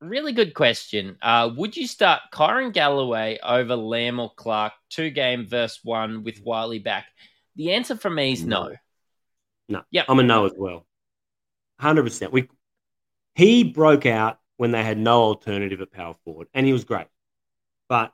really 0.00 0.32
good 0.32 0.54
question. 0.54 1.16
Uh, 1.22 1.50
would 1.56 1.76
you 1.76 1.86
start 1.86 2.22
Kyrin 2.32 2.72
Galloway 2.72 3.38
over 3.42 3.76
Lamb 3.76 4.18
or 4.18 4.32
Clark 4.34 4.72
two 4.90 5.10
game 5.10 5.46
versus 5.46 5.80
one 5.82 6.24
with 6.24 6.40
Wiley 6.42 6.78
back? 6.78 7.06
The 7.54 7.72
answer 7.72 7.96
for 7.96 8.10
me 8.10 8.32
is 8.32 8.44
no. 8.44 8.74
No. 9.68 9.82
Yeah, 9.90 10.04
I'm 10.08 10.18
a 10.18 10.22
no 10.22 10.46
as 10.46 10.52
well. 10.56 10.86
Hundred 11.78 12.04
percent. 12.04 12.32
We 12.32 12.48
he 13.34 13.64
broke 13.64 14.06
out 14.06 14.38
when 14.56 14.70
they 14.70 14.82
had 14.82 14.98
no 14.98 15.22
alternative 15.22 15.80
at 15.80 15.92
power 15.92 16.14
forward, 16.24 16.48
and 16.54 16.66
he 16.66 16.72
was 16.72 16.84
great. 16.84 17.06
But 17.88 18.12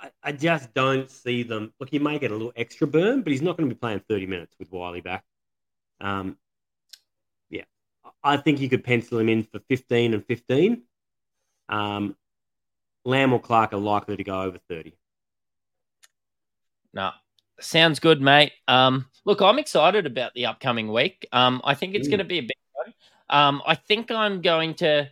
I, 0.00 0.10
I 0.22 0.32
just 0.32 0.72
don't 0.74 1.10
see 1.10 1.42
them. 1.42 1.72
Look, 1.78 1.90
he 1.90 1.98
may 1.98 2.18
get 2.18 2.30
a 2.30 2.34
little 2.34 2.52
extra 2.56 2.86
burn, 2.86 3.22
but 3.22 3.32
he's 3.32 3.42
not 3.42 3.56
going 3.56 3.68
to 3.68 3.74
be 3.74 3.78
playing 3.78 4.02
30 4.08 4.26
minutes 4.26 4.54
with 4.58 4.72
Wiley 4.72 5.00
back. 5.00 5.24
Um, 6.00 6.36
yeah, 7.50 7.64
I 8.22 8.38
think 8.38 8.60
you 8.60 8.68
could 8.68 8.84
pencil 8.84 9.18
him 9.18 9.28
in 9.28 9.42
for 9.44 9.60
15 9.68 10.14
and 10.14 10.24
15. 10.24 10.82
Um, 11.68 12.16
Lamb 13.04 13.32
or 13.32 13.40
Clark 13.40 13.72
are 13.72 13.78
likely 13.78 14.16
to 14.16 14.24
go 14.24 14.42
over 14.42 14.58
30. 14.68 14.94
No, 16.92 17.10
sounds 17.60 18.00
good, 18.00 18.20
mate. 18.20 18.52
Um, 18.66 19.06
look, 19.24 19.42
I'm 19.42 19.58
excited 19.58 20.06
about 20.06 20.34
the 20.34 20.46
upcoming 20.46 20.92
week. 20.92 21.26
Um, 21.32 21.60
I 21.64 21.74
think 21.74 21.94
it's 21.94 22.08
going 22.08 22.18
to 22.18 22.24
be 22.24 22.38
a 22.38 22.42
big 22.42 22.56
one. 22.72 22.94
Um, 23.28 23.62
I 23.66 23.74
think 23.74 24.10
I'm 24.10 24.40
going 24.40 24.74
to 24.74 25.08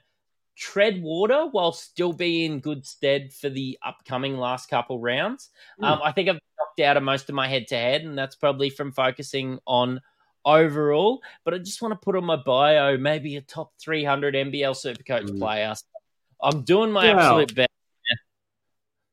tread 0.58 1.00
water 1.00 1.46
while 1.52 1.72
still 1.72 2.12
be 2.12 2.44
in 2.44 2.60
good 2.60 2.84
stead 2.84 3.32
for 3.32 3.48
the 3.48 3.78
upcoming 3.84 4.36
last 4.36 4.68
couple 4.68 4.98
rounds. 4.98 5.50
Mm. 5.80 5.86
Um, 5.86 6.00
I 6.04 6.12
think 6.12 6.28
I've 6.28 6.40
knocked 6.58 6.80
out 6.80 6.96
of 6.96 7.02
most 7.02 7.28
of 7.28 7.34
my 7.34 7.46
head 7.46 7.68
to 7.68 7.76
head, 7.76 8.02
and 8.02 8.18
that's 8.18 8.34
probably 8.34 8.68
from 8.68 8.92
focusing 8.92 9.58
on 9.66 10.00
overall. 10.44 11.22
But 11.44 11.54
I 11.54 11.58
just 11.58 11.80
want 11.80 11.92
to 11.92 12.04
put 12.04 12.16
on 12.16 12.24
my 12.24 12.36
bio 12.36 12.98
maybe 12.98 13.36
a 13.36 13.40
top 13.40 13.72
300 13.80 14.34
NBL 14.34 14.74
Supercoach 14.74 15.28
mm. 15.28 15.38
player. 15.38 15.74
I'm 16.42 16.62
doing 16.62 16.90
my 16.90 17.06
well, 17.06 17.18
absolute 17.18 17.54
best. 17.54 17.68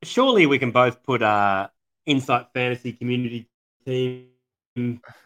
Surely 0.03 0.45
we 0.45 0.59
can 0.59 0.71
both 0.71 1.03
put 1.03 1.21
uh, 1.21 1.67
Insight 2.05 2.47
Fantasy 2.53 2.93
Community 2.93 3.47
Team 3.85 4.27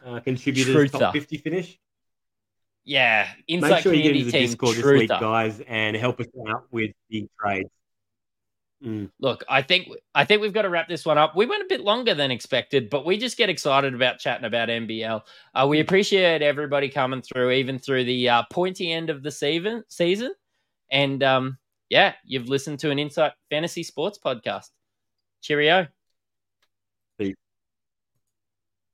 uh, 0.05 0.19
contributors 0.19 0.75
Truther. 0.75 0.99
top 0.99 1.13
50 1.13 1.37
finish. 1.37 1.79
Yeah, 2.89 3.27
Inside 3.47 3.69
Make 3.69 3.83
sure 3.83 3.93
you 3.93 4.01
get 4.01 4.15
into 4.15 4.31
the 4.31 4.31
Discord 4.31 4.77
this 4.77 4.83
week, 4.83 5.09
guys, 5.09 5.61
and 5.67 5.95
help 5.95 6.19
us 6.19 6.25
out 6.49 6.63
with 6.71 6.89
the 7.11 7.29
trades. 7.39 7.69
Mm. 8.83 9.11
Look, 9.19 9.43
I 9.47 9.61
think 9.61 9.89
I 10.15 10.25
think 10.25 10.41
we've 10.41 10.53
got 10.53 10.63
to 10.63 10.71
wrap 10.71 10.87
this 10.87 11.05
one 11.05 11.19
up. 11.19 11.35
We 11.35 11.45
went 11.45 11.61
a 11.61 11.67
bit 11.69 11.81
longer 11.81 12.15
than 12.15 12.31
expected, 12.31 12.89
but 12.89 13.05
we 13.05 13.19
just 13.19 13.37
get 13.37 13.47
excited 13.47 13.93
about 13.93 14.17
chatting 14.17 14.45
about 14.45 14.69
NBL. 14.69 15.21
Uh, 15.53 15.67
we 15.69 15.81
appreciate 15.81 16.41
everybody 16.41 16.89
coming 16.89 17.21
through, 17.21 17.51
even 17.51 17.77
through 17.77 18.05
the 18.05 18.27
uh, 18.27 18.43
pointy 18.51 18.91
end 18.91 19.11
of 19.11 19.21
the 19.21 19.29
season. 19.29 19.83
Season, 19.87 20.33
and 20.91 21.21
um, 21.21 21.59
yeah, 21.89 22.13
you've 22.25 22.49
listened 22.49 22.79
to 22.79 22.89
an 22.89 22.97
Insight 22.97 23.33
Fantasy 23.51 23.83
Sports 23.83 24.17
podcast. 24.17 24.69
Cheerio. 25.43 25.87